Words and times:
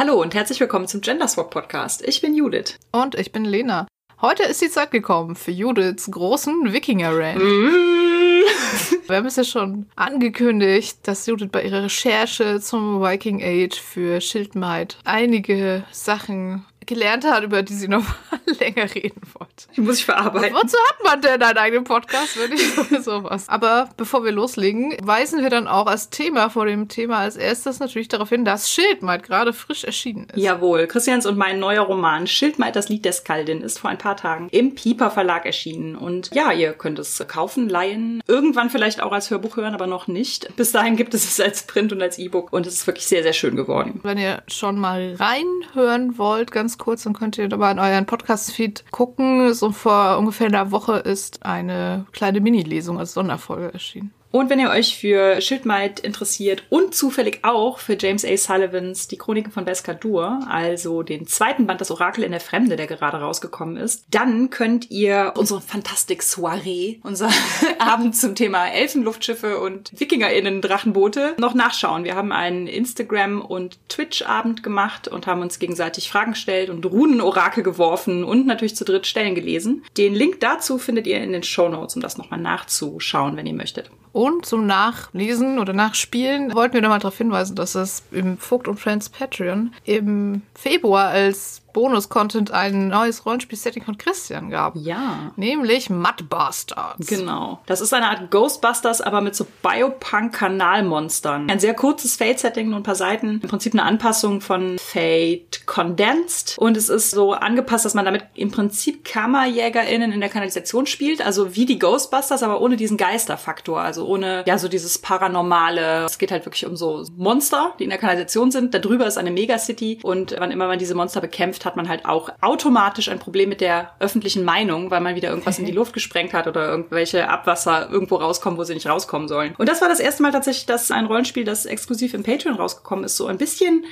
Hallo 0.00 0.18
und 0.18 0.32
herzlich 0.32 0.58
willkommen 0.60 0.88
zum 0.88 1.02
Gender 1.02 1.28
Swap 1.28 1.50
Podcast. 1.50 2.00
Ich 2.00 2.22
bin 2.22 2.34
Judith. 2.34 2.78
Und 2.90 3.16
ich 3.16 3.32
bin 3.32 3.44
Lena. 3.44 3.86
Heute 4.22 4.44
ist 4.44 4.62
die 4.62 4.70
Zeit 4.70 4.92
gekommen 4.92 5.36
für 5.36 5.50
Judiths 5.50 6.10
großen 6.10 6.72
Wikinger-Rant. 6.72 7.38
Wir 9.08 9.16
haben 9.16 9.26
es 9.26 9.36
ja 9.36 9.44
schon 9.44 9.90
angekündigt, 9.96 11.00
dass 11.02 11.26
Judith 11.26 11.50
bei 11.52 11.64
ihrer 11.64 11.82
Recherche 11.82 12.60
zum 12.60 13.02
Viking 13.02 13.42
Age 13.42 13.78
für 13.78 14.22
Schildmaid 14.22 14.96
einige 15.04 15.84
Sachen 15.90 16.64
gelernt 16.90 17.24
hat, 17.24 17.42
über 17.44 17.62
die 17.62 17.74
sie 17.74 17.88
noch 17.88 18.02
mal 18.02 18.40
länger 18.58 18.94
reden 18.94 19.22
wollte. 19.38 19.68
Die 19.76 19.80
muss 19.80 19.98
ich 19.98 20.04
verarbeiten. 20.04 20.54
Wozu 20.54 20.76
hat 20.88 21.04
man 21.04 21.22
denn 21.22 21.40
einen 21.42 21.56
eigenen 21.56 21.84
Podcast, 21.84 22.38
wenn 22.38 22.50
nicht 22.50 22.64
für 22.64 23.00
sowas? 23.02 23.48
Aber 23.48 23.88
bevor 23.96 24.24
wir 24.24 24.32
loslegen, 24.32 24.96
weisen 25.02 25.40
wir 25.40 25.50
dann 25.50 25.68
auch 25.68 25.86
als 25.86 26.10
Thema 26.10 26.50
vor 26.50 26.66
dem 26.66 26.88
Thema 26.88 27.18
als 27.18 27.36
erstes 27.36 27.78
natürlich 27.78 28.08
darauf 28.08 28.28
hin, 28.28 28.44
dass 28.44 28.70
Schildmaid 28.70 29.22
gerade 29.22 29.52
frisch 29.52 29.84
erschienen 29.84 30.26
ist. 30.34 30.42
Jawohl, 30.42 30.86
Christians 30.88 31.26
und 31.26 31.38
mein 31.38 31.60
neuer 31.60 31.84
Roman 31.84 32.26
Schildmaid, 32.26 32.74
das 32.74 32.88
Lied 32.88 33.04
der 33.04 33.12
Skaldin, 33.12 33.62
ist 33.62 33.78
vor 33.78 33.88
ein 33.88 33.98
paar 33.98 34.16
Tagen 34.16 34.48
im 34.50 34.74
Piper 34.74 35.10
Verlag 35.10 35.46
erschienen. 35.46 35.94
Und 35.94 36.30
ja, 36.34 36.52
ihr 36.52 36.72
könnt 36.72 36.98
es 36.98 37.24
kaufen, 37.28 37.68
leihen, 37.68 38.20
irgendwann 38.26 38.68
vielleicht 38.68 39.00
auch 39.00 39.12
als 39.12 39.30
Hörbuch 39.30 39.56
hören, 39.56 39.74
aber 39.74 39.86
noch 39.86 40.08
nicht. 40.08 40.54
Bis 40.56 40.72
dahin 40.72 40.96
gibt 40.96 41.14
es 41.14 41.24
es 41.24 41.40
als 41.40 41.62
Print 41.62 41.92
und 41.92 42.02
als 42.02 42.18
E-Book 42.18 42.52
und 42.52 42.66
es 42.66 42.74
ist 42.74 42.86
wirklich 42.86 43.06
sehr, 43.06 43.22
sehr 43.22 43.32
schön 43.32 43.54
geworden. 43.56 44.00
Wenn 44.02 44.18
ihr 44.18 44.42
schon 44.48 44.78
mal 44.78 45.14
reinhören 45.18 46.18
wollt, 46.18 46.50
ganz 46.50 46.78
kurz, 46.80 47.04
dann 47.04 47.12
könnt 47.12 47.38
ihr 47.38 47.48
dabei 47.48 47.70
in 47.70 47.78
euren 47.78 48.06
Podcast-Feed 48.06 48.90
gucken. 48.90 49.54
So 49.54 49.70
vor 49.70 50.18
ungefähr 50.18 50.48
einer 50.48 50.72
Woche 50.72 50.96
ist 50.96 51.46
eine 51.46 52.06
kleine 52.10 52.40
Mini-Lesung 52.40 52.98
als 52.98 53.12
Sonderfolge 53.12 53.72
erschienen. 53.72 54.12
Und 54.32 54.48
wenn 54.48 54.60
ihr 54.60 54.70
euch 54.70 54.96
für 54.96 55.40
Schildmaid 55.40 55.98
interessiert 55.98 56.62
und 56.70 56.94
zufällig 56.94 57.40
auch 57.42 57.78
für 57.78 57.96
James 57.98 58.24
A. 58.24 58.36
Sullivans 58.36 59.08
Die 59.08 59.18
Chroniken 59.18 59.50
von 59.50 59.64
Beskadur, 59.64 60.40
also 60.48 61.02
den 61.02 61.26
zweiten 61.26 61.66
Band 61.66 61.80
Das 61.80 61.90
Orakel 61.90 62.22
in 62.22 62.30
der 62.30 62.40
Fremde, 62.40 62.76
der 62.76 62.86
gerade 62.86 63.16
rausgekommen 63.16 63.76
ist, 63.76 64.04
dann 64.10 64.50
könnt 64.50 64.88
ihr 64.90 65.34
unsere 65.36 65.60
Fantastik-Soiree, 65.60 67.00
unser 67.02 67.28
Abend 67.80 68.14
zum 68.14 68.36
Thema 68.36 68.68
Elfenluftschiffe 68.68 69.58
und 69.58 69.90
WikingerInnen 69.98 70.62
Drachenboote 70.62 71.34
noch 71.38 71.54
nachschauen. 71.54 72.04
Wir 72.04 72.14
haben 72.14 72.30
einen 72.30 72.68
Instagram- 72.68 73.42
und 73.42 73.78
Twitch-Abend 73.88 74.62
gemacht 74.62 75.08
und 75.08 75.26
haben 75.26 75.42
uns 75.42 75.58
gegenseitig 75.58 76.08
Fragen 76.08 76.32
gestellt 76.32 76.70
und 76.70 76.86
Runen-Orakel 76.86 77.64
geworfen 77.64 78.22
und 78.22 78.46
natürlich 78.46 78.76
zu 78.76 78.84
dritt 78.84 79.08
Stellen 79.08 79.34
gelesen. 79.34 79.84
Den 79.96 80.14
Link 80.14 80.38
dazu 80.38 80.78
findet 80.78 81.08
ihr 81.08 81.20
in 81.20 81.32
den 81.32 81.42
Show 81.42 81.68
Notes, 81.68 81.96
um 81.96 82.02
das 82.02 82.16
nochmal 82.16 82.40
nachzuschauen, 82.40 83.36
wenn 83.36 83.46
ihr 83.46 83.54
möchtet. 83.54 83.90
Und 84.12 84.44
zum 84.44 84.66
Nachlesen 84.66 85.58
oder 85.58 85.72
Nachspielen 85.72 86.54
wollten 86.54 86.74
wir 86.74 86.82
nochmal 86.82 86.98
darauf 86.98 87.18
hinweisen, 87.18 87.54
dass 87.54 87.74
es 87.74 88.02
im 88.10 88.38
Vogt 88.38 88.66
und 88.66 88.80
Friends 88.80 89.08
Patreon 89.08 89.72
im 89.84 90.42
Februar 90.54 91.08
als 91.08 91.59
Bonus-Content 91.72 92.50
ein 92.50 92.88
neues 92.88 93.26
Rollenspiel-Setting 93.26 93.84
von 93.84 93.98
Christian 93.98 94.50
gab. 94.50 94.74
Ja. 94.76 95.32
Nämlich 95.36 95.90
Mudbastards. 95.90 97.06
Genau. 97.06 97.60
Das 97.66 97.80
ist 97.80 97.94
eine 97.94 98.08
Art 98.08 98.30
Ghostbusters, 98.30 99.00
aber 99.00 99.20
mit 99.20 99.34
so 99.34 99.46
Biopunk-Kanalmonstern. 99.62 101.50
Ein 101.50 101.60
sehr 101.60 101.74
kurzes 101.74 102.16
Fate-Setting, 102.16 102.68
nur 102.70 102.80
ein 102.80 102.82
paar 102.82 102.94
Seiten. 102.94 103.40
Im 103.42 103.48
Prinzip 103.48 103.72
eine 103.74 103.82
Anpassung 103.82 104.40
von 104.40 104.78
Fate 104.78 105.66
Condensed. 105.66 106.56
Und 106.58 106.76
es 106.76 106.88
ist 106.88 107.10
so 107.10 107.32
angepasst, 107.32 107.84
dass 107.84 107.94
man 107.94 108.04
damit 108.04 108.24
im 108.34 108.50
Prinzip 108.50 109.04
KammerjägerInnen 109.04 110.12
in 110.12 110.20
der 110.20 110.28
Kanalisation 110.28 110.86
spielt. 110.86 111.24
Also 111.24 111.56
wie 111.56 111.66
die 111.66 111.78
Ghostbusters, 111.78 112.42
aber 112.42 112.60
ohne 112.60 112.76
diesen 112.76 112.96
Geisterfaktor. 112.96 113.80
Also 113.80 114.06
ohne, 114.06 114.44
ja, 114.46 114.58
so 114.58 114.68
dieses 114.68 114.98
Paranormale. 114.98 116.04
Es 116.06 116.18
geht 116.18 116.32
halt 116.32 116.46
wirklich 116.46 116.66
um 116.66 116.76
so 116.76 117.04
Monster, 117.16 117.74
die 117.78 117.84
in 117.84 117.90
der 117.90 117.98
Kanalisation 117.98 118.50
sind. 118.50 118.74
Darüber 118.74 119.06
ist 119.06 119.18
eine 119.18 119.30
Megacity. 119.30 120.00
Und 120.02 120.34
wann 120.38 120.50
immer 120.50 120.66
man 120.66 120.78
diese 120.78 120.94
Monster 120.94 121.20
bekämpft, 121.20 121.59
hat 121.64 121.76
man 121.76 121.88
halt 121.88 122.04
auch 122.04 122.30
automatisch 122.40 123.08
ein 123.08 123.18
Problem 123.18 123.48
mit 123.48 123.60
der 123.60 123.92
öffentlichen 124.00 124.44
Meinung, 124.44 124.90
weil 124.90 125.00
man 125.00 125.14
wieder 125.14 125.30
irgendwas 125.30 125.58
in 125.58 125.66
die 125.66 125.72
Luft 125.80 125.92
gesprengt 125.92 126.32
hat 126.32 126.46
oder 126.46 126.68
irgendwelche 126.68 127.28
Abwasser 127.28 127.90
irgendwo 127.90 128.16
rauskommen, 128.16 128.58
wo 128.58 128.64
sie 128.64 128.74
nicht 128.74 128.88
rauskommen 128.88 129.28
sollen. 129.28 129.54
Und 129.58 129.68
das 129.68 129.80
war 129.80 129.88
das 129.88 130.00
erste 130.00 130.22
Mal 130.22 130.32
tatsächlich, 130.32 130.66
dass 130.66 130.90
ein 130.90 131.06
Rollenspiel, 131.06 131.44
das 131.44 131.66
exklusiv 131.66 132.14
im 132.14 132.22
Patreon 132.22 132.56
rausgekommen 132.56 133.04
ist, 133.04 133.16
so 133.16 133.26
ein 133.26 133.38
bisschen 133.38 133.84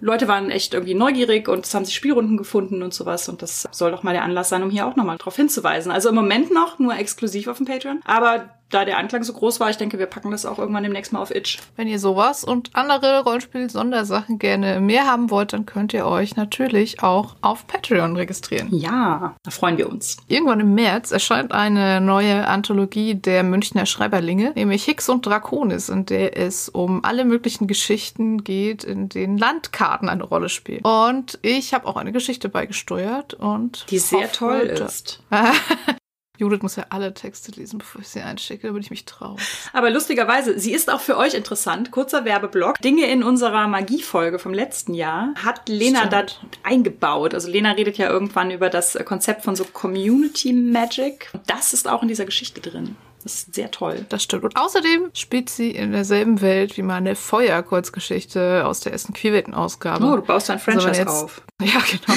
Leute 0.00 0.28
waren 0.28 0.50
echt 0.50 0.74
irgendwie 0.74 0.94
neugierig 0.94 1.48
und 1.48 1.64
es 1.64 1.74
haben 1.74 1.86
sich 1.86 1.94
Spielrunden 1.94 2.36
gefunden 2.36 2.82
und 2.82 2.92
sowas. 2.92 3.28
Und 3.30 3.40
das 3.40 3.66
soll 3.70 3.90
doch 3.90 4.02
mal 4.02 4.12
der 4.12 4.24
Anlass 4.24 4.50
sein, 4.50 4.62
um 4.62 4.68
hier 4.68 4.86
auch 4.86 4.96
nochmal 4.96 5.16
drauf 5.16 5.36
hinzuweisen. 5.36 5.90
Also 5.90 6.10
im 6.10 6.14
Moment 6.14 6.52
noch 6.52 6.78
nur 6.78 6.94
exklusiv 6.96 7.48
auf 7.48 7.56
dem 7.56 7.66
Patreon. 7.66 8.00
Aber 8.04 8.50
da 8.70 8.84
der 8.84 8.98
Anklang 8.98 9.22
so 9.22 9.32
groß 9.32 9.60
war, 9.60 9.70
ich 9.70 9.76
denke, 9.76 9.98
wir 9.98 10.06
packen 10.06 10.30
das 10.30 10.44
auch 10.44 10.58
irgendwann 10.58 10.82
demnächst 10.82 11.12
mal 11.12 11.20
auf 11.20 11.34
Itch. 11.34 11.58
Wenn 11.76 11.86
ihr 11.86 11.98
sowas 11.98 12.42
und 12.42 12.70
andere 12.74 13.22
Rollenspiel-Sondersachen 13.22 14.38
gerne 14.38 14.80
mehr 14.80 15.06
haben 15.06 15.30
wollt, 15.30 15.52
dann 15.52 15.66
könnt 15.66 15.92
ihr 15.94 16.06
euch 16.06 16.36
natürlich 16.36 17.02
auch 17.02 17.36
auf 17.42 17.66
Patreon 17.66 18.16
registrieren. 18.16 18.68
Ja, 18.70 19.36
da 19.42 19.50
freuen 19.50 19.78
wir 19.78 19.88
uns. 19.88 20.16
Irgendwann 20.26 20.60
im 20.60 20.74
März 20.74 21.12
erscheint 21.12 21.52
eine 21.52 22.00
neue 22.00 22.46
Anthologie 22.48 23.14
der 23.14 23.44
Münchner 23.44 23.86
Schreiberlinge, 23.86 24.52
nämlich 24.56 24.84
Hicks 24.84 25.08
und 25.08 25.24
Draconis, 25.26 25.88
in 25.88 26.06
der 26.06 26.36
es 26.36 26.68
um 26.68 27.04
alle 27.04 27.24
möglichen 27.24 27.66
Geschichten 27.68 28.42
geht, 28.42 28.82
in 28.82 29.08
denen 29.08 29.38
Landkarten 29.38 30.08
eine 30.08 30.24
Rolle 30.24 30.48
spielen. 30.48 30.82
Und 30.82 31.38
ich 31.42 31.72
habe 31.72 31.86
auch 31.86 31.96
eine 31.96 32.12
Geschichte 32.12 32.48
beigesteuert 32.48 33.34
und 33.34 33.86
die 33.90 33.98
sehr 33.98 34.32
toll 34.32 34.60
ist. 34.60 35.22
Judith 36.38 36.62
muss 36.62 36.76
ja 36.76 36.86
alle 36.90 37.14
Texte 37.14 37.52
lesen, 37.52 37.78
bevor 37.78 38.00
ich 38.00 38.08
sie 38.08 38.20
einschicke, 38.20 38.66
damit 38.66 38.84
ich 38.84 38.90
mich 38.90 39.04
traue. 39.04 39.36
Aber 39.72 39.90
lustigerweise, 39.90 40.58
sie 40.58 40.72
ist 40.72 40.90
auch 40.90 41.00
für 41.00 41.16
euch 41.16 41.34
interessant. 41.34 41.90
Kurzer 41.90 42.24
Werbeblock. 42.24 42.80
Dinge 42.80 43.06
in 43.06 43.22
unserer 43.22 43.68
Magiefolge 43.68 44.38
vom 44.38 44.52
letzten 44.52 44.94
Jahr 44.94 45.34
hat 45.42 45.68
Lena 45.68 46.06
da 46.06 46.24
eingebaut. 46.62 47.34
Also 47.34 47.48
Lena 47.48 47.72
redet 47.72 47.98
ja 47.98 48.10
irgendwann 48.10 48.50
über 48.50 48.70
das 48.70 48.98
Konzept 49.04 49.44
von 49.44 49.56
so 49.56 49.64
Community 49.64 50.52
Magic. 50.52 51.30
Das 51.46 51.72
ist 51.72 51.88
auch 51.88 52.02
in 52.02 52.08
dieser 52.08 52.24
Geschichte 52.24 52.60
drin. 52.60 52.96
Das 53.26 53.34
ist 53.34 53.54
sehr 53.56 53.72
toll. 53.72 54.06
Das 54.08 54.22
stimmt. 54.22 54.44
Und 54.44 54.56
außerdem 54.56 55.10
spielt 55.12 55.50
sie 55.50 55.72
in 55.72 55.90
derselben 55.90 56.40
Welt 56.42 56.76
wie 56.76 56.82
meine 56.82 57.16
Feuer-Kurzgeschichte 57.16 58.64
aus 58.64 58.78
der 58.78 58.92
ersten 58.92 59.14
Querwelten-Ausgabe. 59.14 60.06
Oh, 60.06 60.14
du 60.14 60.22
baust 60.22 60.48
ein 60.48 60.60
Franchise 60.60 60.90
also 60.90 61.00
jetzt, 61.00 61.24
auf. 61.24 61.42
Ja, 61.60 61.82
genau. 61.90 62.14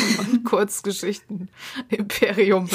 Kurzgeschichten-Imperium 0.48 2.70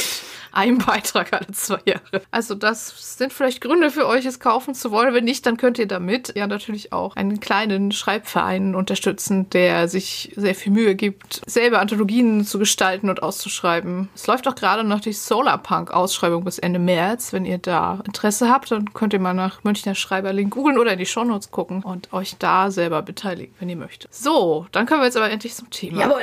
einem 0.56 0.78
Beitrag 0.78 1.32
alle 1.32 1.48
zwei 1.52 1.80
Jahre. 1.84 2.22
Also 2.30 2.54
das 2.54 3.16
sind 3.16 3.32
vielleicht 3.32 3.60
Gründe 3.60 3.90
für 3.90 4.06
euch, 4.06 4.24
es 4.26 4.40
kaufen 4.40 4.74
zu 4.74 4.90
wollen. 4.90 5.14
Wenn 5.14 5.24
nicht, 5.24 5.46
dann 5.46 5.56
könnt 5.56 5.78
ihr 5.78 5.86
damit 5.86 6.34
ja 6.36 6.46
natürlich 6.46 6.92
auch 6.92 7.16
einen 7.16 7.40
kleinen 7.40 7.92
Schreibverein 7.92 8.74
unterstützen, 8.74 9.50
der 9.50 9.88
sich 9.88 10.32
sehr 10.36 10.54
viel 10.54 10.72
Mühe 10.72 10.94
gibt, 10.94 11.42
selber 11.46 11.80
Anthologien 11.80 12.44
zu 12.44 12.58
gestalten 12.58 13.10
und 13.10 13.22
auszuschreiben. 13.22 14.08
Es 14.14 14.26
läuft 14.26 14.48
auch 14.48 14.54
gerade 14.54 14.84
noch 14.84 15.00
die 15.00 15.12
Solarpunk-Ausschreibung 15.12 16.44
bis 16.44 16.58
Ende 16.58 16.78
März. 16.78 17.32
Wenn 17.32 17.44
ihr 17.44 17.58
da 17.58 18.00
Interesse 18.06 18.48
habt, 18.48 18.70
dann 18.70 18.92
könnt 18.92 19.12
ihr 19.12 19.20
mal 19.20 19.34
nach 19.34 19.64
Münchner 19.64 19.94
Schreiberling 19.94 20.50
googeln 20.50 20.78
oder 20.78 20.92
in 20.92 20.98
die 20.98 21.06
Shownotes 21.06 21.50
gucken 21.50 21.82
und 21.82 22.12
euch 22.12 22.36
da 22.38 22.70
selber 22.70 23.02
beteiligen, 23.02 23.54
wenn 23.58 23.68
ihr 23.68 23.76
möchtet. 23.76 24.12
So, 24.14 24.66
dann 24.72 24.86
kommen 24.86 25.00
wir 25.00 25.06
jetzt 25.06 25.16
aber 25.16 25.30
endlich 25.30 25.54
zum 25.54 25.70
Thema. 25.70 26.00
Jawohl. 26.00 26.22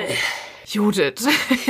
Judith, 0.74 1.28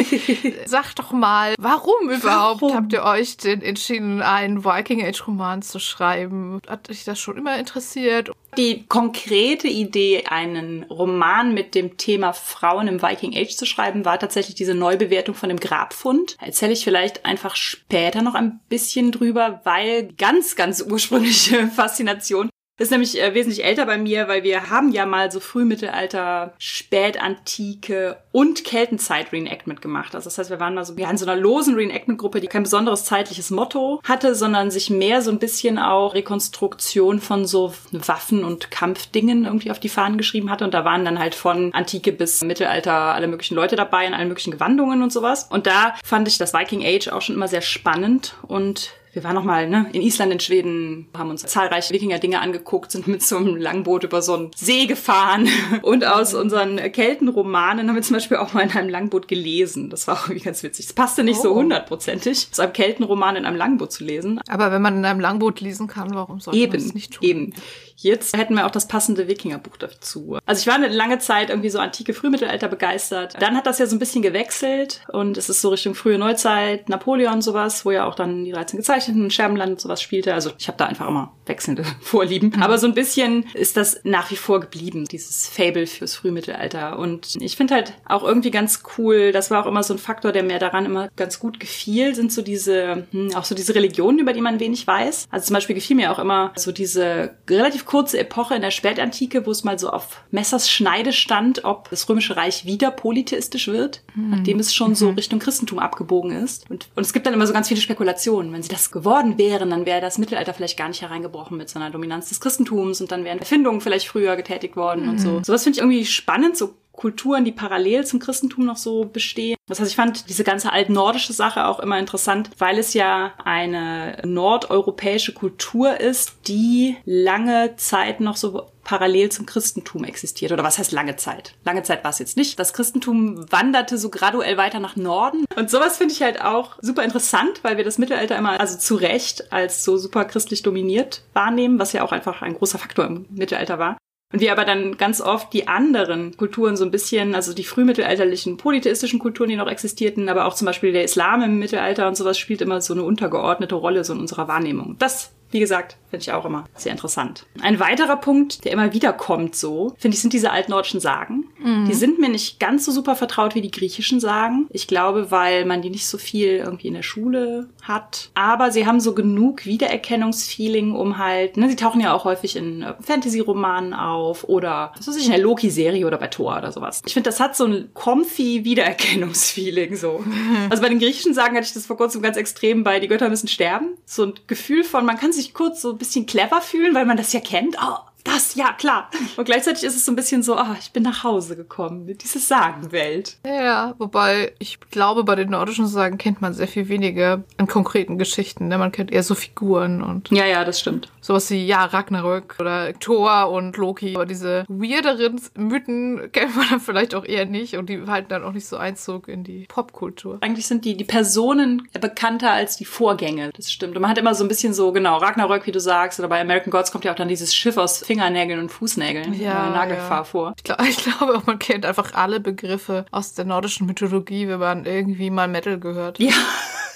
sag 0.66 0.94
doch 0.96 1.12
mal, 1.12 1.56
warum 1.58 2.10
überhaupt 2.10 2.62
warum? 2.62 2.76
habt 2.76 2.94
ihr 2.94 3.04
euch 3.04 3.36
denn 3.38 3.64
entschieden, 3.64 4.22
einen 4.22 4.64
Viking 4.64 5.04
Age 5.04 5.28
Roman 5.28 5.64
zu 5.64 5.80
schreiben? 5.80 6.60
Hat 6.68 6.90
euch 6.90 7.04
das 7.04 7.20
schon 7.20 7.38
immer 7.38 7.58
interessiert? 7.58 8.32
Die 8.58 8.86
konkrete 8.86 9.68
Idee, 9.68 10.26
einen 10.28 10.84
Roman 10.84 11.54
mit 11.54 11.74
dem 11.74 11.98
Thema 11.98 12.34
Frauen 12.34 12.88
im 12.88 13.02
Viking 13.02 13.36
Age 13.36 13.56
zu 13.56 13.66
schreiben, 13.66 14.06
war 14.06 14.20
tatsächlich 14.20 14.56
diese 14.56 14.76
Neubewertung 14.76 15.34
von 15.34 15.50
dem 15.50 15.60
Grabfund. 15.60 16.38
Erzähle 16.40 16.74
ich 16.74 16.84
vielleicht 16.84 17.26
einfach 17.26 17.56
später 17.56 18.22
noch 18.22 18.36
ein 18.36 18.60
bisschen 18.70 19.12
drüber, 19.12 19.62
weil 19.64 20.14
ganz, 20.14 20.56
ganz 20.56 20.82
ursprüngliche 20.82 21.68
Faszination 21.76 22.50
ist 22.78 22.92
nämlich 22.92 23.22
äh, 23.22 23.34
wesentlich 23.34 23.64
älter 23.64 23.86
bei 23.86 23.98
mir, 23.98 24.28
weil 24.28 24.44
wir 24.44 24.70
haben 24.70 24.92
ja 24.92 25.06
mal 25.06 25.32
so 25.32 25.40
Frühmittelalter, 25.40 26.54
Spätantike 26.58 28.18
und 28.32 28.64
Keltenzeit-Reenactment 28.64 29.82
gemacht. 29.82 30.16
Also 30.16 30.26
das 30.26 30.38
heißt, 30.38 30.50
wir 30.50 30.60
waren 30.60 30.74
mal 30.74 30.84
so 30.84 30.96
ja, 30.96 31.10
in 31.10 31.18
so 31.18 31.26
einer 31.26 31.40
losen 31.40 31.76
Reenactment-Gruppe, 31.76 32.42
die 32.42 32.48
kein 32.48 32.64
besonderes 32.64 33.06
zeitliches 33.06 33.52
Motto 33.52 34.02
hatte, 34.04 34.34
sondern 34.34 34.72
sich 34.72 34.90
mehr 34.90 35.22
so 35.22 35.32
ein 35.32 35.40
bisschen 35.40 35.78
auch 35.78 36.16
Rekonstruktion 36.16 37.20
von 37.20 37.46
so 37.46 37.74
Waffen 37.92 38.44
und 38.44 38.72
Kampfdingen 38.72 39.46
irgendwie 39.46 39.72
auf 39.72 39.80
die 39.80 39.90
Fahnen 39.90 40.18
geschrieben 40.18 40.50
hatte. 40.50 40.66
Und 40.66 40.74
da 40.74 40.84
waren 40.84 41.06
dann 41.06 41.20
halt 41.20 41.36
von 41.36 41.74
Antike 41.74 42.12
bis 42.12 42.44
Mittelalter 42.44 42.94
alle 42.94 43.28
möglichen 43.28 43.56
Leute 43.56 43.76
dabei 43.76 44.08
in 44.08 44.14
allen 44.14 44.30
möglichen 44.30 44.52
Gewandungen 44.52 45.04
und 45.04 45.14
sowas. 45.14 45.48
Und 45.50 45.68
da 45.68 45.96
fand 46.04 46.28
ich 46.28 46.38
das 46.38 46.54
Viking 46.54 46.84
Age 46.84 47.10
auch 47.10 47.22
schon 47.22 47.36
immer 47.36 47.48
sehr 47.48 47.62
spannend 47.62 48.36
und 48.48 48.92
wir 49.14 49.24
waren 49.26 49.36
noch 49.36 49.44
mal 49.44 49.68
ne, 49.68 49.88
in 49.92 50.02
Island, 50.02 50.32
in 50.32 50.40
Schweden, 50.40 51.08
haben 51.18 51.30
uns 51.30 51.46
zahlreiche 51.46 51.94
Wikinger-Dinge 51.94 52.40
angeguckt, 52.40 52.92
sind 52.92 53.08
mit 53.08 53.22
so 53.22 53.38
einem 53.38 53.58
Langboot 53.58 54.06
über 54.06 54.22
so 54.22 54.36
einen 54.36 54.52
See 54.56 54.86
gefahren. 54.86 55.50
Und 55.82 56.06
aus 56.06 56.34
unseren 56.34 56.78
Keltenromanen 56.78 57.90
haben 57.90 57.96
wir 57.96 58.02
zum 58.02 58.16
Beispiel 58.16 58.38
auch 58.38 58.54
mal 58.54 58.62
in 58.62 58.72
einem 58.72 58.90
Langboot 58.90 59.28
gelesen. 59.28 59.90
Das 59.90 60.08
war 60.08 60.16
auch 60.16 60.28
irgendwie 60.28 60.46
ganz 60.46 60.64
witzig. 60.64 60.86
Es 60.86 60.94
passte 60.94 61.24
nicht 61.24 61.40
oh. 61.40 61.44
so 61.44 61.56
hundertprozentig, 61.56 62.48
aus 62.52 62.60
einem 62.60 62.74
Keltenroman 62.74 63.36
in 63.36 63.46
einem 63.46 63.58
Langboot 63.58 63.92
zu 63.92 64.06
lesen. 64.06 64.40
Aber 64.48 64.72
wenn 64.72 64.82
man 64.82 64.98
in 64.98 65.06
einem 65.06 65.20
Langboot 65.20 65.60
lesen 65.60 65.88
kann, 65.88 66.14
warum 66.14 66.40
sollte 66.40 66.60
eben, 66.60 66.72
man 66.72 66.82
es 66.82 66.94
nicht 66.94 67.14
tun? 67.14 67.28
Eben. 67.28 67.54
Jetzt 68.02 68.36
hätten 68.36 68.56
wir 68.56 68.66
auch 68.66 68.72
das 68.72 68.88
passende 68.88 69.28
Wikingerbuch 69.28 69.78
dazu. 69.78 70.38
Also 70.46 70.62
ich 70.62 70.68
war 70.68 70.76
eine 70.76 70.88
lange 70.88 71.20
Zeit 71.20 71.50
irgendwie 71.50 71.70
so 71.70 71.80
antike 71.80 72.14
Frühmittelalter 72.14 72.68
begeistert. 72.68 73.36
Dann 73.40 73.56
hat 73.56 73.68
das 73.68 73.80
ja 73.80 73.86
so 73.86 73.96
ein 73.96 74.00
bisschen 74.00 74.24
gewechselt 74.24 75.02
und 75.12 75.38
es 75.38 75.50
ist 75.50 75.62
so 75.62 75.70
Richtung 75.70 75.94
frühe 75.94 76.18
Neuzeit, 76.18 76.90
Napoleon 76.90 77.42
sowas, 77.42 77.86
wo 77.86 77.92
ja 77.92 78.06
auch 78.06 78.16
dann 78.16 78.44
die 78.44 78.52
13 78.52 78.78
Gezeichneten, 78.78 79.30
Scherbenland 79.30 79.74
und 79.74 79.82
sowas 79.82 80.02
spielte. 80.02 80.34
Also 80.34 80.52
ich 80.58 80.68
habe 80.68 80.78
da 80.78 80.86
einfach 80.86 81.08
immer 81.08 81.34
wechselnde 81.46 81.84
Vorlieben. 82.02 82.54
Mhm. 82.56 82.64
Aber 82.64 82.78
so 82.78 82.88
ein 82.88 82.94
bisschen 82.96 83.46
ist 83.54 83.78
das 83.78 84.02
nach 84.04 84.32
wie 84.32 84.36
vor 84.36 84.60
geblieben, 84.60 85.06
dieses 85.06 85.48
Fable 85.48 85.86
fürs 85.86 86.16
Frühmittelalter. 86.16 86.98
Und 86.98 87.36
ich 87.40 87.56
finde 87.56 87.76
halt 87.76 87.94
auch 88.08 88.24
irgendwie 88.24 88.52
ganz 88.52 88.82
cool, 88.98 89.32
das 89.32 89.52
war 89.52 89.64
auch 89.64 89.68
immer 89.68 89.84
so 89.84 89.94
ein 89.94 90.00
Faktor, 90.00 90.32
der 90.32 90.44
mir 90.44 90.58
daran 90.58 90.86
immer 90.86 91.10
ganz 91.16 91.40
gut 91.40 91.60
gefiel, 91.60 92.16
sind 92.16 92.34
so 92.34 92.42
diese, 92.42 93.06
hm, 93.12 93.36
auch 93.36 93.44
so 93.44 93.54
diese 93.54 93.76
Religionen, 93.76 94.20
über 94.20 94.34
die 94.34 94.42
man 94.42 94.60
wenig 94.60 94.88
weiß. 94.88 95.28
Also 95.30 95.46
zum 95.48 95.54
Beispiel 95.54 95.76
gefiel 95.76 95.96
mir 95.96 96.12
auch 96.12 96.20
immer 96.20 96.52
so 96.56 96.72
diese 96.72 97.36
relativ 97.50 97.86
kurze 97.92 98.18
Epoche 98.20 98.56
in 98.56 98.62
der 98.62 98.72
Spätantike, 98.72 99.46
wo 99.46 99.52
es 99.52 99.66
mal 99.66 99.78
so 99.78 99.90
auf 99.90 100.24
Messers 100.32 100.72
Schneide 100.72 101.12
stand, 101.12 101.66
ob 101.66 101.90
das 101.90 102.08
Römische 102.08 102.38
Reich 102.38 102.66
wieder 102.66 102.90
polytheistisch 102.90 103.68
wird, 103.68 104.02
mhm. 104.16 104.30
nachdem 104.30 104.60
es 104.60 104.74
schon 104.74 104.96
so 104.96 105.10
mhm. 105.10 105.16
Richtung 105.16 105.40
Christentum 105.40 105.78
abgebogen 105.78 106.32
ist. 106.32 106.72
Und, 106.72 106.88
und 106.96 107.04
es 107.04 107.12
gibt 107.12 107.26
dann 107.26 107.34
immer 107.34 107.46
so 107.46 107.52
ganz 107.52 107.68
viele 107.68 107.82
Spekulationen. 107.82 108.54
Wenn 108.54 108.64
sie 108.64 108.70
das 108.70 108.92
geworden 108.92 109.38
wären, 109.38 109.72
dann 109.72 109.86
wäre 109.86 110.00
das 110.00 110.18
Mittelalter 110.20 110.54
vielleicht 110.54 110.78
gar 110.78 110.88
nicht 110.88 111.02
hereingebrochen 111.02 111.58
mit 111.58 111.68
so 111.68 111.80
einer 111.80 111.90
Dominanz 111.90 112.30
des 112.30 112.40
Christentums 112.40 113.02
und 113.02 113.12
dann 113.12 113.26
wären 113.26 113.40
Erfindungen 113.40 113.82
vielleicht 113.82 114.08
früher 114.08 114.38
getätigt 114.38 114.78
worden 114.78 115.04
mhm. 115.04 115.10
und 115.10 115.18
so. 115.20 115.30
Mhm. 115.32 115.44
Sowas 115.44 115.64
finde 115.64 115.76
ich 115.76 115.82
irgendwie 115.82 116.06
spannend, 116.06 116.56
so 116.56 116.74
Kulturen, 117.02 117.46
die 117.46 117.52
parallel 117.52 118.06
zum 118.06 118.20
Christentum 118.20 118.64
noch 118.64 118.78
so 118.78 119.06
bestehen. 119.06 119.58
Das 119.68 119.80
heißt, 119.80 119.90
ich 119.90 119.96
fand 119.96 120.30
diese 120.30 120.44
ganze 120.44 120.72
altnordische 120.72 121.34
Sache 121.34 121.66
auch 121.66 121.80
immer 121.80 121.98
interessant, 121.98 122.52
weil 122.60 122.78
es 122.78 122.94
ja 122.94 123.34
eine 123.44 124.22
nordeuropäische 124.24 125.34
Kultur 125.34 126.00
ist, 126.00 126.34
die 126.48 126.98
lange 127.04 127.76
Zeit 127.78 128.20
noch 128.20 128.38
so 128.38 128.68
parallel 128.84 129.30
zum 129.30 129.48
Christentum 129.48 130.04
existiert. 130.04 130.52
Oder 130.52 130.64
was 130.64 130.78
heißt 130.78 130.92
lange 130.92 131.16
Zeit? 131.16 131.56
Lange 131.66 131.82
Zeit 131.82 132.04
war 132.04 132.12
es 132.12 132.20
jetzt 132.20 132.38
nicht. 132.38 132.60
Das 132.60 132.72
Christentum 132.72 133.52
wanderte 133.52 133.98
so 133.98 134.12
graduell 134.12 134.58
weiter 134.58 134.80
nach 134.80 134.96
Norden. 134.96 135.46
Und 135.56 135.72
sowas 135.72 135.98
finde 135.98 136.14
ich 136.14 136.22
halt 136.22 136.40
auch 136.40 136.78
super 136.82 137.04
interessant, 137.04 137.64
weil 137.64 137.78
wir 137.78 137.84
das 137.84 137.98
Mittelalter 137.98 138.38
immer, 138.38 138.60
also 138.60 138.78
zu 138.78 138.94
Recht, 138.94 139.52
als 139.52 139.84
so 139.84 139.98
super 139.98 140.26
christlich 140.26 140.62
dominiert 140.62 141.24
wahrnehmen, 141.34 141.80
was 141.80 141.94
ja 141.94 142.04
auch 142.04 142.12
einfach 142.12 142.44
ein 142.44 142.54
großer 142.54 142.78
Faktor 142.78 143.06
im 143.06 143.26
Mittelalter 143.32 143.80
war. 143.80 143.98
Und 144.32 144.40
wir 144.40 144.52
aber 144.52 144.66
dann 144.66 144.98
ganz 144.98 145.22
oft 145.22 145.52
die 145.54 145.68
anderen 145.68 146.38
Kulturen 146.38 146.78
so 146.78 146.86
ein 146.86 146.92
bisschen, 146.92 147.36
also 147.36 147.54
die 147.54 147.64
frühmittelalterlichen 147.64 148.58
polytheistischen 148.58 149.20
Kulturen, 149.20 149.50
die 149.50 149.56
noch 149.56 149.70
existierten, 149.70 150.30
aber 150.30 150.46
auch 150.46 150.54
zum 150.54 150.66
Beispiel 150.66 150.94
der 150.94 151.04
Islam 151.04 151.42
im 151.42 151.60
Mittelalter 151.60 152.08
und 152.08 152.16
sowas 152.16 152.38
spielt 152.38 152.62
immer 152.62 152.82
so 152.82 152.94
eine 152.94 153.04
untergeordnete 153.04 153.76
Rolle 153.76 154.04
so 154.04 154.14
in 154.14 154.20
unserer 154.20 154.48
Wahrnehmung. 154.48 154.96
Das 155.00 155.32
wie 155.52 155.60
gesagt, 155.60 155.98
finde 156.10 156.24
ich 156.24 156.32
auch 156.32 156.46
immer 156.46 156.66
sehr 156.76 156.94
interessant. 156.94 157.46
Ein 157.62 157.80
weiterer 157.80 158.16
Punkt, 158.16 158.64
der 158.64 158.72
immer 158.72 158.94
wieder 158.94 159.12
kommt 159.12 159.56
so, 159.56 159.94
finde 159.98 160.16
ich, 160.16 160.22
sind 160.22 160.34
diese 160.34 160.52
altnordischen 160.52 161.02
Sagen. 161.02 161.46
Mhm. 161.60 161.86
Die 161.88 161.94
sind 161.94 162.20
mir 162.20 162.30
nicht 162.30 162.60
ganz 162.60 162.86
so 162.86 162.92
super 162.92 163.16
vertraut 163.16 163.54
wie 163.54 163.62
die 163.62 163.72
griechischen 163.72 164.20
Sagen. 164.20 164.68
Ich 164.70 164.88
glaube, 164.88 165.30
weil 165.30 165.66
man 165.66 165.82
die 165.82 165.90
nicht 165.90 166.08
so 166.08 166.18
viel 166.18 166.58
irgendwie 166.58 166.88
in 166.88 166.94
der 166.94 167.04
Schule 167.04 167.70
hat. 167.82 168.30
Aber 168.34 168.72
sie 168.72 168.86
haben 168.86 169.00
so 169.00 169.14
genug 169.14 169.66
Wiedererkennungsfeeling, 169.66 170.96
um 170.96 171.18
halt, 171.18 171.58
ne, 171.58 171.70
sie 171.70 171.76
tauchen 171.76 172.00
ja 172.00 172.14
auch 172.14 172.24
häufig 172.24 172.56
in 172.56 172.86
Fantasy-Romanen 173.02 173.94
auf 173.94 174.46
oder, 174.46 174.94
was 174.98 175.08
weiß 175.08 175.18
ich, 175.18 175.26
in 175.26 175.32
der 175.32 175.42
Loki-Serie 175.42 176.08
oder 176.08 176.18
bei 176.18 176.28
Thor 176.28 176.58
oder 176.58 176.72
sowas. 176.72 177.02
Ich 177.06 177.14
finde, 177.14 177.30
das 177.30 177.40
hat 177.40 177.56
so 177.56 177.66
ein 177.66 177.90
comfy 177.94 178.64
Wiedererkennungsfeeling 178.64 179.96
so. 179.96 180.24
Also 180.70 180.84
bei 180.84 180.90
den 180.90 181.00
griechischen 181.00 181.34
Sagen 181.34 181.56
hatte 181.56 181.66
ich 181.66 181.74
das 181.74 181.86
vor 181.86 181.98
kurzem 181.98 182.22
ganz 182.22 182.38
extrem 182.38 182.84
bei 182.84 183.00
Die 183.00 183.08
Götter 183.08 183.30
müssen 183.30 183.48
sterben. 183.48 183.98
So 184.06 184.26
ein 184.26 184.34
Gefühl 184.48 184.84
von, 184.84 185.06
man 185.06 185.18
kann 185.18 185.34
sich 185.34 185.42
sich 185.42 185.54
kurz 185.54 185.82
so 185.82 185.92
ein 185.92 185.98
bisschen 185.98 186.26
clever 186.26 186.62
fühlen, 186.62 186.94
weil 186.94 187.06
man 187.06 187.18
das 187.18 187.34
ja 187.34 187.40
kennt. 187.40 187.76
Oh, 187.82 187.98
das, 188.24 188.56
ja, 188.56 188.74
klar. 188.74 189.10
Und 189.38 189.46
gleichzeitig 189.46 189.84
ist 189.84 189.96
es 189.96 190.06
so 190.06 190.12
ein 190.12 190.16
bisschen 190.16 190.44
so, 190.44 190.56
ah, 190.56 190.76
ich 190.80 190.92
bin 190.92 191.04
nach 191.04 191.24
Hause 191.24 191.56
gekommen, 191.56 192.06
diese 192.06 192.40
Sagenwelt. 192.40 193.38
Ja, 193.46 193.96
wobei 193.98 194.54
ich 194.60 194.80
glaube, 194.92 195.24
bei 195.24 195.36
den 195.36 195.50
nordischen 195.50 195.88
Sagen 195.88 196.18
kennt 196.18 196.42
man 196.42 196.54
sehr 196.54 196.68
viel 196.68 196.90
weniger 196.90 197.44
an 197.58 197.68
konkreten 197.68 198.18
Geschichten. 198.18 198.68
Ne? 198.68 198.78
Man 198.78 198.92
kennt 198.92 199.12
eher 199.12 199.24
so 199.24 199.36
Figuren 199.36 200.02
und. 200.02 200.30
Ja, 200.32 200.46
ja, 200.46 200.64
das 200.66 200.80
stimmt. 200.80 201.12
Sowas 201.22 201.50
wie, 201.50 201.66
ja, 201.66 201.86
Ragnarök 201.86 202.58
oder 202.60 202.94
Thor 203.00 203.50
und 203.52 203.78
Loki. 203.78 204.16
Aber 204.16 204.26
diese 204.26 204.66
weirderen 204.68 205.40
Mythen 205.56 206.32
kennt 206.32 206.56
man 206.56 206.70
dann 206.70 206.80
vielleicht 206.80 207.16
auch 207.16 207.26
eher 207.26 207.46
nicht 207.46 207.78
und 207.78 207.90
die 207.90 208.02
halten 208.08 208.30
dann 208.30 208.44
auch 208.44 208.54
nicht 208.54 208.68
so 208.68 208.78
Einzug 208.78 209.28
in 209.28 209.44
die 209.44 209.66
Popkultur. 209.68 210.40
Eigentlich 210.42 210.68
sind 210.68 210.86
die, 210.86 210.98
die 210.98 211.04
Personen 211.04 211.88
bekannter 212.00 212.52
als 212.52 212.78
die 212.78 212.86
Vorgänge. 212.86 213.52
Das 213.56 213.72
stimmt. 213.72 213.96
Und 213.96 214.02
man 214.02 214.12
hat 214.12 214.18
immer 214.18 214.36
so 214.36 214.44
ein 214.44 214.48
bisschen 214.48 214.74
so, 214.74 214.92
genau, 214.92 215.18
Ragnarök, 215.18 215.68
wie 215.68 215.72
du 215.72 215.80
sagst, 215.80 216.20
oder 216.20 216.28
bei 216.28 216.42
American 216.42 216.72
Gods 216.72 216.92
kommt 216.92 217.06
ja 217.06 217.12
auch 217.12 217.16
dann 217.16 217.28
dieses 217.28 217.54
Schiff 217.54 217.78
aus 217.78 218.10
Fingernägeln 218.12 218.60
und 218.60 218.70
Fußnägeln. 218.70 219.34
Ja, 219.34 219.68
äh, 219.68 219.72
Nagelfahr 219.72 220.20
ja. 220.20 220.24
vor. 220.24 220.54
Ich, 220.58 220.64
glaub, 220.64 220.82
ich 220.88 220.98
glaube 220.98 221.42
man 221.46 221.60
kennt 221.60 221.86
einfach 221.86 222.14
alle 222.14 222.40
Begriffe 222.40 223.06
aus 223.12 223.34
der 223.34 223.46
nordischen 223.46 223.88
Mythologie, 223.88 224.48
wenn 224.48 224.60
man 224.60 224.86
irgendwie 224.86 225.30
mal 225.30 225.48
Metal 225.48 225.80
gehört. 225.80 226.20
Ja. 226.20 226.34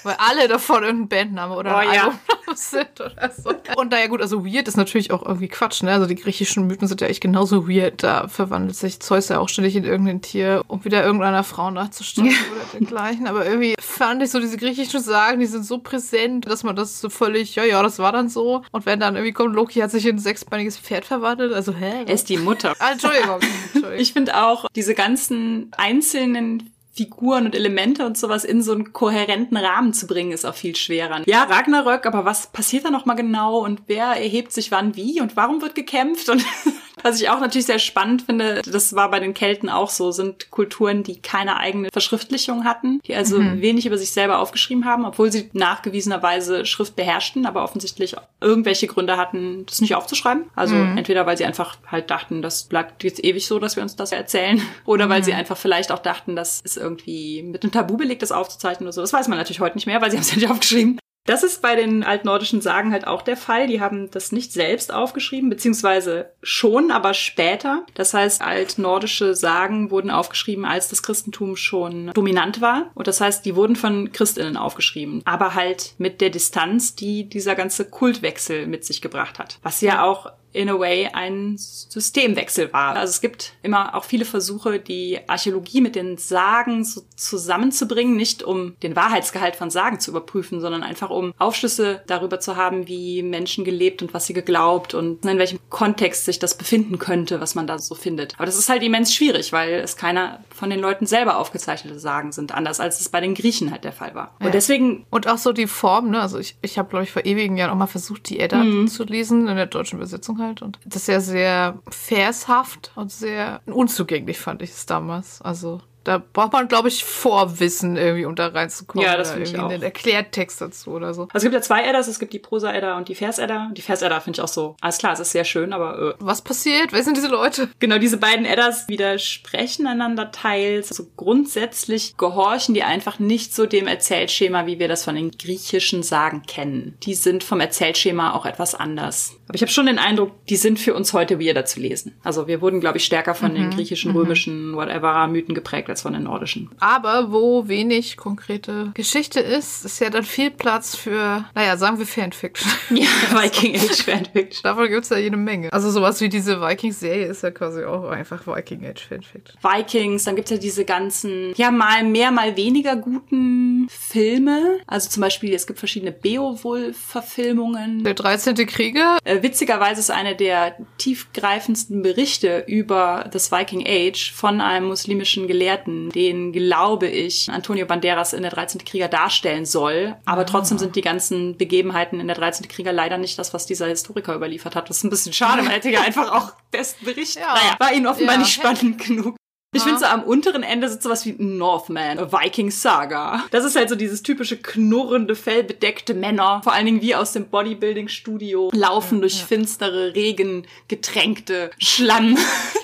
Weil 0.02 0.16
alle 0.18 0.46
davon 0.46 0.84
irgendein 0.84 1.26
Bandname 1.26 1.56
oder 1.56 1.78
ein 1.78 1.88
oh, 1.88 1.92
ja. 1.92 2.14
sind 2.54 3.00
oder 3.00 3.30
so. 3.36 3.50
Und 3.76 3.90
naja 3.90 4.06
gut, 4.06 4.22
also 4.22 4.46
weird 4.46 4.68
ist 4.68 4.76
natürlich 4.76 5.10
auch 5.10 5.24
irgendwie 5.24 5.48
Quatsch, 5.48 5.82
ne? 5.82 5.92
Also 5.92 6.06
die 6.06 6.14
griechischen 6.14 6.66
Mythen 6.68 6.86
sind 6.86 7.00
ja 7.00 7.08
echt 7.08 7.20
genauso 7.20 7.68
weird. 7.68 8.04
Da 8.04 8.28
verwandelt 8.28 8.76
sich 8.76 9.00
Zeus 9.00 9.28
ja 9.28 9.40
auch 9.40 9.48
ständig 9.48 9.74
in 9.74 9.84
irgendein 9.84 10.22
Tier, 10.22 10.62
um 10.68 10.84
wieder 10.84 11.04
irgendeiner 11.04 11.42
Frau 11.42 11.72
nachzustellen 11.72 12.30
ja. 12.30 12.36
oder 12.54 12.78
dergleichen. 12.78 13.26
Aber 13.26 13.44
irgendwie 13.44 13.74
fand 13.80 14.22
ich 14.22 14.30
so 14.30 14.38
diese 14.38 14.56
griechischen 14.56 15.00
Sagen, 15.00 15.40
die 15.40 15.46
sind 15.46 15.64
so 15.64 15.78
präsent, 15.78 16.46
dass 16.46 16.62
man 16.62 16.76
das 16.76 17.00
so 17.00 17.08
völlig, 17.08 17.56
ja, 17.56 17.64
ja, 17.64 17.82
das 17.82 17.98
war 17.98 18.12
dann 18.12 18.28
so. 18.28 18.62
Und 18.70 18.86
wenn 18.86 19.00
dann 19.00 19.16
irgendwie 19.16 19.32
kommt, 19.32 19.56
Loki 19.56 19.80
hat 19.80 19.90
sich 19.90 20.06
in 20.06 20.16
ein 20.16 20.20
sechsbeiniges 20.20 20.78
Pferd 20.78 21.04
verwandelt, 21.06 21.52
also 21.52 21.74
hä? 21.74 22.04
Er 22.06 22.14
ist 22.14 22.28
die 22.28 22.36
Mutter. 22.36 22.74
Ah, 22.78 22.92
Entschuldigung. 22.92 23.40
Entschuldigung. 23.40 23.98
Ich 23.98 24.12
finde 24.12 24.42
auch 24.42 24.66
diese 24.74 24.94
ganzen 24.94 25.70
einzelnen 25.76 26.72
Figuren 26.96 27.44
und 27.44 27.54
Elemente 27.54 28.06
und 28.06 28.16
sowas 28.16 28.44
in 28.44 28.62
so 28.62 28.72
einen 28.72 28.94
kohärenten 28.94 29.58
Rahmen 29.58 29.92
zu 29.92 30.06
bringen, 30.06 30.32
ist 30.32 30.46
auch 30.46 30.54
viel 30.54 30.74
schwerer. 30.74 31.22
Ja, 31.26 31.44
Ragnarök, 31.44 32.06
aber 32.06 32.24
was 32.24 32.46
passiert 32.46 32.86
da 32.86 32.90
nochmal 32.90 33.16
genau 33.16 33.58
und 33.58 33.82
wer 33.86 34.06
erhebt 34.06 34.50
sich 34.50 34.70
wann 34.70 34.96
wie 34.96 35.20
und 35.20 35.36
warum 35.36 35.60
wird 35.60 35.74
gekämpft 35.74 36.30
und 36.30 36.42
Was 37.06 37.20
ich 37.20 37.28
auch 37.28 37.38
natürlich 37.38 37.66
sehr 37.66 37.78
spannend 37.78 38.22
finde, 38.22 38.62
das 38.62 38.96
war 38.96 39.08
bei 39.12 39.20
den 39.20 39.32
Kelten 39.32 39.68
auch 39.68 39.90
so, 39.90 40.10
sind 40.10 40.50
Kulturen, 40.50 41.04
die 41.04 41.20
keine 41.20 41.56
eigene 41.56 41.88
Verschriftlichung 41.92 42.64
hatten, 42.64 43.00
die 43.06 43.14
also 43.14 43.38
mhm. 43.38 43.60
wenig 43.60 43.86
über 43.86 43.96
sich 43.96 44.10
selber 44.10 44.40
aufgeschrieben 44.40 44.84
haben, 44.84 45.04
obwohl 45.04 45.30
sie 45.30 45.48
nachgewiesenerweise 45.52 46.66
Schrift 46.66 46.96
beherrschten, 46.96 47.46
aber 47.46 47.62
offensichtlich 47.62 48.16
irgendwelche 48.40 48.88
Gründe 48.88 49.16
hatten, 49.16 49.64
das 49.66 49.80
nicht 49.80 49.94
aufzuschreiben. 49.94 50.46
Also 50.56 50.74
mhm. 50.74 50.98
entweder 50.98 51.26
weil 51.26 51.36
sie 51.36 51.44
einfach 51.44 51.76
halt 51.86 52.10
dachten, 52.10 52.42
das 52.42 52.64
bleibt 52.64 53.04
jetzt 53.04 53.22
ewig 53.22 53.46
so, 53.46 53.60
dass 53.60 53.76
wir 53.76 53.84
uns 53.84 53.94
das 53.94 54.10
erzählen, 54.10 54.60
oder 54.84 55.08
weil 55.08 55.20
mhm. 55.20 55.24
sie 55.26 55.34
einfach 55.34 55.56
vielleicht 55.56 55.92
auch 55.92 56.00
dachten, 56.00 56.34
das 56.34 56.60
ist 56.60 56.76
irgendwie 56.76 57.44
mit 57.44 57.62
einem 57.62 57.70
Tabu 57.70 57.96
belegt, 57.96 58.22
das 58.22 58.32
aufzuzeichnen 58.32 58.88
oder 58.88 58.92
so. 58.92 59.00
Das 59.00 59.12
weiß 59.12 59.28
man 59.28 59.38
natürlich 59.38 59.60
heute 59.60 59.76
nicht 59.76 59.86
mehr, 59.86 60.02
weil 60.02 60.10
sie 60.10 60.16
haben 60.16 60.22
es 60.22 60.30
ja 60.32 60.38
nicht 60.38 60.50
aufgeschrieben. 60.50 60.98
Das 61.26 61.42
ist 61.42 61.60
bei 61.60 61.74
den 61.74 62.04
altnordischen 62.04 62.60
Sagen 62.60 62.92
halt 62.92 63.06
auch 63.06 63.22
der 63.22 63.36
Fall. 63.36 63.66
Die 63.66 63.80
haben 63.80 64.10
das 64.10 64.32
nicht 64.32 64.52
selbst 64.52 64.92
aufgeschrieben, 64.92 65.50
beziehungsweise 65.50 66.30
schon, 66.42 66.90
aber 66.90 67.14
später. 67.14 67.84
Das 67.94 68.14
heißt, 68.14 68.42
altnordische 68.42 69.34
Sagen 69.34 69.90
wurden 69.90 70.10
aufgeschrieben, 70.10 70.64
als 70.64 70.88
das 70.88 71.02
Christentum 71.02 71.56
schon 71.56 72.12
dominant 72.14 72.60
war. 72.60 72.90
Und 72.94 73.08
das 73.08 73.20
heißt, 73.20 73.44
die 73.44 73.56
wurden 73.56 73.76
von 73.76 74.12
Christinnen 74.12 74.56
aufgeschrieben. 74.56 75.22
Aber 75.24 75.54
halt 75.54 75.94
mit 75.98 76.20
der 76.20 76.30
Distanz, 76.30 76.94
die 76.94 77.28
dieser 77.28 77.54
ganze 77.54 77.84
Kultwechsel 77.90 78.66
mit 78.66 78.84
sich 78.84 79.02
gebracht 79.02 79.38
hat. 79.38 79.58
Was 79.62 79.80
ja 79.80 80.04
auch 80.04 80.32
in 80.56 80.70
a 80.70 80.78
way 80.78 81.08
ein 81.12 81.56
Systemwechsel 81.58 82.72
war. 82.72 82.96
Also 82.96 83.10
es 83.10 83.20
gibt 83.20 83.52
immer 83.62 83.94
auch 83.94 84.04
viele 84.04 84.24
Versuche, 84.24 84.78
die 84.80 85.18
Archäologie 85.26 85.82
mit 85.82 85.94
den 85.94 86.16
Sagen 86.16 86.84
so 86.84 87.02
zusammenzubringen, 87.14 88.16
nicht 88.16 88.42
um 88.42 88.74
den 88.82 88.96
Wahrheitsgehalt 88.96 89.54
von 89.54 89.70
Sagen 89.70 90.00
zu 90.00 90.10
überprüfen, 90.10 90.60
sondern 90.60 90.82
einfach 90.82 91.10
um 91.10 91.34
Aufschlüsse 91.38 92.02
darüber 92.06 92.40
zu 92.40 92.56
haben, 92.56 92.88
wie 92.88 93.22
Menschen 93.22 93.64
gelebt 93.64 94.00
und 94.00 94.14
was 94.14 94.26
sie 94.26 94.32
geglaubt 94.32 94.94
und 94.94 95.24
in 95.26 95.38
welchem 95.38 95.58
Kontext 95.68 96.24
sich 96.24 96.38
das 96.38 96.56
befinden 96.56 96.98
könnte, 96.98 97.40
was 97.40 97.54
man 97.54 97.66
da 97.66 97.78
so 97.78 97.94
findet. 97.94 98.34
Aber 98.36 98.46
das 98.46 98.58
ist 98.58 98.70
halt 98.70 98.82
immens 98.82 99.14
schwierig, 99.14 99.52
weil 99.52 99.74
es 99.74 99.96
keiner 99.96 100.42
von 100.54 100.70
den 100.70 100.80
Leuten 100.80 101.04
selber 101.04 101.36
aufgezeichnete 101.36 101.98
Sagen 101.98 102.32
sind, 102.32 102.52
anders 102.52 102.80
als 102.80 103.00
es 103.00 103.10
bei 103.10 103.20
den 103.20 103.34
Griechen 103.34 103.70
halt 103.70 103.84
der 103.84 103.92
Fall 103.92 104.14
war. 104.14 104.34
Ja. 104.40 104.46
Und 104.46 104.54
deswegen 104.54 105.04
und 105.10 105.28
auch 105.28 105.38
so 105.38 105.52
die 105.52 105.66
Form, 105.66 106.10
ne? 106.10 106.20
Also 106.20 106.38
ich, 106.38 106.56
ich 106.62 106.78
habe 106.78 106.88
glaube 106.88 107.04
ich 107.04 107.12
vor 107.12 107.26
ewigen 107.26 107.58
Jahren 107.58 107.70
auch 107.70 107.76
mal 107.76 107.86
versucht, 107.86 108.30
die 108.30 108.40
Edda 108.40 108.64
mhm. 108.64 108.88
zu 108.88 109.04
lesen 109.04 109.48
in 109.48 109.56
der 109.56 109.66
deutschen 109.66 109.96
Übersetzung 109.98 110.38
halt 110.38 110.45
und 110.62 110.78
das 110.84 111.02
ist 111.02 111.08
ja 111.08 111.20
sehr 111.20 111.78
vershaft 111.88 112.92
und 112.94 113.10
sehr 113.10 113.60
unzugänglich 113.66 114.38
fand 114.38 114.62
ich 114.62 114.70
es 114.70 114.86
damals. 114.86 115.42
Also 115.42 115.80
Da 116.06 116.22
braucht 116.32 116.52
man, 116.52 116.68
glaube 116.68 116.86
ich, 116.86 117.04
Vorwissen 117.04 117.96
irgendwie, 117.96 118.26
um 118.26 118.36
da 118.36 118.46
reinzukommen. 118.46 119.04
Ja, 119.04 119.16
das 119.16 119.32
finde 119.32 119.50
ich 119.50 119.58
auch. 119.58 119.68
einen 119.68 119.82
Erklärtext 119.82 120.60
dazu 120.60 120.92
oder 120.92 121.12
so. 121.12 121.22
Also 121.22 121.30
es 121.34 121.42
gibt 121.42 121.54
ja 121.54 121.60
zwei 121.60 121.82
Eddas, 121.82 122.06
es 122.06 122.20
gibt 122.20 122.32
die 122.32 122.38
Prosa-Edda 122.38 122.96
und 122.96 123.08
die 123.08 123.16
Vers-Edda. 123.16 123.72
Die 123.76 123.82
Vers-Edda 123.82 124.20
finde 124.20 124.38
ich 124.38 124.44
auch 124.44 124.48
so, 124.48 124.76
alles 124.80 124.98
klar, 124.98 125.14
es 125.14 125.18
ist 125.18 125.32
sehr 125.32 125.44
schön, 125.44 125.72
aber 125.72 126.10
äh, 126.10 126.14
Was 126.20 126.42
passiert? 126.42 126.92
Wer 126.92 127.02
sind 127.02 127.16
diese 127.16 127.26
Leute? 127.26 127.68
genau 127.80 127.98
diese 127.98 128.18
beiden 128.18 128.46
Eddas 128.46 128.86
widersprechen 128.86 129.88
einander 129.88 130.30
teils. 130.30 130.90
Also 130.90 131.06
grundsätzlich 131.16 132.16
gehorchen 132.16 132.74
die 132.74 132.84
einfach 132.84 133.18
nicht 133.18 133.52
so 133.52 133.66
dem 133.66 133.88
Erzählschema, 133.88 134.66
wie 134.66 134.78
wir 134.78 134.86
das 134.86 135.02
von 135.02 135.16
den 135.16 135.32
griechischen 135.32 136.04
Sagen 136.04 136.42
kennen. 136.46 136.96
Die 137.02 137.14
sind 137.14 137.42
vom 137.42 137.58
Erzählschema 137.58 138.32
auch 138.32 138.46
etwas 138.46 138.76
anders. 138.76 139.32
Aber 139.48 139.56
ich 139.56 139.62
habe 139.62 139.72
schon 139.72 139.86
den 139.86 139.98
Eindruck, 139.98 140.32
die 140.46 140.56
sind 140.56 140.78
für 140.78 140.94
uns 140.94 141.12
heute 141.12 141.40
weirder 141.40 141.64
zu 141.64 141.80
lesen. 141.80 142.14
Also 142.22 142.46
wir 142.46 142.60
wurden, 142.60 142.80
glaube 142.80 142.98
ich, 142.98 143.04
stärker 143.04 143.34
von 143.34 143.54
den 143.54 143.70
griechischen, 143.70 144.12
römischen, 144.12 144.76
whatever 144.76 145.26
Mythen 145.26 145.54
geprägt 145.54 145.88
als 145.96 146.02
von 146.02 146.12
den 146.12 146.24
nordischen. 146.24 146.68
Aber 146.78 147.32
wo 147.32 147.68
wenig 147.68 148.16
konkrete 148.18 148.90
Geschichte 148.94 149.40
ist, 149.40 149.84
ist 149.86 149.98
ja 150.00 150.10
dann 150.10 150.24
viel 150.24 150.50
Platz 150.50 150.94
für, 150.94 151.44
naja, 151.54 151.76
sagen 151.78 151.98
wir 151.98 152.06
Fanfiction. 152.06 152.70
Ja, 152.96 153.08
Viking 153.32 153.74
Age 153.76 154.02
Fanfiction. 154.02 154.60
Davon 154.62 154.88
gibt's 154.88 155.08
ja 155.08 155.16
jede 155.18 155.36
Menge. 155.36 155.72
Also 155.72 155.90
sowas 155.90 156.20
wie 156.20 156.28
diese 156.28 156.60
Vikings-Serie 156.60 157.26
ist 157.26 157.42
ja 157.42 157.50
quasi 157.50 157.84
auch 157.84 158.04
einfach 158.10 158.46
Viking 158.46 158.84
Age 158.86 159.06
Fanfiction. 159.08 159.58
Vikings, 159.62 160.24
dann 160.24 160.36
gibt's 160.36 160.50
ja 160.50 160.58
diese 160.58 160.84
ganzen, 160.84 161.52
ja, 161.56 161.70
mal 161.70 162.04
mehr, 162.04 162.30
mal 162.30 162.56
weniger 162.56 162.96
guten 162.96 163.86
Filme. 163.88 164.78
Also 164.86 165.08
zum 165.08 165.22
Beispiel, 165.22 165.54
es 165.54 165.66
gibt 165.66 165.78
verschiedene 165.78 166.12
Beowulf-Verfilmungen. 166.12 168.04
Der 168.04 168.14
13. 168.14 168.54
Krieger, 168.66 169.18
Äh, 169.24 169.42
witzigerweise 169.42 170.00
ist 170.00 170.10
eine 170.10 170.36
der 170.36 170.76
tiefgreifendsten 170.98 172.02
Berichte 172.02 172.64
über 172.66 173.28
das 173.32 173.50
Viking 173.52 173.84
Age 173.86 174.32
von 174.32 174.60
einem 174.60 174.86
muslimischen 174.88 175.46
Gelehrten, 175.46 175.85
den, 175.86 176.52
glaube 176.52 177.06
ich, 177.08 177.48
Antonio 177.50 177.86
Banderas 177.86 178.32
in 178.32 178.42
der 178.42 178.50
13. 178.50 178.84
Krieger 178.84 179.08
darstellen 179.08 179.64
soll. 179.66 180.16
Aber 180.24 180.46
trotzdem 180.46 180.78
sind 180.78 180.96
die 180.96 181.00
ganzen 181.02 181.56
Begebenheiten 181.56 182.20
in 182.20 182.26
der 182.26 182.36
13. 182.36 182.68
Krieger 182.68 182.92
leider 182.92 183.18
nicht 183.18 183.38
das, 183.38 183.54
was 183.54 183.66
dieser 183.66 183.86
Historiker 183.86 184.34
überliefert 184.34 184.76
hat. 184.76 184.88
Das 184.90 184.98
ist 184.98 185.04
ein 185.04 185.10
bisschen 185.10 185.32
schade. 185.32 185.62
Man 185.62 185.72
hätte 185.72 185.90
ja 185.90 186.00
einfach 186.06 186.32
auch 186.32 186.52
dessen 186.72 187.04
Bericht. 187.04 187.36
Ja. 187.36 187.54
Naja, 187.54 187.76
war 187.78 187.92
ihnen 187.92 188.06
offenbar 188.06 188.34
Ja. 188.34 188.40
nicht 188.40 188.52
spannend 188.52 188.98
genug. 189.04 189.36
Ich 189.74 189.82
finde 189.82 189.98
so 189.98 190.06
am 190.06 190.22
unteren 190.22 190.62
Ende 190.62 190.88
sitzt 190.88 191.02
sowas 191.02 191.26
wie 191.26 191.34
Northman, 191.38 192.18
a 192.18 192.32
Viking 192.32 192.70
Saga. 192.70 193.44
Das 193.50 193.62
ist 193.62 193.76
halt 193.76 193.90
so 193.90 193.94
dieses 193.94 194.22
typische 194.22 194.56
knurrende, 194.56 195.34
fellbedeckte 195.36 196.14
Männer, 196.14 196.62
vor 196.64 196.72
allen 196.72 196.86
Dingen 196.86 197.02
wie 197.02 197.14
aus 197.14 197.32
dem 197.32 197.48
Bodybuilding-Studio, 197.50 198.70
laufen 198.72 199.20
durch 199.20 199.44
finstere, 199.44 200.14
regengetränkte 200.14 201.70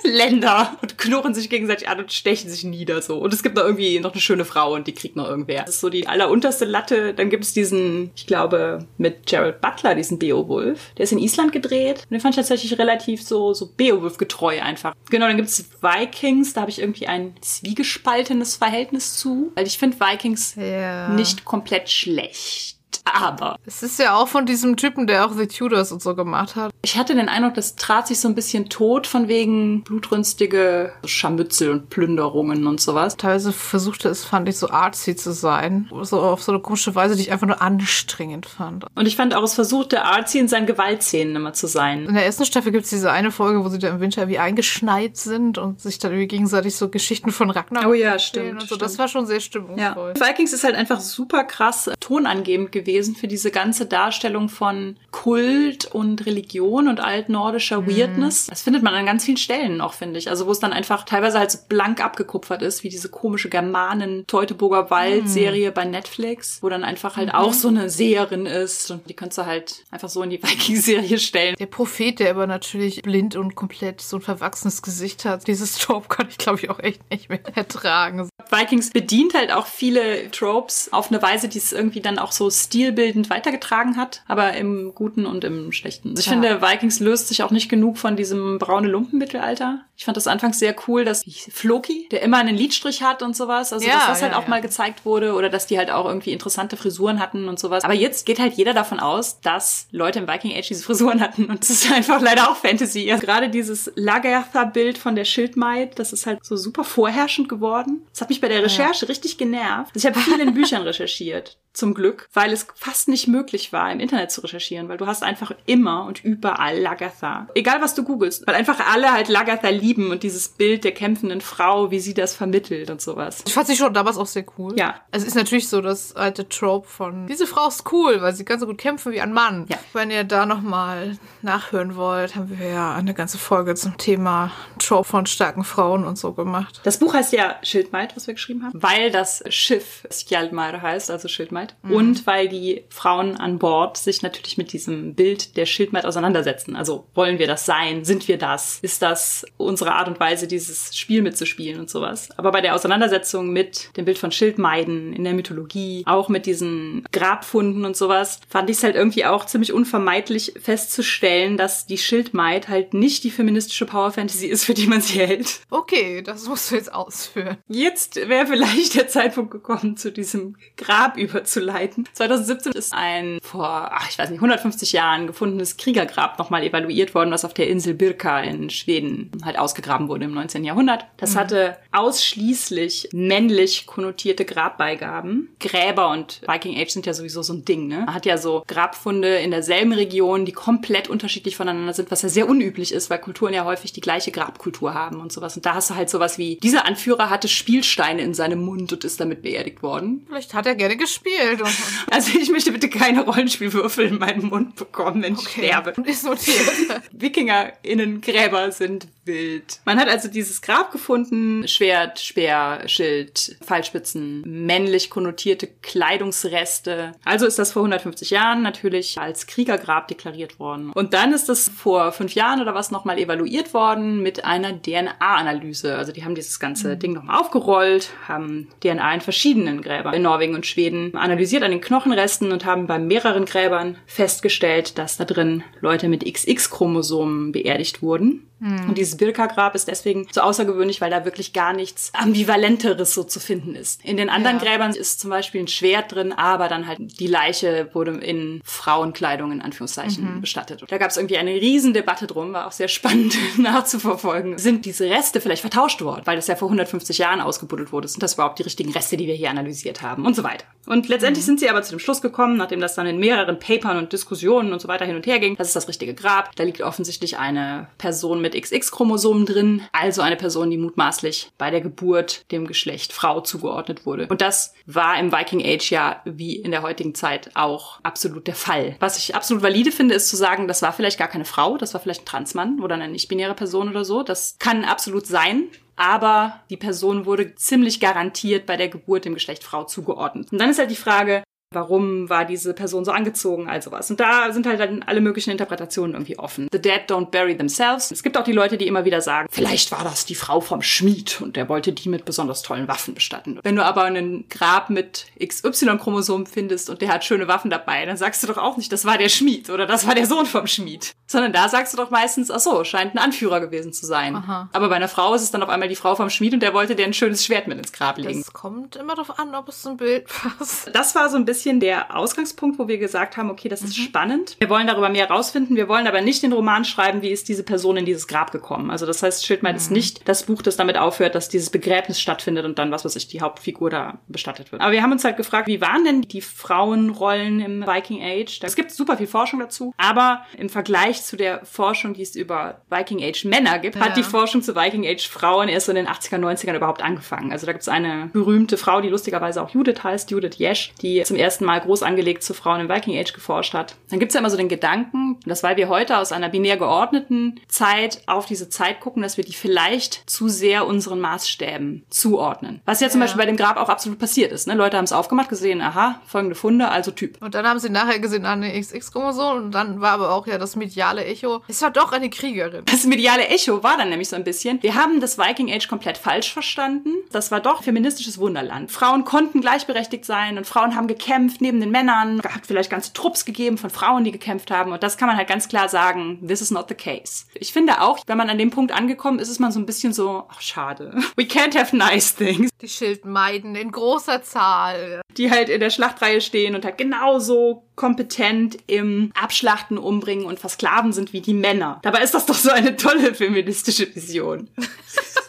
Schlammländer 0.03 0.77
und 0.83 0.99
knurren 0.99 1.35
sich 1.35 1.49
gegenseitig 1.51 1.89
an 1.89 1.99
und 2.01 2.13
stechen 2.13 2.51
sich 2.51 2.65
nieder 2.65 3.03
so. 3.03 3.19
Und 3.19 3.33
es 3.33 3.43
gibt 3.43 3.57
noch 3.57 3.65
irgendwie 3.65 4.01
noch 4.01 4.13
eine 4.13 4.21
schöne 4.21 4.45
Frau 4.45 4.75
und 4.75 4.87
die 4.87 4.95
kriegt 4.95 5.17
noch 5.17 5.29
irgendwer. 5.29 5.63
Das 5.65 5.77
ist 5.77 5.81
so 5.81 5.89
die 5.89 6.07
allerunterste 6.07 6.65
Latte. 6.65 7.15
Dann 7.15 7.31
gibt 7.31 7.45
es 7.45 7.53
diesen, 7.53 8.11
ich 8.15 8.27
glaube, 8.27 8.87
mit 8.99 9.27
Gerald 9.27 9.61
Butler, 9.61 9.95
diesen 9.95 10.19
Beowulf. 10.19 10.93
Der 10.97 11.05
ist 11.05 11.13
in 11.13 11.19
Island 11.19 11.53
gedreht. 11.53 12.01
Und 12.05 12.13
den 12.13 12.21
fand 12.21 12.35
ich 12.35 12.37
tatsächlich 12.37 12.79
relativ 12.79 13.23
so, 13.23 13.55
so 13.55 13.71
Beowulf-getreu 13.77 14.61
einfach. 14.61 14.95
Genau, 15.11 15.27
dann 15.27 15.37
gibt 15.37 15.49
es 15.49 15.65
Vikings. 15.81 16.53
Da 16.55 16.63
habe 16.63 16.71
ich 16.71 16.81
irgendwie 16.81 17.07
ein 17.07 17.35
zwiegespaltenes 17.41 18.57
Verhältnis 18.57 19.17
zu. 19.17 19.53
Weil 19.55 19.67
ich 19.67 19.79
finde 19.79 19.99
Vikings 19.99 20.55
Ja. 20.57 21.09
nicht 21.11 21.45
komplett 21.45 21.91
schlecht. 21.91 22.77
Aber 23.05 23.57
es 23.67 23.83
ist 23.83 23.99
ja 23.99 24.15
auch 24.17 24.29
von 24.29 24.47
diesem 24.47 24.77
Typen, 24.77 25.07
der 25.07 25.27
auch 25.27 25.33
The 25.33 25.47
Tudors 25.47 25.93
und 25.93 26.03
so 26.03 26.15
gemacht 26.15 26.57
hat. 26.57 26.73
ich 26.83 26.97
hatte 26.97 27.15
den 27.15 27.29
Eindruck, 27.29 27.55
das 27.55 27.77
trat 27.77 28.07
sich 28.07 28.21
so 28.21 28.29
ein 28.29 28.35
bisschen 28.35 28.69
tot 28.69 29.07
von 29.07 29.29
wegen 29.29 29.83
blutrünstige 29.83 30.93
Scharmützel 31.05 31.71
und 31.71 31.91
Plünderungen 31.91 32.67
und 32.67 32.81
sowas. 32.81 33.17
Teilweise 33.17 33.53
versuchte 33.53 34.09
es, 34.09 34.25
fand 34.25 34.49
ich, 34.49 34.57
so 34.57 34.69
artsy 34.71 35.17
zu 35.17 35.33
sein. 35.33 35.91
So 36.03 36.21
auf 36.21 36.43
so 36.43 36.53
eine 36.53 36.61
komische 36.61 36.95
Weise, 36.95 37.17
die 37.17 37.23
ich 37.23 37.33
einfach 37.33 37.47
nur 37.47 37.61
anstrengend 37.63 38.47
fand. 38.47 38.85
Und 38.95 39.07
ich 39.07 39.17
fand 39.17 39.35
auch, 39.35 39.43
es 39.43 39.55
versuchte 39.55 40.05
artsy 40.05 40.39
in 40.39 40.49
seinen 40.49 40.67
Gewaltszenen 40.67 41.37
immer 41.37 41.53
zu 41.53 41.67
sein. 41.67 42.07
In 42.07 42.15
der 42.15 42.25
ersten 42.25 42.45
Staffel 42.45 42.73
gibt's 42.73 42.91
diese 42.91 43.11
eine 43.11 43.31
Folge, 43.31 43.65
wo 43.65 43.69
sie 43.69 43.79
da 43.79 43.89
im 43.89 44.01
Winter 44.01 44.29
wie 44.29 44.39
eingeschneit 44.39 45.17
sind 45.17 45.59
und 45.59 45.81
sich 45.81 45.99
dann 45.99 46.13
irgendwie 46.13 46.29
gegenseitig 46.29 46.77
so 46.77 46.89
Geschichten 46.89 47.31
von 47.33 47.51
Ragnar 47.51 47.89
Oh 47.89 47.95
ja, 47.95 48.19
stimmt, 48.19 48.63
Und 48.63 48.69
so. 48.69 48.77
Das 48.77 48.93
stimmt. 48.93 48.99
war 49.01 49.09
schon 49.09 49.27
sehr 49.27 49.37
Ja. 49.37 49.41
stimmungsvoll. 49.41 50.15
Vikings 50.15 50.53
ist 50.53 50.65
halt 50.65 50.75
einfach 50.77 51.01
super 51.01 51.45
krass 51.45 51.91
tonangebend 52.01 52.71
gewesen 52.73 52.82
für 52.83 53.29
diese 53.29 53.51
ganze 53.51 53.87
Darstellung 53.87 54.49
von 54.49 54.97
Kult 55.11 55.87
und 55.87 56.27
Religion 56.27 56.89
und 56.89 57.01
altnordischer 57.01 57.87
Weirdness. 57.87 58.47
Das 58.47 58.63
findet 58.63 58.83
man 58.83 58.95
an 58.95 59.07
ganz 59.07 59.25
vielen 59.25 59.37
Stellen 59.37 59.81
auch, 59.81 59.95
finde 59.95 60.19
ich. 60.19 60.29
Also 60.29 60.47
wo 60.47 60.51
es 60.51 60.61
dann 60.61 60.73
einfach 60.73 61.05
teilweise 61.05 61.39
halt 61.39 61.51
so 61.51 61.59
blank 61.69 62.03
abgekupfert 62.05 62.63
ist, 62.63 62.85
wie 62.85 62.89
diese 62.89 63.09
komische 63.09 63.49
Germanen 63.49 64.27
Teutoburger 64.27 64.91
Wald-Serie 64.91 65.73
bei 65.73 65.85
Netflix, 65.85 66.59
wo 66.63 66.69
dann 66.69 66.85
einfach 66.85 67.17
halt 67.17 67.35
auch 67.35 67.53
so 67.53 67.69
eine 67.69 67.91
Seherin 67.91 68.47
ist 68.47 68.91
und 68.91 69.09
die 69.09 69.15
könntest 69.15 69.39
du 69.39 69.47
halt 69.47 69.85
einfach 69.91 70.09
so 70.09 70.23
in 70.23 70.31
die 70.31 70.43
Viking-Serie 70.43 71.19
stellen. 71.19 71.55
Der 71.59 71.67
Prophet, 71.67 72.19
der 72.19 72.31
aber 72.31 72.47
natürlich 72.47 73.03
blind 73.03 73.37
und 73.37 73.55
komplett 73.55 74.01
so 74.01 74.17
ein 74.17 74.23
verwachsenes 74.23 74.83
Gesicht 74.83 75.25
hat, 75.25 75.47
dieses 75.47 75.79
Trope 75.79 76.09
kann 76.09 76.29
ich, 76.29 76.39
glaube 76.39 76.59
ich, 76.61 76.71
auch 76.71 76.79
echt 76.79 77.01
nicht 77.11 77.29
mehr 77.29 77.41
ertragen. 77.55 78.29
Vikings 78.51 78.91
bedient 78.91 79.35
halt 79.35 79.53
auch 79.53 79.67
viele 79.67 80.31
Tropes 80.31 80.93
auf 80.93 81.11
eine 81.11 81.23
Weise, 81.23 81.49
die 81.49 81.59
es 81.59 81.73
irgendwie 81.73 82.01
dann 82.01 82.19
auch 82.19 82.33
so 82.33 82.51
stilbildend 82.73 83.29
weitergetragen 83.29 83.97
hat, 83.99 84.23
aber 84.27 84.55
im 84.55 84.95
Guten 84.95 85.27
und 85.27 85.45
im 85.45 85.73
Schlechten. 85.73 86.15
Ich 86.19 86.25
Ja. 86.27 86.33
finde, 86.33 86.63
Vikings 86.63 87.01
löst 87.01 87.29
sich 87.29 87.43
auch 87.43 87.51
nicht 87.51 87.69
genug 87.69 87.99
von 87.99 88.17
diesem 88.17 88.59
braune 88.59 88.89
Lumpenmittelalter. 88.89 89.81
Ich 89.97 90.07
fand 90.07 90.17
das 90.17 90.27
anfangs 90.27 90.59
sehr 90.59 90.75
cool, 90.89 91.05
dass 91.05 91.23
Floki, 91.51 92.09
der 92.11 92.23
immer 92.23 92.39
einen 92.39 92.57
Lidstrich 92.57 93.03
hat 93.03 93.23
und 93.23 93.37
sowas, 93.37 93.73
also 93.75 93.87
Ja, 93.87 93.95
dass 93.95 94.07
das 94.07 94.23
halt 94.23 94.33
ja, 94.33 94.39
auch 94.39 94.45
ja. 94.45 94.49
mal 94.49 94.61
gezeigt 94.63 95.05
wurde 95.05 95.35
oder 95.35 95.51
dass 95.51 95.67
die 95.67 95.77
halt 95.77 95.91
auch 95.91 96.07
irgendwie 96.07 96.33
interessante 96.33 96.77
Frisuren 96.79 97.21
hatten 97.21 97.47
und 97.49 97.59
sowas. 97.59 97.85
Aber 97.85 97.93
jetzt 97.95 98.25
geht 98.25 98.39
halt 98.41 98.55
jeder 98.55 98.73
davon 98.73 99.01
aus, 99.01 99.41
dass 99.41 99.87
Leute 99.91 100.21
im 100.21 100.27
Viking 100.29 100.53
Age 100.57 100.69
diese 100.69 100.83
Frisuren 100.83 101.21
hatten 101.21 101.45
und 101.47 101.63
es 101.63 101.69
ist 101.69 101.93
einfach 101.93 102.23
leider 102.23 102.51
auch 102.51 102.57
Fantasy. 102.57 103.13
Also 103.13 103.27
gerade 103.27 103.51
dieses 103.51 103.93
Lagertha-Bild 103.97 104.97
von 104.97 105.15
der 105.15 105.27
Schildmaid, 105.27 105.99
das 105.99 106.13
ist 106.15 106.25
halt 106.27 106.43
so 106.43 106.57
super 106.57 106.85
vorherrschend 106.85 107.51
geworden. 107.51 108.07
Das 108.13 108.23
hat 108.23 108.31
mich 108.31 108.41
bei 108.41 108.49
der 108.49 108.63
Recherche 108.63 109.09
richtig 109.11 109.37
genervt. 109.37 109.91
Also 109.95 110.09
ich 110.09 110.15
habe 110.15 110.19
viel 110.19 110.41
in 110.41 110.55
Büchern 110.55 110.83
recherchiert. 110.83 111.59
Zum 111.73 111.95
Glück, 111.95 112.29
weil 112.35 112.53
es 112.53 112.67
fast 112.75 113.09
nicht 113.09 113.29
möglich 113.29 113.73
war, 113.73 113.91
im 113.91 114.01
Internet 114.01 114.31
zu 114.31 114.43
recherchieren, 114.43 114.89
weil 114.89 114.99
du 114.99 115.07
hast 115.07 115.23
einfach 115.23 115.53
immer 115.67 116.05
und 116.05 116.23
überall 116.23 116.79
Lagertha. 116.79 117.49
Egal, 117.55 117.81
was 117.81 117.95
du 117.95 118.05
googelst, 118.05 118.47
weil 118.47 118.55
einfach 118.55 118.79
alle 118.93 119.13
halt 119.13 119.29
Lagertha 119.29 119.69
lieben 119.71 120.11
und 120.11 120.23
dieses 120.23 120.49
Bild 120.49 120.85
der 120.85 120.93
kämpfenden 120.93 121.41
Frau, 121.41 121.91
wie 121.91 122.01
sie 122.01 122.15
das 122.15 122.35
vermittelt 122.35 122.91
und 122.91 123.01
sowas. 123.01 123.43
Ich 123.47 123.55
fand 123.55 123.67
sie 123.69 123.77
schon 123.77 123.95
damals 123.95 124.19
auch 124.19 124.27
sehr 124.27 124.45
cool. 124.59 124.79
Ja. 124.79 124.97
Es 125.11 125.25
ist 125.25 125.35
natürlich 125.35 125.69
so 125.69 125.81
das 125.81 126.15
alte 126.15 126.49
Trope 126.49 126.89
von, 126.89 127.27
diese 127.27 127.47
Frau 127.47 127.69
ist 127.69 127.91
cool, 127.93 128.21
weil 128.21 128.35
sie 128.35 128.45
kann 128.45 128.61
so 128.61 128.67
gut 128.67 128.79
kämpfen 128.79 129.13
wie 129.13 129.21
ein 129.21 129.33
Mann. 129.33 129.67
Ja. 129.69 129.79
Wenn 129.93 130.11
ihr 130.11 130.25
da 130.25 130.45
nochmal 130.45 131.17
nachhören 131.41 131.97
wollt, 131.97 132.37
haben 132.37 132.59
wir 132.59 132.69
ja 132.69 132.95
eine 132.95 133.15
ganze 133.15 133.39
Folge 133.39 133.75
zum 133.75 133.97
Thema 133.97 134.51
Trope 134.79 135.09
von 135.09 135.27
starken 135.27 135.65
Frauen 135.65 136.05
und 136.05 136.19
so 136.19 136.33
gemacht. 136.33 136.81
Das 136.85 136.99
Buch 136.99 137.15
heißt 137.15 137.33
ja 137.33 137.57
Schildmaid, 137.63 138.15
was 138.17 138.27
wir 138.27 138.35
geschrieben 138.35 138.65
haben, 138.65 138.83
weil 138.83 139.11
das 139.11 139.43
Schiff 139.49 140.07
Skjaldmar 140.11 140.83
heißt, 140.83 141.11
also 141.11 141.29
Schildmaid. 141.29 141.62
Und 141.83 142.27
weil 142.27 142.49
die 142.49 142.85
Frauen 142.89 143.37
an 143.37 143.59
Bord 143.59 143.97
sich 143.97 144.23
natürlich 144.23 144.59
mit 144.59 144.73
diesem 144.73 145.15
Bild 145.15 145.57
der 145.57 145.67
Schildmaid 145.67 146.05
auseinandersetzen. 146.05 146.77
Also 146.77 147.07
wollen 147.15 147.39
wir 147.39 147.47
das 147.47 147.67
sein? 147.67 148.05
Sind 148.05 148.29
wir 148.29 148.39
das? 148.39 148.79
Ist 148.83 149.03
das 149.03 149.45
unsere 149.57 149.93
Art 149.93 150.09
und 150.09 150.21
Weise, 150.21 150.47
dieses 150.47 150.97
Spiel 150.97 151.23
mitzuspielen 151.23 151.81
und 151.81 151.91
sowas? 151.91 152.29
Aber 152.37 152.53
bei 152.53 152.61
der 152.61 152.75
Auseinandersetzung 152.75 153.53
mit 153.53 153.97
dem 153.97 154.05
Bild 154.05 154.19
von 154.19 154.33
Schildmeiden 154.33 155.13
in 155.13 155.25
der 155.25 155.35
Mythologie, 155.35 156.03
auch 156.07 156.29
mit 156.29 156.47
diesen 156.47 157.05
Grabfunden 157.13 157.85
und 157.85 157.97
sowas, 157.97 158.41
fand 158.49 158.71
ich 158.71 158.79
es 158.79 158.83
halt 158.83 158.97
irgendwie 158.97 159.25
auch 159.25 159.47
ziemlich 159.47 159.73
unvermeidlich 159.73 160.55
festzustellen, 160.61 161.57
dass 161.57 161.87
die 161.87 161.99
Schildmaid 161.99 162.69
halt 162.69 162.95
nicht 162.95 163.25
die 163.25 163.31
feministische 163.31 163.87
Power 163.87 164.13
Fantasy 164.13 164.47
ist, 164.47 164.65
für 164.65 164.75
die 164.75 164.87
man 164.87 165.01
sie 165.01 165.19
hält. 165.19 165.61
Okay, 165.71 166.23
das 166.23 166.47
musst 166.47 166.71
du 166.71 166.77
jetzt 166.77 166.93
ausführen. 166.93 167.59
Jetzt 167.69 168.17
wäre 168.17 168.47
vielleicht 168.47 168.95
der 168.95 169.09
Zeitpunkt 169.09 169.51
gekommen, 169.51 169.97
zu 169.97 170.13
diesem 170.13 170.57
Grab 170.77 171.17
überzuleiten. 171.53 172.09
2017 172.13 172.73
ist 172.73 172.93
ein 172.93 173.39
vor, 173.43 173.91
ach, 173.93 174.09
ich 174.11 174.19
weiß 174.19 174.31
nicht, 174.31 174.39
150 174.39 174.93
Jahren 174.93 175.27
gefundenes 175.27 175.77
Kriegergrab 175.77 176.39
nochmal 176.39 176.63
evaluiert 176.63 177.15
worden, 177.15 177.31
was 177.31 177.45
auf 177.45 177.55
der 177.55 177.69
Insel 177.69 177.95
Birka 177.95 178.41
in 178.41 178.71
Schweden 178.71 179.31
halt 179.45 179.59
ausgegraben 179.59 180.09
wurde 180.09 180.25
im 180.25 180.35
19. 180.35 180.65
Jahrhundert. 180.65 181.07
Das 181.17 181.37
hatte 181.37 181.77
ausschließlich 181.93 183.11
männlich 183.13 183.87
konnotierte 183.87 184.45
Grabbeigaben. 184.45 185.55
Gräber 185.61 186.11
und 186.11 186.41
Viking 186.47 186.77
Age 186.77 186.91
sind 186.91 187.07
ja 187.07 187.15
sowieso 187.15 187.43
so 187.43 187.53
ein 187.53 187.65
Ding, 187.65 187.89
ne? 187.89 188.03
Man 188.07 188.15
hat 188.15 188.27
ja 188.27 188.39
so 188.39 188.65
Grabfunde 188.67 189.37
in 189.37 189.51
derselben 189.51 189.93
Region, 189.93 190.45
die 190.45 190.53
komplett 190.53 191.09
unterschiedlich 191.09 191.57
voneinander 191.57 191.93
sind, 191.93 192.11
was 192.11 192.23
ja 192.23 192.29
sehr 192.29 192.49
unüblich 192.49 192.93
ist, 192.93 193.11
weil 193.11 193.19
Kulturen 193.19 193.55
ja 193.55 193.65
häufig 193.65 193.93
die 193.93 194.01
gleiche 194.01 194.33
Grabkultur 194.33 194.95
haben 194.95 195.21
und 195.21 195.33
sowas. 195.33 195.57
Und 195.57 195.67
da 195.67 195.75
hast 195.75 195.91
du 195.91 195.95
halt 195.95 196.11
sowas 196.11 196.39
wie, 196.39 196.57
dieser 196.57 196.87
Anführer 196.87 197.31
hatte 197.31 197.49
Spielsteine 197.49 198.23
in 198.23 198.35
seinem 198.35 198.65
Mund 198.65 198.93
und 198.93 199.05
ist 199.05 199.21
damit 199.21 199.43
beerdigt 199.43 199.83
worden. 199.83 200.25
Vielleicht 200.29 200.55
hat 200.55 200.67
er 200.67 200.75
gerne 200.75 200.97
gespielt. 200.97 201.42
Und, 201.51 201.63
Also 202.11 202.39
ich 202.39 202.51
möchte 202.51 202.73
bitte 202.73 202.89
keine 202.89 203.25
Rollenspielwürfel 203.25 204.07
in 204.07 204.19
meinen 204.19 204.47
Mund 204.47 204.77
bekommen, 204.77 205.23
wenn 205.23 205.35
ich 205.35 205.49
sterbe. 205.49 205.95
Ist 206.05 206.25
notiert. 206.25 206.71
WikingerInnen-Gräber 207.13 208.73
sind 208.73 209.07
Wild. 209.25 209.81
Man 209.85 209.99
hat 209.99 210.09
also 210.09 210.29
dieses 210.29 210.63
Grab 210.63 210.91
gefunden, 210.91 211.67
Schwert, 211.69 212.19
Speer, 212.19 212.83
Schild, 212.87 213.57
Pfeilspitzen, 213.63 214.43
männlich 214.47 215.11
konnotierte 215.11 215.69
Kleidungsreste. 215.83 217.13
Also 217.25 217.47
ist 217.47 217.59
das 217.59 217.73
vor 217.73 217.83
150 217.83 218.31
Jahren 218.31 218.63
natürlich 218.63 219.19
als 219.21 219.47
Kriegergrab 219.47 220.09
deklariert 220.09 220.59
worden. 220.59 220.91
Und 220.93 221.15
dann 221.15 221.33
ist 221.33 221.49
das 221.49 221.69
vor 221.69 222.13
fünf 222.13 222.35
Jahren 222.35 222.61
oder 222.61 222.75
was 222.75 222.91
nochmal 222.91 223.19
evaluiert 223.19 223.75
worden 223.75 224.23
mit 224.23 224.45
einer 224.45 224.81
DNA-Analyse. 224.81 225.97
Also 225.97 226.13
die 226.13 226.25
haben 226.25 226.35
dieses 226.35 226.59
ganze 226.59 226.95
mhm. 226.95 226.99
Ding 226.99 227.13
nochmal 227.13 227.41
aufgerollt, 227.41 228.11
haben 228.27 228.69
DNA 228.83 229.15
in 229.15 229.21
verschiedenen 229.21 229.83
Gräbern 229.83 230.15
in 230.15 230.23
Norwegen 230.23 230.55
und 230.55 230.67
Schweden 230.67 231.15
analysiert 231.15 231.63
an 231.63 231.71
den 231.71 231.81
Knochenresten 231.81 232.53
und 232.53 232.65
haben 232.65 232.87
bei 232.87 232.99
mehreren 232.99 233.45
Gräbern 233.45 233.97
festgestellt, 234.07 234.99
dass 234.99 235.17
da 235.17 235.25
drin 235.25 235.63
Leute 235.81 236.09
mit 236.09 236.25
XX-Chromosomen 236.25 237.53
beerdigt 237.53 238.03
wurden. 238.03 238.49
Mhm. 238.63 238.91
Und 238.91 238.99
dieses 239.13 239.19
Birka-Grab 239.19 239.75
ist 239.75 239.89
deswegen 239.89 240.27
so 240.31 240.41
außergewöhnlich, 240.41 241.01
weil 241.01 241.11
da 241.11 241.25
wirklich 241.25 241.53
gar 241.53 241.73
nichts 241.73 242.13
Ambivalenteres 242.15 243.15
so 243.15 243.25
zu 243.25 243.41
finden 243.41 243.75
ist. 243.75 244.05
In 244.05 244.17
den 244.17 244.31
anderen 244.31 244.59
ja. 244.59 244.65
Gräbern 244.65 244.93
ist 244.93 245.21
zum 245.21 245.31
Beispiel 245.31 245.63
ein 245.63 245.69
Schwert 245.69 246.13
drin, 246.13 246.33
aber 246.33 246.69
dann 246.69 246.87
halt 246.87 247.21
die 247.21 247.27
Leiche 247.27 247.91
wurde 247.93 248.13
in 248.13 248.61
Frauenkleidung 248.65 249.53
in 249.53 249.61
Anführungszeichen 249.61 250.37
mhm. 250.37 250.41
bestattet. 250.41 250.85
Da 250.89 250.99
gab 250.99 251.11
es 251.11 251.17
irgendwie 251.17 251.37
eine 251.37 251.53
riesen 251.53 251.95
Debatte 251.95 252.27
drum, 252.27 252.53
war 252.53 252.67
auch 252.67 252.73
sehr 252.73 252.89
spannend 252.89 253.37
nachzuverfolgen. 253.59 254.59
Sind 254.59 254.85
diese 254.85 255.09
Reste 255.09 255.41
vielleicht 255.41 255.63
vertauscht 255.63 256.01
worden, 256.03 256.23
weil 256.25 256.37
das 256.37 256.47
ja 256.47 256.57
vor 256.57 256.69
150 256.69 257.19
Jahren 257.19 257.41
ausgebuddelt 257.41 257.93
wurde? 257.93 258.09
Sind 258.09 258.23
das 258.23 258.35
überhaupt 258.35 258.59
die 258.59 258.65
richtigen 258.65 258.93
Reste, 258.93 259.17
die 259.17 259.27
wir 259.27 259.35
hier 259.35 259.51
analysiert 259.51 260.03
haben? 260.03 260.25
Und 260.25 260.37
so 260.37 260.45
weiter. 260.45 260.65
Und 260.87 261.09
letztendlich 261.09 261.45
mhm. 261.45 261.47
sind 261.47 261.61
sie 261.61 261.69
aber 261.69 261.83
zu 261.83 261.91
dem 261.91 261.99
Schluss 261.99 262.23
gekommen, 262.23 262.57
nachdem 262.57 262.81
das 262.81 262.95
dann 262.95 263.07
in 263.07 263.19
mehreren 263.19 263.59
Papern 263.59 263.99
und 263.99 264.13
Diskussionen 264.13 264.73
und 264.73 264.81
so 264.81 264.89
weiter 264.89 265.05
hin 265.05 265.17
und 265.17 265.27
her 265.27 265.39
ging, 265.39 265.57
das 265.57 265.69
ist 265.69 265.77
das 265.77 265.89
richtige 265.89 266.15
Grab. 266.15 266.55
Da 266.57 266.65
liegt 266.65 266.83
offensichtlich 266.83 267.39
eine 267.39 267.89
Person 267.99 268.41
mit 268.41 268.53
mit 268.53 268.61
XX-Chromosomen 269.03 269.47
drin, 269.47 269.83
also 269.93 270.23
eine 270.23 270.37
Person, 270.37 270.71
die 270.71 270.79
mutmaßlich 270.79 271.51
bei 271.59 271.71
der 271.71 271.81
Geburt 271.81 272.51
dem 272.53 272.67
Geschlecht 272.67 273.13
Frau 273.13 273.41
zugeordnet 273.41 274.07
wurde. 274.07 274.29
Und 274.29 274.41
das 274.41 274.75
war 274.87 275.19
im 275.19 275.33
Viking 275.33 275.65
Age 275.65 275.91
ja 275.91 276.23
wie 276.25 276.57
in 276.57 276.71
der 276.71 276.83
heutigen 276.83 277.15
Zeit 277.15 277.51
auch 277.55 278.01
absolut 278.03 278.47
der 278.47 278.55
Fall. 278.55 278.97
Was 279.01 279.19
ich 279.19 279.35
absolut 279.35 279.63
valide 279.63 279.93
finde, 279.93 280.15
ist 280.15 280.29
zu 280.29 280.37
sagen, 280.37 280.69
das 280.69 280.83
war 280.83 280.93
vielleicht 280.93 281.19
gar 281.19 281.29
keine 281.29 281.45
Frau, 281.45 281.77
das 281.77 281.95
war 281.95 282.01
vielleicht 282.01 282.23
ein 282.23 282.27
Transmann 282.27 282.81
oder 282.81 282.95
eine 282.95 283.09
nicht-binäre 283.09 283.55
Person 283.55 283.89
oder 283.89 284.05
so. 284.05 284.23
Das 284.23 284.57
kann 284.59 284.85
absolut 284.85 285.27
sein 285.27 285.69
aber 285.95 286.61
die 286.71 286.79
Person 286.79 287.27
wurde 287.27 287.55
ziemlich 287.55 288.01
garantiert 288.01 288.65
bei 288.67 288.77
der 288.77 288.89
Geburt 288.89 289.27
dem 289.27 289.35
Geschlecht 289.35 289.63
Frau 289.63 289.85
zugeordnet. 289.85 290.51
Und 290.51 290.59
dann 290.59 290.71
ist 290.71 290.79
halt 290.79 290.91
die 290.91 290.97
Frage, 290.97 291.45
Warum 291.75 292.29
war 292.29 292.45
diese 292.45 292.75
Person 292.75 293.05
so 293.05 293.13
angezogen, 293.13 293.69
also 293.69 293.93
was. 293.93 294.11
Und 294.11 294.21
da 294.21 294.53
sind 294.53 294.67
halt 294.67 294.81
dann 294.81 295.03
alle 295.03 295.21
möglichen 295.21 295.51
Interpretationen 295.51 296.15
irgendwie 296.15 296.39
offen. 296.39 296.69
The 296.73 296.81
dead 296.81 297.03
don't 297.09 297.31
bury 297.31 297.57
themselves. 297.57 298.11
Es 298.11 298.23
gibt 298.23 298.37
auch 298.37 298.45
die 298.45 298.53
Leute, 298.53 298.77
die 298.77 298.87
immer 298.87 299.05
wieder 299.05 299.21
sagen, 299.21 299.49
vielleicht 299.51 299.93
war 299.93 300.05
das 300.05 300.25
die 300.27 300.35
Frau 300.35 300.61
vom 300.61 300.83
Schmied 300.83 301.41
und 301.41 301.57
der 301.57 301.69
wollte 301.69 301.93
die 301.93 302.09
mit 302.09 302.25
besonders 302.25 302.63
tollen 302.63 302.89
Waffen 302.89 303.15
bestatten. 303.15 303.59
Wenn 303.63 303.77
du 303.77 303.85
aber 303.85 304.05
einen 304.05 304.49
Grab 304.49 304.91
mit 304.91 305.27
XY-Chromosomen 305.45 306.47
findest 306.47 306.91
und 306.91 307.01
der 307.01 307.09
hat 307.09 307.25
schöne 307.25 307.49
Waffen 307.49 307.71
dabei, 307.71 308.05
dann 308.07 308.17
sagst 308.17 308.43
du 308.43 308.47
doch 308.47 308.59
auch 308.59 308.77
nicht, 308.77 308.93
das 308.93 309.05
war 309.05 309.19
der 309.19 309.29
Schmied 309.29 309.71
oder 309.71 309.87
das 309.87 310.07
war 310.07 310.15
der 310.15 310.27
Sohn 310.27 310.47
vom 310.47 310.67
Schmied. 310.67 311.13
Sondern 311.27 311.53
da 311.53 311.69
sagst 311.69 311.93
du 311.93 311.97
doch 311.97 312.11
meistens, 312.11 312.51
ach 312.51 312.61
so, 312.61 312.85
scheint 312.85 313.15
ein 313.15 313.19
Anführer 313.19 313.61
gewesen 313.61 313.93
zu 313.93 314.07
sein. 314.07 314.37
Aha. 314.37 314.69
Aber 314.73 314.89
bei 314.89 314.97
einer 314.97 315.09
Frau 315.09 315.35
ist 315.35 315.43
es 315.43 315.51
dann 315.51 315.63
auf 315.63 315.69
einmal 315.69 315.89
die 315.89 315.97
Frau 315.97 316.15
vom 316.15 316.31
Schmied 316.31 316.55
und 316.55 316.61
der 316.61 316.75
wollte 316.75 316.95
dir 316.95 317.07
ein 317.07 317.15
schönes 317.15 317.45
Schwert 317.45 317.69
mit 317.69 317.79
ins 317.79 317.93
Grab 317.93 318.19
legen. 318.19 318.43
Das 318.43 318.53
kommt 318.53 318.97
immer 318.97 319.15
darauf 319.15 319.39
an, 319.39 319.55
ob 319.55 319.69
es 319.69 319.83
zum 319.83 319.97
Bild 319.97 320.27
passt. 320.59 320.91
Das 320.93 321.15
war 321.15 321.31
so 321.31 321.37
ein 321.37 321.45
bisschen 321.45 321.62
bisschen 321.63 321.79
der 321.79 322.17
Ausgangspunkt, 322.17 322.81
wo 322.81 322.89
wir 322.89 322.99
gesagt 322.99 323.37
haben, 323.37 323.49
okay, 323.49 323.69
das 323.69 323.83
ist 323.83 323.97
mhm. 323.97 324.03
spannend. 324.03 324.57
Wir 324.59 324.69
wollen 324.69 324.89
darüber 324.89 325.09
mehr 325.09 325.31
rausfinden. 325.31 325.77
Wir 325.77 325.89
wollen 325.89 326.09
aber 326.09 326.21
nicht 326.21 326.43
den 326.43 326.53
Roman 326.53 326.85
schreiben, 326.85 327.23
wie 327.23 327.29
ist 327.29 327.49
diese 327.49 327.63
Person 327.63 327.97
in 327.97 328.05
dieses 328.05 328.27
Grab 328.27 328.51
gekommen. 328.51 328.91
Also 328.91 329.07
das 329.07 329.23
heißt, 329.23 329.47
Schildmeid 329.47 329.75
mhm. 329.75 329.77
ist 329.77 329.91
nicht 329.93 330.29
das 330.29 330.43
Buch, 330.45 330.61
das 330.61 330.77
damit 330.77 330.97
aufhört, 330.97 331.37
dass 331.37 331.49
dieses 331.49 331.71
Begräbnis 331.71 332.21
stattfindet 332.21 332.65
und 332.65 332.81
dann, 332.81 332.91
was 332.91 333.05
weiß 333.05 333.15
ich, 333.15 333.29
die 333.29 333.41
Hauptfigur 333.41 333.91
da 333.91 334.19
bestattet 334.27 334.73
wird. 334.73 334.83
Aber 334.83 334.91
wir 334.91 335.03
haben 335.03 335.13
uns 335.13 335.23
halt 335.23 335.37
gefragt, 335.37 335.69
wie 335.69 335.81
waren 335.81 336.05
denn 336.05 336.23
die 336.23 336.41
Frauenrollen 336.41 337.61
im 337.61 337.87
Viking 337.87 338.23
Age? 338.23 338.59
Es 338.63 338.75
gibt 338.75 338.91
super 338.91 339.17
viel 339.17 339.29
Forschung 339.29 339.61
dazu, 339.61 339.95
aber 339.97 340.45
im 340.59 340.69
Vergleich 340.69 341.23
zu 341.23 341.37
der 341.37 341.65
Forschung, 341.65 342.15
die 342.15 342.23
es 342.23 342.35
über 342.35 342.81
Viking 342.91 343.23
Age 343.23 343.45
Männer 343.45 343.79
gibt, 343.79 343.95
ja. 343.95 344.03
hat 344.03 344.17
die 344.17 344.25
Forschung 344.25 344.63
zu 344.63 344.75
Viking 344.75 345.07
Age 345.07 345.29
Frauen 345.29 345.69
erst 345.69 345.87
so 345.87 345.93
in 345.93 345.97
den 345.97 346.09
80er, 346.09 346.39
90ern 346.39 346.75
überhaupt 346.75 347.03
angefangen. 347.03 347.53
Also 347.53 347.67
da 347.67 347.73
gibt 347.73 347.83
es 347.83 347.89
eine 347.89 348.31
berühmte 348.33 348.77
Frau, 348.77 349.01
die 349.01 349.09
lustigerweise 349.09 349.63
auch 349.63 349.71
Judith 349.71 350.03
heißt, 350.03 350.31
Judith 350.33 350.57
Jesch, 350.57 350.93
die 351.01 351.23
zum 351.23 351.37
ersten 351.37 351.52
ersten 351.53 351.67
Mal 351.67 351.83
groß 351.83 352.03
angelegt 352.03 352.43
zu 352.43 352.55
Frauen 352.55 352.81
im 352.81 352.89
Viking 352.89 353.19
Age 353.19 353.35
geforscht 353.35 353.75
hat. 353.75 353.97
Dann 354.09 354.19
gibt's 354.19 354.35
ja 354.35 354.41
immer 354.41 354.49
so 354.49 354.57
den 354.57 354.71
Gedanken, 354.71 355.39
dass 355.45 355.63
weil 355.63 355.77
wir 355.77 355.91
heute 355.91 356.17
aus 356.17 356.33
einer 356.33 356.49
binär 356.49 356.79
geordneten 356.79 357.61
Zeit 357.69 358.23
auf 358.27 358.47
diese 358.47 358.71
Zeit 358.71 359.01
gucken, 359.01 359.23
dass 359.23 359.37
wir 359.37 359.45
die 359.45 359.53
vielleicht 359.53 360.31
zu 360.31 360.49
sehr 360.49 360.87
unseren 360.87 361.21
Maßstäben 361.21 362.07
zuordnen. 362.09 362.81
Was 362.87 363.01
ja 363.01 363.11
zum 363.11 363.21
ja. 363.21 363.27
Beispiel 363.27 363.43
bei 363.43 363.47
dem 363.47 363.59
Grab 363.59 363.77
auch 363.77 363.91
absolut 363.91 364.19
passiert 364.19 364.51
ist. 364.51 364.67
Ne? 364.67 364.75
Leute 364.75 364.97
haben 364.97 365.05
es 365.05 365.13
aufgemacht, 365.13 365.51
gesehen, 365.51 365.83
aha, 365.83 366.23
folgende 366.27 366.55
Funde, 366.55 366.89
also 366.89 367.11
Typ. 367.11 367.37
Und 367.43 367.55
dann 367.55 367.67
haben 367.67 367.79
sie 367.79 367.91
nachher 367.91 368.19
gesehen, 368.19 368.47
ah, 368.47 368.53
eine 368.53 368.73
XX-Chromosom 368.73 369.65
und 369.65 369.73
dann 369.73 370.01
war 370.01 370.13
aber 370.13 370.33
auch 370.33 370.47
ja 370.47 370.57
das 370.57 370.75
mediale 370.75 371.23
Echo. 371.27 371.63
Es 371.69 371.83
war 371.83 371.91
doch 371.91 372.13
eine 372.13 372.31
Kriegerin. 372.31 372.87
Das 372.87 373.05
mediale 373.05 373.49
Echo 373.49 373.83
war 373.83 373.99
dann 373.99 374.09
nämlich 374.09 374.31
so 374.31 374.37
ein 374.37 374.45
bisschen, 374.45 374.83
wir 374.83 374.95
haben 374.95 375.21
das 375.21 375.37
Viking 375.37 375.71
Age 375.71 375.87
komplett 375.87 376.17
falsch 376.17 376.51
verstanden. 376.51 377.11
Das 377.31 377.51
war 377.51 377.61
doch 377.61 377.83
feministisches 377.83 378.39
Wunderland. 378.39 378.91
Frauen 378.91 379.27
konnten 379.27 379.61
gleichberechtigt 379.61 380.25
sein 380.25 380.57
und 380.57 380.67
Frauen 380.67 380.97
haben 380.97 381.09
gekämpft 381.09 381.32
gekämpft 381.33 381.63
neben 381.63 381.81
den 381.81 381.91
Männern, 381.91 382.43
hat 382.43 382.67
vielleicht 382.67 382.91
ganze 382.91 383.15
Trupps 383.15 383.47
gegeben 383.47 383.79
von 383.79 383.89
Frauen, 383.89 384.23
die 384.23 384.33
gekämpft 384.33 384.71
haben. 384.71 384.93
Und 384.93 385.03
das 385.03 385.17
kann 385.17 385.29
man 385.29 385.37
halt 385.39 385.49
ganz 385.49 385.67
klar 385.67 385.89
sagen, 385.89 386.47
this 386.47 386.61
is 386.61 386.71
not 386.71 386.89
the 386.89 386.95
case. 386.95 387.47
Ich 387.55 387.73
finde 387.73 388.03
auch, 388.03 388.19
wenn 388.27 388.37
man 388.37 388.51
an 388.51 388.59
dem 388.59 388.71
Punkt 388.71 388.93
angekommen 388.93 389.39
ist, 389.39 389.49
ist 389.49 389.59
man 389.59 389.73
so 389.73 389.81
ein 389.81 389.87
bisschen 389.87 390.13
so, 390.13 390.45
ach 390.51 390.61
schade. 390.61 391.15
We 391.37 391.45
can't 391.45 391.79
have 391.79 391.97
nice 391.97 392.35
things. 392.35 392.69
Die 392.83 392.89
Schildmeiden 392.89 393.77
in 393.77 393.93
großer 393.93 394.43
Zahl. 394.43 395.23
Die 395.39 395.51
halt 395.51 395.71
in 395.71 395.81
der 395.81 395.89
Schlachtreihe 395.89 396.43
stehen 396.43 396.75
und 396.75 396.85
halt 396.85 396.99
genauso 396.99 397.85
kompetent 397.97 398.77
im 398.87 399.33
Abschlachten, 399.35 399.97
Umbringen 399.97 400.45
und 400.45 400.59
Versklaven 400.59 401.15
sind 401.15 401.33
wie 401.33 401.41
die 401.41 401.55
Männer. 401.55 401.99
Dabei 402.03 402.23
ist 402.23 402.35
das 402.35 402.45
doch 402.45 402.55
so 402.55 402.71
eine 402.71 402.97
tolle 402.97 403.35
feministische 403.35 404.15
Vision. 404.15 404.69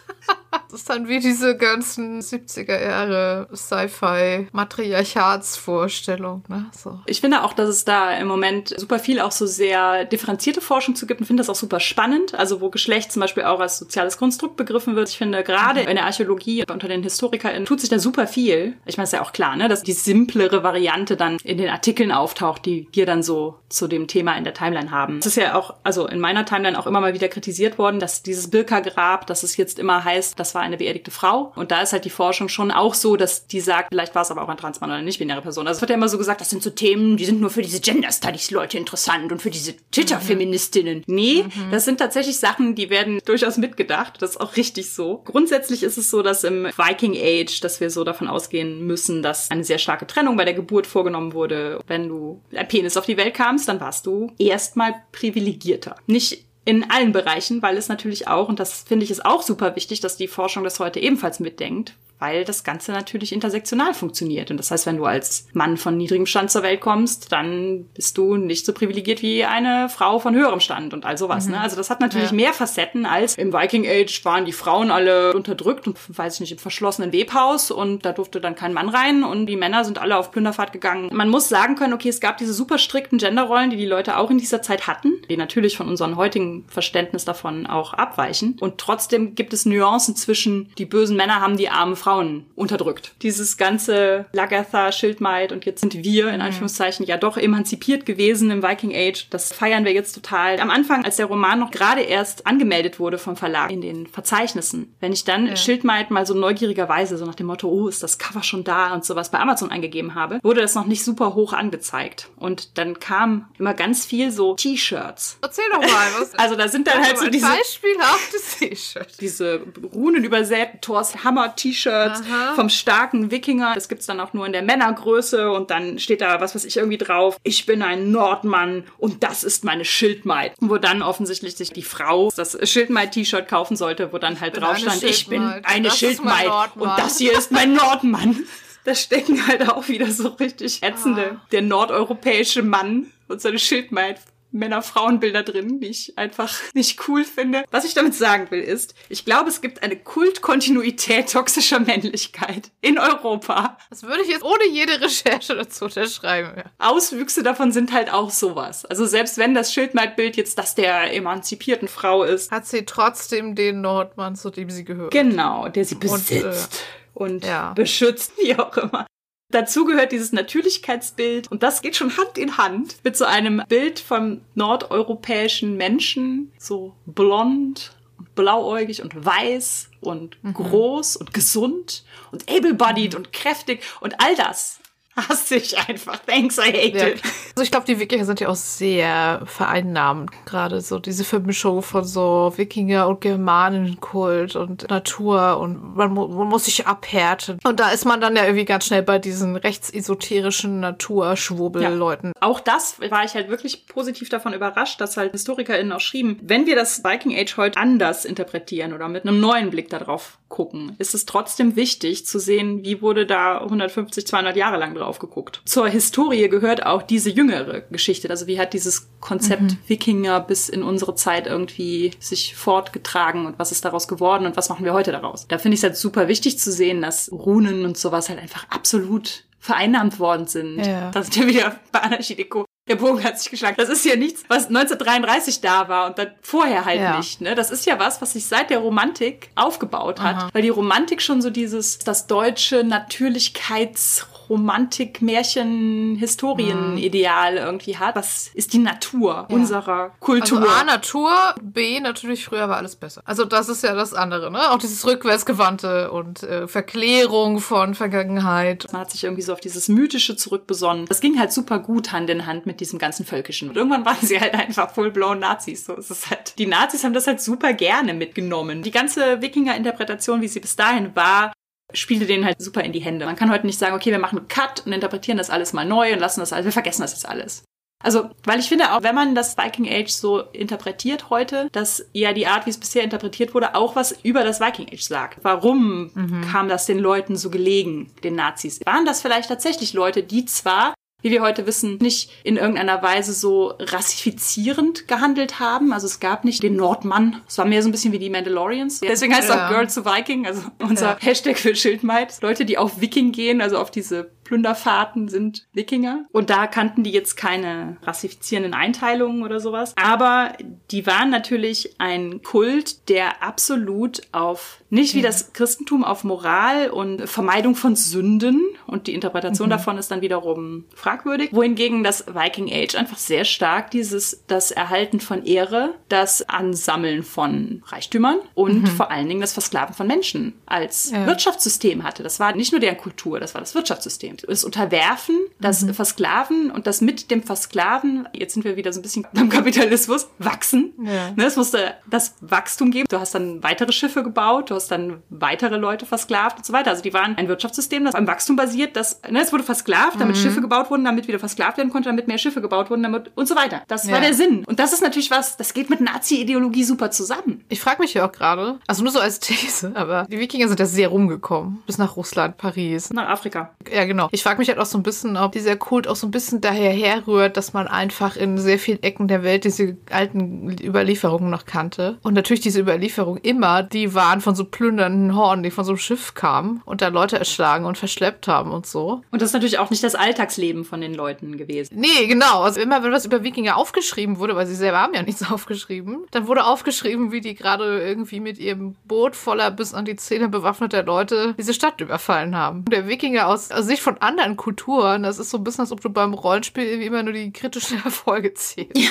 Das 0.74 0.82
ist 0.82 0.90
dann 0.90 1.08
wie 1.08 1.20
diese 1.20 1.56
ganzen 1.56 2.20
70er 2.20 2.82
Jahre 2.82 3.48
Sci-Fi 3.54 4.48
Matriarchatsvorstellung, 4.54 6.42
ne? 6.48 6.66
So. 6.76 7.00
Ich 7.06 7.22
finde 7.22 7.44
auch, 7.44 7.54
dass 7.54 7.70
es 7.70 7.86
da 7.86 8.12
im 8.18 8.28
Moment 8.28 8.74
super 8.80 8.98
viel 8.98 9.20
auch 9.20 9.32
so 9.32 9.46
sehr 9.46 10.04
differenzierte 10.06 10.62
Forschung 10.62 10.96
zu 10.96 11.06
gibt 11.06 11.22
und 11.22 11.28
finde 11.28 11.42
das 11.42 11.52
auch 11.52 11.56
super 11.56 11.80
spannend. 11.80 12.34
Also 12.34 12.60
wo 12.60 12.72
Geschlecht 12.72 13.12
zum 13.12 13.20
Beispiel 13.20 13.44
auch 13.44 13.60
als 13.60 13.78
soziales 13.78 14.18
Konstrukt 14.18 14.58
begriffen 14.58 14.96
wird. 14.96 15.10
Ich 15.10 15.18
finde 15.20 15.44
gerade 15.44 15.84
mhm. 15.84 15.90
in 15.90 15.96
der 15.96 16.06
Archäologie 16.06 16.64
unter 16.68 16.88
den 16.88 17.04
HistorikerInnen 17.04 17.66
tut 17.66 17.80
sich 17.80 17.92
da 17.92 18.00
super 18.00 18.26
viel. 18.26 18.76
Ich 18.88 18.98
meine, 18.98 19.04
ist 19.04 19.14
ja 19.14 19.22
auch 19.22 19.32
klar, 19.32 19.56
ne, 19.56 19.68
dass 19.68 19.84
die 19.84 19.94
simplere 19.94 20.64
Variante 20.64 21.18
dann 21.18 21.38
in 21.44 21.60
den 21.60 21.70
Artikeln 21.70 22.12
auftaucht, 22.12 22.66
die 22.66 22.88
wir 22.94 23.06
dann 23.06 23.22
so 23.22 23.60
zu 23.70 23.88
dem 23.88 24.08
Thema 24.08 24.36
in 24.38 24.44
der 24.44 24.56
Timeline 24.56 24.90
haben. 24.90 25.20
Es 25.20 25.28
ist 25.28 25.38
ja 25.38 25.54
auch, 25.54 25.76
also 25.84 26.08
in 26.08 26.20
meiner 26.20 26.46
Timeline 26.46 26.80
auch 26.80 26.88
immer 26.88 27.00
mal 27.00 27.14
wieder 27.14 27.28
kritisiert 27.28 27.78
worden, 27.78 28.00
dass 28.00 28.24
dieses 28.24 28.50
Birka-Grab, 28.50 29.28
dass 29.28 29.44
es 29.44 29.56
jetzt 29.56 29.78
immer 29.78 30.04
heißt, 30.04 30.40
das 30.40 30.56
war 30.56 30.63
eine 30.64 30.78
beerdigte 30.78 31.12
Frau. 31.12 31.52
Und 31.56 31.72
da 31.72 31.82
ist 31.82 31.94
halt 31.94 32.06
die 32.06 32.10
Forschung 32.10 32.50
schon 32.50 32.72
auch 32.72 32.94
so, 32.94 33.16
dass 33.16 33.48
die 33.48 33.60
sagt, 33.60 33.90
vielleicht 33.92 34.16
war 34.16 34.24
es 34.24 34.32
aber 34.32 34.44
auch 34.44 34.50
ein 34.50 34.58
Transmann 34.58 34.90
oder 34.90 34.98
eine 34.98 35.06
nicht-binäre 35.06 35.42
Person. 35.42 35.68
Also 35.68 35.78
es 35.78 35.82
wird 35.82 35.90
ja 35.90 35.96
immer 35.96 36.10
so 36.10 36.18
gesagt, 36.18 36.42
das 36.42 36.50
sind 36.50 36.64
so 36.64 36.70
Themen, 36.70 37.18
die 37.18 37.26
sind 37.26 37.42
nur 37.42 37.50
für 37.50 37.62
diese 37.62 37.80
Gender-Studies-Leute 37.80 38.78
interessant 38.78 39.32
und 39.32 39.42
für 39.42 39.52
diese 39.52 39.76
Twitter-Feministinnen. 39.92 41.00
Mhm. 41.00 41.16
Nee, 41.16 41.44
mhm. 41.44 41.72
das 41.72 41.86
sind 41.86 42.00
tatsächlich 42.00 42.38
Sachen, 42.38 42.76
die 42.76 42.90
werden 42.90 43.20
durchaus 43.26 43.58
mitgedacht. 43.58 44.22
Das 44.22 44.32
ist 44.32 44.42
auch 44.42 44.56
richtig 44.56 44.92
so. 44.92 45.22
Grundsätzlich 45.26 45.84
ist 45.84 45.98
es 45.98 46.10
so, 46.10 46.22
dass 46.22 46.44
im 46.44 46.66
Viking 46.66 47.16
Age, 47.16 47.60
dass 47.62 47.80
wir 47.80 47.90
so 47.90 48.04
davon 48.04 48.28
ausgehen 48.28 48.86
müssen, 48.86 49.22
dass 49.22 49.52
eine 49.52 49.64
sehr 49.64 49.78
starke 49.78 50.08
Trennung 50.08 50.38
bei 50.38 50.46
der 50.46 50.54
Geburt 50.54 50.88
vorgenommen 50.88 51.34
wurde. 51.34 51.80
Wenn 51.88 52.08
du 52.08 52.42
ein 52.56 52.68
Penis 52.68 52.98
auf 52.98 53.06
die 53.06 53.18
Welt 53.18 53.34
kamst, 53.34 53.68
dann 53.68 53.80
warst 53.80 54.06
du 54.06 54.32
erstmal 54.38 54.96
privilegierter. 55.12 55.96
Nicht 56.08 56.46
in 56.66 56.90
allen 56.90 57.12
Bereichen, 57.12 57.62
weil 57.62 57.78
es 57.78 57.90
natürlich 57.90 58.28
auch, 58.28 58.48
und 58.48 58.60
das 58.60 58.84
finde 58.84 59.04
ich 59.04 59.12
ist 59.12 59.26
auch 59.26 59.42
super 59.42 59.76
wichtig, 59.76 60.00
dass 60.00 60.18
die 60.18 60.28
Forschung 60.28 60.64
das 60.64 60.80
heute 60.80 61.00
ebenfalls 61.00 61.40
mitdenkt, 61.40 61.94
weil 62.24 62.46
das 62.46 62.64
Ganze 62.64 62.94
natürlich 62.94 63.34
intersektional 63.34 63.94
funktioniert. 63.94 64.50
Und 64.50 64.56
das 64.56 64.72
heißt, 64.72 64.86
wenn 64.86 64.96
du 64.96 65.04
als 65.04 65.46
Mann 65.52 65.76
von 65.76 65.98
niedrigem 65.98 66.26
Stand 66.26 66.52
zur 66.52 66.64
Welt 66.64 66.80
kommst, 66.80 67.34
dann 67.34 67.84
bist 67.94 68.18
du 68.18 68.38
nicht 68.38 68.66
so 68.66 68.72
privilegiert 68.72 69.22
wie 69.22 69.44
eine 69.44 69.90
Frau 69.90 70.20
von 70.20 70.34
höherem 70.34 70.62
Stand 70.62 70.94
und 70.94 71.04
all 71.04 71.18
sowas. 71.18 71.48
Ne? 71.48 71.50
Mhm. 71.50 71.58
Ne? 71.58 71.62
Also 71.62 71.76
das 71.76 71.90
hat 71.90 72.00
natürlich 72.00 72.30
ja. 72.30 72.36
mehr 72.36 72.54
Facetten 72.54 73.06
als 73.06 73.36
im 73.36 73.52
Viking 73.52 73.86
Age 73.86 74.24
waren 74.24 74.46
die 74.46 74.54
Frauen 74.54 74.90
alle 74.90 75.34
unterdrückt 75.34 75.86
und 75.86 75.98
weiß 76.18 76.36
ich 76.36 76.40
nicht, 76.40 76.54
im 76.54 76.60
verschlossenen 76.60 77.12
Webhaus 77.12 77.72
und 77.72 78.06
da 78.06 78.14
durfte 78.14 78.40
dann 78.40 78.56
kein 78.56 78.72
Mann 78.72 78.88
rein 78.88 79.26
und 79.26 79.48
die 79.48 79.58
Männer 79.58 79.84
sind 79.84 80.00
alle 80.00 80.16
auf 80.16 80.32
Plünderfahrt 80.32 80.72
gegangen. 80.72 81.10
Man 81.12 81.28
muss 81.28 81.50
sagen 81.50 81.76
können, 81.76 81.92
okay, 81.92 82.08
es 82.08 82.22
gab 82.22 82.38
diese 82.38 82.54
super 82.54 82.78
strikten 82.78 83.18
Genderrollen, 83.18 83.70
die 83.70 83.76
die 83.76 83.86
Leute 83.86 84.16
auch 84.16 84.32
in 84.32 84.38
dieser 84.38 84.62
Zeit 84.62 84.88
hatten, 84.88 85.22
die 85.30 85.36
natürlich 85.36 85.76
von 85.76 85.90
unserem 85.90 86.16
heutigen 86.16 86.64
Verständnis 86.70 87.26
davon 87.26 87.68
auch 87.68 87.94
abweichen. 87.94 88.56
Und 88.62 88.78
trotzdem 88.78 89.36
gibt 89.36 89.52
es 89.52 89.66
Nuancen 89.66 90.16
zwischen 90.16 90.72
die 90.78 90.86
bösen 90.86 91.18
Männer 91.18 91.42
haben 91.42 91.58
die 91.58 91.68
armen 91.68 91.98
Frauen 91.98 92.13
Frauen 92.14 92.46
unterdrückt. 92.56 93.14
Dieses 93.24 93.58
ganze 93.58 94.26
Lagatha, 94.34 94.92
Schildmaid 94.92 95.52
und 95.52 95.66
jetzt 95.66 95.82
sind 95.82 96.04
wir 96.04 96.30
in 96.30 96.42
Anführungszeichen 96.42 97.06
ja 97.08 97.18
doch 97.18 97.38
emanzipiert 97.38 98.06
gewesen 98.06 98.52
im 98.52 98.62
Viking 98.62 98.94
Age. 98.96 99.28
Das 99.32 99.52
feiern 99.52 99.84
wir 99.84 99.94
jetzt 99.94 100.14
total. 100.14 100.60
Am 100.60 100.70
Anfang, 100.70 101.04
als 101.06 101.16
der 101.16 101.26
Roman 101.26 101.60
noch 101.60 101.72
gerade 101.72 102.02
erst 102.02 102.46
angemeldet 102.46 103.00
wurde 103.00 103.18
vom 103.18 103.36
Verlag 103.36 103.72
in 103.72 103.82
den 103.82 104.06
Verzeichnissen, 104.06 104.94
wenn 105.00 105.12
ich 105.12 105.24
dann 105.24 105.48
ja. 105.48 105.56
Schildmaid 105.56 106.12
mal 106.12 106.28
so 106.28 106.36
neugierigerweise 106.36 107.18
so 107.18 107.26
nach 107.26 107.34
dem 107.34 107.48
Motto, 107.48 107.68
oh, 107.68 107.88
ist 107.88 108.04
das 108.04 108.20
Cover 108.20 108.44
schon 108.44 108.64
da 108.64 108.94
und 108.94 109.04
sowas 109.04 109.32
bei 109.32 109.40
Amazon 109.40 109.72
eingegeben 109.72 110.14
habe, 110.14 110.40
wurde 110.44 110.62
das 110.62 110.76
noch 110.76 110.86
nicht 110.86 111.04
super 111.04 111.34
hoch 111.34 111.54
angezeigt. 111.54 112.30
Und 112.38 112.78
dann 112.78 113.00
kam 113.00 113.48
immer 113.58 113.74
ganz 113.74 114.06
viel 114.06 114.32
so 114.32 114.54
T-Shirts. 114.54 115.40
Erzähl 115.42 115.66
doch 115.72 115.82
mal, 115.82 116.08
was. 116.20 116.36
also 116.38 116.56
da 116.56 116.68
sind 116.68 116.86
dann 116.86 117.04
halt 117.04 117.18
so 117.18 117.28
diese 117.30 117.48
beispielhaftes 117.48 118.58
T-Shirt. 118.60 119.20
Diese 119.20 119.64
Runen 119.96 120.24
übersäten 120.24 120.80
Thors 120.82 121.24
Hammer 121.24 121.56
T-Shirts 122.04 122.56
vom 122.56 122.70
starken 122.70 123.32
Wikinger. 123.32 123.74
Das 123.76 123.88
gibt's 123.88 124.06
dann 124.06 124.20
auch 124.20 124.34
nur 124.34 124.46
in 124.46 124.54
der 124.54 124.62
Männergröße 124.62 125.52
und 125.52 125.70
dann 125.70 126.00
steht 126.00 126.22
da 126.22 126.42
was 126.42 126.56
weiß 126.56 126.66
ich 126.66 126.78
irgendwie 126.78 126.98
drauf. 126.98 127.38
Ich 127.44 127.66
bin 127.66 127.82
ein 127.82 128.12
Nordmann 128.12 128.84
und 128.98 129.24
das 129.24 129.44
ist 129.44 129.64
meine 129.64 129.86
Schildmaid. 129.86 130.54
Wo 130.60 130.78
dann 130.78 131.02
offensichtlich 131.02 131.56
sich 131.56 131.72
die 131.72 131.84
Frau 131.84 132.32
das 132.36 132.58
Schildmaid-T-Shirt 132.70 133.48
kaufen 133.48 133.76
sollte, 133.76 134.14
wo 134.14 134.18
dann 134.18 134.40
halt 134.40 134.60
drauf 134.60 134.78
stand, 134.78 135.04
ich 135.04 135.28
bin 135.28 135.42
eine 135.42 135.90
das 135.90 135.98
Schildmaid 135.98 136.50
und 136.76 136.92
das 136.98 137.18
hier 137.18 137.34
ist 137.38 137.52
mein 137.52 137.74
Nordmann. 137.74 138.44
Da 138.86 138.94
stecken 138.96 139.48
halt 139.48 139.70
auch 139.70 139.88
wieder 139.88 140.12
so 140.12 140.28
richtig 140.28 140.84
ätzende, 140.84 141.38
ah. 141.38 141.46
der 141.54 141.62
nordeuropäische 141.62 142.64
Mann 142.64 143.08
und 143.30 143.42
seine 143.42 143.58
Schildmaid 143.58 144.18
Männer-Frauen-Bilder 144.54 145.44
drin, 145.44 145.80
die 145.80 145.88
ich 145.88 146.18
einfach 146.18 146.54
nicht 146.74 147.08
cool 147.08 147.24
finde. 147.24 147.64
Was 147.72 147.86
ich 147.86 147.94
damit 147.94 148.14
sagen 148.16 148.50
will, 148.52 148.62
ist, 148.62 148.94
ich 149.10 149.26
glaube, 149.26 149.50
es 149.50 149.62
gibt 149.62 149.84
eine 149.84 149.98
Kultkontinuität 149.98 151.32
toxischer 151.32 151.80
Männlichkeit 151.80 152.72
in 152.82 153.00
Europa. 153.00 153.78
Das 153.90 154.04
würde 154.04 154.22
ich 154.22 154.30
jetzt 154.30 154.44
ohne 154.44 154.68
jede 154.70 155.02
Recherche 155.02 155.56
dazu 155.56 155.86
unterschreiben. 155.86 156.54
Ja. 156.56 156.64
Auswüchse 156.78 157.44
davon 157.44 157.72
sind 157.72 157.92
halt 157.92 158.12
auch 158.12 158.30
sowas. 158.30 158.86
Also 158.86 159.06
selbst 159.06 159.38
wenn 159.38 159.54
das 159.54 159.74
Schildmeidbild 159.74 160.38
jetzt 160.38 160.58
das 160.58 160.76
der 160.76 161.14
emanzipierten 161.14 161.88
Frau 161.88 162.24
ist, 162.24 162.52
hat 162.52 162.68
sie 162.68 162.86
trotzdem 162.86 163.56
den 163.56 163.82
Nordmann, 163.82 164.36
zu 164.36 164.50
dem 164.50 164.70
sie 164.70 164.86
gehört. 164.86 165.12
Genau, 165.12 165.68
der 165.68 165.86
sie 165.86 165.96
besitzt. 165.96 166.84
Und, 167.14 167.32
äh, 167.32 167.34
und 167.36 167.46
ja. 167.46 167.74
beschützt, 167.74 168.34
wie 168.38 168.56
auch 168.58 168.76
immer. 168.78 169.06
Dazu 169.54 169.86
gehört 169.86 170.12
dieses 170.12 170.32
Natürlichkeitsbild 170.32 171.52
und 171.52 171.62
das 171.62 171.84
geht 171.84 171.96
schon 171.96 172.18
Hand 172.18 172.40
in 172.40 172.58
Hand 172.58 172.96
mit 173.04 173.16
so 173.16 173.26
einem 173.26 173.62
Bild 173.70 174.00
vom 174.00 174.42
nordeuropäischen 174.56 175.78
Menschen, 175.78 176.52
so 176.58 176.96
blond, 177.06 177.96
blauäugig 178.34 179.04
und 179.04 179.14
weiß 179.24 179.92
und 180.02 180.44
mhm. 180.44 180.56
groß 180.56 181.18
und 181.18 181.36
gesund 181.36 182.04
und 182.32 182.50
able-bodied 182.50 183.14
und 183.14 183.32
kräftig 183.32 183.84
und 184.02 184.20
all 184.20 184.36
das 184.36 184.80
hasse 185.16 185.56
ich 185.56 185.78
einfach. 185.78 186.20
Thanks, 186.26 186.58
I 186.58 186.72
hate 186.72 186.98
ja. 186.98 187.08
it. 187.08 187.22
Also 187.56 187.64
ich 187.64 187.72
glaube, 187.72 187.86
die 187.86 188.00
Wikinger 188.00 188.26
sind 188.26 188.40
ja 188.40 188.50
auch 188.50 188.56
sehr 188.56 189.42
vereinnahmend. 189.46 190.32
Gerade 190.46 190.82
so 190.82 190.98
diese 191.00 191.24
Vermischung 191.24 191.82
von 191.84 192.04
so 192.04 192.52
Wikinger 192.56 193.08
und 193.08 193.22
Germanenkult 193.22 194.56
und 194.56 194.90
Natur 194.90 195.60
und 195.60 195.96
man, 195.96 196.12
mu 196.12 196.28
man 196.28 196.48
muss 196.48 196.66
sich 196.66 196.88
abhärten. 196.88 197.60
Und 197.64 197.80
da 197.80 197.90
ist 197.90 198.06
man 198.06 198.22
dann 198.22 198.36
ja 198.36 198.44
irgendwie 198.44 198.66
ganz 198.66 198.88
schnell 198.88 199.04
bei 199.04 199.20
diesen 199.20 199.56
rechtsesoterischen 199.56 200.80
Naturschwurbelleuten. 200.80 202.34
Ja. 202.36 202.42
Auch 202.48 202.60
das 202.60 203.00
war 203.00 203.24
ich 203.24 203.36
halt 203.36 203.50
wirklich 203.50 203.86
positiv 203.86 204.30
davon 204.30 204.54
überrascht, 204.54 205.00
dass 205.00 205.18
halt 205.18 205.34
HistorikerInnen 205.34 205.92
auch 205.92 206.00
schrieben, 206.00 206.40
wenn 206.42 206.66
wir 206.66 206.76
das 206.76 207.04
Viking 207.04 207.38
Age 207.38 207.58
heute 207.58 207.80
anders 207.80 208.26
interpretieren 208.26 208.94
oder 208.94 209.08
mit 209.10 209.28
einem 209.28 209.40
neuen 209.40 209.70
Blick 209.70 209.90
darauf 209.90 210.40
gucken, 210.50 210.96
ist 211.00 211.14
es 211.14 211.26
trotzdem 211.26 211.76
wichtig 211.76 212.26
zu 212.26 212.40
sehen, 212.40 212.84
wie 212.84 213.02
wurde 213.02 213.26
da 213.26 213.60
150, 213.60 214.28
200 214.28 214.56
Jahre 214.56 214.78
lang 214.78 214.94
drauf 214.94 215.03
geguckt. 215.20 215.62
Zur 215.66 215.88
Historie 215.88 216.50
gehört 216.50 216.86
auch 216.86 217.02
diese 217.02 217.30
jüngere 217.30 217.82
Geschichte. 217.82 218.30
Also 218.30 218.48
wie 218.48 218.60
hat 218.60 218.74
dieses 218.74 219.10
Konzept 219.20 219.62
mhm. 219.62 219.78
Wikinger 219.88 220.40
bis 220.40 220.70
in 220.70 220.84
unsere 220.84 221.16
Zeit 221.16 221.48
irgendwie 221.48 222.12
sich 222.20 222.56
fortgetragen 222.56 223.46
und 223.46 223.60
was 223.60 223.72
ist 223.72 223.86
daraus 223.86 224.08
geworden 224.08 224.46
und 224.46 224.58
was 224.58 224.70
machen 224.70 224.86
wir 224.86 224.94
heute 224.94 225.12
daraus? 225.12 225.48
Da 225.48 225.58
finde 225.58 225.76
ich 225.76 225.80
es 225.80 225.84
halt 225.84 225.98
super 225.98 226.28
wichtig 226.28 226.60
zu 226.60 226.72
sehen, 226.72 227.02
dass 227.02 227.32
Runen 227.32 227.86
und 227.86 227.98
sowas 227.98 228.30
halt 228.30 228.40
einfach 228.40 228.66
absolut 228.70 229.46
vereinnahmt 229.60 230.20
worden 230.20 230.48
sind. 230.48 230.86
Ja. 230.86 231.12
Das 231.12 231.30
ist 231.30 231.36
ja 231.36 231.48
wieder 231.48 231.80
bei 231.92 232.00
Anarchie 232.00 232.36
Deko 232.36 232.66
der 232.88 232.98
Bogen 232.98 233.24
hat 233.24 233.40
sich 233.40 233.50
geschlagen. 233.50 233.76
Das 233.78 233.88
ist 233.88 234.04
ja 234.04 234.16
nichts, 234.16 234.44
was 234.50 234.68
1933 234.68 235.62
da 235.62 235.88
war 235.88 236.08
und 236.08 236.18
dann 236.18 236.32
vorher 236.42 236.84
halt 236.84 237.00
ja. 237.00 237.18
nicht. 237.18 237.40
Ne? 237.40 237.56
Das 237.56 237.72
ist 237.72 237.86
ja 237.86 237.98
was, 237.98 238.22
was 238.22 238.34
sich 238.34 238.46
seit 238.46 238.70
der 238.70 238.80
Romantik 238.80 239.50
aufgebaut 239.56 240.20
hat, 240.20 240.36
Aha. 240.36 240.50
weil 240.52 240.64
die 240.64 240.70
Romantik 240.70 241.22
schon 241.22 241.42
so 241.42 241.50
dieses, 241.50 242.00
das 242.00 242.28
deutsche 242.28 242.84
Natürlichkeits 242.84 244.28
Romantik, 244.50 245.22
Märchen, 245.22 246.16
Historien-Ideal 246.16 247.58
irgendwie 247.58 247.98
hat. 247.98 248.16
Was 248.16 248.52
ist 248.54 248.74
die 248.74 248.80
Natur 248.80 249.48
ja. 249.50 249.56
unserer 249.56 250.12
Kultur? 250.20 250.62
Also 250.62 250.70
A, 250.70 250.84
Natur, 250.84 251.32
B, 251.62 252.00
natürlich 252.00 252.46
früher 252.46 252.70
war 252.70 252.78
alles 252.78 252.96
besser. 252.96 253.22
Also 253.26 253.46
das 253.46 253.70
ist 253.70 253.84
ja 253.84 253.96
das 253.96 254.14
andere, 254.14 254.52
ne? 254.52 254.72
Auch 254.72 254.78
dieses 254.78 255.06
Rückwärtsgewandte 255.06 256.12
und 256.12 256.44
äh, 256.44 256.68
Verklärung 256.68 257.60
von 257.60 257.96
Vergangenheit. 257.96 258.88
Man 258.92 259.02
hat 259.02 259.12
sich 259.12 259.24
irgendwie 259.24 259.42
so 259.42 259.54
auf 259.54 259.60
dieses 259.60 259.88
Mythische 259.88 260.36
zurückbesonnen. 260.36 261.06
Das 261.06 261.22
ging 261.22 261.40
halt 261.40 261.52
super 261.52 261.80
gut 261.80 262.12
Hand 262.12 262.30
in 262.30 262.46
Hand 262.46 262.66
mit 262.66 262.80
diesem 262.80 263.00
ganzen 263.00 263.26
Völkischen. 263.26 263.70
Und 263.70 263.78
irgendwann 263.78 264.06
waren 264.06 264.18
sie 264.22 264.40
halt 264.40 264.54
einfach 264.54 264.92
full-blown 264.92 265.40
Nazis. 265.40 265.86
So 265.86 265.96
ist 265.96 266.12
es 266.12 266.30
halt. 266.30 266.58
Die 266.60 266.68
Nazis 266.68 267.04
haben 267.04 267.14
das 267.14 267.28
halt 267.28 267.42
super 267.42 267.74
gerne 267.74 268.14
mitgenommen. 268.14 268.84
Die 268.84 268.92
ganze 268.92 269.42
Wikinger-Interpretation, 269.42 270.42
wie 270.42 270.48
sie 270.48 270.60
bis 270.60 270.76
dahin 270.76 271.16
war, 271.16 271.54
spielte 271.94 272.26
denen 272.26 272.46
halt 272.46 272.62
super 272.62 272.84
in 272.84 272.92
die 272.92 273.00
Hände. 273.00 273.26
Man 273.26 273.36
kann 273.36 273.52
heute 273.52 273.66
nicht 273.66 273.80
sagen, 273.80 273.96
okay, 273.96 274.12
wir 274.12 274.20
machen 274.20 274.40
einen 274.40 274.48
Cut 274.48 274.84
und 274.86 274.94
interpretieren 274.94 275.38
das 275.38 275.50
alles 275.50 275.74
mal 275.74 275.86
neu 275.86 276.14
und 276.14 276.20
lassen 276.20 276.40
das 276.40 276.54
alles, 276.54 276.66
wir 276.66 276.72
vergessen 276.72 277.02
das 277.02 277.14
jetzt 277.14 277.28
alles. 277.28 277.64
Also, 278.04 278.30
weil 278.44 278.60
ich 278.60 278.68
finde, 278.68 278.92
auch 278.92 279.02
wenn 279.02 279.16
man 279.16 279.34
das 279.34 279.58
Viking 279.58 279.88
Age 279.90 280.12
so 280.12 280.42
interpretiert 280.42 281.30
heute, 281.30 281.70
dass 281.72 282.06
ja 282.12 282.34
die 282.34 282.48
Art, 282.48 282.66
wie 282.66 282.70
es 282.70 282.78
bisher 282.78 283.02
interpretiert 283.02 283.54
wurde, 283.54 283.76
auch 283.76 283.96
was 283.96 284.12
über 284.24 284.44
das 284.44 284.60
Viking 284.60 284.90
Age 284.92 285.02
sagt. 285.02 285.40
Warum 285.44 286.12
mhm. 286.14 286.42
kam 286.52 286.68
das 286.68 286.86
den 286.86 287.00
Leuten 287.00 287.38
so 287.38 287.50
gelegen, 287.50 288.12
den 288.24 288.36
Nazis? 288.36 288.82
Waren 288.86 289.06
das 289.06 289.22
vielleicht 289.22 289.48
tatsächlich 289.48 289.94
Leute, 289.94 290.22
die 290.22 290.44
zwar 290.44 290.94
wie 291.24 291.32
wir 291.32 291.42
heute 291.42 291.66
wissen, 291.66 291.98
nicht 292.00 292.30
in 292.44 292.58
irgendeiner 292.58 293.02
Weise 293.02 293.34
so 293.34 293.74
rassifizierend 293.80 295.08
gehandelt 295.08 295.60
haben. 295.60 295.94
Also 295.94 296.06
es 296.06 296.20
gab 296.20 296.44
nicht 296.44 296.62
den 296.62 296.76
Nordmann. 296.76 297.42
Es 297.48 297.58
war 297.58 297.66
mehr 297.66 297.82
so 297.82 297.90
ein 297.90 297.92
bisschen 297.92 298.12
wie 298.12 298.20
die 298.20 298.30
Mandalorians. 298.30 299.00
Deswegen 299.00 299.34
heißt 299.34 299.50
es 299.50 299.56
auch 299.56 299.70
Girl 299.70 299.88
to 299.88 300.06
Viking, 300.06 300.46
also 300.46 300.62
unser 300.80 301.12
ja. 301.12 301.18
Hashtag 301.20 301.58
für 301.58 301.76
Schildmaid. 301.76 302.42
Leute, 302.42 302.66
die 302.66 302.78
auf 302.78 303.00
Viking 303.02 303.32
gehen, 303.32 303.62
also 303.62 303.78
auf 303.78 303.90
diese 303.90 304.32
Plünderfahrten 304.44 305.30
sind 305.30 305.66
Wikinger. 305.74 306.26
Und 306.32 306.50
da 306.50 306.68
kannten 306.68 307.04
die 307.04 307.12
jetzt 307.12 307.36
keine 307.36 307.98
rassifizierenden 308.04 308.74
Einteilungen 308.74 309.44
oder 309.44 309.60
sowas. 309.60 309.94
Aber 309.96 310.54
die 310.92 311.06
waren 311.08 311.30
natürlich 311.30 311.96
ein 311.98 312.42
Kult, 312.42 313.10
der 313.10 313.42
absolut 313.44 314.22
auf, 314.32 314.82
nicht 314.90 315.16
wie 315.16 315.22
ja. 315.22 315.28
das 315.28 315.54
Christentum 315.54 316.04
auf 316.04 316.24
Moral 316.24 316.90
und 316.90 317.28
Vermeidung 317.28 317.76
von 317.76 317.96
Sünden 317.96 318.62
und 318.86 319.08
die 319.08 319.14
Interpretation 319.14 319.68
mhm. 319.68 319.72
davon 319.72 319.98
ist 319.98 320.12
dann 320.12 320.22
wiederum 320.22 320.86
fragwürdig. 320.94 321.50
Wohingegen 321.54 322.04
das 322.04 322.26
Viking 322.28 322.72
Age 322.72 322.96
einfach 322.96 323.18
sehr 323.18 323.46
stark 323.46 323.92
dieses, 323.92 324.44
das 324.48 324.72
Erhalten 324.72 325.20
von 325.20 325.46
Ehre, 325.46 325.96
das 326.10 326.48
Ansammeln 326.50 327.24
von 327.24 327.84
Reichtümern 327.88 328.40
und 328.54 328.84
mhm. 328.84 328.88
vor 328.88 329.12
allen 329.12 329.28
Dingen 329.28 329.42
das 329.42 329.54
Versklaven 329.54 329.96
von 329.96 330.08
Menschen 330.08 330.54
als 330.66 331.12
ja. 331.12 331.26
Wirtschaftssystem 331.26 332.04
hatte. 332.04 332.24
Das 332.24 332.40
war 332.40 332.56
nicht 332.56 332.72
nur 332.72 332.82
deren 332.82 332.98
Kultur, 332.98 333.40
das 333.40 333.54
war 333.54 333.62
das 333.62 333.76
Wirtschaftssystem 333.76 334.33
das 334.48 334.64
Unterwerfen, 334.64 335.38
das 335.60 335.82
mhm. 335.82 335.94
Versklaven 335.94 336.72
und 336.72 336.88
das 336.88 337.02
mit 337.02 337.32
dem 337.32 337.44
Versklaven, 337.44 338.28
jetzt 338.34 338.54
sind 338.54 338.64
wir 338.64 338.76
wieder 338.76 338.92
so 338.94 339.00
ein 339.00 339.04
bisschen 339.04 339.28
beim 339.34 339.50
Kapitalismus, 339.50 340.28
wachsen. 340.40 340.94
Ja. 341.04 341.32
Ne, 341.36 341.46
es 341.46 341.56
musste 341.56 341.96
das 342.10 342.36
Wachstum 342.42 342.92
geben. 342.92 343.06
Du 343.10 343.20
hast 343.20 343.36
dann 343.36 343.64
weitere 343.64 343.92
Schiffe 343.92 344.24
gebaut, 344.24 344.70
du 344.70 344.76
hast 344.76 344.90
dann 344.90 345.22
weitere 345.30 345.78
Leute 345.78 346.06
versklavt 346.06 346.58
und 346.58 346.66
so 346.66 346.74
weiter. 346.74 346.92
Also 346.92 347.04
die 347.04 347.14
waren 347.14 347.38
ein 347.38 347.48
Wirtschaftssystem, 347.48 348.06
das 348.06 348.16
am 348.16 348.28
Wachstum 348.28 348.56
basiert, 348.56 348.96
das, 348.96 349.22
ne, 349.30 349.42
es 349.42 349.52
wurde 349.52 349.64
versklavt, 349.64 350.20
damit 350.20 350.36
mhm. 350.36 350.42
Schiffe 350.42 350.62
gebaut 350.62 350.90
wurden, 350.90 351.06
damit 351.06 351.28
wieder 351.28 351.40
versklavt 351.40 351.78
werden 351.78 351.90
konnte, 351.90 352.10
damit 352.10 352.28
mehr 352.28 352.38
Schiffe 352.38 352.62
gebaut 352.62 352.90
wurden, 352.90 353.04
damit 353.04 353.32
und 353.36 353.48
so 353.48 353.56
weiter. 353.56 353.82
Das 353.88 354.06
ja. 354.06 354.14
war 354.14 354.22
der 354.22 354.34
Sinn. 354.34 354.64
Und 354.66 354.80
das 354.80 354.94
ist 354.94 355.02
natürlich 355.02 355.32
was, 355.32 355.58
das 355.58 355.74
geht 355.74 355.90
mit 355.90 356.02
Nazi-Ideologie 356.02 356.84
super 356.84 357.12
zusammen. 357.12 357.64
Ich 357.70 357.82
frage 357.82 358.02
mich 358.02 358.14
ja 358.14 358.28
auch 358.28 358.32
gerade, 358.32 358.80
also 358.88 359.04
nur 359.04 359.12
so 359.12 359.20
als 359.20 359.40
These, 359.44 359.92
aber 359.96 360.26
die 360.30 360.40
Wikinger 360.40 360.68
sind 360.68 360.80
ja 360.80 360.86
sehr 360.86 361.10
rumgekommen. 361.10 361.84
Bis 361.86 361.98
nach 361.98 362.16
Russland, 362.16 362.58
Paris. 362.58 363.12
Nach 363.12 363.30
Afrika. 363.30 363.74
Ja, 363.92 364.06
genau. 364.06 364.23
Ich 364.32 364.44
frage 364.44 364.60
mich 364.60 364.70
halt 364.70 364.80
auch 364.80 364.86
so 364.86 364.98
ein 364.98 365.04
bisschen, 365.04 365.38
ob 365.38 365.52
dieser 365.52 365.76
Kult 365.76 366.08
auch 366.08 366.16
so 366.16 366.28
ein 366.28 366.32
bisschen 366.32 366.62
daher 366.62 366.92
herrührt, 366.92 367.58
dass 367.58 367.74
man 367.74 367.88
einfach 367.88 368.36
in 368.36 368.58
sehr 368.58 368.80
vielen 368.80 369.02
Ecken 369.04 369.28
der 369.28 369.44
Welt 369.44 369.64
diese 369.66 369.98
alten 370.10 370.70
Überlieferungen 370.82 371.50
noch 371.50 371.66
kannte. 371.66 372.18
Und 372.24 372.34
natürlich 372.34 372.62
diese 372.62 372.80
Überlieferungen 372.80 373.42
immer, 373.42 373.84
die 373.84 374.14
waren 374.14 374.42
von 374.42 374.56
so 374.56 374.66
plündernden 374.66 375.36
Horden, 375.36 375.64
die 375.64 375.72
von 375.72 375.86
so 375.86 375.92
einem 375.92 375.98
Schiff 375.98 376.34
kamen 376.34 376.82
und 376.86 377.02
da 377.02 377.08
Leute 377.10 377.38
erschlagen 377.38 377.86
und 377.86 377.98
verschleppt 377.98 378.48
haben 378.48 378.72
und 378.72 378.86
so. 378.86 379.22
Und 379.32 379.42
das 379.42 379.50
ist 379.50 379.54
natürlich 379.54 379.80
auch 379.80 379.90
nicht 379.90 380.04
das 380.04 380.16
Alltagsleben 380.16 380.86
von 380.86 381.02
den 381.02 381.14
Leuten 381.14 381.58
gewesen. 381.58 382.00
Nee, 382.00 382.28
genau. 382.28 382.62
Also 382.62 382.80
immer, 382.80 383.04
wenn 383.04 383.12
was 383.12 383.26
über 383.26 383.44
Wikinger 383.44 383.78
aufgeschrieben 383.78 384.40
wurde, 384.40 384.56
weil 384.56 384.68
sie 384.68 384.76
selber 384.76 385.00
haben 385.00 385.14
ja 385.14 385.24
nichts 385.24 385.50
aufgeschrieben, 385.52 386.26
dann 386.32 386.48
wurde 386.48 386.66
aufgeschrieben, 386.66 387.32
wie 387.32 387.42
die 387.42 387.56
gerade 387.56 388.02
irgendwie 388.02 388.40
mit 388.40 388.58
ihrem 388.58 388.96
Boot 389.06 389.36
voller 389.36 389.72
bis 389.72 389.94
an 389.94 390.06
die 390.06 390.16
Zähne 390.16 390.50
bewaffneter 390.50 391.04
Leute 391.04 391.56
diese 391.58 391.74
Stadt 391.74 392.02
überfallen 392.02 392.56
haben. 392.56 392.86
Der 392.86 393.08
Wikinger 393.08 393.48
aus, 393.48 393.72
aus 393.72 393.86
Sicht 393.86 394.02
von 394.02 394.13
anderen 394.22 394.58
Kulturen, 394.58 395.24
das 395.24 395.40
ist 395.40 395.50
so 395.50 395.58
ein 395.58 395.64
bisschen, 395.64 395.82
als 395.82 395.92
ob 395.92 396.02
du 396.02 396.10
beim 396.10 396.34
Rollenspiel 396.34 396.86
irgendwie 396.86 397.08
immer 397.08 397.24
nur 397.24 397.34
die 397.34 397.52
kritischen 397.52 398.02
Erfolge 398.06 398.54
zählst. 398.54 398.98
Ja. 398.98 399.10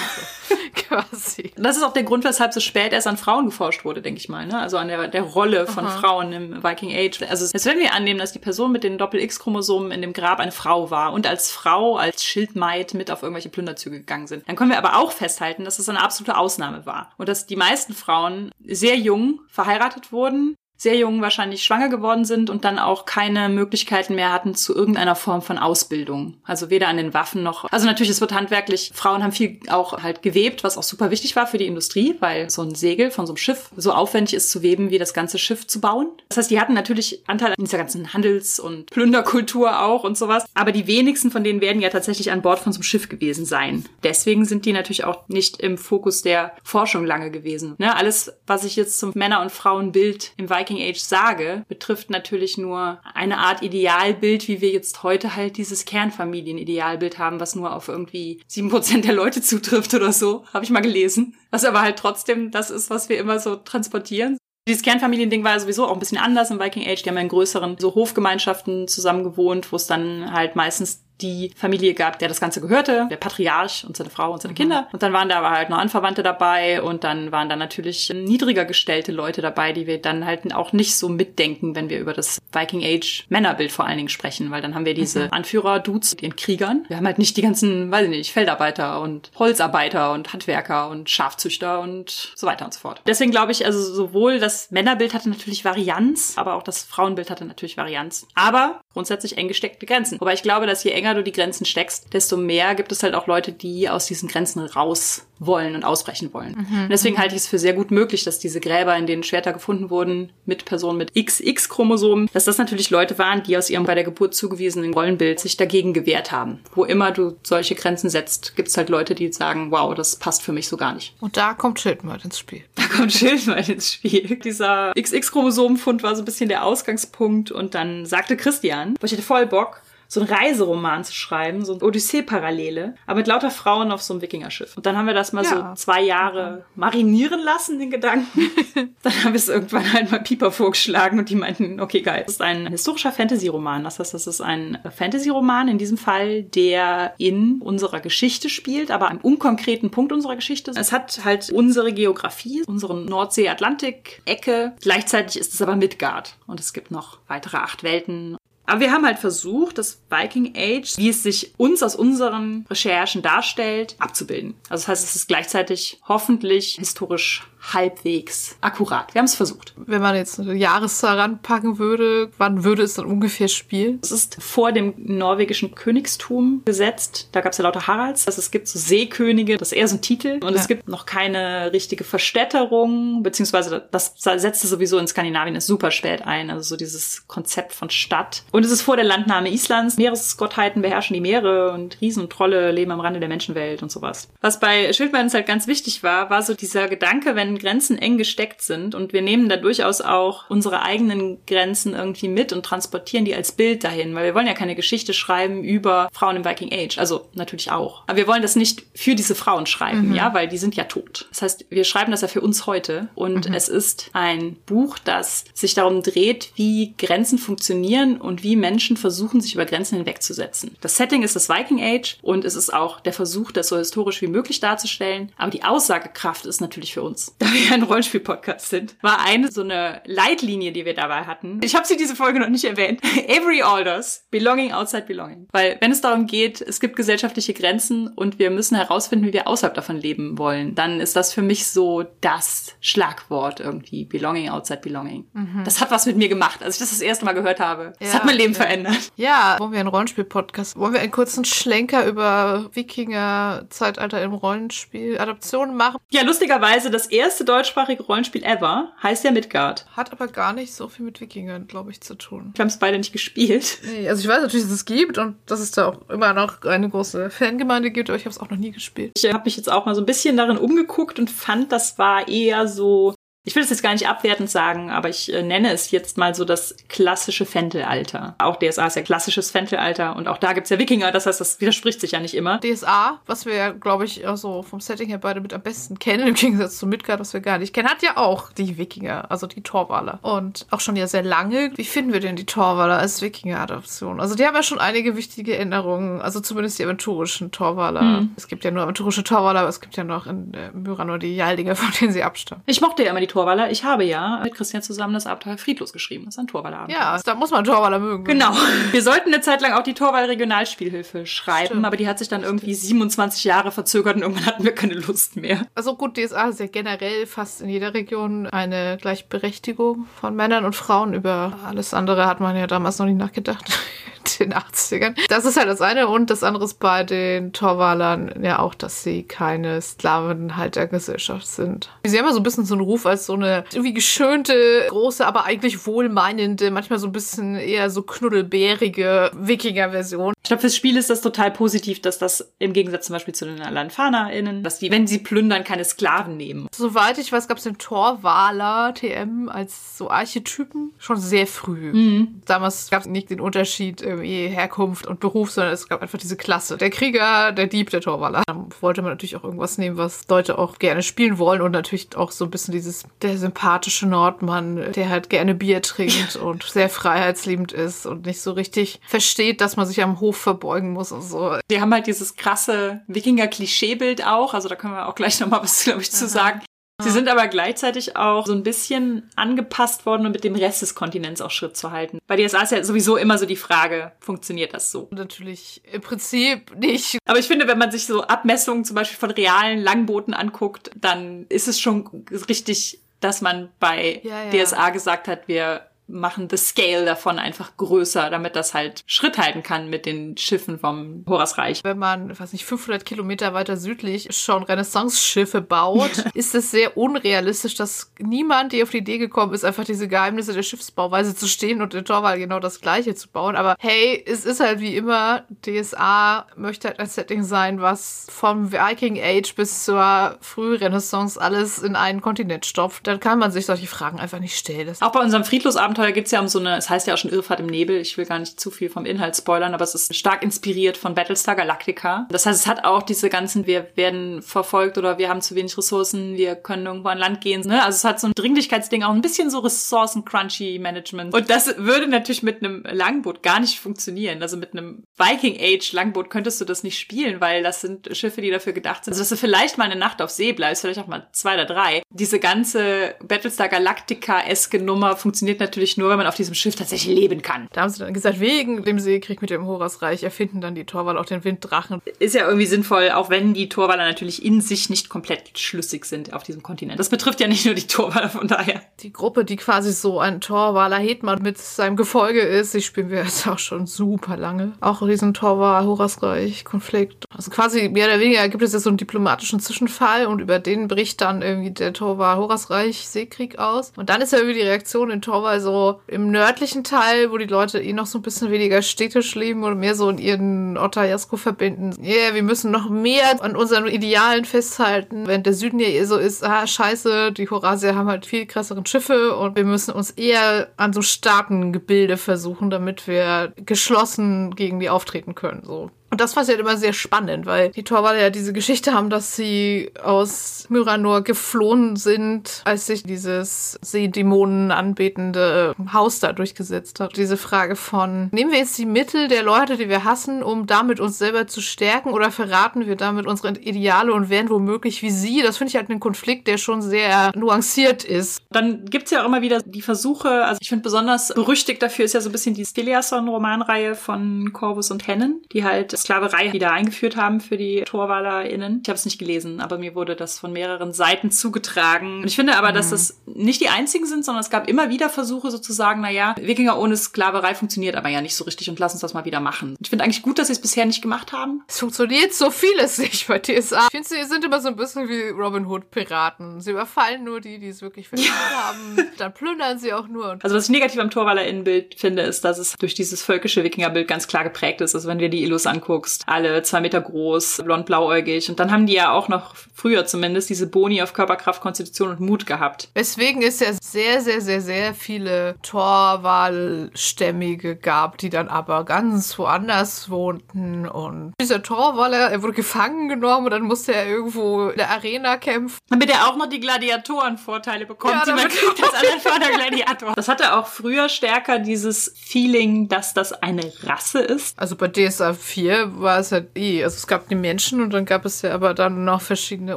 Quasi. 0.74 1.52
Das 1.56 1.76
ist 1.76 1.82
auch 1.82 1.92
der 1.92 2.02
Grund, 2.02 2.24
weshalb 2.24 2.52
so 2.52 2.60
spät 2.60 2.92
erst 2.92 3.06
an 3.06 3.16
Frauen 3.16 3.46
geforscht 3.46 3.84
wurde, 3.84 4.02
denke 4.02 4.18
ich 4.18 4.28
mal. 4.28 4.46
Ne? 4.46 4.58
Also 4.58 4.78
an 4.78 4.88
der, 4.88 5.08
der 5.08 5.22
Rolle 5.22 5.66
von 5.66 5.86
Aha. 5.86 5.98
Frauen 5.98 6.32
im 6.32 6.62
Viking 6.62 6.92
Age. 6.92 7.22
Also 7.28 7.46
jetzt 7.52 7.64
werden 7.64 7.80
wir 7.80 7.94
annehmen, 7.94 8.18
dass 8.18 8.32
die 8.32 8.38
Person 8.38 8.72
mit 8.72 8.84
den 8.84 8.98
Doppel-X-Chromosomen 8.98 9.90
in 9.90 10.02
dem 10.02 10.12
Grab 10.12 10.40
eine 10.40 10.52
Frau 10.52 10.90
war 10.90 11.12
und 11.12 11.26
als 11.26 11.50
Frau, 11.50 11.96
als 11.96 12.24
Schildmaid 12.24 12.94
mit 12.94 13.10
auf 13.10 13.22
irgendwelche 13.22 13.48
Plünderzüge 13.48 13.98
gegangen 13.98 14.26
sind. 14.26 14.48
Dann 14.48 14.56
können 14.56 14.70
wir 14.70 14.78
aber 14.78 14.96
auch 14.96 15.12
festhalten, 15.12 15.64
dass 15.64 15.78
es 15.78 15.88
eine 15.88 16.02
absolute 16.02 16.36
Ausnahme 16.36 16.86
war. 16.86 17.12
Und 17.18 17.28
dass 17.28 17.46
die 17.46 17.56
meisten 17.56 17.94
Frauen 17.94 18.50
sehr 18.64 18.96
jung 18.96 19.40
verheiratet 19.48 20.12
wurden, 20.12 20.56
sehr 20.82 20.96
jung 20.96 21.22
wahrscheinlich 21.22 21.62
schwanger 21.62 21.88
geworden 21.88 22.24
sind 22.24 22.50
und 22.50 22.64
dann 22.64 22.80
auch 22.80 23.06
keine 23.06 23.48
Möglichkeiten 23.48 24.16
mehr 24.16 24.32
hatten 24.32 24.56
zu 24.56 24.74
irgendeiner 24.74 25.14
Form 25.14 25.40
von 25.40 25.56
Ausbildung. 25.56 26.34
Also 26.42 26.70
weder 26.70 26.88
an 26.88 26.96
den 26.96 27.14
Waffen 27.14 27.44
noch. 27.44 27.70
Also 27.70 27.86
natürlich, 27.86 28.10
es 28.10 28.20
wird 28.20 28.32
handwerklich, 28.32 28.90
Frauen 28.92 29.22
haben 29.22 29.30
viel 29.30 29.60
auch 29.68 30.02
halt 30.02 30.22
gewebt, 30.22 30.64
was 30.64 30.76
auch 30.76 30.82
super 30.82 31.12
wichtig 31.12 31.36
war 31.36 31.46
für 31.46 31.58
die 31.58 31.68
Industrie, 31.68 32.16
weil 32.18 32.50
so 32.50 32.62
ein 32.62 32.74
Segel 32.74 33.12
von 33.12 33.26
so 33.26 33.32
einem 33.32 33.36
Schiff 33.36 33.70
so 33.76 33.92
aufwendig 33.92 34.34
ist 34.34 34.50
zu 34.50 34.62
weben, 34.62 34.90
wie 34.90 34.98
das 34.98 35.14
ganze 35.14 35.38
Schiff 35.38 35.68
zu 35.68 35.80
bauen. 35.80 36.08
Das 36.28 36.38
heißt, 36.38 36.50
die 36.50 36.58
hatten 36.58 36.74
natürlich 36.74 37.22
Anteil 37.28 37.50
an 37.50 37.64
dieser 37.64 37.78
ganzen 37.78 38.12
Handels- 38.12 38.58
und 38.58 38.90
Plünderkultur 38.90 39.82
auch 39.82 40.02
und 40.02 40.18
sowas. 40.18 40.46
Aber 40.54 40.72
die 40.72 40.88
wenigsten 40.88 41.30
von 41.30 41.44
denen 41.44 41.60
werden 41.60 41.80
ja 41.80 41.90
tatsächlich 41.90 42.32
an 42.32 42.42
Bord 42.42 42.58
von 42.58 42.72
so 42.72 42.78
einem 42.78 42.82
Schiff 42.82 43.08
gewesen 43.08 43.44
sein. 43.44 43.84
Deswegen 44.02 44.44
sind 44.46 44.66
die 44.66 44.72
natürlich 44.72 45.04
auch 45.04 45.28
nicht 45.28 45.60
im 45.60 45.78
Fokus 45.78 46.22
der 46.22 46.56
Forschung 46.64 47.06
lange 47.06 47.30
gewesen. 47.30 47.76
Ne? 47.78 47.94
Alles, 47.94 48.32
was 48.48 48.64
ich 48.64 48.74
jetzt 48.74 48.98
zum 48.98 49.12
Männer- 49.14 49.42
und 49.42 49.52
Frauenbild 49.52 50.32
im 50.36 50.50
Viking 50.50 50.71
Viking 50.72 50.88
Age 50.88 51.00
sage, 51.00 51.64
betrifft 51.68 52.10
natürlich 52.10 52.58
nur 52.58 53.00
eine 53.14 53.38
Art 53.38 53.62
Idealbild, 53.62 54.48
wie 54.48 54.60
wir 54.60 54.70
jetzt 54.70 55.02
heute 55.02 55.36
halt 55.36 55.56
dieses 55.56 55.84
Kernfamilienidealbild 55.84 57.18
haben, 57.18 57.40
was 57.40 57.54
nur 57.54 57.74
auf 57.74 57.88
irgendwie 57.88 58.40
sieben 58.46 58.70
Prozent 58.70 59.04
der 59.04 59.14
Leute 59.14 59.42
zutrifft 59.42 59.94
oder 59.94 60.12
so, 60.12 60.44
habe 60.52 60.64
ich 60.64 60.70
mal 60.70 60.80
gelesen. 60.80 61.34
Was 61.50 61.64
aber 61.64 61.82
halt 61.82 61.98
trotzdem 61.98 62.50
das 62.50 62.70
ist, 62.70 62.90
was 62.90 63.08
wir 63.08 63.18
immer 63.18 63.38
so 63.38 63.56
transportieren. 63.56 64.38
Dieses 64.68 64.82
Kernfamiliending 64.82 65.42
war 65.42 65.58
sowieso 65.58 65.86
auch 65.86 65.92
ein 65.92 65.98
bisschen 65.98 66.18
anders 66.18 66.50
im 66.50 66.60
Viking 66.60 66.86
Age. 66.86 67.02
Die 67.02 67.08
haben 67.08 67.16
ja 67.16 67.22
in 67.22 67.28
größeren 67.28 67.76
so 67.78 67.94
Hofgemeinschaften 67.96 68.86
zusammen 68.86 69.24
gewohnt, 69.24 69.72
wo 69.72 69.76
es 69.76 69.88
dann 69.88 70.32
halt 70.32 70.54
meistens 70.54 71.04
die 71.22 71.52
Familie 71.56 71.94
gab, 71.94 72.18
der 72.18 72.28
das 72.28 72.40
Ganze 72.40 72.60
gehörte, 72.60 73.06
der 73.10 73.16
Patriarch 73.16 73.84
und 73.86 73.96
seine 73.96 74.10
Frau 74.10 74.32
und 74.32 74.42
seine 74.42 74.52
mhm. 74.52 74.56
Kinder. 74.56 74.88
Und 74.92 75.02
dann 75.02 75.12
waren 75.12 75.28
da 75.28 75.38
aber 75.38 75.50
halt 75.50 75.70
noch 75.70 75.78
Anverwandte 75.78 76.22
dabei 76.22 76.82
und 76.82 77.04
dann 77.04 77.32
waren 77.32 77.48
da 77.48 77.56
natürlich 77.56 78.10
niedriger 78.14 78.64
gestellte 78.64 79.12
Leute 79.12 79.42
dabei, 79.42 79.72
die 79.72 79.86
wir 79.86 80.00
dann 80.00 80.26
halt 80.26 80.54
auch 80.54 80.72
nicht 80.72 80.96
so 80.96 81.08
mitdenken, 81.08 81.74
wenn 81.74 81.88
wir 81.88 81.98
über 81.98 82.12
das 82.12 82.40
Viking 82.52 82.82
Age 82.84 83.24
Männerbild 83.28 83.72
vor 83.72 83.86
allen 83.86 83.96
Dingen 83.96 84.08
sprechen, 84.08 84.50
weil 84.50 84.62
dann 84.62 84.74
haben 84.74 84.84
wir 84.84 84.94
diese 84.94 85.24
mhm. 85.24 85.32
Anführer-Dudes 85.32 86.12
mit 86.12 86.22
ihren 86.22 86.36
Kriegern. 86.36 86.84
Wir 86.88 86.96
haben 86.96 87.06
halt 87.06 87.18
nicht 87.18 87.36
die 87.36 87.42
ganzen, 87.42 87.90
weiß 87.90 88.04
ich 88.04 88.10
nicht, 88.10 88.32
Feldarbeiter 88.32 89.00
und 89.00 89.30
Holzarbeiter 89.38 90.12
und 90.12 90.32
Handwerker 90.32 90.88
und 90.88 91.08
Schafzüchter 91.08 91.80
und 91.80 92.32
so 92.34 92.46
weiter 92.46 92.64
und 92.64 92.74
so 92.74 92.80
fort. 92.80 93.00
Deswegen 93.06 93.30
glaube 93.30 93.52
ich, 93.52 93.64
also 93.64 93.80
sowohl 93.80 94.38
das 94.38 94.70
Männerbild 94.70 95.14
hatte 95.14 95.28
natürlich 95.28 95.64
Varianz, 95.64 96.34
aber 96.36 96.54
auch 96.54 96.62
das 96.62 96.82
Frauenbild 96.82 97.30
hatte 97.30 97.44
natürlich 97.44 97.76
Varianz. 97.76 98.26
Aber 98.34 98.80
grundsätzlich 98.92 99.38
eng 99.38 99.48
gesteckte 99.48 99.86
Grenzen. 99.86 100.20
Wobei 100.20 100.34
ich 100.34 100.42
glaube, 100.42 100.66
dass 100.66 100.84
je 100.84 100.90
enger 100.90 101.11
du 101.14 101.22
die 101.22 101.32
Grenzen 101.32 101.64
steckst, 101.64 102.12
desto 102.12 102.36
mehr 102.36 102.74
gibt 102.74 102.92
es 102.92 103.02
halt 103.02 103.14
auch 103.14 103.26
Leute, 103.26 103.52
die 103.52 103.88
aus 103.88 104.06
diesen 104.06 104.28
Grenzen 104.28 104.60
raus 104.60 105.26
wollen 105.46 105.74
und 105.74 105.84
ausbrechen 105.84 106.32
wollen. 106.32 106.66
Mhm. 106.70 106.82
Und 106.84 106.90
deswegen 106.90 107.18
halte 107.18 107.34
ich 107.34 107.42
es 107.42 107.48
für 107.48 107.58
sehr 107.58 107.72
gut 107.72 107.90
möglich, 107.90 108.24
dass 108.24 108.38
diese 108.38 108.60
Gräber, 108.60 108.96
in 108.96 109.06
denen 109.06 109.22
Schwerter 109.22 109.52
gefunden 109.52 109.90
wurden, 109.90 110.30
mit 110.46 110.64
Personen 110.64 110.98
mit 110.98 111.12
XX-Chromosomen, 111.14 112.28
dass 112.32 112.44
das 112.44 112.58
natürlich 112.58 112.90
Leute 112.90 113.18
waren, 113.18 113.42
die 113.42 113.56
aus 113.56 113.70
ihrem 113.70 113.84
bei 113.84 113.94
der 113.94 114.04
Geburt 114.04 114.34
zugewiesenen 114.34 114.94
Rollenbild 114.94 115.40
sich 115.40 115.56
dagegen 115.56 115.92
gewehrt 115.92 116.32
haben. 116.32 116.60
Wo 116.74 116.84
immer 116.84 117.10
du 117.10 117.36
solche 117.42 117.74
Grenzen 117.74 118.10
setzt, 118.10 118.56
gibt 118.56 118.68
es 118.68 118.76
halt 118.76 118.88
Leute, 118.88 119.14
die 119.14 119.32
sagen, 119.32 119.70
wow, 119.70 119.94
das 119.94 120.16
passt 120.16 120.42
für 120.42 120.52
mich 120.52 120.68
so 120.68 120.76
gar 120.76 120.94
nicht. 120.94 121.14
Und 121.20 121.36
da 121.36 121.54
kommt 121.54 121.80
Schildmord 121.80 122.24
ins 122.24 122.38
Spiel. 122.38 122.62
Da 122.76 122.84
kommt 122.86 123.12
Schildmord 123.12 123.68
ins 123.68 123.92
Spiel. 123.92 124.36
Dieser 124.36 124.92
XX-Chromosomenfund 124.94 126.02
war 126.02 126.14
so 126.14 126.22
ein 126.22 126.24
bisschen 126.24 126.48
der 126.48 126.64
Ausgangspunkt 126.64 127.50
und 127.50 127.74
dann 127.74 128.06
sagte 128.06 128.36
Christian, 128.36 128.96
ich 129.02 129.12
hätte 129.12 129.22
voll 129.22 129.46
Bock, 129.46 129.82
so 130.12 130.20
einen 130.20 130.28
Reiseroman 130.28 131.04
zu 131.04 131.14
schreiben, 131.14 131.64
so 131.64 131.72
ein 131.72 131.82
Odyssee-Parallele, 131.82 132.96
aber 133.06 133.16
mit 133.16 133.26
lauter 133.26 133.50
Frauen 133.50 133.90
auf 133.90 134.02
so 134.02 134.12
einem 134.12 134.20
Wikingerschiff. 134.20 134.76
Und 134.76 134.84
dann 134.84 134.94
haben 134.98 135.06
wir 135.06 135.14
das 135.14 135.32
mal 135.32 135.42
ja. 135.42 135.70
so 135.70 135.82
zwei 135.82 136.02
Jahre 136.02 136.66
marinieren 136.74 137.40
lassen, 137.40 137.78
den 137.78 137.90
Gedanken. 137.90 138.50
dann 139.02 139.24
haben 139.24 139.32
wir 139.32 139.38
es 139.38 139.48
irgendwann 139.48 139.90
halt 139.90 140.10
mal 140.10 140.20
Pieper 140.20 140.52
vorgeschlagen 140.52 141.18
und 141.18 141.30
die 141.30 141.34
meinten, 141.34 141.80
okay, 141.80 142.02
geil. 142.02 142.24
Das 142.26 142.34
ist 142.34 142.42
ein 142.42 142.66
historischer 142.66 143.10
Fantasy-Roman. 143.10 143.84
Das 143.84 144.00
heißt, 144.00 144.12
das 144.12 144.26
ist 144.26 144.42
ein 144.42 144.76
Fantasy-Roman 144.94 145.68
in 145.68 145.78
diesem 145.78 145.96
Fall, 145.96 146.42
der 146.42 147.14
in 147.16 147.62
unserer 147.62 148.00
Geschichte 148.00 148.50
spielt, 148.50 148.90
aber 148.90 149.10
am 149.10 149.16
unkonkreten 149.16 149.90
Punkt 149.90 150.12
unserer 150.12 150.36
Geschichte. 150.36 150.72
Es 150.76 150.92
hat 150.92 151.24
halt 151.24 151.48
unsere 151.50 151.94
Geografie, 151.94 152.64
unsere 152.66 152.98
Nordsee-Atlantik-Ecke. 152.98 154.74
Gleichzeitig 154.82 155.40
ist 155.40 155.54
es 155.54 155.62
aber 155.62 155.74
Midgard. 155.74 156.36
Und 156.46 156.60
es 156.60 156.74
gibt 156.74 156.90
noch 156.90 157.16
weitere 157.28 157.56
acht 157.56 157.82
Welten 157.82 158.36
aber 158.72 158.80
wir 158.80 158.90
haben 158.90 159.04
halt 159.04 159.18
versucht, 159.18 159.76
das 159.76 160.00
Viking 160.08 160.54
Age, 160.56 160.96
wie 160.96 161.10
es 161.10 161.22
sich 161.22 161.52
uns 161.58 161.82
aus 161.82 161.94
unseren 161.94 162.64
Recherchen 162.70 163.20
darstellt, 163.20 163.96
abzubilden. 163.98 164.54
Also 164.70 164.84
das 164.84 164.88
heißt, 164.88 165.04
es 165.04 165.14
ist 165.14 165.28
gleichzeitig 165.28 166.00
hoffentlich 166.08 166.76
historisch 166.78 167.42
halbwegs 167.62 168.56
akkurat. 168.60 169.14
Wir 169.14 169.20
haben 169.20 169.26
es 169.26 169.34
versucht. 169.34 169.74
Wenn 169.76 170.02
man 170.02 170.16
jetzt 170.16 170.40
eine 170.40 170.54
Jahreszahl 170.54 171.18
ranpacken 171.18 171.78
würde, 171.78 172.30
wann 172.38 172.64
würde 172.64 172.82
es 172.82 172.94
dann 172.94 173.06
ungefähr 173.06 173.48
spielen? 173.48 174.00
Es 174.02 174.10
ist 174.10 174.36
vor 174.42 174.72
dem 174.72 174.94
norwegischen 174.96 175.74
Königstum 175.74 176.62
gesetzt. 176.64 177.28
Da 177.32 177.40
gab 177.40 177.52
es 177.52 177.58
ja 177.58 177.64
lauter 177.64 177.86
Haralds. 177.86 178.26
Also 178.26 178.40
es 178.40 178.50
gibt 178.50 178.68
so 178.68 178.78
Seekönige, 178.78 179.56
das 179.56 179.72
ist 179.72 179.78
eher 179.78 179.88
so 179.88 179.96
ein 179.96 180.02
Titel. 180.02 180.40
Und 180.42 180.54
ja. 180.54 180.60
es 180.60 180.68
gibt 180.68 180.88
noch 180.88 181.06
keine 181.06 181.72
richtige 181.72 182.04
Verstädterung, 182.04 183.22
beziehungsweise 183.22 183.88
das 183.90 184.14
setzte 184.16 184.66
sowieso 184.66 184.98
in 184.98 185.06
Skandinavien 185.06 185.54
ist 185.54 185.66
super 185.66 185.90
spät 185.90 186.22
ein. 186.22 186.50
Also 186.50 186.62
so 186.62 186.76
dieses 186.76 187.26
Konzept 187.28 187.72
von 187.72 187.90
Stadt. 187.90 188.42
Und 188.50 188.64
es 188.64 188.72
ist 188.72 188.82
vor 188.82 188.96
der 188.96 189.04
Landnahme 189.04 189.50
Islands. 189.50 189.96
Meeresgottheiten 189.96 190.82
beherrschen 190.82 191.14
die 191.14 191.20
Meere 191.20 191.72
und 191.72 192.00
Riesen 192.00 192.24
und 192.24 192.30
Trolle 192.30 192.72
leben 192.72 192.90
am 192.90 193.00
Rande 193.00 193.20
der 193.20 193.28
Menschenwelt 193.28 193.82
und 193.82 193.92
sowas. 193.92 194.28
Was 194.40 194.58
bei 194.58 194.92
Schildbein 194.92 195.32
halt 195.32 195.46
ganz 195.46 195.66
wichtig 195.66 196.02
war, 196.02 196.30
war 196.30 196.42
so 196.42 196.54
dieser 196.54 196.88
Gedanke, 196.88 197.36
wenn 197.36 197.51
Grenzen 197.58 197.98
eng 197.98 198.18
gesteckt 198.18 198.62
sind 198.62 198.94
und 198.94 199.12
wir 199.12 199.22
nehmen 199.22 199.48
da 199.48 199.56
durchaus 199.56 200.00
auch 200.00 200.48
unsere 200.48 200.82
eigenen 200.82 201.38
Grenzen 201.46 201.94
irgendwie 201.94 202.28
mit 202.28 202.52
und 202.52 202.64
transportieren 202.64 203.24
die 203.24 203.34
als 203.34 203.52
Bild 203.52 203.84
dahin, 203.84 204.14
weil 204.14 204.24
wir 204.24 204.34
wollen 204.34 204.46
ja 204.46 204.54
keine 204.54 204.74
Geschichte 204.74 205.14
schreiben 205.14 205.62
über 205.64 206.08
Frauen 206.12 206.36
im 206.36 206.44
Viking 206.44 206.72
Age, 206.72 206.98
also 206.98 207.28
natürlich 207.34 207.70
auch. 207.70 208.02
Aber 208.06 208.16
wir 208.16 208.26
wollen 208.26 208.42
das 208.42 208.56
nicht 208.56 208.82
für 208.94 209.14
diese 209.14 209.34
Frauen 209.34 209.66
schreiben, 209.66 210.08
mhm. 210.08 210.14
ja, 210.14 210.34
weil 210.34 210.48
die 210.48 210.58
sind 210.58 210.76
ja 210.76 210.84
tot. 210.84 211.26
Das 211.30 211.42
heißt, 211.42 211.66
wir 211.70 211.84
schreiben 211.84 212.10
das 212.10 212.22
ja 212.22 212.28
für 212.28 212.40
uns 212.40 212.66
heute 212.66 213.08
und 213.14 213.48
mhm. 213.48 213.54
es 213.54 213.68
ist 213.68 214.10
ein 214.12 214.56
Buch, 214.66 214.98
das 214.98 215.44
sich 215.54 215.74
darum 215.74 216.02
dreht, 216.02 216.52
wie 216.56 216.94
Grenzen 216.98 217.38
funktionieren 217.38 218.20
und 218.20 218.42
wie 218.42 218.56
Menschen 218.56 218.96
versuchen, 218.96 219.40
sich 219.40 219.54
über 219.54 219.66
Grenzen 219.66 219.96
hinwegzusetzen. 219.96 220.76
Das 220.80 220.96
Setting 220.96 221.22
ist 221.22 221.36
das 221.36 221.48
Viking 221.48 221.82
Age 221.82 222.18
und 222.22 222.44
es 222.44 222.54
ist 222.54 222.72
auch 222.72 223.00
der 223.00 223.12
Versuch, 223.12 223.52
das 223.52 223.68
so 223.68 223.78
historisch 223.78 224.22
wie 224.22 224.26
möglich 224.26 224.60
darzustellen, 224.60 225.32
aber 225.36 225.50
die 225.50 225.64
Aussagekraft 225.64 226.46
ist 226.46 226.60
natürlich 226.60 226.94
für 226.94 227.02
uns. 227.02 227.34
Da 227.42 227.52
wir 227.52 227.72
ein 227.72 227.82
Rollenspiel-Podcast 227.82 228.70
sind, 228.70 228.94
war 229.02 229.18
eine 229.24 229.50
so 229.50 229.62
eine 229.62 230.00
Leitlinie, 230.06 230.70
die 230.70 230.84
wir 230.84 230.94
dabei 230.94 231.24
hatten. 231.24 231.60
Ich 231.64 231.74
habe 231.74 231.84
sie 231.84 231.96
diese 231.96 232.14
Folge 232.14 232.38
noch 232.38 232.48
nicht 232.48 232.62
erwähnt. 232.62 233.00
Every 233.26 233.62
Alders, 233.62 234.28
Belonging 234.30 234.70
outside 234.70 235.06
Belonging. 235.08 235.48
Weil 235.50 235.76
wenn 235.80 235.90
es 235.90 236.00
darum 236.00 236.28
geht, 236.28 236.60
es 236.60 236.78
gibt 236.78 236.94
gesellschaftliche 236.94 237.52
Grenzen 237.52 238.06
und 238.06 238.38
wir 238.38 238.50
müssen 238.50 238.76
herausfinden, 238.76 239.26
wie 239.26 239.32
wir 239.32 239.48
außerhalb 239.48 239.74
davon 239.74 239.96
leben 239.96 240.38
wollen, 240.38 240.76
dann 240.76 241.00
ist 241.00 241.16
das 241.16 241.32
für 241.32 241.42
mich 241.42 241.66
so 241.66 242.04
das 242.20 242.76
Schlagwort 242.80 243.58
irgendwie. 243.58 244.04
Belonging 244.04 244.48
outside 244.48 244.80
Belonging. 244.80 245.26
Mhm. 245.32 245.62
Das 245.64 245.80
hat 245.80 245.90
was 245.90 246.06
mit 246.06 246.16
mir 246.16 246.28
gemacht, 246.28 246.62
als 246.62 246.76
ich 246.76 246.80
das 246.80 246.90
das 246.90 247.00
erste 247.00 247.24
Mal 247.24 247.32
gehört 247.32 247.58
habe. 247.58 247.92
Das 247.98 248.10
ja, 248.10 248.14
hat 248.14 248.24
mein 248.24 248.36
Leben 248.36 248.52
ja. 248.52 248.60
verändert. 248.60 249.10
Ja, 249.16 249.56
wollen 249.58 249.72
wir 249.72 249.80
einen 249.80 249.88
Rollenspiel-Podcast? 249.88 250.76
Wollen 250.76 250.92
wir 250.92 251.00
einen 251.00 251.10
kurzen 251.10 251.44
Schlenker 251.44 252.06
über 252.06 252.70
Wikinger-Zeitalter 252.72 254.22
im 254.22 254.32
Rollenspiel 254.32 255.18
Adaptionen 255.18 255.76
machen? 255.76 255.98
Ja, 256.12 256.22
lustigerweise 256.22 256.92
das 256.92 257.06
erste 257.06 257.31
erste 257.32 257.46
deutschsprachige 257.46 258.02
Rollenspiel 258.02 258.44
ever 258.44 258.92
heißt 259.02 259.24
ja 259.24 259.30
Midgard. 259.30 259.86
Hat 259.96 260.12
aber 260.12 260.28
gar 260.28 260.52
nicht 260.52 260.74
so 260.74 260.88
viel 260.88 261.06
mit 261.06 261.18
Wikingern, 261.18 261.66
glaube 261.66 261.90
ich, 261.90 262.02
zu 262.02 262.14
tun. 262.14 262.52
Wir 262.54 262.62
haben 262.62 262.68
es 262.68 262.78
beide 262.78 262.98
nicht 262.98 263.12
gespielt. 263.12 263.78
Nee, 263.92 264.08
also 264.08 264.22
ich 264.22 264.28
weiß 264.28 264.42
natürlich, 264.42 264.64
dass 264.64 264.74
es 264.74 264.84
gibt 264.84 265.18
und 265.18 265.36
dass 265.46 265.60
es 265.60 265.70
da 265.70 265.88
auch 265.88 266.08
immer 266.08 266.32
noch 266.32 266.62
eine 266.62 266.88
große 266.88 267.30
Fangemeinde 267.30 267.90
gibt, 267.90 268.08
aber 268.08 268.16
ich 268.16 268.24
habe 268.24 268.30
es 268.30 268.38
auch 268.38 268.48
noch 268.48 268.56
nie 268.56 268.70
gespielt. 268.70 269.12
Ich 269.16 269.32
habe 269.32 269.44
mich 269.44 269.56
jetzt 269.56 269.70
auch 269.70 269.84
mal 269.86 269.94
so 269.94 270.00
ein 270.00 270.06
bisschen 270.06 270.36
darin 270.36 270.56
umgeguckt 270.56 271.18
und 271.18 271.30
fand, 271.30 271.72
das 271.72 271.98
war 271.98 272.28
eher 272.28 272.68
so 272.68 273.14
ich 273.44 273.56
will 273.56 273.62
es 273.62 273.70
jetzt 273.70 273.82
gar 273.82 273.92
nicht 273.92 274.08
abwertend 274.08 274.48
sagen, 274.48 274.90
aber 274.90 275.08
ich 275.08 275.32
äh, 275.32 275.42
nenne 275.42 275.72
es 275.72 275.90
jetzt 275.90 276.16
mal 276.16 276.32
so 276.34 276.44
das 276.44 276.76
klassische 276.88 277.44
Fentelalter. 277.44 278.36
Auch 278.38 278.56
DSA 278.56 278.86
ist 278.86 278.96
ja 278.96 279.02
klassisches 279.02 279.50
Fentelalter 279.50 280.14
und 280.14 280.28
auch 280.28 280.38
da 280.38 280.52
gibt's 280.52 280.70
ja 280.70 280.78
Wikinger, 280.78 281.10
das 281.10 281.26
heißt, 281.26 281.40
das 281.40 281.60
widerspricht 281.60 282.00
sich 282.00 282.12
ja 282.12 282.20
nicht 282.20 282.34
immer. 282.34 282.60
DSA, 282.60 283.20
was 283.26 283.44
wir 283.44 283.54
ja, 283.54 283.70
glaube 283.70 284.04
ich, 284.04 284.26
auch 284.28 284.36
so 284.36 284.62
vom 284.62 284.80
Setting 284.80 285.08
her 285.08 285.18
beide 285.18 285.40
mit 285.40 285.52
am 285.52 285.60
besten 285.60 285.98
kennen, 285.98 286.28
im 286.28 286.34
Gegensatz 286.34 286.78
zu 286.78 286.86
Midgard, 286.86 287.18
was 287.18 287.32
wir 287.32 287.40
gar 287.40 287.58
nicht 287.58 287.74
kennen, 287.74 287.88
hat 287.88 288.02
ja 288.02 288.16
auch 288.16 288.52
die 288.52 288.78
Wikinger, 288.78 289.28
also 289.30 289.48
die 289.48 289.62
Torwaler. 289.62 290.20
Und 290.22 290.66
auch 290.70 290.80
schon 290.80 290.94
ja 290.94 291.08
sehr 291.08 291.24
lange. 291.24 291.72
Wie 291.74 291.84
finden 291.84 292.12
wir 292.12 292.20
denn 292.20 292.36
die 292.36 292.46
Torwaler 292.46 292.98
als 292.98 293.22
Wikinger-Adaption? 293.22 294.20
Also 294.20 294.36
die 294.36 294.46
haben 294.46 294.54
ja 294.54 294.62
schon 294.62 294.78
einige 294.78 295.16
wichtige 295.16 295.56
Änderungen, 295.56 296.20
also 296.20 296.38
zumindest 296.38 296.78
die 296.78 296.84
aventurischen 296.84 297.50
Torwaler. 297.50 298.02
Mhm. 298.02 298.30
Es 298.36 298.46
gibt 298.46 298.62
ja 298.62 298.70
nur 298.70 298.84
aventurische 298.84 299.24
Torwaler, 299.24 299.60
aber 299.60 299.68
es 299.68 299.80
gibt 299.80 299.96
ja 299.96 300.04
noch 300.04 300.28
in 300.28 300.54
äh, 300.54 300.70
Myra 300.72 301.04
nur 301.04 301.18
die 301.18 301.34
Jaldinger, 301.34 301.74
von 301.76 301.90
denen 302.00 302.12
sie 302.12 302.22
abstammen. 302.22 302.62
Ich 302.66 302.80
mochte 302.80 303.02
ja 303.02 303.10
immer 303.10 303.20
die 303.20 303.31
Torwaller. 303.32 303.70
Ich 303.70 303.84
habe 303.84 304.04
ja 304.04 304.40
mit 304.44 304.54
Christian 304.54 304.82
zusammen 304.82 305.14
das 305.14 305.26
Abenteuer 305.26 305.56
Friedlos 305.56 305.92
geschrieben. 305.92 306.26
Das 306.26 306.34
ist 306.34 306.38
ein 306.38 306.48
Torwaller-Abenteuer. 306.48 306.98
Ja, 306.98 307.18
da 307.24 307.34
muss 307.34 307.50
man 307.50 307.64
Torwaller 307.64 307.98
mögen. 307.98 308.24
Genau. 308.24 308.52
Wir 308.90 309.02
sollten 309.02 309.32
eine 309.32 309.40
Zeit 309.40 309.62
lang 309.62 309.72
auch 309.72 309.82
die 309.82 309.94
Torwall-Regionalspielhilfe 309.94 311.24
schreiben, 311.24 311.66
Stimmt. 311.66 311.86
aber 311.86 311.96
die 311.96 312.06
hat 312.06 312.18
sich 312.18 312.28
dann 312.28 312.42
irgendwie 312.42 312.74
27 312.74 313.44
Jahre 313.44 313.72
verzögert 313.72 314.16
und 314.16 314.22
irgendwann 314.22 314.44
hatten 314.46 314.64
wir 314.64 314.74
keine 314.74 314.94
Lust 314.94 315.36
mehr. 315.36 315.66
Also 315.74 315.96
gut, 315.96 316.18
DSA 316.18 316.48
ist 316.48 316.60
ja 316.60 316.66
generell 316.66 317.26
fast 317.26 317.62
in 317.62 317.70
jeder 317.70 317.94
Region 317.94 318.46
eine 318.48 318.98
Gleichberechtigung 319.00 320.06
von 320.20 320.36
Männern 320.36 320.66
und 320.66 320.76
Frauen. 320.76 321.14
Über 321.14 321.58
alles 321.64 321.94
andere 321.94 322.26
hat 322.26 322.40
man 322.40 322.54
ja 322.54 322.66
damals 322.66 322.98
noch 322.98 323.06
nicht 323.06 323.18
nachgedacht. 323.18 323.64
den 324.38 324.54
80ern. 324.54 325.16
Das 325.28 325.44
ist 325.44 325.56
halt 325.56 325.68
das 325.68 325.80
eine. 325.80 326.08
Und 326.08 326.30
das 326.30 326.42
andere 326.42 326.64
ist 326.64 326.78
bei 326.78 327.04
den 327.04 327.52
Torwalern 327.52 328.42
ja 328.42 328.58
auch, 328.58 328.74
dass 328.74 329.02
sie 329.02 329.22
keine 329.22 329.80
Sklavenhaltergesellschaft 329.80 331.46
sind. 331.46 331.90
Sie 332.04 332.18
haben 332.18 332.26
ja 332.26 332.32
so 332.32 332.40
ein 332.40 332.42
bisschen 332.42 332.64
so 332.64 332.74
einen 332.74 332.82
Ruf 332.82 333.06
als 333.06 333.26
so 333.26 333.34
eine 333.34 333.64
irgendwie 333.72 333.94
geschönte, 333.94 334.86
große, 334.88 335.26
aber 335.26 335.44
eigentlich 335.44 335.86
wohlmeinende, 335.86 336.70
manchmal 336.70 336.98
so 336.98 337.06
ein 337.06 337.12
bisschen 337.12 337.56
eher 337.56 337.90
so 337.90 338.02
knuddelbärige 338.02 339.30
Wikinger-Version. 339.34 340.34
Ich 340.42 340.48
glaube, 340.48 340.60
fürs 340.60 340.74
Spiel 340.76 340.96
ist 340.96 341.10
das 341.10 341.20
total 341.20 341.50
positiv, 341.50 342.02
dass 342.02 342.18
das 342.18 342.52
im 342.58 342.72
Gegensatz 342.72 343.06
zum 343.06 343.14
Beispiel 343.14 343.34
zu 343.34 343.44
den 343.44 343.60
AlanfanerInnen, 343.60 344.62
dass 344.62 344.78
die, 344.78 344.90
wenn 344.90 345.06
sie 345.06 345.18
plündern, 345.18 345.64
keine 345.64 345.84
Sklaven 345.84 346.36
nehmen. 346.36 346.66
Soweit 346.74 347.18
ich 347.18 347.30
weiß, 347.30 347.48
gab 347.48 347.58
es 347.58 347.64
den 347.64 347.78
Torwaler 347.78 348.92
TM 348.94 349.48
als 349.48 349.96
so 349.96 350.10
Archetypen 350.10 350.92
schon 350.98 351.18
sehr 351.18 351.46
früh. 351.46 351.92
Mhm. 351.92 352.42
Damals 352.46 352.90
gab 352.90 353.02
es 353.02 353.08
nicht 353.08 353.30
den 353.30 353.40
Unterschied 353.40 354.02
irgendwie 354.12 354.48
Herkunft 354.48 355.06
und 355.06 355.20
Beruf, 355.20 355.50
sondern 355.50 355.72
es 355.72 355.88
gab 355.88 356.02
einfach 356.02 356.18
diese 356.18 356.36
Klasse. 356.36 356.76
Der 356.76 356.90
Krieger, 356.90 357.52
der 357.52 357.66
Dieb, 357.66 357.90
der 357.90 358.00
Torwaler. 358.00 358.42
Dann 358.46 358.68
wollte 358.80 359.02
man 359.02 359.12
natürlich 359.12 359.36
auch 359.36 359.44
irgendwas 359.44 359.78
nehmen, 359.78 359.96
was 359.96 360.26
Leute 360.28 360.58
auch 360.58 360.78
gerne 360.78 361.02
spielen 361.02 361.38
wollen 361.38 361.60
und 361.60 361.72
natürlich 361.72 362.16
auch 362.16 362.30
so 362.30 362.44
ein 362.44 362.50
bisschen 362.50 362.72
dieses, 362.72 363.04
der 363.22 363.38
sympathische 363.38 364.06
Nordmann, 364.06 364.92
der 364.92 365.08
halt 365.08 365.30
gerne 365.30 365.54
Bier 365.54 365.82
trinkt 365.82 366.36
und 366.42 366.62
sehr 366.62 366.88
freiheitsliebend 366.88 367.72
ist 367.72 368.06
und 368.06 368.26
nicht 368.26 368.40
so 368.40 368.52
richtig 368.52 369.00
versteht, 369.06 369.60
dass 369.60 369.76
man 369.76 369.86
sich 369.86 370.02
am 370.02 370.20
Hof 370.20 370.36
verbeugen 370.36 370.92
muss 370.92 371.12
und 371.12 371.22
so. 371.22 371.56
Die 371.70 371.80
haben 371.80 371.92
halt 371.92 372.06
dieses 372.06 372.36
krasse 372.36 373.02
Wikinger-Klischeebild 373.08 374.26
auch, 374.26 374.54
also 374.54 374.68
da 374.68 374.76
können 374.76 374.94
wir 374.94 375.08
auch 375.08 375.14
gleich 375.14 375.40
nochmal 375.40 375.62
was, 375.62 375.84
glaube 375.84 376.02
ich, 376.02 376.10
zu 376.10 376.28
sagen. 376.28 376.60
Sie 377.02 377.10
sind 377.10 377.28
aber 377.28 377.48
gleichzeitig 377.48 378.16
auch 378.16 378.46
so 378.46 378.52
ein 378.52 378.62
bisschen 378.62 379.30
angepasst 379.36 380.06
worden, 380.06 380.26
um 380.26 380.32
mit 380.32 380.44
dem 380.44 380.54
Rest 380.54 380.82
des 380.82 380.94
Kontinents 380.94 381.40
auch 381.40 381.50
Schritt 381.50 381.76
zu 381.76 381.90
halten. 381.90 382.18
Bei 382.26 382.36
DSA 382.36 382.62
ist 382.62 382.72
ja 382.72 382.84
sowieso 382.84 383.16
immer 383.16 383.38
so 383.38 383.46
die 383.46 383.56
Frage, 383.56 384.12
funktioniert 384.20 384.74
das 384.74 384.90
so? 384.90 385.08
Natürlich 385.10 385.82
im 385.90 386.00
Prinzip 386.00 386.76
nicht. 386.76 387.18
Aber 387.26 387.38
ich 387.38 387.46
finde, 387.46 387.68
wenn 387.68 387.78
man 387.78 387.90
sich 387.90 388.06
so 388.06 388.22
Abmessungen 388.22 388.84
zum 388.84 388.96
Beispiel 388.96 389.18
von 389.18 389.30
realen 389.30 389.82
Langbooten 389.82 390.34
anguckt, 390.34 390.90
dann 390.94 391.46
ist 391.48 391.68
es 391.68 391.80
schon 391.80 392.24
richtig, 392.48 393.00
dass 393.20 393.40
man 393.40 393.70
bei 393.78 394.20
ja, 394.22 394.44
ja. 394.44 394.64
DSA 394.64 394.90
gesagt 394.90 395.28
hat, 395.28 395.48
wir 395.48 395.82
machen 396.12 396.48
the 396.50 396.56
scale 396.56 397.04
davon 397.04 397.38
einfach 397.38 397.76
größer, 397.76 398.30
damit 398.30 398.54
das 398.54 398.74
halt 398.74 399.02
Schritt 399.06 399.38
halten 399.38 399.62
kann 399.62 399.90
mit 399.90 400.06
den 400.06 400.36
Schiffen 400.36 400.78
vom 400.78 401.24
Horasreich. 401.26 401.82
Wenn 401.82 401.98
man, 401.98 402.38
weiß 402.38 402.52
nicht, 402.52 402.64
500 402.64 403.04
Kilometer 403.04 403.54
weiter 403.54 403.76
südlich 403.76 404.28
schon 404.30 404.62
Renaissance-Schiffe 404.62 405.60
baut, 405.60 406.24
ist 406.34 406.54
es 406.54 406.70
sehr 406.70 406.96
unrealistisch, 406.96 407.74
dass 407.74 408.12
niemand, 408.18 408.72
der 408.72 408.84
auf 408.84 408.90
die 408.90 408.98
Idee 408.98 409.18
gekommen 409.18 409.54
ist, 409.54 409.64
einfach 409.64 409.84
diese 409.84 410.08
Geheimnisse 410.08 410.52
der 410.52 410.62
Schiffsbauweise 410.62 411.34
zu 411.34 411.48
stehen 411.48 411.82
und 411.82 411.94
in 411.94 412.04
Torwall 412.04 412.38
genau 412.38 412.60
das 412.60 412.80
Gleiche 412.80 413.14
zu 413.14 413.28
bauen. 413.28 413.56
Aber 413.56 413.76
hey, 413.78 414.22
es 414.26 414.44
ist 414.44 414.60
halt 414.60 414.80
wie 414.80 414.96
immer, 414.96 415.44
DSA 415.66 416.46
möchte 416.56 416.88
halt 416.88 417.00
ein 417.00 417.06
Setting 417.06 417.42
sein, 417.42 417.80
was 417.80 418.26
vom 418.30 418.72
Viking 418.72 419.18
Age 419.20 419.54
bis 419.54 419.84
zur 419.84 420.36
Frührenaissance 420.40 421.40
alles 421.40 421.78
in 421.78 421.96
einen 421.96 422.20
Kontinent 422.20 422.66
stopft. 422.66 423.06
Dann 423.06 423.20
kann 423.20 423.38
man 423.38 423.50
sich 423.50 423.66
solche 423.66 423.86
Fragen 423.86 424.20
einfach 424.20 424.38
nicht 424.38 424.56
stellen. 424.56 424.94
Auch 425.00 425.12
bei 425.12 425.20
unserem 425.20 425.44
Friedlosabenteuer 425.44 426.01
Abenteuer 426.02 426.12
geht's 426.12 426.30
ja 426.32 426.40
um 426.40 426.48
so 426.48 426.58
eine, 426.58 426.76
es 426.76 426.90
heißt 426.90 427.06
ja 427.06 427.14
auch 427.14 427.18
schon 427.18 427.30
Irrfahrt 427.30 427.60
im 427.60 427.66
Nebel, 427.66 427.96
ich 427.96 428.18
will 428.18 428.26
gar 428.26 428.38
nicht 428.38 428.58
zu 428.58 428.70
viel 428.70 428.90
vom 428.90 429.06
Inhalt 429.06 429.36
spoilern, 429.36 429.72
aber 429.72 429.84
es 429.84 429.94
ist 429.94 430.14
stark 430.14 430.42
inspiriert 430.42 430.96
von 430.96 431.14
Battlestar 431.14 431.54
Galactica. 431.54 432.26
Das 432.30 432.44
heißt, 432.44 432.60
es 432.60 432.66
hat 432.66 432.84
auch 432.84 433.02
diese 433.02 433.28
ganzen, 433.28 433.66
wir 433.66 433.86
werden 433.94 434.42
verfolgt 434.42 434.98
oder 434.98 435.18
wir 435.18 435.28
haben 435.28 435.40
zu 435.40 435.54
wenig 435.54 435.78
Ressourcen, 435.78 436.36
wir 436.36 436.56
können 436.56 436.86
irgendwo 436.86 437.08
an 437.08 437.18
Land 437.18 437.40
gehen. 437.40 437.60
Ne? 437.62 437.82
Also 437.84 437.96
es 437.96 438.04
hat 438.04 438.20
so 438.20 438.26
ein 438.26 438.32
Dringlichkeitsding, 438.34 439.04
auch 439.04 439.12
ein 439.12 439.22
bisschen 439.22 439.50
so 439.50 439.60
Ressourcen-Crunchy-Management. 439.60 441.34
Und 441.34 441.50
das 441.50 441.76
würde 441.78 442.08
natürlich 442.08 442.42
mit 442.42 442.62
einem 442.62 442.82
Langboot 442.82 443.42
gar 443.42 443.60
nicht 443.60 443.78
funktionieren. 443.78 444.42
Also 444.42 444.56
mit 444.56 444.72
einem 444.72 445.04
Viking-Age-Langboot 445.18 446.30
könntest 446.30 446.60
du 446.60 446.64
das 446.64 446.82
nicht 446.82 446.98
spielen, 446.98 447.40
weil 447.40 447.62
das 447.62 447.80
sind 447.80 448.16
Schiffe, 448.16 448.40
die 448.40 448.50
dafür 448.50 448.72
gedacht 448.72 449.04
sind, 449.04 449.12
also 449.12 449.22
dass 449.22 449.28
du 449.28 449.36
vielleicht 449.36 449.78
mal 449.78 449.84
eine 449.84 449.96
Nacht 449.96 450.20
auf 450.20 450.30
See 450.30 450.52
bleibst, 450.52 450.82
vielleicht 450.82 450.98
auch 450.98 451.06
mal 451.06 451.28
zwei 451.32 451.54
oder 451.54 451.66
drei. 451.66 452.02
Diese 452.10 452.40
ganze 452.40 453.14
Battlestar 453.22 453.68
Galactica-eske 453.68 454.80
Nummer 454.80 455.16
funktioniert 455.16 455.60
natürlich 455.60 455.91
natürlich 455.92 455.96
nur, 455.98 456.10
wenn 456.10 456.18
man 456.18 456.26
auf 456.26 456.34
diesem 456.34 456.54
Schiff 456.54 456.74
tatsächlich 456.74 457.14
leben 457.14 457.42
kann. 457.42 457.68
Da 457.72 457.82
haben 457.82 457.90
sie 457.90 457.98
dann 457.98 458.14
gesagt, 458.14 458.40
wegen 458.40 458.84
dem 458.84 458.98
Seekrieg 458.98 459.40
mit 459.42 459.50
dem 459.50 459.66
Horasreich 459.66 460.22
erfinden 460.22 460.60
dann 460.60 460.74
die 460.74 460.84
Torwaler 460.84 461.20
auch 461.20 461.26
den 461.26 461.44
Winddrachen. 461.44 462.00
Ist 462.18 462.34
ja 462.34 462.46
irgendwie 462.46 462.66
sinnvoll, 462.66 463.10
auch 463.10 463.30
wenn 463.30 463.54
die 463.54 463.68
Torwaler 463.68 464.04
natürlich 464.06 464.44
in 464.44 464.60
sich 464.60 464.90
nicht 464.90 465.08
komplett 465.08 465.58
schlüssig 465.58 466.04
sind 466.04 466.32
auf 466.32 466.42
diesem 466.42 466.62
Kontinent. 466.62 466.98
Das 466.98 467.08
betrifft 467.08 467.40
ja 467.40 467.48
nicht 467.48 467.66
nur 467.66 467.74
die 467.74 467.86
Torwaler, 467.86 468.28
von 468.28 468.48
daher. 468.48 468.82
Die 469.00 469.12
Gruppe, 469.12 469.44
die 469.44 469.56
quasi 469.56 469.92
so 469.92 470.20
ein 470.20 470.40
Torwaler 470.40 470.98
Hetman 470.98 471.42
mit 471.42 471.58
seinem 471.58 471.96
Gefolge 471.96 472.40
ist, 472.40 472.74
die 472.74 472.82
spielen 472.82 473.10
wir 473.10 473.22
jetzt 473.22 473.46
auch 473.46 473.58
schon 473.58 473.86
super 473.86 474.36
lange. 474.36 474.72
Auch 474.80 475.06
diesen 475.06 475.34
Torwaler 475.34 475.86
Horasreich 475.86 476.64
Konflikt. 476.64 477.24
Also 477.34 477.50
quasi 477.50 477.88
mehr 477.88 478.06
oder 478.06 478.20
weniger 478.20 478.48
gibt 478.48 478.62
es 478.62 478.72
jetzt 478.72 478.84
so 478.84 478.90
einen 478.90 478.96
diplomatischen 478.96 479.60
Zwischenfall 479.60 480.26
und 480.26 480.40
über 480.40 480.58
den 480.58 480.88
bricht 480.88 481.20
dann 481.20 481.42
irgendwie 481.42 481.70
der 481.70 481.92
Torwaler 481.92 482.38
Horasreich 482.38 483.08
Seekrieg 483.08 483.58
aus. 483.58 483.92
Und 483.96 484.08
dann 484.08 484.20
ist 484.20 484.32
ja 484.32 484.38
irgendwie 484.38 484.58
die 484.58 484.66
Reaktion 484.66 485.10
in 485.10 485.22
Torwal 485.22 485.60
so, 485.60 485.71
im 486.06 486.30
nördlichen 486.30 486.84
Teil, 486.84 487.30
wo 487.30 487.38
die 487.38 487.46
Leute 487.46 487.80
eh 487.80 487.92
noch 487.92 488.06
so 488.06 488.18
ein 488.18 488.22
bisschen 488.22 488.50
weniger 488.50 488.82
städtisch 488.82 489.34
leben 489.34 489.64
oder 489.64 489.74
mehr 489.74 489.94
so 489.94 490.08
in 490.08 490.18
ihren 490.18 490.78
Otajasko 490.78 491.36
verbinden. 491.36 491.94
Yeah, 492.02 492.34
wir 492.34 492.42
müssen 492.42 492.70
noch 492.70 492.88
mehr 492.88 493.42
an 493.42 493.56
unseren 493.56 493.86
Idealen 493.86 494.44
festhalten. 494.44 495.26
Während 495.26 495.46
der 495.46 495.54
Süden 495.54 495.78
ja 495.78 495.88
eh 495.88 496.04
so 496.04 496.16
ist, 496.16 496.44
ah, 496.44 496.66
scheiße, 496.66 497.32
die 497.32 497.48
Horasier 497.48 497.94
haben 497.94 498.08
halt 498.08 498.26
viel 498.26 498.46
krasseren 498.46 498.86
Schiffe 498.86 499.36
und 499.36 499.56
wir 499.56 499.64
müssen 499.64 499.92
uns 499.92 500.10
eher 500.10 500.68
an 500.76 500.92
so 500.92 501.02
Staatengebilde 501.02 502.16
versuchen, 502.16 502.70
damit 502.70 503.08
wir 503.08 503.52
geschlossen 503.56 504.54
gegen 504.54 504.80
die 504.80 504.90
auftreten 504.90 505.34
können, 505.34 505.62
so. 505.64 505.90
Und 506.12 506.20
das 506.20 506.36
war 506.36 506.46
halt 506.46 506.60
immer 506.60 506.76
sehr 506.76 506.92
spannend, 506.92 507.46
weil 507.46 507.70
die 507.70 507.84
Torwaler 507.84 508.20
ja 508.20 508.28
diese 508.28 508.52
Geschichte 508.52 508.92
haben, 508.92 509.08
dass 509.08 509.34
sie 509.34 509.90
aus 510.04 510.66
Myranor 510.68 511.22
geflohen 511.22 511.96
sind, 511.96 512.60
als 512.66 512.86
sich 512.86 513.02
dieses 513.02 513.78
Seedämonen 513.80 514.72
anbetende 514.72 515.74
Haus 515.90 516.20
da 516.20 516.34
durchgesetzt 516.34 517.00
hat. 517.00 517.16
Diese 517.16 517.38
Frage 517.38 517.76
von, 517.76 518.28
nehmen 518.30 518.52
wir 518.52 518.58
jetzt 518.58 518.76
die 518.76 518.84
Mittel 518.84 519.28
der 519.28 519.42
Leute, 519.42 519.78
die 519.78 519.88
wir 519.88 520.04
hassen, 520.04 520.42
um 520.42 520.66
damit 520.66 521.00
uns 521.00 521.16
selber 521.16 521.46
zu 521.46 521.62
stärken 521.62 522.10
oder 522.10 522.30
verraten 522.30 522.86
wir 522.86 522.96
damit 522.96 523.26
unsere 523.26 523.52
Ideale 523.52 524.12
und 524.12 524.28
werden 524.28 524.50
womöglich 524.50 525.00
wie 525.00 525.10
sie? 525.10 525.40
Das 525.40 525.56
finde 525.56 525.70
ich 525.70 525.76
halt 525.76 525.88
einen 525.88 525.98
Konflikt, 525.98 526.46
der 526.46 526.58
schon 526.58 526.82
sehr 526.82 527.32
nuanciert 527.34 528.04
ist. 528.04 528.42
Dann 528.50 528.84
gibt's 528.84 529.12
ja 529.12 529.22
auch 529.22 529.26
immer 529.26 529.40
wieder 529.40 529.60
die 529.64 529.80
Versuche, 529.80 530.44
also 530.44 530.58
ich 530.60 530.68
finde 530.68 530.82
besonders 530.82 531.32
berüchtigt 531.32 531.82
dafür 531.82 532.04
ist 532.04 532.12
ja 532.12 532.20
so 532.20 532.28
ein 532.28 532.32
bisschen 532.32 532.54
die 532.54 532.66
Steliason-Romanreihe 532.66 533.94
von 533.94 534.52
Corvus 534.52 534.90
und 534.90 535.06
Hennen, 535.06 535.40
die 535.52 535.64
halt 535.64 536.01
Sklaverei 536.02 536.52
wieder 536.52 536.72
eingeführt 536.72 537.16
haben 537.16 537.40
für 537.40 537.56
die 537.56 537.82
TorwalerInnen. 537.82 538.80
Ich 538.82 538.88
habe 538.88 538.96
es 538.96 539.04
nicht 539.04 539.18
gelesen, 539.18 539.60
aber 539.60 539.78
mir 539.78 539.94
wurde 539.94 540.16
das 540.16 540.38
von 540.38 540.52
mehreren 540.52 540.92
Seiten 540.92 541.30
zugetragen. 541.30 542.18
Und 542.18 542.26
ich 542.26 542.36
finde 542.36 542.56
aber, 542.56 542.72
dass 542.72 542.90
das 542.90 543.20
nicht 543.26 543.60
die 543.60 543.68
einzigen 543.68 544.06
sind, 544.06 544.24
sondern 544.24 544.40
es 544.40 544.50
gab 544.50 544.68
immer 544.68 544.90
wieder 544.90 545.08
Versuche 545.08 545.50
sozusagen, 545.50 546.00
naja, 546.00 546.34
Wikinger 546.40 546.78
ohne 546.78 546.96
Sklaverei 546.96 547.54
funktioniert 547.54 547.96
aber 547.96 548.08
ja 548.08 548.20
nicht 548.20 548.34
so 548.34 548.44
richtig 548.44 548.68
und 548.68 548.78
lass 548.78 548.92
uns 548.92 549.00
das 549.00 549.14
mal 549.14 549.24
wieder 549.24 549.40
machen. 549.40 549.76
Ich 549.80 549.90
finde 549.90 550.04
eigentlich 550.04 550.22
gut, 550.22 550.38
dass 550.38 550.48
sie 550.48 550.54
es 550.54 550.60
bisher 550.60 550.86
nicht 550.86 551.02
gemacht 551.02 551.32
haben. 551.32 551.62
Es 551.68 551.78
funktioniert 551.78 552.34
so 552.34 552.50
vieles 552.50 552.98
nicht 552.98 553.26
bei 553.28 553.38
TSA. 553.38 553.84
Ich 553.86 553.90
finde, 553.90 554.08
sie 554.08 554.24
sind 554.24 554.44
immer 554.44 554.60
so 554.60 554.68
ein 554.68 554.76
bisschen 554.76 555.08
wie 555.08 555.28
Robin 555.28 555.66
Hood 555.66 555.90
Piraten. 555.90 556.60
Sie 556.60 556.70
überfallen 556.70 557.24
nur 557.24 557.40
die, 557.40 557.58
die 557.58 557.68
es 557.68 557.82
wirklich 557.82 558.08
verdient 558.10 558.32
haben. 558.54 559.08
Dann 559.18 559.32
plündern 559.32 559.78
sie 559.78 559.92
auch 559.92 560.08
nur. 560.08 560.38
Also 560.42 560.56
was 560.56 560.64
ich 560.64 560.70
negativ 560.70 561.00
am 561.00 561.10
Torwaller-Innenbild 561.10 561.94
finde, 561.94 562.22
ist, 562.22 562.44
dass 562.44 562.58
es 562.58 562.74
durch 562.78 562.94
dieses 562.94 563.22
völkische 563.22 563.62
Wikingerbild 563.64 564.08
ganz 564.08 564.26
klar 564.26 564.44
geprägt 564.44 564.80
ist. 564.80 564.94
Also 564.94 565.08
wenn 565.08 565.18
dir 565.18 565.28
die 565.28 565.42
Illus 565.42 565.66
anguckst, 565.92 566.22
alle 566.26 566.62
zwei 566.62 566.80
Meter 566.80 567.00
groß, 567.00 567.62
blond-blauäugig. 567.64 568.48
Und 568.48 568.60
dann 568.60 568.70
haben 568.72 568.86
die 568.86 568.94
ja 568.94 569.12
auch 569.12 569.28
noch 569.28 569.54
früher 569.74 570.06
zumindest 570.06 570.48
diese 570.50 570.66
Boni 570.66 571.00
auf 571.02 571.12
Körperkraft, 571.12 571.60
Konstitution 571.60 572.08
und 572.10 572.18
Mut 572.20 572.46
gehabt. 572.46 572.88
Deswegen 572.94 573.42
ist 573.42 573.60
ja 573.60 573.72
sehr, 573.82 574.20
sehr, 574.20 574.40
sehr, 574.40 574.60
sehr 574.60 574.94
viele 574.94 575.56
Torwahlstämmige 575.62 577.74
gab, 577.76 578.18
die 578.18 578.30
dann 578.30 578.48
aber 578.48 578.84
ganz 578.84 579.38
woanders 579.38 580.10
wohnten. 580.10 580.88
Und 580.88 581.34
dieser 581.40 581.62
Torwaller, 581.62 582.30
er 582.30 582.42
wurde 582.42 582.54
gefangen 582.54 583.08
genommen 583.08 583.46
und 583.46 583.52
dann 583.52 583.62
musste 583.62 583.94
er 583.94 584.06
irgendwo 584.06 584.68
in 584.68 584.76
der 584.76 584.90
Arena 584.90 585.36
kämpfen. 585.36 585.78
Damit 585.88 586.10
er 586.10 586.28
auch 586.28 586.36
noch 586.36 586.48
die 586.48 586.60
Gladiatorenvorteile 586.60 587.86
bekommt, 587.86 588.14
ja, 588.14 588.24
die 588.24 588.32
man 588.32 588.48
kriegt 588.48 588.82
als 588.82 588.94
anerfahrener 589.02 589.50
Gladiator. 589.50 590.12
Das 590.14 590.28
hatte 590.28 590.56
auch 590.56 590.66
früher 590.66 591.08
stärker 591.08 591.58
dieses 591.58 592.12
Feeling, 592.16 592.88
dass 592.88 593.14
das 593.14 593.32
eine 593.32 593.72
Rasse 593.82 594.20
ist. 594.20 594.58
Also 594.58 594.76
bei 594.76 594.88
DSA 594.88 595.34
4 595.34 595.81
war 596.00 596.18
es 596.18 596.32
halt 596.32 596.56
eh, 596.56 596.82
also 596.84 596.96
es 596.96 597.06
gab 597.06 597.28
die 597.28 597.34
Menschen 597.34 597.80
und 597.80 597.92
dann 597.92 598.04
gab 598.04 598.24
es 598.24 598.42
ja 598.42 598.54
aber 598.54 598.74
dann 598.74 599.04
noch 599.04 599.20
verschiedene 599.20 599.76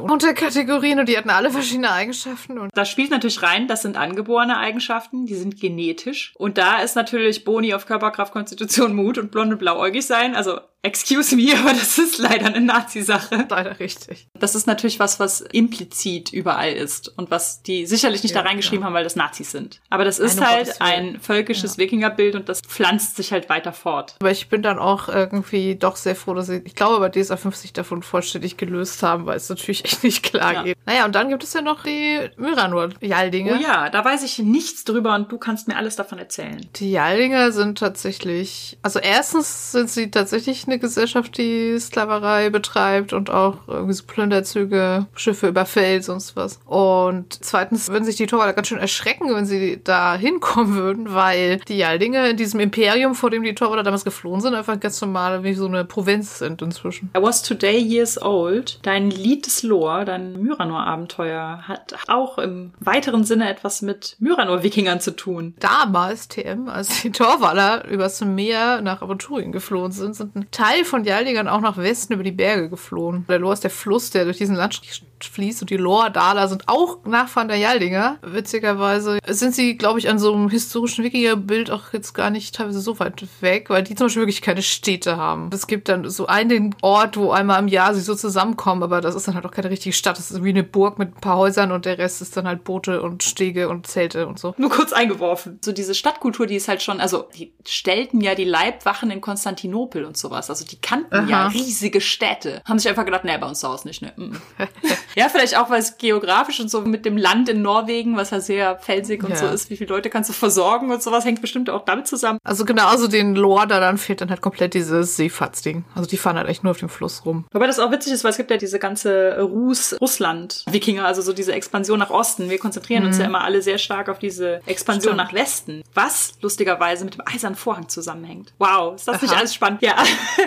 Unterkategorien 0.00 0.98
und 0.98 1.08
die 1.08 1.16
hatten 1.16 1.30
alle 1.30 1.50
verschiedene 1.50 1.92
Eigenschaften. 1.92 2.58
Und 2.58 2.70
da 2.74 2.84
spielt 2.84 3.10
natürlich 3.10 3.42
rein, 3.42 3.68
das 3.68 3.82
sind 3.82 3.96
angeborene 3.96 4.58
Eigenschaften, 4.58 5.26
die 5.26 5.34
sind 5.34 5.60
genetisch. 5.60 6.34
Und 6.36 6.58
da 6.58 6.78
ist 6.78 6.96
natürlich 6.96 7.44
Boni 7.44 7.74
auf 7.74 7.86
Körperkraft, 7.86 8.32
Konstitution, 8.32 8.94
Mut 8.94 9.18
und 9.18 9.30
blond 9.30 9.52
und 9.52 9.58
blauäugig 9.58 10.06
sein. 10.06 10.34
Also 10.34 10.60
Excuse 10.86 11.34
me, 11.34 11.52
aber 11.58 11.70
das 11.70 11.98
ist 11.98 12.18
leider 12.18 12.46
eine 12.46 12.60
Nazi-Sache. 12.60 13.48
Leider 13.50 13.80
richtig. 13.80 14.28
Das 14.38 14.54
ist 14.54 14.68
natürlich 14.68 15.00
was, 15.00 15.18
was 15.18 15.40
implizit 15.40 16.32
überall 16.32 16.72
ist 16.72 17.08
und 17.18 17.32
was 17.32 17.62
die 17.62 17.86
sicherlich 17.86 18.22
nicht 18.22 18.36
ja, 18.36 18.42
da 18.42 18.48
reingeschrieben 18.48 18.82
ja. 18.82 18.86
haben, 18.86 18.94
weil 18.94 19.02
das 19.02 19.16
Nazis 19.16 19.50
sind. 19.50 19.80
Aber 19.90 20.04
das 20.04 20.20
ist 20.20 20.38
Eine 20.38 20.48
halt 20.48 20.80
ein 20.80 21.20
völkisches 21.20 21.76
ja. 21.76 21.82
Wikingerbild 21.82 22.36
und 22.36 22.48
das 22.48 22.60
pflanzt 22.60 23.16
sich 23.16 23.32
halt 23.32 23.48
weiter 23.48 23.72
fort. 23.72 24.14
Aber 24.20 24.30
ich 24.30 24.48
bin 24.48 24.62
dann 24.62 24.78
auch 24.78 25.08
irgendwie 25.08 25.74
doch 25.74 25.96
sehr 25.96 26.14
froh, 26.14 26.34
dass 26.34 26.48
ich, 26.48 26.64
ich 26.64 26.76
glaube, 26.76 27.00
bei 27.00 27.08
DSA 27.08 27.36
50 27.36 27.72
davon 27.72 28.04
vollständig 28.04 28.56
gelöst 28.56 29.02
haben, 29.02 29.26
weil 29.26 29.38
es 29.38 29.48
natürlich 29.48 29.84
echt 29.84 30.04
nicht 30.04 30.22
klar 30.22 30.62
geht. 30.62 30.78
Naja, 30.86 31.04
und 31.04 31.16
dann 31.16 31.30
gibt 31.30 31.42
es 31.42 31.52
ja 31.52 31.62
noch 31.62 31.82
die 31.82 32.20
Myranur-Jaldinger. 32.36 33.58
Oh 33.58 33.60
ja, 33.60 33.90
da 33.90 34.04
weiß 34.04 34.22
ich 34.22 34.38
nichts 34.38 34.84
drüber 34.84 35.16
und 35.16 35.32
du 35.32 35.38
kannst 35.38 35.66
mir 35.66 35.76
alles 35.76 35.96
davon 35.96 36.18
erzählen. 36.20 36.64
Die 36.76 36.92
Jaldinger 36.92 37.50
sind 37.50 37.78
tatsächlich, 37.78 38.78
also 38.82 39.00
erstens 39.00 39.72
sind 39.72 39.90
sie 39.90 40.12
tatsächlich 40.12 40.64
eine 40.66 40.75
Gesellschaft, 40.78 41.36
die 41.38 41.78
Sklaverei 41.78 42.50
betreibt 42.50 43.12
und 43.12 43.30
auch 43.30 43.58
irgendwie 43.66 43.94
so 43.94 44.04
Plünderzüge, 44.06 45.06
Schiffe 45.14 45.48
überfällt, 45.48 46.04
sonst 46.04 46.36
was. 46.36 46.60
Und 46.64 47.44
zweitens 47.44 47.88
würden 47.88 48.04
sich 48.04 48.16
die 48.16 48.26
Torwaler 48.26 48.52
ganz 48.52 48.68
schön 48.68 48.78
erschrecken, 48.78 49.34
wenn 49.34 49.46
sie 49.46 49.80
da 49.82 50.16
hinkommen 50.16 50.74
würden, 50.74 51.14
weil 51.14 51.58
die 51.68 51.78
Jaldinger 51.78 52.30
in 52.30 52.36
diesem 52.36 52.60
Imperium, 52.60 53.14
vor 53.14 53.30
dem 53.30 53.42
die 53.42 53.54
Torwaler 53.54 53.82
damals 53.82 54.04
geflohen 54.04 54.40
sind, 54.40 54.54
einfach 54.54 54.78
ganz 54.80 55.00
normal 55.00 55.42
wie 55.44 55.54
so 55.54 55.66
eine 55.66 55.84
Provinz 55.84 56.38
sind 56.38 56.62
inzwischen. 56.62 57.10
I 57.16 57.22
was 57.22 57.42
today 57.42 57.78
years 57.78 58.20
old. 58.20 58.78
Dein 58.82 59.10
Lied 59.10 59.46
des 59.46 59.62
Lore, 59.62 60.04
dein 60.04 60.40
Myranor-Abenteuer, 60.40 61.62
hat 61.66 61.94
auch 62.08 62.38
im 62.38 62.72
weiteren 62.80 63.24
Sinne 63.24 63.48
etwas 63.48 63.82
mit 63.82 64.16
Myranor-Wikingern 64.20 65.00
zu 65.00 65.12
tun. 65.12 65.54
Damals, 65.60 66.28
TM, 66.28 66.68
als 66.68 67.02
die 67.02 67.10
Torwaler 67.10 67.86
übers 67.88 68.20
Meer 68.20 68.80
nach 68.82 69.02
Aventurien 69.02 69.52
geflohen 69.52 69.92
sind, 69.92 70.14
sind 70.14 70.36
ein 70.36 70.50
Teil 70.56 70.86
von 70.86 71.04
Jaldingern 71.04 71.48
auch 71.48 71.60
nach 71.60 71.76
Westen 71.76 72.14
über 72.14 72.22
die 72.22 72.32
Berge 72.32 72.70
geflohen. 72.70 73.26
Der 73.28 73.38
Lohr 73.38 73.52
ist 73.52 73.62
der 73.62 73.70
Fluss, 73.70 74.08
der 74.08 74.24
durch 74.24 74.38
diesen 74.38 74.56
Land 74.56 74.80
fließt 75.24 75.62
und 75.62 75.70
die 75.70 75.76
Lohr-Daler 75.76 76.48
sind 76.48 76.68
auch 76.68 77.04
Nachfahren 77.04 77.48
der 77.48 77.58
Jaldinger. 77.58 78.18
Witzigerweise 78.22 79.18
sind 79.26 79.54
sie, 79.54 79.76
glaube 79.76 79.98
ich, 79.98 80.08
an 80.08 80.18
so 80.18 80.34
einem 80.34 80.48
historischen 80.48 81.04
Wikinger-Bild 81.04 81.70
auch 81.70 81.92
jetzt 81.92 82.12
gar 82.12 82.30
nicht 82.30 82.54
teilweise 82.54 82.80
so 82.80 82.98
weit 82.98 83.26
weg, 83.40 83.70
weil 83.70 83.82
die 83.82 83.94
zum 83.94 84.06
Beispiel 84.06 84.22
wirklich 84.22 84.42
keine 84.42 84.62
Städte 84.62 85.16
haben. 85.16 85.50
Es 85.52 85.66
gibt 85.66 85.88
dann 85.88 86.08
so 86.10 86.26
einen 86.26 86.74
Ort, 86.82 87.16
wo 87.16 87.30
einmal 87.30 87.60
im 87.60 87.68
Jahr 87.68 87.94
sie 87.94 88.00
so 88.00 88.14
zusammenkommen, 88.14 88.82
aber 88.82 89.00
das 89.00 89.14
ist 89.14 89.26
dann 89.28 89.34
halt 89.34 89.46
auch 89.46 89.50
keine 89.50 89.70
richtige 89.70 89.92
Stadt. 89.92 90.18
Das 90.18 90.30
ist 90.30 90.44
wie 90.44 90.50
eine 90.50 90.62
Burg 90.62 90.98
mit 90.98 91.16
ein 91.16 91.20
paar 91.20 91.36
Häusern 91.36 91.72
und 91.72 91.84
der 91.84 91.98
Rest 91.98 92.22
ist 92.22 92.36
dann 92.36 92.46
halt 92.46 92.64
Boote 92.64 93.02
und 93.02 93.22
Stege 93.22 93.68
und 93.68 93.86
Zelte 93.86 94.26
und 94.26 94.38
so. 94.38 94.54
Nur 94.58 94.70
kurz 94.70 94.92
eingeworfen. 94.92 95.58
So 95.64 95.72
diese 95.72 95.94
Stadtkultur, 95.94 96.46
die 96.46 96.56
ist 96.56 96.68
halt 96.68 96.82
schon, 96.82 97.00
also 97.00 97.28
die 97.36 97.52
stellten 97.66 98.20
ja 98.20 98.34
die 98.34 98.44
Leibwachen 98.44 99.10
in 99.10 99.20
Konstantinopel 99.20 100.04
und 100.04 100.16
sowas. 100.16 100.50
Also 100.50 100.64
die 100.64 100.80
kannten 100.80 101.14
Aha. 101.14 101.28
ja 101.28 101.46
riesige 101.48 102.00
Städte. 102.00 102.62
Haben 102.64 102.78
sich 102.78 102.88
einfach 102.88 103.04
gedacht, 103.04 103.24
nee, 103.24 103.36
bei 103.38 103.46
uns 103.46 103.60
zu 103.60 103.68
Hause 103.68 103.88
nicht, 103.88 104.02
ne? 104.02 104.12
Mm. 104.16 104.36
ja, 105.16 105.30
vielleicht 105.30 105.56
auch, 105.56 105.70
weil 105.70 105.80
es 105.80 105.96
geografisch 105.96 106.60
und 106.60 106.70
so 106.70 106.82
mit 106.82 107.06
dem 107.06 107.16
Land 107.16 107.48
in 107.48 107.62
Norwegen, 107.62 108.16
was 108.16 108.30
ja 108.30 108.40
sehr 108.40 108.78
felsig 108.78 109.24
und 109.24 109.30
ja. 109.30 109.36
so 109.36 109.46
ist, 109.46 109.70
wie 109.70 109.76
viele 109.78 109.88
Leute 109.88 110.10
kannst 110.10 110.28
du 110.28 110.34
versorgen 110.34 110.90
und 110.92 111.02
sowas, 111.02 111.24
hängt 111.24 111.40
bestimmt 111.40 111.70
auch 111.70 111.86
damit 111.86 112.06
zusammen. 112.06 112.38
Also 112.44 112.66
genau, 112.66 112.86
also 112.86 113.08
den 113.08 113.34
Lore 113.34 113.66
da 113.66 113.80
dann 113.80 113.96
fehlt 113.96 114.20
dann 114.20 114.28
halt 114.28 114.42
komplett 114.42 114.74
dieses 114.74 115.16
Seefahrtsding. 115.16 115.86
Also 115.94 116.06
die 116.06 116.18
fahren 116.18 116.36
halt 116.36 116.48
echt 116.48 116.64
nur 116.64 116.72
auf 116.72 116.78
dem 116.78 116.90
Fluss 116.90 117.24
rum. 117.24 117.46
Wobei 117.50 117.66
das 117.66 117.78
auch 117.78 117.90
witzig 117.90 118.12
ist, 118.12 118.24
weil 118.24 118.32
es 118.32 118.36
gibt 118.36 118.50
ja 118.50 118.58
diese 118.58 118.78
ganze 118.78 119.40
Russ-Russland-Wikinger, 119.40 121.06
also 121.06 121.22
so 121.22 121.32
diese 121.32 121.54
Expansion 121.54 121.98
nach 121.98 122.10
Osten. 122.10 122.50
Wir 122.50 122.58
konzentrieren 122.58 123.04
mhm. 123.04 123.08
uns 123.08 123.18
ja 123.18 123.24
immer 123.24 123.42
alle 123.42 123.62
sehr 123.62 123.78
stark 123.78 124.10
auf 124.10 124.18
diese 124.18 124.60
Expansion 124.66 125.14
Stimmt. 125.14 125.28
nach 125.28 125.32
Westen, 125.32 125.82
was 125.94 126.34
lustigerweise 126.42 127.06
mit 127.06 127.14
dem 127.14 127.22
Eisernen 127.24 127.56
Vorhang 127.56 127.88
zusammenhängt. 127.88 128.52
Wow, 128.58 128.96
ist 128.96 129.08
das 129.08 129.16
Aha. 129.16 129.24
nicht 129.24 129.36
alles 129.36 129.54
spannend? 129.54 129.80
Ja. 129.80 129.96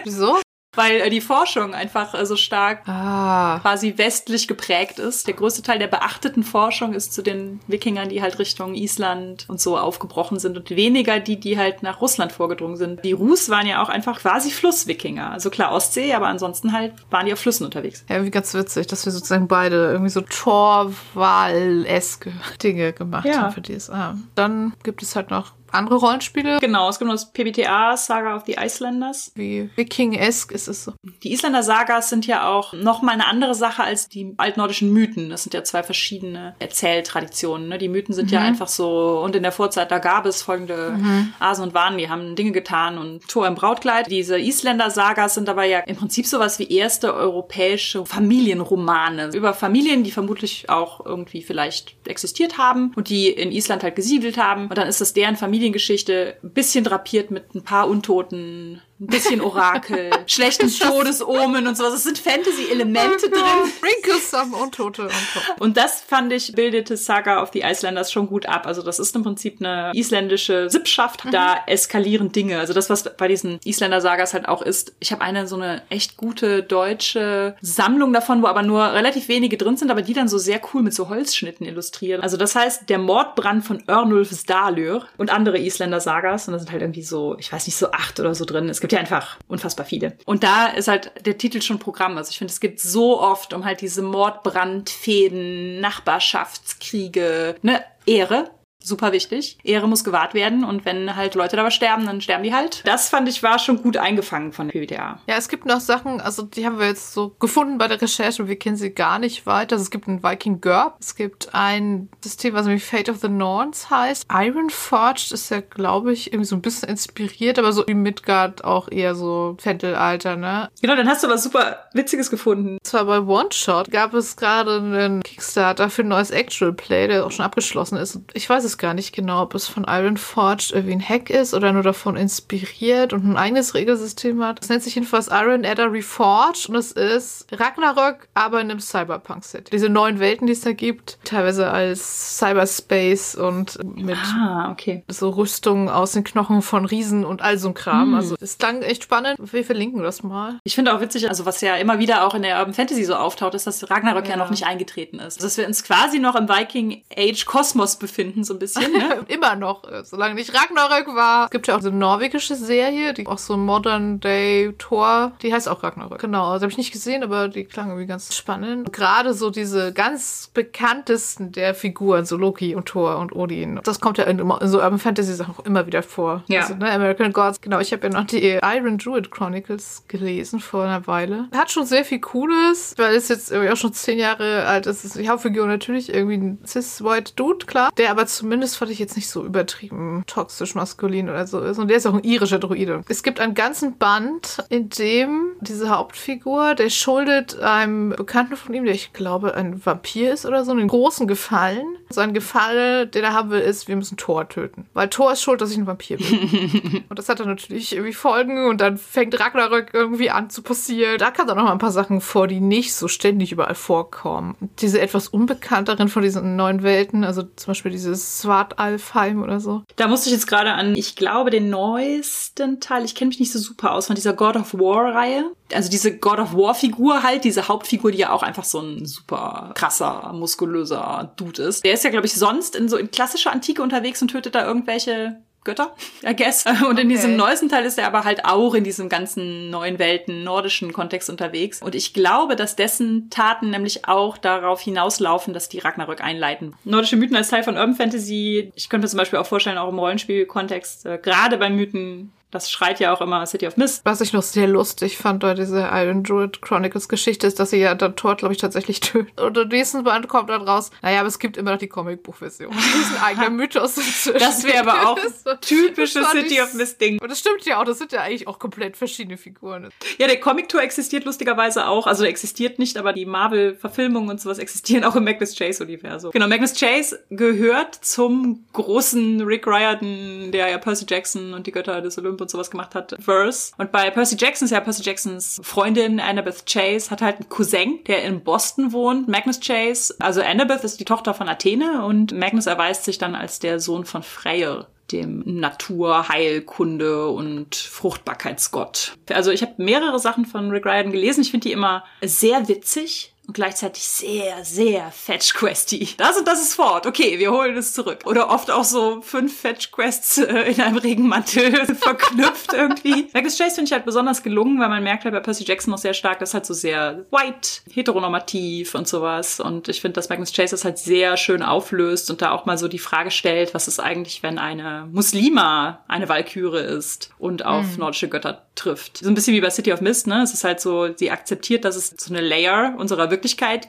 Wieso? 0.03 0.37
Weil 0.73 1.01
äh, 1.01 1.09
die 1.09 1.21
Forschung 1.21 1.73
einfach 1.73 2.13
äh, 2.13 2.25
so 2.25 2.35
stark 2.35 2.87
ah. 2.87 3.59
quasi 3.59 3.97
westlich 3.97 4.47
geprägt 4.47 4.99
ist. 4.99 5.27
Der 5.27 5.33
größte 5.33 5.61
Teil 5.61 5.79
der 5.79 5.87
beachteten 5.87 6.43
Forschung 6.43 6.93
ist 6.93 7.13
zu 7.13 7.21
den 7.21 7.59
Wikingern, 7.67 8.09
die 8.09 8.21
halt 8.21 8.39
Richtung 8.39 8.75
Island 8.75 9.45
und 9.47 9.59
so 9.59 9.77
aufgebrochen 9.77 10.39
sind 10.39 10.57
und 10.57 10.69
weniger 10.69 11.19
die, 11.19 11.39
die 11.39 11.57
halt 11.57 11.83
nach 11.83 12.01
Russland 12.01 12.31
vorgedrungen 12.31 12.77
sind. 12.77 13.03
Die 13.03 13.13
Rus 13.13 13.49
waren 13.49 13.65
ja 13.65 13.81
auch 13.81 13.89
einfach 13.89 14.19
quasi 14.19 14.51
Flusswikinger. 14.51 15.31
Also 15.31 15.49
klar 15.49 15.71
Ostsee, 15.71 16.13
aber 16.13 16.27
ansonsten 16.27 16.71
halt 16.71 16.93
waren 17.09 17.25
die 17.25 17.33
auf 17.33 17.39
Flüssen 17.39 17.65
unterwegs. 17.65 18.05
Ja, 18.07 18.15
irgendwie 18.15 18.31
ganz 18.31 18.53
witzig, 18.53 18.87
dass 18.87 19.05
wir 19.05 19.11
sozusagen 19.11 19.47
beide 19.47 19.91
irgendwie 19.91 20.11
so 20.11 20.21
Torwal-eske 20.21 22.31
Dinge 22.61 22.93
gemacht 22.93 23.25
ja. 23.25 23.41
haben 23.41 23.53
für 23.53 23.61
DSA. 23.61 24.17
Dann 24.35 24.73
gibt 24.83 25.01
es 25.01 25.15
halt 25.15 25.31
noch 25.31 25.53
andere 25.71 25.97
Rollenspiele. 25.97 26.59
Genau, 26.59 26.89
es 26.89 26.99
gibt 26.99 27.07
noch 27.07 27.15
das 27.15 27.31
PBTA, 27.31 27.97
Saga 27.97 28.35
of 28.35 28.43
the 28.45 28.57
Icelanders. 28.59 29.31
Wie 29.35 29.69
Viking-esque 29.75 30.53
ist 30.53 30.67
es 30.67 30.83
so. 30.83 30.93
Die 31.23 31.31
Isländer 31.31 31.63
Sagas 31.63 32.09
sind 32.09 32.25
ja 32.27 32.47
auch 32.47 32.73
nochmal 32.73 33.15
eine 33.15 33.27
andere 33.27 33.55
Sache 33.55 33.83
als 33.83 34.07
die 34.07 34.33
altnordischen 34.37 34.91
Mythen. 34.91 35.29
Das 35.29 35.43
sind 35.43 35.53
ja 35.53 35.63
zwei 35.63 35.83
verschiedene 35.83 36.55
Erzähltraditionen. 36.59 37.67
Ne? 37.67 37.77
Die 37.77 37.89
Mythen 37.89 38.13
sind 38.13 38.27
mhm. 38.27 38.33
ja 38.33 38.41
einfach 38.41 38.67
so, 38.67 39.21
und 39.23 39.35
in 39.35 39.43
der 39.43 39.51
Vorzeit, 39.51 39.91
da 39.91 39.99
gab 39.99 40.25
es 40.25 40.41
folgende 40.41 40.91
mhm. 40.97 41.33
Asen 41.39 41.63
und 41.63 41.73
Wanen, 41.73 41.97
die 41.97 42.09
haben 42.09 42.35
Dinge 42.35 42.51
getan 42.51 42.97
und 42.97 43.27
Tor 43.27 43.47
im 43.47 43.55
Brautkleid. 43.55 44.07
Diese 44.09 44.39
Isländer 44.39 44.89
Sagas 44.89 45.35
sind 45.35 45.49
aber 45.49 45.65
ja 45.65 45.79
im 45.79 45.95
Prinzip 45.95 46.25
sowas 46.25 46.59
wie 46.59 46.69
erste 46.69 47.13
europäische 47.13 48.05
Familienromane 48.05 49.31
über 49.33 49.53
Familien, 49.53 50.03
die 50.03 50.11
vermutlich 50.11 50.69
auch 50.69 51.05
irgendwie 51.05 51.41
vielleicht 51.41 51.95
existiert 52.07 52.57
haben 52.57 52.91
und 52.95 53.09
die 53.09 53.27
in 53.27 53.51
Island 53.51 53.83
halt 53.83 53.95
gesiedelt 53.95 54.37
haben. 54.37 54.67
Und 54.67 54.77
dann 54.77 54.87
ist 54.87 55.01
das 55.01 55.13
deren 55.13 55.35
Familie 55.35 55.58
Familiengeschichte, 55.59 56.37
ein 56.41 56.51
bisschen 56.51 56.85
drapiert 56.85 57.31
mit 57.31 57.53
ein 57.53 57.63
paar 57.63 57.89
Untoten 57.89 58.81
ein 58.99 59.07
bisschen 59.07 59.41
Orakel, 59.41 60.11
schlechtes 60.27 60.77
Todesomen 60.79 61.67
und 61.67 61.77
sowas. 61.77 61.93
Es 61.93 62.03
sind 62.03 62.17
Fantasy-Elemente 62.17 63.27
oh 63.27 63.29
drin. 63.29 63.71
Wrinkles 63.81 64.33
am 64.33 64.53
Untote 64.53 65.03
on 65.03 65.09
top. 65.09 65.61
Und 65.61 65.77
das 65.77 66.01
fand 66.01 66.33
ich, 66.33 66.51
bildete 66.51 66.97
Saga 66.97 67.41
of 67.41 67.51
the 67.53 67.61
Icelanders 67.61 68.11
schon 68.11 68.27
gut 68.27 68.45
ab. 68.45 68.67
Also 68.67 68.81
das 68.81 68.99
ist 68.99 69.15
im 69.15 69.23
Prinzip 69.23 69.57
eine 69.61 69.91
isländische 69.93 70.69
Sippschaft. 70.69 71.25
Mhm. 71.25 71.31
Da 71.31 71.57
eskalieren 71.67 72.31
Dinge. 72.31 72.59
Also 72.59 72.73
das, 72.73 72.89
was 72.89 73.15
bei 73.15 73.27
diesen 73.27 73.59
Isländer-Sagas 73.63 74.33
halt 74.33 74.47
auch 74.47 74.61
ist. 74.61 74.93
Ich 74.99 75.11
habe 75.11 75.21
eine 75.21 75.47
so 75.47 75.55
eine 75.55 75.81
echt 75.89 76.17
gute 76.17 76.61
deutsche 76.63 77.55
Sammlung 77.61 78.11
davon, 78.11 78.41
wo 78.43 78.47
aber 78.47 78.63
nur 78.63 78.83
relativ 78.93 79.29
wenige 79.29 79.57
drin 79.57 79.77
sind, 79.77 79.91
aber 79.91 80.01
die 80.01 80.13
dann 80.13 80.27
so 80.27 80.37
sehr 80.37 80.59
cool 80.73 80.81
mit 80.81 80.93
so 80.93 81.07
Holzschnitten 81.09 81.65
illustrieren. 81.65 82.21
Also 82.21 82.35
das 82.35 82.55
heißt, 82.55 82.89
der 82.89 82.97
Mordbrand 82.97 83.63
von 83.63 83.81
Örnulf 83.87 84.31
Stalur 84.31 85.05
und 85.17 85.31
andere 85.31 85.57
Isländer-Sagas. 85.57 86.47
Und 86.47 86.53
da 86.53 86.59
sind 86.59 86.71
halt 86.71 86.81
irgendwie 86.81 87.03
so, 87.03 87.37
ich 87.39 87.51
weiß 87.51 87.65
nicht, 87.65 87.77
so 87.77 87.91
acht 87.91 88.19
oder 88.19 88.35
so 88.35 88.43
drin. 88.43 88.67
Es 88.67 88.81
gibt 88.81 88.88
gibt 88.89 88.93
ja 88.93 88.99
einfach 88.99 89.37
unfassbar 89.47 89.85
viele. 89.85 90.17
Und 90.25 90.43
da 90.43 90.65
ist 90.67 90.87
halt 90.87 91.11
der 91.23 91.37
Titel 91.37 91.61
schon 91.61 91.77
Programm. 91.77 92.17
Also 92.17 92.31
ich 92.31 92.39
finde, 92.39 92.51
es 92.51 92.59
gibt 92.59 92.79
so 92.79 93.21
oft 93.21 93.53
um 93.53 93.63
halt 93.63 93.81
diese 93.81 94.01
Mordbrandfäden, 94.01 95.79
Nachbarschaftskriege, 95.79 97.55
ne, 97.61 97.83
Ehre 98.07 98.49
super 98.81 99.11
wichtig. 99.11 99.57
Ehre 99.63 99.87
muss 99.87 100.03
gewahrt 100.03 100.33
werden 100.33 100.63
und 100.63 100.85
wenn 100.85 101.15
halt 101.15 101.35
Leute 101.35 101.55
dabei 101.55 101.69
sterben, 101.69 102.05
dann 102.05 102.21
sterben 102.21 102.43
die 102.43 102.53
halt. 102.53 102.81
Das 102.85 103.09
fand 103.09 103.27
ich 103.27 103.43
war 103.43 103.59
schon 103.59 103.81
gut 103.81 103.97
eingefangen 103.97 104.53
von 104.53 104.69
PBTA. 104.69 105.19
Ja, 105.27 105.35
es 105.35 105.49
gibt 105.49 105.65
noch 105.65 105.79
Sachen, 105.79 106.21
also 106.21 106.43
die 106.43 106.65
haben 106.65 106.79
wir 106.79 106.87
jetzt 106.87 107.13
so 107.13 107.35
gefunden 107.39 107.77
bei 107.77 107.87
der 107.87 108.01
Recherche, 108.01 108.47
wir 108.47 108.57
kennen 108.57 108.77
sie 108.77 108.91
gar 108.91 109.19
nicht 109.19 109.45
weiter. 109.45 109.75
Also 109.75 109.83
es 109.83 109.91
gibt 109.91 110.07
ein 110.07 110.23
Viking 110.23 110.61
GURP, 110.61 110.95
es 110.99 111.15
gibt 111.15 111.53
ein 111.53 112.09
System, 112.21 112.53
was 112.53 112.67
irgendwie 112.67 112.85
Fate 112.85 113.09
of 113.09 113.17
the 113.17 113.29
Norns 113.29 113.89
heißt. 113.89 114.27
Iron 114.31 114.69
Forged 114.69 115.31
ist 115.31 115.49
ja, 115.49 115.61
glaube 115.61 116.13
ich, 116.13 116.27
irgendwie 116.27 116.47
so 116.47 116.55
ein 116.55 116.61
bisschen 116.61 116.89
inspiriert, 116.89 117.59
aber 117.59 117.73
so 117.73 117.85
wie 117.87 117.93
Midgard 117.93 118.63
auch 118.63 118.89
eher 118.89 119.15
so 119.15 119.57
Fentelalter, 119.59 120.35
ne? 120.35 120.69
Genau, 120.81 120.95
dann 120.95 121.07
hast 121.07 121.23
du 121.23 121.29
was 121.29 121.43
super 121.43 121.85
Witziges 121.93 122.29
gefunden. 122.29 122.77
Zwar 122.83 123.05
bei 123.05 123.19
One 123.19 123.49
Shot 123.51 123.91
gab 123.91 124.13
es 124.13 124.35
gerade 124.35 124.77
einen 124.77 125.21
Kickstarter 125.23 125.89
für 125.89 126.03
ein 126.03 126.07
neues 126.07 126.31
Actual 126.31 126.73
Play, 126.73 127.07
der 127.07 127.25
auch 127.25 127.31
schon 127.31 127.45
abgeschlossen 127.45 127.97
ist. 127.97 128.19
Ich 128.33 128.49
weiß 128.49 128.63
es 128.63 128.68
gar 128.77 128.93
nicht 128.93 129.13
genau, 129.13 129.41
ob 129.43 129.55
es 129.55 129.67
von 129.67 129.85
Iron 129.87 130.17
Forged 130.17 130.71
irgendwie 130.71 130.93
ein 130.93 131.01
Hack 131.07 131.29
ist 131.29 131.53
oder 131.53 131.71
nur 131.71 131.83
davon 131.83 132.15
inspiriert 132.15 133.13
und 133.13 133.25
ein 133.25 133.37
eigenes 133.37 133.73
Regelsystem 133.73 134.43
hat. 134.43 134.59
Es 134.61 134.69
nennt 134.69 134.83
sich 134.83 134.95
jedenfalls 134.95 135.27
Iron 135.31 135.65
Adder 135.65 135.91
Reforged 135.91 136.69
und 136.69 136.75
es 136.75 136.91
ist 136.91 137.47
Ragnarök, 137.51 138.27
aber 138.33 138.61
in 138.61 138.69
einem 138.71 138.79
Cyberpunk-Set. 138.79 139.71
Diese 139.71 139.89
neuen 139.89 140.19
Welten, 140.19 140.47
die 140.47 140.53
es 140.53 140.61
da 140.61 140.71
gibt, 140.73 141.17
teilweise 141.23 141.69
als 141.71 142.37
Cyberspace 142.39 143.35
und 143.35 143.77
mit 143.95 144.17
Ah, 144.37 144.69
okay. 144.71 145.03
so 145.07 145.29
Rüstungen 145.29 145.89
aus 145.89 146.11
den 146.13 146.23
Knochen 146.23 146.61
von 146.61 146.85
Riesen 146.85 147.25
und 147.25 147.41
all 147.41 147.57
so 147.57 147.69
ein 147.69 147.73
Kram. 147.73 148.09
Hm. 148.09 148.15
Also 148.15 148.35
es 148.39 148.57
klang 148.57 148.81
echt 148.81 149.03
spannend. 149.03 149.37
Wir 149.39 149.63
verlinken 149.63 150.01
das 150.03 150.23
mal. 150.23 150.59
Ich 150.63 150.75
finde 150.75 150.93
auch 150.93 151.01
witzig, 151.01 151.29
also 151.29 151.45
was 151.45 151.61
ja 151.61 151.75
immer 151.75 151.99
wieder 151.99 152.25
auch 152.25 152.33
in 152.35 152.41
der 152.41 152.59
Urban 152.59 152.73
Fantasy 152.73 153.03
so 153.05 153.15
auftaucht, 153.15 153.53
ist, 153.55 153.67
dass 153.67 153.89
Ragnarök 153.89 154.25
ja, 154.25 154.31
Ja. 154.31 154.37
noch 154.37 154.49
nicht 154.49 154.65
eingetreten 154.65 155.19
ist. 155.19 155.41
Dass 155.43 155.57
wir 155.57 155.65
uns 155.67 155.83
quasi 155.83 156.19
noch 156.19 156.35
im 156.35 156.47
Viking 156.49 157.03
Age 157.15 157.45
Kosmos 157.45 157.95
befinden, 157.97 158.43
so 158.43 158.58
ein 158.59 158.65
bisschen. 158.65 158.91
Ne? 158.91 159.25
Immer 159.27 159.55
noch, 159.55 159.89
äh, 159.89 160.03
solange 160.03 160.35
nicht 160.35 160.53
Ragnarök 160.53 161.07
war. 161.15 161.45
Es 161.45 161.51
gibt 161.51 161.67
ja 161.67 161.77
auch 161.77 161.81
so 161.81 161.89
eine 161.89 161.97
norwegische 161.97 162.55
Serie, 162.55 163.13
die 163.13 163.25
auch 163.27 163.37
so 163.37 163.57
Modern 163.57 164.19
Day 164.19 164.73
Thor, 164.77 165.31
die 165.41 165.53
heißt 165.53 165.67
auch 165.69 165.83
Ragnarök. 165.83 166.19
Genau, 166.19 166.51
also 166.51 166.63
habe 166.63 166.71
ich 166.71 166.77
nicht 166.77 166.91
gesehen, 166.91 167.23
aber 167.23 167.47
die 167.47 167.65
klang 167.65 167.87
irgendwie 167.87 168.07
ganz 168.07 168.35
spannend. 168.35 168.91
Gerade 168.93 169.33
so 169.33 169.49
diese 169.49 169.93
ganz 169.93 170.51
bekanntesten 170.53 171.51
der 171.51 171.73
Figuren, 171.73 172.25
so 172.25 172.37
Loki 172.37 172.75
und 172.75 172.85
Thor 172.87 173.17
und 173.17 173.35
Odin. 173.35 173.79
Das 173.83 173.99
kommt 173.99 174.17
ja 174.17 174.25
in, 174.25 174.39
in 174.39 174.67
so 174.67 174.81
Urban 174.81 174.99
Fantasy 174.99 175.33
Sachen 175.33 175.55
auch 175.55 175.65
immer 175.65 175.85
wieder 175.87 176.03
vor. 176.03 176.43
Ja. 176.47 176.61
Also, 176.61 176.75
ne, 176.75 176.91
American 176.91 177.33
Gods. 177.33 177.61
Genau, 177.61 177.79
ich 177.79 177.91
habe 177.93 178.07
ja 178.07 178.13
noch 178.13 178.25
die 178.25 178.59
Iron 178.61 178.97
Druid 178.97 179.31
Chronicles 179.31 180.03
gelesen 180.07 180.59
vor 180.59 180.83
einer 180.83 181.07
Weile. 181.07 181.47
Hat 181.55 181.71
schon 181.71 181.85
sehr 181.85 182.03
viel 182.03 182.19
Cooles, 182.19 182.93
weil 182.97 183.15
es 183.15 183.29
jetzt 183.29 183.51
irgendwie 183.51 183.71
auch 183.71 183.77
schon 183.77 183.93
zehn 183.93 184.19
Jahre 184.19 184.65
alt 184.65 184.85
ist. 184.85 185.05
Ist 185.05 185.17
Die 185.17 185.29
Hauptfigur 185.29 185.67
natürlich 185.67 186.13
irgendwie 186.13 186.37
ein 186.37 186.59
cis-white 186.65 187.33
Dude, 187.35 187.65
klar. 187.65 187.91
Der 187.97 188.11
aber 188.11 188.25
zumindest 188.49 188.77
fand 188.77 188.89
ich 188.89 188.97
jetzt 188.97 189.15
nicht 189.15 189.29
so 189.29 189.45
übertrieben 189.45 190.23
toxisch 190.25 190.73
maskulin 190.73 191.29
oder 191.29 191.45
so 191.45 191.59
ist. 191.59 191.77
Und 191.77 191.87
der 191.87 191.97
ist 191.97 192.07
auch 192.07 192.15
ein 192.15 192.23
irischer 192.23 192.57
Druide. 192.57 193.03
Es 193.07 193.21
gibt 193.21 193.39
einen 193.39 193.53
ganzen 193.53 193.99
Band, 193.99 194.63
in 194.69 194.89
dem 194.89 195.51
diese 195.61 195.89
Hauptfigur, 195.89 196.73
der 196.73 196.89
schuldet 196.89 197.59
einem 197.59 198.09
Bekannten 198.09 198.55
von 198.55 198.73
ihm, 198.73 198.85
der 198.85 198.95
ich 198.95 199.13
glaube 199.13 199.53
ein 199.53 199.85
Vampir 199.85 200.33
ist 200.33 200.47
oder 200.47 200.65
so, 200.65 200.71
einen 200.71 200.87
großen 200.87 201.27
Gefallen. 201.27 201.85
Sein 202.09 202.33
Gefallen, 202.33 203.11
den 203.11 203.23
er 203.23 203.33
haben 203.33 203.51
will, 203.51 203.61
ist, 203.61 203.87
wir 203.87 203.95
müssen 203.95 204.17
Thor 204.17 204.49
töten. 204.49 204.87
Weil 204.95 205.09
Thor 205.09 205.33
ist 205.33 205.43
schuld, 205.43 205.61
dass 205.61 205.69
ich 205.69 205.77
ein 205.77 205.85
Vampir 205.85 206.17
bin. 206.17 207.03
und 207.09 207.19
das 207.19 207.29
hat 207.29 207.39
dann 207.39 207.49
natürlich 207.49 207.93
irgendwie 207.93 208.13
Folgen 208.13 208.65
und 208.65 208.81
dann 208.81 208.97
fängt 208.97 209.39
Ragnarök 209.39 209.91
irgendwie 209.93 210.31
an 210.31 210.49
zu 210.49 210.63
passieren. 210.63 211.19
Da 211.19 211.29
kamen 211.29 211.49
dann 211.49 211.57
noch 211.57 211.65
mal 211.65 211.71
ein 211.71 211.77
paar 211.77 211.91
Sachen 211.91 212.19
vor, 212.19 212.47
die 212.47 212.61
nicht 212.61 212.95
so 212.95 213.07
ständig 213.07 213.51
überall 213.51 213.75
vorkommen. 213.75 214.55
Diese 214.79 214.99
etwas 214.99 215.27
unbekannteren 215.27 216.09
von 216.09 216.23
diesen 216.23 216.55
neuen 216.55 216.81
Welten, 216.81 217.23
also 217.23 217.43
zum 217.43 217.71
Beispiel 217.71 217.91
dieses 217.91 218.38
Svartalfheim 218.41 219.41
oder 219.41 219.59
so. 219.59 219.83
Da 219.95 220.07
musste 220.07 220.29
ich 220.29 220.33
jetzt 220.33 220.47
gerade 220.47 220.71
an, 220.71 220.95
ich 220.95 221.15
glaube, 221.15 221.49
den 221.49 221.69
neuesten 221.69 222.79
Teil, 222.79 223.05
ich 223.05 223.15
kenne 223.15 223.29
mich 223.29 223.39
nicht 223.39 223.51
so 223.51 223.59
super 223.59 223.93
aus, 223.93 224.07
von 224.07 224.15
dieser 224.15 224.33
God 224.33 224.55
of 224.55 224.73
War-Reihe. 224.73 225.51
Also 225.73 225.89
diese 225.89 226.17
God 226.17 226.39
of 226.39 226.53
War-Figur 226.53 227.23
halt, 227.23 227.43
diese 227.43 227.67
Hauptfigur, 227.67 228.11
die 228.11 228.19
ja 228.19 228.31
auch 228.31 228.43
einfach 228.43 228.63
so 228.63 228.79
ein 228.79 229.05
super 229.05 229.71
krasser, 229.75 230.31
muskulöser 230.33 231.33
Dude 231.35 231.63
ist. 231.63 231.83
Der 231.85 231.93
ist 231.93 232.03
ja, 232.03 232.09
glaube 232.09 232.25
ich, 232.25 232.33
sonst 232.33 232.75
in 232.75 232.89
so 232.89 232.97
in 232.97 233.11
klassischer 233.11 233.51
Antike 233.51 233.83
unterwegs 233.83 234.21
und 234.21 234.29
tötet 234.29 234.55
da 234.55 234.65
irgendwelche 234.65 235.37
Götter, 235.69 235.93
I 236.27 236.35
guess. 236.35 236.65
Und 236.89 236.99
in 236.99 237.07
Okay. 237.09 237.15
diesem 237.15 237.35
neuesten 237.37 237.69
Teil 237.69 237.85
ist 237.85 237.97
er 237.97 238.07
aber 238.07 238.23
halt 238.23 238.45
auch 238.45 238.73
in 238.73 238.83
diesem 238.83 239.07
ganzen 239.09 239.69
neuen 239.69 239.99
Welten, 239.99 240.43
nordischen 240.43 240.91
Kontext 240.93 241.29
unterwegs. 241.29 241.81
Und 241.81 241.95
ich 241.95 242.13
glaube, 242.13 242.55
dass 242.55 242.75
dessen 242.75 243.29
Taten 243.29 243.69
nämlich 243.69 244.07
auch 244.07 244.37
darauf 244.37 244.81
hinauslaufen, 244.81 245.53
dass 245.53 245.69
die 245.69 245.79
Ragnarök 245.79 246.21
einleiten. 246.21 246.75
Nordische 246.83 247.15
Mythen 247.17 247.35
als 247.35 247.49
Teil 247.49 247.63
von 247.63 247.75
Urban 247.75 247.95
Fantasy, 247.95 248.71
ich 248.75 248.89
könnte 248.89 249.05
mir 249.05 249.09
zum 249.09 249.17
Beispiel 249.19 249.39
auch 249.39 249.45
vorstellen, 249.45 249.77
auch 249.77 249.89
im 249.89 249.99
Rollenspielkontext, 249.99 251.05
äh, 251.05 251.19
gerade 251.21 251.57
bei 251.57 251.69
Mythen, 251.69 252.31
das 252.51 252.71
schreit 252.71 252.99
ja 252.99 253.13
auch 253.13 253.21
immer 253.21 253.45
City 253.45 253.67
of 253.67 253.77
Mist. 253.77 254.01
Was 254.05 254.21
ich 254.21 254.33
noch 254.33 254.41
sehr 254.41 254.67
lustig 254.67 255.17
fand 255.17 255.39
bei 255.39 255.53
dieser 255.53 255.89
Iron 256.03 256.23
Druid 256.23 256.61
Chronicles 256.61 257.07
Geschichte 257.07 257.45
ist, 257.45 257.59
dass 257.59 257.69
sie 257.69 257.77
ja 257.77 257.93
dann 257.95 258.15
Thor, 258.15 258.35
glaube 258.35 258.53
ich, 258.53 258.59
tatsächlich 258.59 258.99
tötet. 259.01 259.39
Und 259.39 259.57
im 259.57 259.67
nächsten 259.67 260.03
Band 260.03 260.27
kommt 260.27 260.49
dann 260.49 260.61
raus, 260.61 260.89
naja, 261.01 261.19
aber 261.19 261.27
es 261.27 261.39
gibt 261.39 261.57
immer 261.57 261.71
noch 261.71 261.77
die 261.79 261.87
Comicbuchversion. 261.87 262.71
Das 262.73 262.85
ist 262.85 263.15
ein 263.15 263.23
eigener 263.23 263.49
Mythos 263.51 263.97
inzwischen. 263.97 264.39
Das 264.39 264.63
wäre 264.63 264.89
aber 264.89 265.09
auch 265.09 265.19
typisches 265.61 266.27
City 266.31 266.61
of 266.61 266.73
Mist 266.73 266.99
Ding. 266.99 267.19
Und 267.21 267.29
das 267.29 267.39
stimmt 267.39 267.65
ja 267.65 267.79
auch, 267.79 267.85
das 267.85 267.99
sind 267.99 268.11
ja 268.11 268.21
eigentlich 268.21 268.47
auch 268.47 268.59
komplett 268.59 268.97
verschiedene 268.97 269.37
Figuren. 269.37 269.89
Ja, 270.17 270.27
der 270.27 270.39
Comic-Tour 270.39 270.81
existiert 270.81 271.25
lustigerweise 271.25 271.87
auch. 271.87 272.07
Also 272.07 272.25
existiert 272.25 272.79
nicht, 272.79 272.97
aber 272.97 273.13
die 273.13 273.25
Marvel-Verfilmungen 273.25 274.29
und 274.29 274.41
sowas 274.41 274.57
existieren 274.57 275.03
auch 275.03 275.15
im 275.15 275.23
Magnus 275.23 275.55
Chase-Universum. 275.55 276.31
Genau, 276.31 276.47
Magnus 276.47 276.73
Chase 276.73 277.23
gehört 277.29 277.95
zum 277.95 278.65
großen 278.73 279.41
Rick 279.41 279.67
Riordan, 279.67 280.51
der 280.51 280.69
ja 280.69 280.77
Percy 280.77 281.05
Jackson 281.07 281.53
und 281.53 281.67
die 281.67 281.71
Götter 281.71 282.01
des 282.01 282.17
Olymp 282.39 282.41
und 282.41 282.49
sowas 282.49 282.71
gemacht 282.71 282.95
hat, 282.95 283.15
Verse. 283.19 283.73
Und 283.77 283.91
bei 283.91 284.09
Percy 284.09 284.35
Jackson 284.37 284.65
ist 284.65 284.71
ja 284.71 284.79
Percy 284.79 285.03
Jacksons 285.03 285.59
Freundin 285.61 286.19
Annabeth 286.19 286.65
Chase, 286.65 287.11
hat 287.11 287.21
halt 287.21 287.37
einen 287.37 287.49
Cousin, 287.49 287.99
der 288.07 288.23
in 288.23 288.43
Boston 288.43 288.91
wohnt, 288.91 289.27
Magnus 289.27 289.59
Chase. 289.59 290.15
Also 290.19 290.41
Annabeth 290.41 290.83
ist 290.83 290.99
die 290.99 291.05
Tochter 291.05 291.33
von 291.33 291.49
Athene 291.49 292.05
und 292.05 292.31
Magnus 292.31 292.65
erweist 292.65 293.05
sich 293.05 293.17
dann 293.17 293.35
als 293.35 293.59
der 293.59 293.79
Sohn 293.79 294.05
von 294.05 294.23
Freyr 294.23 294.87
dem 295.11 295.41
Naturheilkunde 295.43 297.29
und 297.29 297.75
Fruchtbarkeitsgott. 297.75 299.13
Also 299.31 299.49
ich 299.49 299.63
habe 299.63 299.73
mehrere 299.77 300.19
Sachen 300.19 300.45
von 300.45 300.69
Rick 300.69 300.85
Riordan 300.85 301.11
gelesen. 301.11 301.41
Ich 301.41 301.49
finde 301.49 301.67
die 301.67 301.73
immer 301.73 302.03
sehr 302.21 302.67
witzig 302.67 303.33
und 303.49 303.53
gleichzeitig 303.53 304.03
sehr, 304.03 304.63
sehr 304.63 305.11
Fetch-Questy. 305.11 306.09
Das 306.17 306.37
und 306.37 306.47
das 306.47 306.61
ist 306.61 306.75
fort. 306.75 307.07
Okay, 307.07 307.39
wir 307.39 307.51
holen 307.51 307.75
es 307.77 307.93
zurück. 307.93 308.19
Oder 308.25 308.51
oft 308.51 308.69
auch 308.69 308.83
so 308.83 309.23
fünf 309.23 309.61
Fetch-Quests 309.61 310.37
äh, 310.37 310.71
in 310.71 310.79
einem 310.79 310.97
Regenmantel 310.97 311.95
verknüpft 311.95 312.73
irgendwie. 312.73 313.27
Magus 313.33 313.57
Chase 313.57 313.73
finde 313.73 313.87
ich 313.87 313.91
halt 313.91 314.05
besonders 314.05 314.43
gelungen, 314.43 314.79
weil 314.79 314.89
man 314.89 315.01
merkt 315.01 315.23
halt 315.23 315.33
bei 315.33 315.39
Percy 315.39 315.63
Jackson 315.63 315.89
noch 315.89 315.97
sehr 315.97 316.13
stark, 316.13 316.37
das 316.37 316.49
ist 316.49 316.53
halt 316.53 316.67
so 316.67 316.75
sehr 316.75 317.25
white, 317.31 317.81
heteronormativ 317.91 318.93
und 318.93 319.07
sowas. 319.07 319.59
Und 319.59 319.89
ich 319.89 319.99
finde, 319.99 320.13
dass 320.13 320.29
Magnus 320.29 320.53
Chase 320.53 320.75
das 320.75 320.85
halt 320.85 320.99
sehr 320.99 321.35
schön 321.35 321.63
auflöst 321.63 322.29
und 322.29 322.43
da 322.43 322.51
auch 322.51 322.67
mal 322.67 322.77
so 322.77 322.87
die 322.87 322.99
Frage 322.99 323.31
stellt, 323.31 323.73
was 323.73 323.87
ist 323.87 323.99
eigentlich, 323.99 324.43
wenn 324.43 324.59
eine 324.59 325.09
Muslima 325.11 326.03
eine 326.07 326.29
Walküre 326.29 326.81
ist 326.81 327.31
und 327.39 327.65
auf 327.65 327.97
nordische 327.97 328.29
Götter 328.29 328.67
trifft. 328.75 329.17
So 329.17 329.27
ein 329.27 329.33
bisschen 329.33 329.55
wie 329.55 329.61
bei 329.61 329.71
City 329.71 329.91
of 329.91 330.01
Mist, 330.01 330.27
ne? 330.27 330.43
Es 330.43 330.53
ist 330.53 330.63
halt 330.63 330.79
so, 330.79 331.09
sie 331.15 331.31
akzeptiert, 331.31 331.83
dass 331.83 331.95
es 331.95 332.13
so 332.15 332.31
eine 332.31 332.41
Layer 332.41 332.93
unserer 332.97 333.31
Wirklichkeit 333.31 333.38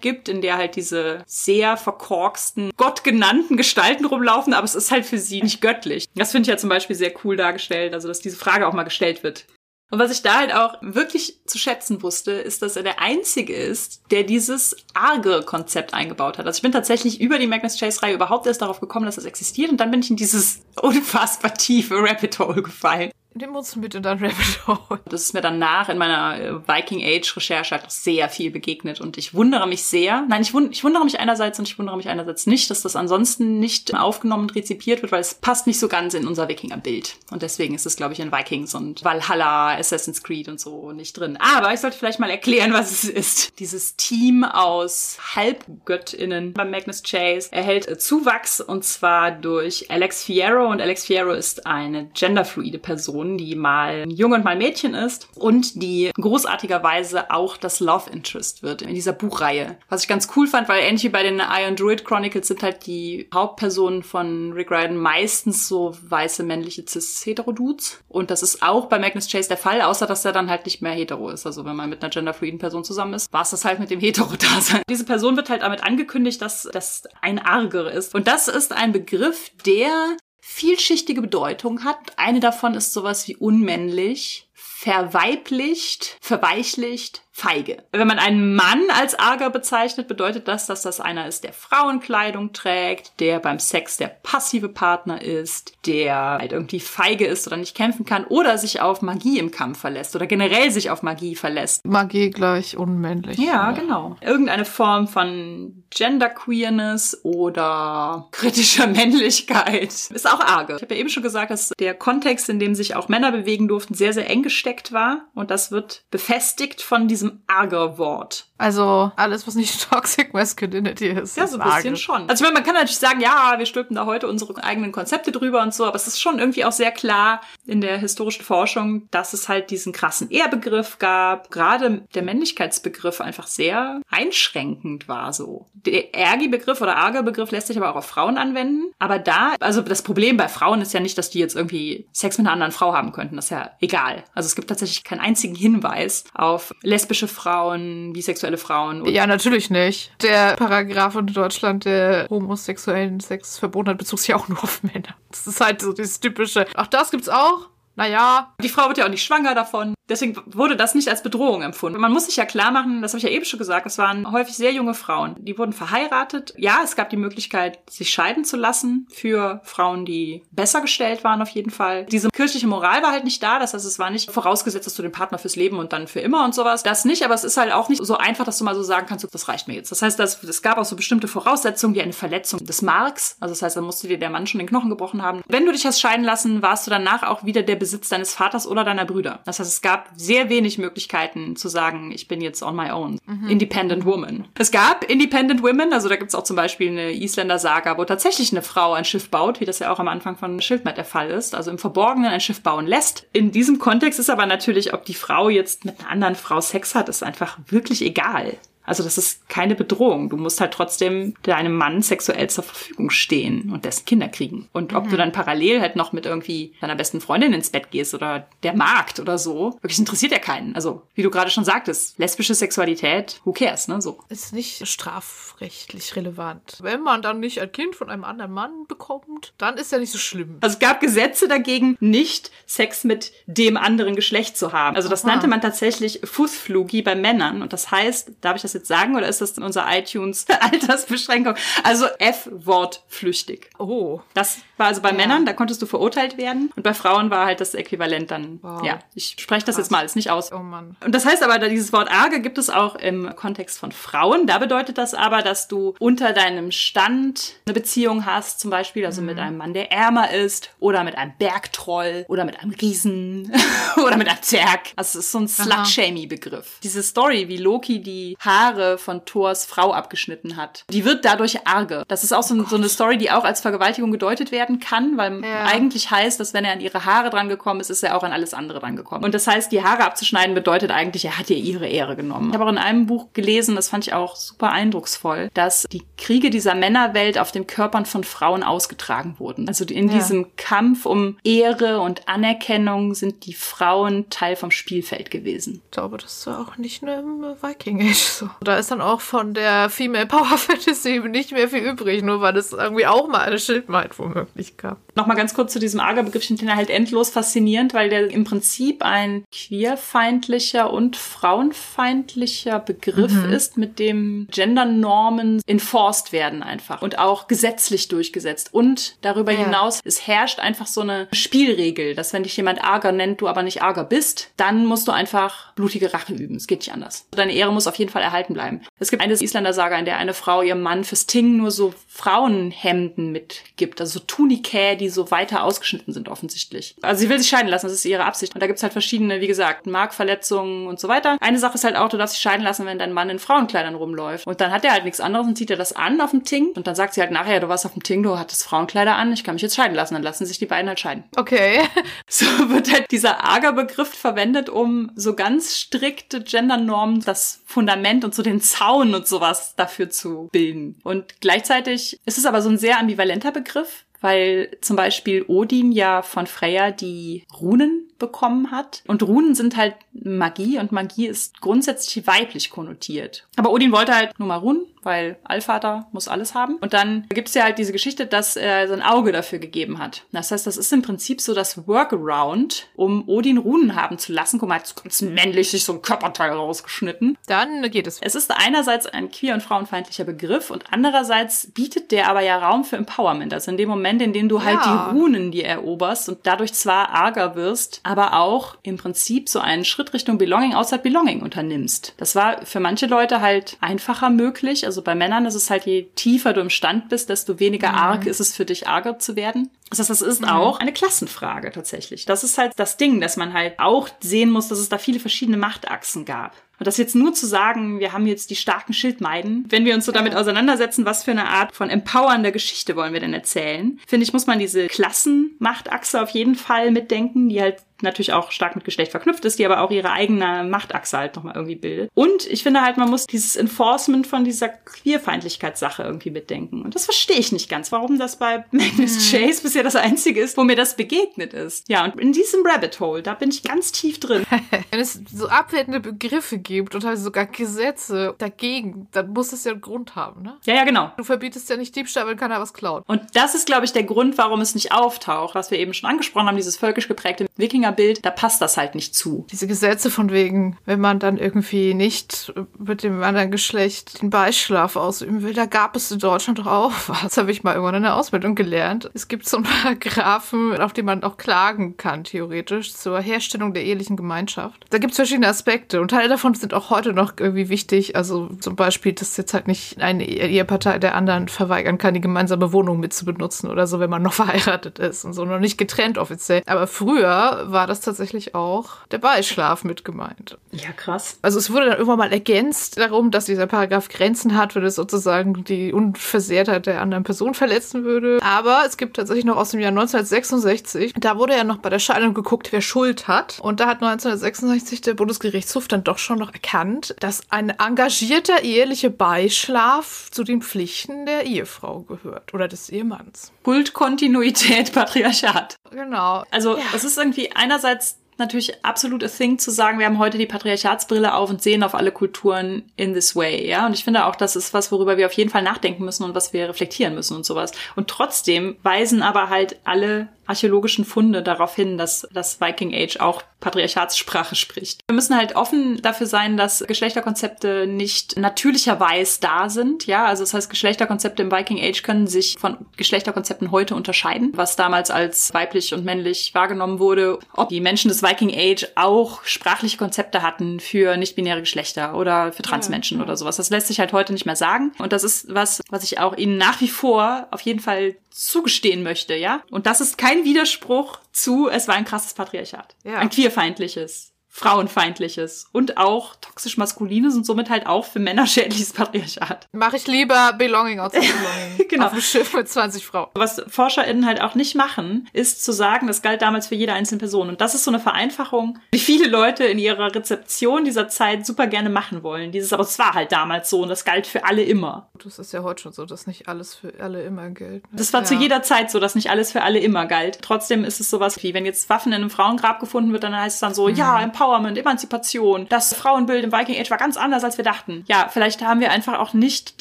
gibt, 0.01 0.28
in 0.28 0.40
der 0.40 0.57
halt 0.57 0.76
diese 0.76 1.22
sehr 1.26 1.76
verkorksten, 1.76 2.70
gottgenannten 2.76 3.57
Gestalten 3.57 4.05
rumlaufen, 4.05 4.55
aber 4.55 4.64
es 4.64 4.74
ist 4.74 4.90
halt 4.90 5.07
für 5.07 5.18
sie 5.18 5.42
nicht 5.42 5.61
göttlich. 5.61 6.07
Das 6.14 6.32
finde 6.32 6.42
ich 6.42 6.48
ja 6.48 6.57
zum 6.57 6.68
Beispiel 6.68 6.96
sehr 6.96 7.12
cool 7.24 7.36
dargestellt, 7.36 7.94
also 7.94 8.09
dass 8.09 8.20
diese 8.20 8.36
Frage 8.36 8.66
auch 8.66 8.72
mal 8.72 8.84
gestellt 8.84 9.22
wird. 9.22 9.46
Und 9.90 9.98
was 9.98 10.12
ich 10.12 10.22
da 10.22 10.38
halt 10.38 10.55
auch 10.55 10.76
wirklich 10.82 11.40
zu 11.46 11.59
schätzen 11.59 12.03
wusste, 12.03 12.30
ist, 12.30 12.62
dass 12.62 12.76
er 12.76 12.84
der 12.84 13.01
Einzige 13.01 13.55
ist, 13.55 14.03
der 14.12 14.22
dieses 14.22 14.76
arge 14.94 15.42
Konzept 15.44 15.94
eingebaut 15.94 16.38
hat. 16.38 16.46
Also 16.46 16.59
ich 16.59 16.62
bin 16.62 16.70
tatsächlich 16.70 17.20
über 17.20 17.38
die 17.38 17.48
Magnus 17.48 17.78
Chase-Reihe 17.78 18.14
überhaupt 18.14 18.46
erst 18.46 18.62
darauf 18.62 18.78
gekommen, 18.78 19.07
dass 19.07 19.18
es 19.18 19.24
existiert 19.24 19.70
und 19.70 19.78
dann 19.78 19.90
bin 19.90 20.01
ich 20.01 20.11
in 20.11 20.16
dieses 20.16 20.62
unfassbar 20.80 21.55
tiefe 21.55 21.96
Rabbit 21.96 22.38
Hole 22.38 22.62
gefallen. 22.62 23.11
Nimm 23.33 23.55
uns 23.55 23.76
mit 23.76 23.95
in 23.95 24.03
dein 24.03 24.18
Rabbit 24.18 24.66
Hole. 24.66 25.01
Das 25.09 25.22
ist 25.22 25.35
mir 25.35 25.41
danach 25.41 25.89
in 25.89 25.99
meiner 25.99 26.41
äh, 26.41 26.68
Viking 26.68 27.01
Age 27.05 27.37
Recherche 27.37 27.76
halt 27.76 27.91
sehr 27.91 28.28
viel 28.28 28.51
begegnet 28.51 29.01
und 29.01 29.18
ich 29.18 29.35
wundere 29.35 29.68
mich 29.68 29.85
sehr. 29.85 30.24
Nein, 30.28 30.43
ich, 30.43 30.53
wund 30.53 30.72
ich 30.72 30.83
wundere 30.83 31.05
mich 31.05 31.20
einerseits 31.20 31.59
und 31.61 31.68
ich 31.68 31.78
wundere 31.78 31.97
mich 31.97 32.09
einerseits 32.09 32.49
nicht, 32.49 32.70
dass 32.70 32.83
das 32.83 32.97
ansonsten 32.97 33.61
nicht 33.61 33.95
aufgenommen 33.95 34.45
und 34.45 34.57
rezipiert 34.57 35.03
wird, 35.03 35.12
weil 35.12 35.20
es 35.20 35.35
passt 35.35 35.68
nicht 35.68 35.78
so 35.78 35.87
ganz 35.87 36.14
in 36.14 36.26
unser 36.26 36.49
Wikinger-Bild. 36.49 37.16
Und 37.31 37.43
deswegen 37.43 37.74
ist 37.74 37.87
es, 37.87 37.95
glaube 37.95 38.14
ich, 38.14 38.20
in 38.20 38.33
Vikings 38.33 38.74
und 38.74 39.05
Valhalla, 39.05 39.76
Assassin's 39.76 40.24
Creed 40.24 40.49
und 40.49 40.59
so 40.59 40.91
nicht 40.91 41.12
drin. 41.12 41.39
Aber 41.39 41.72
ich 41.72 41.78
sollte 41.78 41.97
vielleicht 41.97 42.18
mal 42.18 42.31
erklären, 42.31 42.72
was 42.72 42.91
es 42.91 43.05
ist. 43.05 43.61
Dieses 43.61 43.95
Team 43.95 44.43
aus 44.43 45.18
Halbgöttinnen 45.37 46.53
beim 46.53 46.70
Magnus 46.72 47.03
Chase 47.05 47.53
erhält 47.53 47.87
äh, 47.87 47.97
Zuwachs 47.97 48.61
und 48.61 48.85
zwar 48.85 49.31
durch 49.31 49.89
Alex 49.91 50.24
Fierro 50.24 50.66
und 50.68 50.81
Alex 50.81 51.05
Fierro 51.05 51.33
ist 51.33 51.66
eine 51.66 52.07
genderfluide 52.14 52.78
Person, 52.78 53.20
Person, 53.21 53.37
die 53.39 53.55
mal 53.55 54.11
Junge 54.11 54.37
und 54.37 54.45
mal 54.45 54.57
Mädchen 54.57 54.95
ist 54.95 55.29
und 55.35 55.83
die 55.83 56.11
großartigerweise 56.18 57.31
auch 57.31 57.57
das 57.57 57.81
Love 57.81 58.11
Interest 58.11 58.62
wird 58.62 58.83
in 58.83 58.95
dieser 58.95 59.12
Buchreihe. 59.12 59.77
Was 59.89 60.03
ich 60.03 60.09
ganz 60.09 60.29
cool 60.37 60.47
fand, 60.47 60.68
weil 60.68 60.83
ähnlich 60.83 61.05
wie 61.05 61.11
bei 61.11 61.23
den 61.23 61.41
Iron 61.41 61.77
Druid 61.77 62.05
Chronicles 62.05 62.49
sind 62.49 62.62
halt 62.62 62.87
die 62.87 63.29
Hauptpersonen 63.33 64.03
von 64.03 64.53
Rick 64.53 64.71
Riordan 64.71 64.97
meistens 64.97 65.68
so 65.68 65.95
weiße 66.03 66.43
männliche 66.43 66.85
cis-hetero-Dudes. 66.87 68.03
Und 68.09 68.31
das 68.31 68.43
ist 68.43 68.62
auch 68.62 68.87
bei 68.87 68.99
Magnus 68.99 69.31
Chase 69.31 69.49
der 69.49 69.59
Fall, 69.59 69.83
außer 69.83 70.07
dass 70.07 70.25
er 70.25 70.33
dann 70.33 70.49
halt 70.49 70.64
nicht 70.64 70.81
mehr 70.81 70.93
hetero 70.93 71.31
ist. 71.31 71.47
Also 71.47 71.64
wenn 71.64 71.77
man 71.77 71.91
mit 71.91 72.03
einer 72.03 72.11
genderfluiden 72.11 72.59
Person 72.59 72.85
zusammen 72.85 73.14
ist, 73.14 73.33
war 73.33 73.43
es 73.43 73.51
das 73.51 73.64
halt 73.64 73.81
mit 73.81 73.91
dem 73.91 74.01
hetero-Dasein. 74.01 74.83
Diese 74.89 75.05
Person 75.05 75.37
wird 75.37 75.51
halt 75.51 75.62
damit 75.62 75.83
angekündigt, 75.83 76.41
dass 76.41 76.68
das 76.73 77.03
ein 77.21 77.39
Arger 77.39 77.91
ist. 77.91 78.14
Und 78.14 78.27
das 78.27 78.49
ist 78.49 78.73
ein 78.73 78.93
Begriff, 78.93 79.51
der 79.66 80.16
vielschichtige 80.41 81.22
Bedeutung 81.22 81.84
hat. 81.84 82.18
Eine 82.18 82.41
davon 82.41 82.74
ist 82.74 82.93
sowas 82.93 83.28
wie 83.28 83.36
unmännlich, 83.36 84.49
verweiblicht, 84.55 86.16
verweichlicht, 86.20 87.22
feige. 87.41 87.78
Wenn 87.93 88.07
man 88.07 88.18
einen 88.18 88.55
Mann 88.55 88.82
als 88.99 89.18
Arger 89.18 89.49
bezeichnet, 89.49 90.09
bedeutet 90.09 90.47
das, 90.47 90.66
dass 90.66 90.82
das 90.82 91.01
einer 91.01 91.26
ist, 91.26 91.43
der 91.43 91.55
Frauenkleidung 91.55 92.53
trägt, 92.53 93.18
der 93.18 93.38
beim 93.38 93.59
Sex 93.59 93.97
der 93.97 94.09
passive 94.09 94.68
Partner 94.68 95.22
ist, 95.22 95.72
der 95.86 96.14
halt 96.14 96.53
irgendwie 96.53 96.80
feige 96.80 97.26
ist 97.26 97.47
oder 97.47 97.57
nicht 97.57 97.74
kämpfen 97.74 98.05
kann 98.05 98.26
oder 98.26 98.59
sich 98.59 98.82
auf 98.82 99.01
Magie 99.01 99.38
im 99.38 99.51
Kampf 99.51 99.80
verlässt 99.80 100.14
oder 100.14 100.26
generell 100.26 100.70
sich 100.70 100.91
auf 100.91 101.03
Magie 101.03 101.34
verlässt. 101.34 101.84
Magie 101.86 102.28
gleich 102.28 102.76
unmännlich. 102.76 103.38
Ja, 103.38 103.70
genau. 103.72 104.16
Irgendeine 104.20 104.66
Form 104.66 105.09
von 105.09 105.84
Genderqueerness 105.91 107.20
oder 107.22 108.28
kritischer 108.32 108.86
Männlichkeit 108.88 110.11
ist 110.11 110.30
auch 110.30 110.41
arge. 110.41 110.76
Ich 110.76 110.82
habe 110.82 110.95
ja 110.95 111.01
eben 111.01 111.09
schon 111.09 111.22
gesagt, 111.22 111.51
dass 111.51 111.72
der 111.78 111.95
Kontext, 111.95 112.51
in 112.51 112.59
dem 112.59 112.74
sich 112.74 112.97
auch 112.97 113.09
Männer 113.09 113.32
bewegen 113.32 113.66
durften, 113.66 113.95
sehr, 113.95 114.12
sehr 114.12 114.28
eng 114.28 114.43
gesteckt 114.43 114.93
war 114.93 115.28
und 115.34 115.51
das 115.51 115.72
wird 115.72 116.05
befestigt 116.11 116.82
von 116.82 117.09
diesem 117.09 117.30
diesem 117.31 117.43
Arger-Wort. 117.47 118.47
Also 118.61 119.11
alles, 119.17 119.47
was 119.47 119.55
nicht 119.55 119.81
Toxic 119.91 120.35
Masculinity 120.35 121.09
ist. 121.09 121.35
Ja, 121.39 121.47
so 121.47 121.59
ein 121.59 121.75
bisschen 121.77 121.97
schon. 121.97 122.29
Also 122.29 122.35
ich 122.35 122.41
meine, 122.43 122.53
man 122.53 122.63
kann 122.63 122.75
natürlich 122.75 122.99
sagen, 122.99 123.21
ja, 123.21 123.55
wir 123.57 123.65
stülpen 123.65 123.97
da 123.97 124.05
heute 124.05 124.29
unsere 124.29 124.63
eigenen 124.63 124.93
Konzepte 124.93 125.33
drüber 125.33 125.63
und 125.63 125.73
so, 125.73 125.87
aber 125.87 125.97
es 125.97 126.07
ist 126.07 126.21
schon 126.21 126.39
irgendwie 126.39 126.67
auch 126.67 126.73
sehr 126.73 126.93
klar 126.93 127.41
in 127.65 127.81
der 127.81 127.97
historischen 127.97 128.45
Forschung, 128.45 129.09
dass 129.11 129.33
es 129.33 129.49
halt 129.49 129.71
diesen 129.71 129.95
krassen 129.95 130.31
Ehrbegriff 130.31 130.99
gab. 130.99 131.51
Gerade 131.51 132.03
der 132.15 132.23
Männlichkeitsbegriff 132.23 133.23
einfach 133.23 133.47
sehr 133.47 134.03
einschränkend 134.11 135.09
war 135.09 135.33
so. 135.33 135.67
Der 135.73 136.15
Ergi-Begriff 136.15 136.83
oder 136.83 136.97
Arger-Begriff 136.97 137.53
lässt 137.53 137.69
sich 137.69 137.79
aber 137.79 137.91
auch 137.91 137.97
auf 137.97 138.07
Frauen 138.07 138.37
anwenden. 138.37 138.93
Aber 138.99 139.19
da, 139.19 139.55
also 139.61 139.81
das 139.81 140.03
Problem 140.03 140.37
bei 140.37 140.49
Frauen 140.49 140.83
ist 140.83 140.93
ja 140.93 141.01
nicht, 141.01 141.17
dass 141.17 141.31
die 141.31 141.39
jetzt 141.39 141.57
irgendwie 141.57 142.07
Sex 142.13 142.37
mit 142.37 142.47
einer 142.47 142.53
anderen 142.53 142.73
Frau 142.73 142.93
haben 142.93 143.13
könnten. 143.13 143.37
Das 143.37 143.47
ist 143.47 143.53
ja 143.53 143.71
egal. 143.81 144.23
Also 144.35 144.49
es 144.49 144.55
gibt 144.55 144.69
tatsächlich 144.69 145.03
keinen 145.03 145.21
einzigen 145.21 145.55
Hinweis 145.55 146.25
auf 146.35 146.75
lesbische 146.83 147.27
Frauen, 147.27 148.13
bisexuelle 148.13 148.49
Frauen. 148.59 149.07
Ja, 149.07 149.26
natürlich 149.26 149.70
nicht. 149.70 150.12
Der 150.22 150.55
Paragraph 150.57 151.16
in 151.16 151.26
Deutschland, 151.26 151.84
der 151.84 152.26
homosexuellen 152.28 153.20
Sex 153.20 153.59
verboten 153.59 153.90
hat, 153.90 153.98
bezog 153.98 154.18
sich 154.18 154.34
auch 154.34 154.48
nur 154.48 154.62
auf 154.62 154.82
Männer. 154.82 155.14
Das 155.30 155.46
ist 155.46 155.61
halt 155.61 155.80
so 155.80 155.92
dieses 155.92 156.20
typische. 156.20 156.66
Auch 156.74 156.86
das 156.86 157.11
gibt's 157.11 157.28
auch. 157.28 157.70
Naja. 157.97 158.55
Die 158.62 158.68
Frau 158.68 158.88
wird 158.88 158.99
ja 158.99 159.05
auch 159.05 159.11
nicht 159.11 159.24
schwanger 159.24 159.55
davon. 159.55 159.95
Deswegen 160.09 160.36
wurde 160.47 160.76
das 160.76 160.97
nicht 160.97 161.09
als 161.09 161.22
Bedrohung 161.22 161.62
empfunden. 161.62 162.01
Man 162.01 162.12
muss 162.12 162.26
sich 162.26 162.36
ja 162.36 162.45
klar 162.45 162.72
machen, 162.72 163.01
das 163.01 163.12
habe 163.12 163.18
ich 163.18 163.24
ja 163.24 163.30
eben 163.30 163.45
schon 163.45 163.59
gesagt, 163.59 163.86
es 163.86 163.97
waren 163.97 164.32
häufig 164.32 164.57
sehr 164.57 164.72
junge 164.72 164.95
Frauen. 164.95 165.36
Die 165.38 165.57
wurden 165.57 165.72
verheiratet. 165.72 166.53
Ja, 166.57 166.80
es 166.82 166.97
gab 166.97 167.11
die 167.11 167.16
Möglichkeit, 167.16 167.78
sich 167.88 168.11
scheiden 168.11 168.45
zu 168.45 168.57
lassen 168.57 169.07
für 169.12 169.61
Frauen, 169.62 170.05
die 170.05 170.43
besser 170.51 170.80
gestellt 170.80 171.22
waren 171.22 171.41
auf 171.43 171.51
jeden 171.51 171.70
Fall. 171.70 172.07
Diese 172.07 172.28
kirchliche 172.30 172.66
Moral 172.66 173.03
war 173.03 173.12
halt 173.12 173.22
nicht 173.22 173.41
da. 173.41 173.61
Das 173.61 173.72
heißt, 173.72 173.86
es 173.86 174.01
war 174.01 174.11
nicht 174.11 174.32
vorausgesetzt, 174.32 174.86
dass 174.86 174.95
du 174.95 175.03
den 175.03 175.12
Partner 175.12 175.38
fürs 175.38 175.55
Leben 175.55 175.78
und 175.78 175.93
dann 175.93 176.09
für 176.09 176.20
immer 176.20 176.45
und 176.45 176.57
sowas. 176.57 176.82
Das 176.82 177.05
nicht, 177.05 177.24
aber 177.24 177.34
es 177.34 177.45
ist 177.45 177.57
halt 177.57 177.72
auch 177.72 177.88
nicht 177.88 178.05
so 178.05 178.16
einfach, 178.16 178.45
dass 178.45 178.59
du 178.59 178.64
mal 178.64 178.74
so 178.74 178.82
sagen 178.82 179.07
kannst, 179.09 179.28
das 179.32 179.49
reicht 179.49 179.68
mir 179.68 179.74
jetzt. 179.74 179.93
Das 179.93 180.03
heißt, 180.03 180.18
es 180.18 180.62
gab 180.62 180.78
auch 180.78 180.84
so 180.84 180.97
bestimmte 180.97 181.28
Voraussetzungen 181.28 181.95
wie 181.95 182.03
eine 182.03 182.14
Verletzung 182.14 182.64
des 182.64 182.82
Marks. 182.82 183.36
Also 183.38 183.53
das 183.53 183.62
heißt, 183.62 183.76
da 183.76 183.80
musste 183.80 184.09
dir 184.09 184.18
der 184.18 184.30
Mann 184.30 184.49
schon 184.49 184.59
den 184.59 184.68
Knochen 184.68 184.91
gebrochen 184.91 185.22
haben. 185.22 185.43
Wenn 185.47 185.66
du 185.66 185.72
dich 185.72 185.86
hast 185.86 186.01
scheiden 186.01 186.24
lassen, 186.24 186.62
warst 186.62 186.88
du 186.88 186.91
danach 186.91 187.22
auch 187.22 187.45
wieder 187.45 187.62
der 187.62 187.76
Besitz 187.81 188.09
deines 188.09 188.33
Vaters 188.35 188.68
oder 188.68 188.85
deiner 188.85 189.05
Brüder. 189.05 189.41
Das 189.45 189.59
heißt, 189.59 189.68
es 189.68 189.83
gab 189.83 190.11
sehr 190.14 190.49
wenig 190.49 190.78
Möglichkeiten 190.78 191.57
zu 191.57 191.68
sagen, 191.68 192.12
ich 192.12 192.28
bin 192.28 192.41
jetzt 192.41 192.62
on 192.62 192.76
my 192.76 192.93
own. 192.93 193.18
Mhm. 193.26 193.49
Independent 193.49 194.05
Woman. 194.05 194.47
Es 194.57 194.70
gab 194.70 195.03
Independent 195.11 195.64
Women, 195.64 195.93
also 195.93 196.09
da 196.09 196.14
gibt's 196.14 196.37
auch 196.37 196.45
zum 196.45 196.55
Beispiel 196.55 196.91
eine 196.91 197.12
Isländer-Saga, 197.12 197.99
wo 197.99 198.05
tatsächlich 198.05 198.53
eine 198.53 198.62
Frau 198.62 198.93
ein 198.93 199.05
Schiff 199.05 199.31
baut, 199.31 199.61
wie 199.61 199.64
das 199.64 199.81
ja 199.81 199.91
auch 199.93 199.99
am 199.99 200.07
Anfang 200.07 200.37
von 200.37 200.61
Schildmatt 200.61 200.97
der 200.97 201.05
Fall 201.05 201.31
ist, 201.31 201.57
also 201.57 201.72
im 201.72 201.78
Verborgenen 201.78 202.31
ein 202.31 202.41
Schiff 202.41 202.62
bauen 202.62 202.87
lässt. 202.87 203.26
In 203.33 203.51
diesem 203.51 203.81
Kontext 203.81 204.20
ist 204.20 204.31
aber 204.31 204.47
natürlich, 204.47 204.95
ob 204.95 205.05
die 205.05 205.14
Frau 205.14 205.49
jetzt 205.49 205.85
mit 205.85 205.99
einer 205.99 206.11
anderen 206.11 206.35
Frau 206.37 206.61
Sex 206.61 206.95
hat, 206.95 207.09
ist 207.09 207.24
einfach 207.24 207.59
wirklich 207.66 208.03
egal. 208.03 208.59
Also 208.91 209.05
das 209.05 209.18
ist 209.18 209.49
keine 209.49 209.76
Bedrohung. 209.76 210.30
Du 210.30 210.36
musst 210.36 210.61
halt 210.61 210.72
trotzdem 210.72 211.34
deinem 211.45 211.76
Mann 211.76 212.03
sexuell 212.03 212.51
zur 212.51 212.64
Verfügung 212.64 213.11
stehen 213.11 213.70
und 213.72 213.84
dessen 213.84 214.05
Kinder 214.05 214.26
kriegen. 214.26 214.68
Und 214.72 214.95
ob 214.95 215.07
mhm. 215.07 215.11
du 215.11 215.16
dann 215.16 215.30
parallel 215.30 215.80
halt 215.80 215.95
noch 215.95 216.12
mit 216.12 216.26
irgendwie 216.26 216.74
deiner 216.80 216.97
besten 216.97 217.20
Freundin 217.20 217.53
ins 217.53 217.70
Bett 217.70 217.93
gehst 217.93 218.14
oder 218.14 218.49
der 218.64 218.74
Markt 218.74 219.20
oder 219.20 219.38
so, 219.38 219.78
wirklich 219.80 220.01
interessiert 220.01 220.32
ja 220.32 220.41
keinen. 220.41 220.74
Also 220.74 221.03
wie 221.14 221.22
du 221.22 221.30
gerade 221.30 221.53
schon 221.53 221.64
sagtest, 221.64 222.18
lesbische 222.18 222.53
Sexualität, 222.53 223.41
who 223.45 223.53
cares, 223.53 223.86
ne? 223.86 224.03
So. 224.03 224.18
Ist 224.28 224.53
nicht 224.53 224.84
strafrechtlich 224.84 226.16
relevant. 226.16 226.78
Wenn 226.80 227.03
man 227.03 227.22
dann 227.22 227.38
nicht 227.38 227.61
ein 227.61 227.70
Kind 227.70 227.95
von 227.95 228.11
einem 228.11 228.24
anderen 228.24 228.51
Mann 228.51 228.86
bekommt, 228.88 229.53
dann 229.57 229.76
ist 229.76 229.93
ja 229.93 229.99
nicht 229.99 230.11
so 230.11 230.18
schlimm. 230.18 230.59
Also 230.62 230.74
es 230.74 230.80
gab 230.80 230.99
Gesetze 230.99 231.47
dagegen, 231.47 231.97
nicht 232.01 232.51
Sex 232.66 233.05
mit 233.05 233.30
dem 233.47 233.76
anderen 233.76 234.16
Geschlecht 234.16 234.57
zu 234.57 234.72
haben. 234.72 234.97
Also 234.97 235.09
das 235.09 235.24
Aha. 235.24 235.30
nannte 235.30 235.47
man 235.47 235.61
tatsächlich 235.61 236.22
Fußflugi 236.24 237.03
bei 237.03 237.14
Männern. 237.14 237.62
Und 237.62 237.72
das 237.72 237.93
heißt, 237.93 238.32
darf 238.41 238.57
ich 238.57 238.62
das 238.62 238.72
jetzt 238.72 238.80
jetzt 238.81 238.89
sagen 238.89 239.16
oder 239.16 239.28
ist 239.28 239.41
das 239.41 239.57
in 239.57 239.62
unserer 239.62 239.87
iTunes 239.97 240.47
Altersbeschränkung? 240.61 241.55
Also 241.85 242.07
F-Wort 242.18 243.03
flüchtig. 243.09 243.70
Oh. 243.78 244.20
Das 244.35 244.59
war 244.76 244.89
also 244.89 245.03
bei 245.03 245.11
ja. 245.11 245.16
Männern, 245.16 245.47
da 245.47 245.53
konntest 245.53 245.81
du 245.83 245.87
verurteilt 245.87 246.39
werden 246.39 246.72
und 246.74 246.83
bei 246.83 246.95
Frauen 246.95 247.31
war 247.31 247.47
halt 247.47 247.61
das 247.61 247.74
Äquivalent 247.74 248.31
dann. 248.31 248.59
Wow. 248.62 248.83
Ja, 248.85 248.99
ich 249.14 249.37
spreche 249.39 249.66
das 249.66 249.76
Krass. 249.76 249.85
jetzt 249.85 249.91
mal 249.91 249.99
alles 249.99 250.16
nicht 250.16 250.31
aus. 250.31 250.53
Oh 250.53 250.59
Mann. 250.59 250.97
Und 251.05 251.14
das 251.14 251.26
heißt 251.26 251.43
aber, 251.43 251.59
dieses 251.68 251.93
Wort 251.93 252.11
arge 252.11 252.41
gibt 252.41 252.59
es 252.59 252.70
auch 252.70 252.97
im 252.97 253.35
Kontext 253.37 253.78
von 253.78 253.93
Frauen. 253.93 254.47
Da 254.47 254.59
bedeutet 254.59 254.99
das 254.99 255.14
aber, 255.14 255.43
dass 255.43 255.68
du 255.68 255.95
unter 255.99 256.33
deinem 256.33 256.70
Stand 256.70 257.55
eine 257.66 257.74
Beziehung 257.74 258.26
hast, 258.26 258.61
zum 258.61 258.70
Beispiel, 258.70 259.05
also 259.05 259.20
mhm. 259.20 259.26
mit 259.26 259.39
einem 259.39 259.57
Mann, 259.57 259.74
der 259.74 259.93
ärmer 259.93 260.31
ist 260.33 260.70
oder 260.81 261.05
mit 261.05 261.16
einem 261.16 261.33
Bergtroll 261.39 262.24
oder 262.28 262.45
mit 262.45 262.59
einem 262.59 262.72
Riesen 262.72 263.53
oder 263.97 264.16
mit 264.16 264.28
einem 264.28 264.43
Zerg. 264.43 264.93
Also 264.97 265.18
es 265.18 265.26
ist 265.26 265.33
so 265.33 265.39
ein 265.39 265.49
Slut-Shamey-Begriff. 265.49 266.78
Diese 266.83 267.03
Story, 267.03 267.49
wie 267.49 267.59
Loki 267.59 268.01
die 268.01 268.37
Haare 268.41 268.60
Haare 268.61 268.99
von 268.99 269.25
Thors 269.25 269.65
Frau 269.65 269.93
abgeschnitten 269.93 270.57
hat. 270.57 270.85
Die 270.91 271.05
wird 271.05 271.25
dadurch 271.25 271.67
arge. 271.67 272.05
Das 272.09 272.25
ist 272.25 272.33
auch 272.33 272.43
so, 272.43 272.55
oh 272.55 272.65
so 272.65 272.77
eine 272.77 272.89
Story, 272.89 273.19
die 273.19 273.31
auch 273.31 273.45
als 273.45 273.61
Vergewaltigung 273.61 274.11
gedeutet 274.11 274.53
werden 274.53 274.81
kann, 274.81 275.17
weil 275.17 275.43
ja. 275.43 275.65
eigentlich 275.65 276.11
heißt, 276.11 276.39
dass 276.41 276.55
wenn 276.55 276.65
er 276.65 276.73
an 276.73 276.81
ihre 276.81 277.05
Haare 277.05 277.31
dran 277.31 277.49
gekommen 277.49 277.81
ist, 277.81 277.91
ist 277.91 278.03
er 278.03 278.17
auch 278.17 278.23
an 278.23 278.33
alles 278.33 278.55
andere 278.55 278.81
dran 278.81 278.97
gekommen. 278.97 279.25
Und 279.25 279.35
das 279.35 279.47
heißt, 279.47 279.73
die 279.73 279.83
Haare 279.83 280.05
abzuschneiden 280.05 280.55
bedeutet 280.55 280.91
eigentlich, 280.91 281.25
er 281.25 281.39
hat 281.39 281.51
ihr 281.51 281.57
ihre 281.57 281.87
Ehre 281.87 282.17
genommen. 282.17 282.49
Ich 282.49 282.55
habe 282.55 282.65
auch 282.65 282.73
in 282.73 282.79
einem 282.79 283.07
Buch 283.07 283.29
gelesen, 283.33 283.77
das 283.77 283.89
fand 283.89 284.07
ich 284.07 284.13
auch 284.13 284.37
super 284.37 284.71
eindrucksvoll, 284.71 285.51
dass 285.55 285.87
die 285.91 286.03
Kriege 286.17 286.51
dieser 286.51 286.75
Männerwelt 286.75 287.39
auf 287.39 287.53
den 287.53 287.67
Körpern 287.67 288.07
von 288.07 288.25
Frauen 288.25 288.63
ausgetragen 288.63 289.37
wurden. 289.39 289.69
Also 289.69 289.85
in 289.85 290.09
ja. 290.09 290.15
diesem 290.15 290.57
Kampf 290.57 291.07
um 291.07 291.39
Ehre 291.45 292.01
und 292.01 292.29
Anerkennung 292.29 293.15
sind 293.15 293.47
die 293.47 293.55
Frauen 293.55 294.29
Teil 294.31 294.57
vom 294.57 294.71
Spielfeld 294.71 295.31
gewesen. 295.31 295.83
Ich 295.85 295.91
glaube, 295.91 296.19
das 296.19 296.39
ist 296.39 296.49
auch 296.49 296.77
nicht 296.77 297.03
nur 297.03 297.15
im 297.15 297.45
Viking 297.63 298.03
Age 298.03 298.17
so. 298.17 298.49
Da 298.61 298.76
ist 298.76 298.90
dann 298.90 299.01
auch 299.01 299.20
von 299.20 299.55
der 299.55 299.90
Female 299.90 300.26
Power 300.26 300.44
Fantasy 300.59 301.20
nicht 301.20 301.53
mehr 301.53 301.68
viel 301.68 301.80
übrig, 301.80 302.22
nur 302.22 302.40
weil 302.40 302.57
es 302.57 302.72
irgendwie 302.72 303.07
auch 303.07 303.28
mal 303.28 303.40
eine 303.40 303.59
Schildmaid 303.59 304.18
womöglich 304.18 304.76
gab. 304.76 304.98
Nochmal 305.14 305.36
ganz 305.36 305.55
kurz 305.55 305.72
zu 305.72 305.78
diesem 305.78 306.01
Ager-Begriff. 306.01 306.42
Ich 306.42 306.48
finde 306.48 306.64
den 306.64 306.76
halt 306.76 306.90
endlos 306.90 307.30
faszinierend, 307.30 307.94
weil 307.94 308.09
der 308.09 308.30
im 308.30 308.44
Prinzip 308.44 309.03
ein 309.05 309.44
queerfeindlicher 309.53 310.92
und 310.92 311.16
frauenfeindlicher 311.16 312.78
Begriff 312.78 313.32
mhm. 313.32 313.53
ist, 313.53 313.76
mit 313.76 313.98
dem 313.98 314.46
Gendernormen 314.51 315.61
enforced 315.66 316.32
werden 316.32 316.62
einfach 316.62 317.03
und 317.03 317.18
auch 317.18 317.48
gesetzlich 317.48 318.09
durchgesetzt. 318.09 318.70
Und 318.72 319.16
darüber 319.20 319.53
ja. 319.53 319.64
hinaus, 319.64 320.01
es 320.05 320.26
herrscht 320.26 320.61
einfach 320.61 320.86
so 320.86 321.01
eine 321.03 321.28
Spielregel, 321.32 322.14
dass 322.14 322.32
wenn 322.32 322.42
dich 322.42 322.57
jemand 322.57 322.82
Ager 322.82 323.12
nennt, 323.12 323.40
du 323.40 323.48
aber 323.48 323.62
nicht 323.62 323.82
Ager 323.82 324.05
bist, 324.05 324.51
dann 324.57 324.86
musst 324.86 325.09
du 325.09 325.12
einfach 325.12 325.72
blutige 325.74 326.12
Rache 326.12 326.32
üben. 326.32 326.57
Es 326.57 326.66
geht 326.66 326.80
nicht 326.80 326.92
anders. 326.92 327.26
Deine 327.30 327.53
Ehre 327.53 327.72
muss 327.72 327.86
auf 327.86 327.96
jeden 327.96 328.11
Fall 328.11 328.22
erhalten 328.22 328.39
erhalten 328.41 328.55
bleiben. 328.55 328.80
Es 328.99 329.11
gibt 329.11 329.22
eine 329.22 329.34
Isländer 329.34 329.72
Saga, 329.72 329.99
in 329.99 330.05
der 330.05 330.18
eine 330.18 330.34
Frau 330.34 330.62
ihrem 330.62 330.80
Mann 330.80 331.05
fürs 331.05 331.26
Ting 331.26 331.57
nur 331.57 331.70
so 331.70 331.95
Frauenhemden 332.09 333.32
mitgibt, 333.32 334.01
also 334.01 334.18
so 334.18 334.24
Tunikä, 334.26 334.97
die 334.97 335.09
so 335.09 335.30
weiter 335.30 335.64
ausgeschnitten 335.64 336.12
sind 336.12 336.28
offensichtlich. 336.28 336.97
Also 337.03 337.20
sie 337.20 337.28
will 337.28 337.38
sich 337.38 337.49
scheiden 337.49 337.68
lassen, 337.68 337.86
das 337.86 337.95
ist 337.95 338.05
ihre 338.05 338.24
Absicht. 338.24 338.55
Und 338.55 338.61
da 338.61 338.66
gibt's 338.66 338.82
halt 338.82 338.93
verschiedene, 338.93 339.41
wie 339.41 339.47
gesagt, 339.47 339.86
Markverletzungen 339.86 340.86
und 340.86 340.99
so 340.99 341.09
weiter. 341.09 341.36
Eine 341.41 341.59
Sache 341.59 341.74
ist 341.74 341.84
halt 341.84 341.97
auch, 341.97 342.09
du 342.09 342.16
darfst 342.16 342.34
dich 342.36 342.43
scheiden 342.43 342.64
lassen, 342.64 342.86
wenn 342.86 342.99
dein 342.99 343.12
Mann 343.12 343.30
in 343.30 343.38
Frauenkleidern 343.38 343.95
rumläuft. 343.95 344.47
Und 344.47 344.61
dann 344.61 344.70
hat 344.70 344.84
er 344.84 344.93
halt 344.93 345.05
nichts 345.05 345.20
anderes 345.20 345.47
und 345.47 345.57
zieht 345.57 345.70
er 345.70 345.76
das 345.76 345.95
an 345.95 346.20
auf 346.20 346.30
dem 346.30 346.45
Ting. 346.45 346.72
Und 346.74 346.86
dann 346.86 346.95
sagt 346.95 347.14
sie 347.14 347.20
halt 347.20 347.30
nachher, 347.30 347.61
du 347.61 347.68
warst 347.68 347.86
auf 347.86 347.93
dem 347.93 348.03
Ting, 348.03 348.22
du 348.22 348.38
hattest 348.38 348.64
Frauenkleider 348.64 349.16
an, 349.16 349.32
ich 349.32 349.45
kann 349.45 349.55
mich 349.55 349.62
jetzt 349.62 349.76
scheiden 349.76 349.95
lassen. 349.95 350.14
Dann 350.14 350.22
lassen 350.22 350.47
sich 350.47 350.59
die 350.59 350.66
beiden 350.66 350.88
halt 350.88 351.01
scheiden. 351.01 351.24
Okay. 351.36 351.80
So 352.28 352.47
wird 352.70 352.93
halt 352.93 353.11
dieser 353.11 353.45
Ager-Begriff 353.45 354.14
verwendet, 354.14 354.68
um 354.68 355.11
so 355.16 355.34
ganz 355.34 355.76
strikte 355.76 356.43
Gendernormen, 356.43 357.20
das 357.20 357.62
Fundament 357.66 358.24
und 358.24 358.30
so 358.35 358.43
den 358.43 358.61
Zaun 358.61 359.14
und 359.14 359.26
sowas 359.26 359.74
dafür 359.76 360.11
zu 360.11 360.49
bilden. 360.53 360.99
Und 361.03 361.41
gleichzeitig 361.41 362.18
ist 362.24 362.39
es 362.39 362.47
aber 362.47 362.62
so 362.62 362.68
ein 362.68 362.78
sehr 362.78 362.99
ambivalenter 362.99 363.53
Begriff, 363.53 364.05
weil 364.20 364.76
zum 364.81 364.97
Beispiel 364.97 365.45
Odin 365.49 365.93
ja 365.93 366.22
von 366.22 366.47
Freya 366.47 366.91
die 366.91 367.45
Runen 367.61 368.11
bekommen 368.18 368.70
hat. 368.70 369.03
Und 369.07 369.22
Runen 369.22 369.55
sind 369.55 369.76
halt 369.76 369.95
Magie 370.12 370.78
und 370.78 370.93
Magie 370.93 371.26
ist 371.26 371.61
grundsätzlich 371.61 372.26
weiblich 372.26 372.70
konnotiert. 372.70 373.47
Aber 373.57 373.72
Odin 373.72 373.93
wollte 373.93 374.14
halt 374.14 374.39
nur 374.39 374.49
mal 374.49 374.57
Runen, 374.57 374.87
weil 375.03 375.38
Allvater 375.44 376.07
muss 376.12 376.28
alles 376.28 376.55
haben. 376.55 376.76
Und 376.76 376.92
dann 376.92 377.26
gibt's 377.28 377.55
ja 377.55 377.64
halt 377.64 377.78
diese 377.78 377.92
Geschichte, 377.92 378.26
dass 378.26 378.57
er 378.57 378.88
sein 378.88 379.03
Auge 379.03 379.32
dafür 379.32 379.59
gegeben 379.59 379.98
hat. 379.98 380.24
Das 380.32 380.51
heißt, 380.51 380.66
das 380.66 380.76
ist 380.76 380.92
im 380.92 381.03
Prinzip 381.03 381.40
so 381.40 381.55
das 381.55 381.86
Workaround, 381.86 382.88
um 382.96 383.28
Odin 383.28 383.59
Runen 383.59 383.94
haben 383.94 384.18
zu 384.18 384.32
lassen. 384.32 384.59
Guck 384.59 384.68
mal, 384.68 384.78
jetzt 384.78 385.03
ganz 385.03 385.22
männlich 385.22 385.70
sich 385.70 385.84
so 385.84 385.92
ein 385.94 386.03
Körperteil 386.03 386.51
rausgeschnitten. 386.51 387.38
Dann 387.46 387.90
geht 387.90 388.07
es. 388.07 388.20
Es 388.20 388.34
ist 388.34 388.51
einerseits 388.51 389.07
ein 389.07 389.30
queer- 389.30 389.55
und 389.55 389.62
frauenfeindlicher 389.62 390.24
Begriff 390.24 390.70
und 390.70 390.84
andererseits 390.90 391.68
bietet 391.72 392.11
der 392.11 392.28
aber 392.28 392.40
ja 392.40 392.59
Raum 392.59 392.84
für 392.84 392.96
Empowerment. 392.96 393.53
Also 393.55 393.70
in 393.70 393.76
dem 393.76 393.88
Moment, 393.88 394.22
in 394.22 394.32
dem 394.32 394.48
du 394.48 394.62
halt 394.62 394.80
Ja. 394.80 395.11
die 395.12 395.16
Runen 395.18 395.51
dir 395.53 395.66
eroberst 395.66 396.28
und 396.28 396.38
dadurch 396.44 396.72
zwar 396.74 397.11
arger 397.11 397.55
wirst, 397.55 398.01
aber 398.03 398.34
auch 398.38 398.76
im 398.82 398.96
Prinzip 398.96 399.48
so 399.48 399.61
einen 399.61 399.84
Schritt 399.84 400.12
Richtung 400.12 400.38
Belonging 400.38 400.74
outside 400.74 401.03
Belonging 401.03 401.42
unternimmst. 401.42 402.14
Das 402.16 402.34
war 402.34 402.64
für 402.64 402.80
manche 402.80 403.07
Leute 403.07 403.40
halt 403.40 403.76
einfacher 403.80 404.30
möglich. 404.30 404.86
Also 404.91 405.03
bei 405.03 405.14
Männern 405.14 405.47
ist 405.47 405.55
es 405.55 405.70
halt, 405.70 405.86
je 405.86 406.09
tiefer 406.16 406.53
du 406.53 406.61
im 406.61 406.68
Stand 406.68 407.11
bist, 407.11 407.28
desto 407.28 407.61
weniger 407.61 407.95
arg 407.95 408.26
ist 408.26 408.41
es 408.41 408.57
für 408.57 408.64
dich, 408.64 408.88
arger 408.88 409.20
zu 409.20 409.36
werden. 409.36 409.70
Das 409.88 410.01
heißt, 410.01 410.11
das 410.11 410.20
ist 410.20 410.45
auch 410.45 410.80
eine 410.80 410.93
Klassenfrage 410.93 411.70
tatsächlich. 411.70 412.24
Das 412.24 412.43
ist 412.43 412.59
halt 412.59 412.72
das 412.74 412.97
Ding, 412.97 413.20
dass 413.20 413.36
man 413.36 413.53
halt 413.53 413.78
auch 413.78 414.09
sehen 414.18 414.51
muss, 414.51 414.66
dass 414.66 414.80
es 414.80 414.88
da 414.88 414.99
viele 414.99 415.20
verschiedene 415.20 415.59
Machtachsen 415.59 416.24
gab. 416.24 416.57
Und 416.81 416.87
das 416.87 416.97
jetzt 416.97 417.14
nur 417.14 417.35
zu 417.35 417.47
sagen, 417.47 418.01
wir 418.01 418.14
haben 418.14 418.26
jetzt 418.26 418.49
die 418.49 418.57
starken 418.57 418.95
Schildmeiden, 418.95 419.66
wenn 419.68 419.85
wir 419.85 419.95
uns 419.95 420.07
so 420.07 420.12
damit 420.12 420.35
auseinandersetzen, 420.35 421.05
was 421.05 421.24
für 421.24 421.31
eine 421.31 421.47
Art 421.47 421.76
von 421.76 421.91
empowernder 421.91 422.53
Geschichte 422.53 422.97
wollen 422.97 423.12
wir 423.12 423.20
denn 423.20 423.35
erzählen, 423.35 424.01
finde 424.07 424.24
ich, 424.24 424.33
muss 424.33 424.47
man 424.47 424.59
diese 424.59 424.87
Klassenmachtachse 424.87 426.22
auf 426.22 426.31
jeden 426.31 426.55
Fall 426.55 426.91
mitdenken, 426.91 427.51
die 427.51 427.61
halt 427.61 427.83
natürlich 428.03 428.33
auch 428.33 428.51
stark 428.51 428.76
mit 428.76 428.87
Geschlecht 428.87 429.11
verknüpft 429.11 429.45
ist, 429.45 429.59
die 429.59 429.66
aber 429.66 429.83
auch 429.83 429.91
ihre 429.91 430.11
eigene 430.11 430.64
Machtachse 430.64 431.18
halt 431.18 431.37
nochmal 431.37 431.55
irgendwie 431.55 431.74
bildet. 431.74 432.11
Und 432.14 432.47
ich 432.47 432.62
finde 432.62 432.81
halt, 432.81 432.97
man 432.97 433.11
muss 433.11 433.26
dieses 433.26 433.57
Enforcement 433.57 434.26
von 434.26 434.43
dieser 434.43 434.70
Queerfeindlichkeitssache 434.70 436.03
irgendwie 436.03 436.31
mitdenken. 436.31 436.81
Und 436.81 436.95
das 436.95 437.05
verstehe 437.05 437.37
ich 437.37 437.53
nicht 437.53 437.68
ganz, 437.68 437.93
warum 437.93 438.18
das 438.18 438.39
bei 438.39 438.64
Magnus 438.70 439.31
Chase 439.31 439.62
bisher 439.62 439.83
das 439.83 439.97
einzige 439.97 440.41
ist, 440.41 440.57
wo 440.57 440.64
mir 440.64 440.76
das 440.76 440.97
begegnet 440.97 441.53
ist. 441.53 441.91
Ja, 441.91 442.07
und 442.07 442.18
in 442.18 442.33
diesem 442.33 442.64
Rabbit 442.64 442.99
Hole, 443.01 443.22
da 443.22 443.35
bin 443.35 443.51
ich 443.51 443.62
ganz 443.64 443.93
tief 443.93 444.18
drin. 444.18 444.47
Wenn 444.91 445.01
es 445.01 445.20
so 445.31 445.49
abwertende 445.49 446.01
Begriffe 446.01 446.57
gibt 446.57 446.70
und 446.79 447.05
halt 447.05 447.18
sogar 447.18 447.47
Gesetze 447.47 448.35
dagegen, 448.39 449.09
dann 449.12 449.33
muss 449.33 449.53
es 449.53 449.64
ja 449.64 449.73
einen 449.73 449.81
Grund 449.81 450.14
haben, 450.14 450.43
ne? 450.43 450.57
Ja, 450.64 450.75
ja, 450.75 450.85
genau. 450.85 451.11
Du 451.16 451.25
verbietest 451.25 451.68
ja 451.68 451.77
nicht 451.77 451.95
Diebstahl, 451.97 452.27
wenn 452.27 452.37
keiner 452.37 452.61
was 452.61 452.73
klaut. 452.73 453.05
Und 453.07 453.23
das 453.35 453.55
ist, 453.55 453.66
glaube 453.66 453.85
ich, 453.85 453.93
der 453.93 454.05
Grund, 454.05 454.39
warum 454.39 454.61
es 454.61 454.75
nicht 454.75 454.93
auftaucht, 454.93 455.55
was 455.55 455.71
wir 455.71 455.79
eben 455.79 455.95
schon 455.95 456.09
angesprochen 456.09 456.47
haben, 456.47 456.57
dieses 456.57 456.77
völkisch 456.77 457.09
geprägte 457.09 457.47
Wikingerbild, 457.57 458.25
da 458.25 458.31
passt 458.31 458.61
das 458.61 458.77
halt 458.77 458.95
nicht 458.95 459.14
zu. 459.14 459.47
Diese 459.51 459.66
Gesetze 459.66 460.11
von 460.11 460.31
wegen, 460.31 460.79
wenn 460.85 461.01
man 461.01 461.18
dann 461.18 461.37
irgendwie 461.37 461.95
nicht 461.95 462.53
mit 462.79 463.03
dem 463.03 463.23
anderen 463.23 463.51
Geschlecht 463.51 464.23
den 464.23 464.31
Beischlaf 464.31 464.97
ausüben 464.97 465.43
will, 465.43 465.55
da 465.55 465.66
gab 465.66 465.97
es 465.97 466.11
in 466.11 466.18
Deutschland 466.18 466.59
doch 466.59 466.66
auch 466.66 466.93
was. 467.09 467.23
Das 467.23 467.37
habe 467.37 467.51
ich 467.51 467.62
mal 467.62 467.75
irgendwann 467.75 467.97
in 467.97 468.03
der 468.03 468.16
Ausbildung 468.16 468.55
gelernt. 468.55 469.11
Es 469.14 469.29
gibt 469.29 469.49
so 469.49 469.59
einen 469.59 469.66
Paragraphen, 469.66 470.77
auf 470.81 470.93
den 470.93 471.05
man 471.07 471.23
auch 471.23 471.37
klagen 471.37 471.97
kann, 471.97 472.25
theoretisch, 472.25 472.95
zur 472.95 473.21
Herstellung 473.21 473.75
der 473.75 473.85
ehelichen 473.85 474.16
Gemeinschaft. 474.16 474.85
Da 474.91 474.99
gibt 474.99 475.12
es 475.12 475.16
verschiedene 475.16 475.49
Aspekte 475.49 476.01
und 476.01 476.09
Teile 476.09 476.29
davon 476.29 476.55
sind 476.61 476.75
auch 476.75 476.91
heute 476.91 477.13
noch 477.13 477.33
irgendwie 477.39 477.69
wichtig. 477.69 478.17
Also 478.17 478.49
zum 478.61 478.77
Beispiel, 478.77 479.13
dass 479.13 479.37
jetzt 479.37 479.55
halt 479.55 479.67
nicht 479.67 480.01
eine 480.01 480.27
Ehepartei 480.27 480.99
der 480.99 481.15
anderen 481.15 481.49
verweigern 481.49 481.99
kann, 481.99 482.15
die 482.15 482.21
gemeinsame 482.21 482.73
Wohnung 482.73 483.01
mit 483.01 483.13
zu 483.13 483.25
benutzen 483.25 483.71
oder 483.71 483.87
so, 483.87 484.01
wenn 484.01 484.11
man 484.11 484.23
noch 484.23 484.33
verheiratet 484.41 484.99
ist 484.99 485.25
und 485.25 485.33
so, 485.33 485.45
noch 485.45 485.59
nicht 485.59 485.79
getrennt 485.79 486.19
offiziell. 486.19 486.63
Aber 486.67 486.87
früher 486.87 487.65
war 487.67 487.87
das 487.87 488.01
tatsächlich 488.01 488.55
auch 488.55 489.07
der 489.11 489.19
Beischlaf 489.19 489.85
mit 489.85 490.05
gemeint. 490.05 490.59
Ja, 490.73 490.93
krass. 490.93 491.39
Also 491.43 491.59
es 491.59 491.71
wurde 491.71 491.87
dann 491.87 491.95
irgendwann 491.95 492.19
mal 492.19 492.33
ergänzt 492.33 492.99
darum, 492.99 493.31
dass 493.31 493.47
dieser 493.47 493.67
Paragraph 493.67 494.09
Grenzen 494.09 494.57
hat, 494.57 494.75
wenn 494.75 494.85
es 494.85 494.95
sozusagen 494.95 495.65
die 495.65 495.93
Unversehrtheit 495.93 496.87
der 496.87 497.01
anderen 497.01 497.25
Person 497.25 497.55
verletzen 497.55 498.05
würde. 498.05 498.39
Aber 498.43 498.83
es 498.87 498.97
gibt 498.97 499.17
tatsächlich 499.17 499.45
noch 499.45 499.57
aus 499.57 499.71
dem 499.71 499.81
Jahr 499.81 499.91
1966, 499.91 501.15
da 501.19 501.39
wurde 501.39 501.57
ja 501.57 501.65
noch 501.65 501.79
bei 501.79 501.91
der 501.91 501.99
Scheidung 501.99 502.35
geguckt, 502.35 502.73
wer 502.73 502.81
Schuld 502.81 503.29
hat. 503.29 503.59
Und 503.63 503.81
da 503.81 503.87
hat 503.87 504.03
1966 504.03 505.01
der 505.01 505.15
Bundesgerichtshof 505.15 505.89
dann 505.89 506.05
doch 506.05 506.19
schon 506.19 506.39
noch 506.39 506.49
erkannt, 506.53 507.14
dass 507.20 507.42
ein 507.51 507.70
engagierter 507.70 508.62
ehelicher 508.62 509.11
Beischlaf 509.11 510.28
zu 510.30 510.44
den 510.44 510.62
Pflichten 510.62 511.26
der 511.26 511.44
Ehefrau 511.44 512.01
gehört 512.01 512.53
oder 512.55 512.68
des 512.68 512.88
Ehemanns. 512.90 513.53
Kultkontinuität, 513.64 514.92
Patriarchat. 514.94 515.76
Genau. 515.90 516.44
Also 516.51 516.76
Ja. 516.76 516.82
es 516.94 517.05
ist 517.05 517.18
irgendwie 517.18 517.53
einerseits 517.55 518.16
natürlich 518.38 518.82
absolut 518.84 519.22
a 519.22 519.28
thing 519.28 519.59
zu 519.59 519.70
sagen, 519.70 519.98
wir 519.98 520.07
haben 520.07 520.18
heute 520.18 520.38
die 520.38 520.46
Patriarchatsbrille 520.46 521.34
auf 521.34 521.51
und 521.51 521.62
sehen 521.62 521.82
auf 521.82 521.94
alle 521.94 522.11
Kulturen 522.11 522.90
in 522.96 523.12
this 523.12 523.36
way, 523.36 523.68
ja. 523.68 523.84
Und 523.84 523.92
ich 523.92 524.03
finde 524.03 524.24
auch, 524.24 524.34
das 524.34 524.57
ist 524.57 524.72
was, 524.72 524.90
worüber 524.90 525.18
wir 525.18 525.26
auf 525.26 525.34
jeden 525.34 525.51
Fall 525.51 525.62
nachdenken 525.62 526.07
müssen 526.07 526.24
und 526.24 526.34
was 526.34 526.55
wir 526.55 526.66
reflektieren 526.70 527.14
müssen 527.14 527.36
und 527.36 527.44
sowas. 527.44 527.72
Und 527.96 528.09
trotzdem 528.09 528.76
weisen 528.82 529.20
aber 529.20 529.51
halt 529.51 529.78
alle 529.84 530.28
archäologischen 530.51 531.05
Funde 531.05 531.42
darauf 531.42 531.74
hin, 531.74 531.96
dass 531.96 532.28
das 532.32 532.61
Viking 532.61 532.94
Age 532.94 533.18
auch 533.20 533.42
Patriarchatssprache 533.61 534.55
spricht. 534.55 535.03
Wir 535.09 535.14
müssen 535.14 535.36
halt 535.36 535.55
offen 535.55 536.01
dafür 536.03 536.26
sein, 536.26 536.57
dass 536.57 536.84
Geschlechterkonzepte 536.86 537.86
nicht 537.86 538.36
natürlicherweise 538.36 539.40
da 539.40 539.68
sind. 539.68 540.07
Ja, 540.07 540.26
also 540.26 540.42
das 540.42 540.55
heißt, 540.55 540.70
Geschlechterkonzepte 540.70 541.42
im 541.42 541.53
Viking 541.53 541.78
Age 541.80 542.03
können 542.03 542.26
sich 542.26 542.57
von 542.59 542.78
Geschlechterkonzepten 542.96 543.70
heute 543.70 543.94
unterscheiden, 543.94 544.53
was 544.55 544.76
damals 544.76 545.11
als 545.11 545.53
weiblich 545.55 545.94
und 545.94 546.05
männlich 546.05 546.55
wahrgenommen 546.55 546.98
wurde. 546.98 547.38
Ob 547.55 547.68
die 547.68 547.80
Menschen 547.80 548.09
des 548.09 548.22
Viking 548.22 548.53
Age 548.55 548.88
auch 548.96 549.44
sprachliche 549.44 549.98
Konzepte 549.98 550.42
hatten 550.42 550.80
für 550.80 551.16
nicht-binäre 551.16 551.61
Geschlechter 551.61 552.16
oder 552.16 552.53
für 552.53 552.62
Transmenschen 552.62 553.22
oder 553.22 553.36
sowas. 553.36 553.57
Das 553.57 553.70
lässt 553.70 553.86
sich 553.86 554.01
halt 554.01 554.12
heute 554.12 554.32
nicht 554.32 554.46
mehr 554.46 554.57
sagen. 554.57 554.92
Und 554.98 555.12
das 555.12 555.22
ist 555.22 555.55
was, 555.55 555.80
was 555.90 556.03
ich 556.03 556.18
auch 556.18 556.36
ihnen 556.36 556.57
nach 556.57 556.80
wie 556.80 556.88
vor 556.88 557.46
auf 557.51 557.61
jeden 557.61 557.80
Fall 557.80 558.16
zugestehen 558.31 559.03
möchte, 559.03 559.35
ja. 559.35 559.62
Und 559.70 559.87
das 559.87 560.01
ist 560.01 560.18
kein 560.18 560.45
Widerspruch 560.45 561.20
zu, 561.33 561.68
es 561.68 561.89
war 561.89 561.95
ein 561.95 562.05
krasses 562.05 562.35
Patriarchat. 562.35 562.97
Ja. 563.05 563.18
Ein 563.18 563.31
queerfeindliches, 563.31 564.30
frauenfeindliches 564.51 565.68
und 565.72 565.96
auch 565.96 566.34
toxisch 566.40 566.76
maskulines 566.76 567.36
und 567.36 567.46
somit 567.46 567.70
halt 567.70 567.86
auch 567.86 568.05
für 568.05 568.18
Männer 568.18 568.46
schädliches 568.46 568.92
Patriarchat. 568.92 569.68
Mache 569.72 569.96
ich 569.96 570.07
lieber 570.07 570.53
Belonging 570.59 571.01
outside 571.01 571.22
Belonging. 571.26 571.88
Genau. 571.88 572.07
Auf 572.07 572.12
dem 572.12 572.20
Schiff 572.20 572.53
mit 572.53 572.68
20 572.68 573.07
Frauen. 573.07 573.28
Was 573.34 573.62
ForscherInnen 573.68 574.26
halt 574.26 574.40
auch 574.40 574.55
nicht 574.55 574.74
machen, 574.74 575.28
ist 575.32 575.64
zu 575.64 575.72
sagen, 575.72 576.07
das 576.07 576.22
galt 576.22 576.42
damals 576.42 576.66
für 576.66 576.74
jede 576.74 576.92
einzelne 576.92 577.18
Person. 577.18 577.48
Und 577.48 577.61
das 577.61 577.74
ist 577.74 577.84
so 577.84 577.90
eine 577.90 578.01
Vereinfachung, 578.01 578.78
die 578.92 578.98
viele 578.98 579.28
Leute 579.28 579.64
in 579.64 579.78
ihrer 579.78 580.14
Rezeption 580.14 580.84
dieser 580.84 581.09
Zeit 581.09 581.46
super 581.46 581.66
gerne 581.66 581.88
machen 581.88 582.22
wollen. 582.22 582.53
Dieses, 582.53 582.72
aber 582.72 582.82
es 582.82 582.98
war 582.98 583.14
halt 583.14 583.32
damals 583.32 583.70
so 583.70 583.82
und 583.82 583.88
das 583.88 584.05
galt 584.05 584.26
für 584.26 584.44
alle 584.44 584.62
immer. 584.62 585.09
Das 585.24 585.38
ist 585.38 585.53
ja 585.53 585.62
heute 585.62 585.82
schon 585.82 585.92
so, 585.92 586.07
dass 586.07 586.26
nicht 586.26 586.48
alles 586.48 586.74
für 586.74 586.92
alle 587.01 587.22
immer 587.22 587.51
gilt. 587.51 587.84
ne? 587.84 587.88
Das 587.92 588.12
war 588.12 588.20
ja. 588.20 588.26
zu 588.26 588.34
jeder 588.34 588.62
Zeit 588.62 588.90
so, 588.90 588.98
dass 588.98 589.14
nicht 589.14 589.30
alles 589.30 589.53
für 589.53 589.62
alle 589.62 589.78
immer 589.78 590.07
galt. 590.07 590.40
Trotzdem 590.42 590.84
ist 590.84 591.01
es 591.01 591.11
sowas 591.11 591.42
wie, 591.42 591.55
wenn 591.55 591.64
jetzt 591.64 591.88
Waffen 591.88 592.12
in 592.12 592.20
einem 592.20 592.30
Frauengrab 592.30 592.80
gefunden 592.80 593.12
wird, 593.12 593.22
dann 593.22 593.36
heißt 593.36 593.57
es 593.57 593.61
dann 593.61 593.74
so, 593.74 593.88
ja, 593.88 594.18
Empowerment, 594.41 594.78
Emanzipation. 594.78 595.66
Das 595.68 595.93
Frauenbild 595.95 596.45
im 596.45 596.53
Viking 596.53 596.80
Age 596.80 596.91
war 596.91 596.97
ganz 596.97 597.18
anders, 597.18 597.45
als 597.45 597.59
wir 597.59 597.64
dachten. 597.64 598.05
Ja, 598.09 598.28
vielleicht 598.32 598.62
haben 598.62 598.80
wir 598.80 598.91
einfach 598.91 599.18
auch 599.18 599.34
nicht 599.34 599.80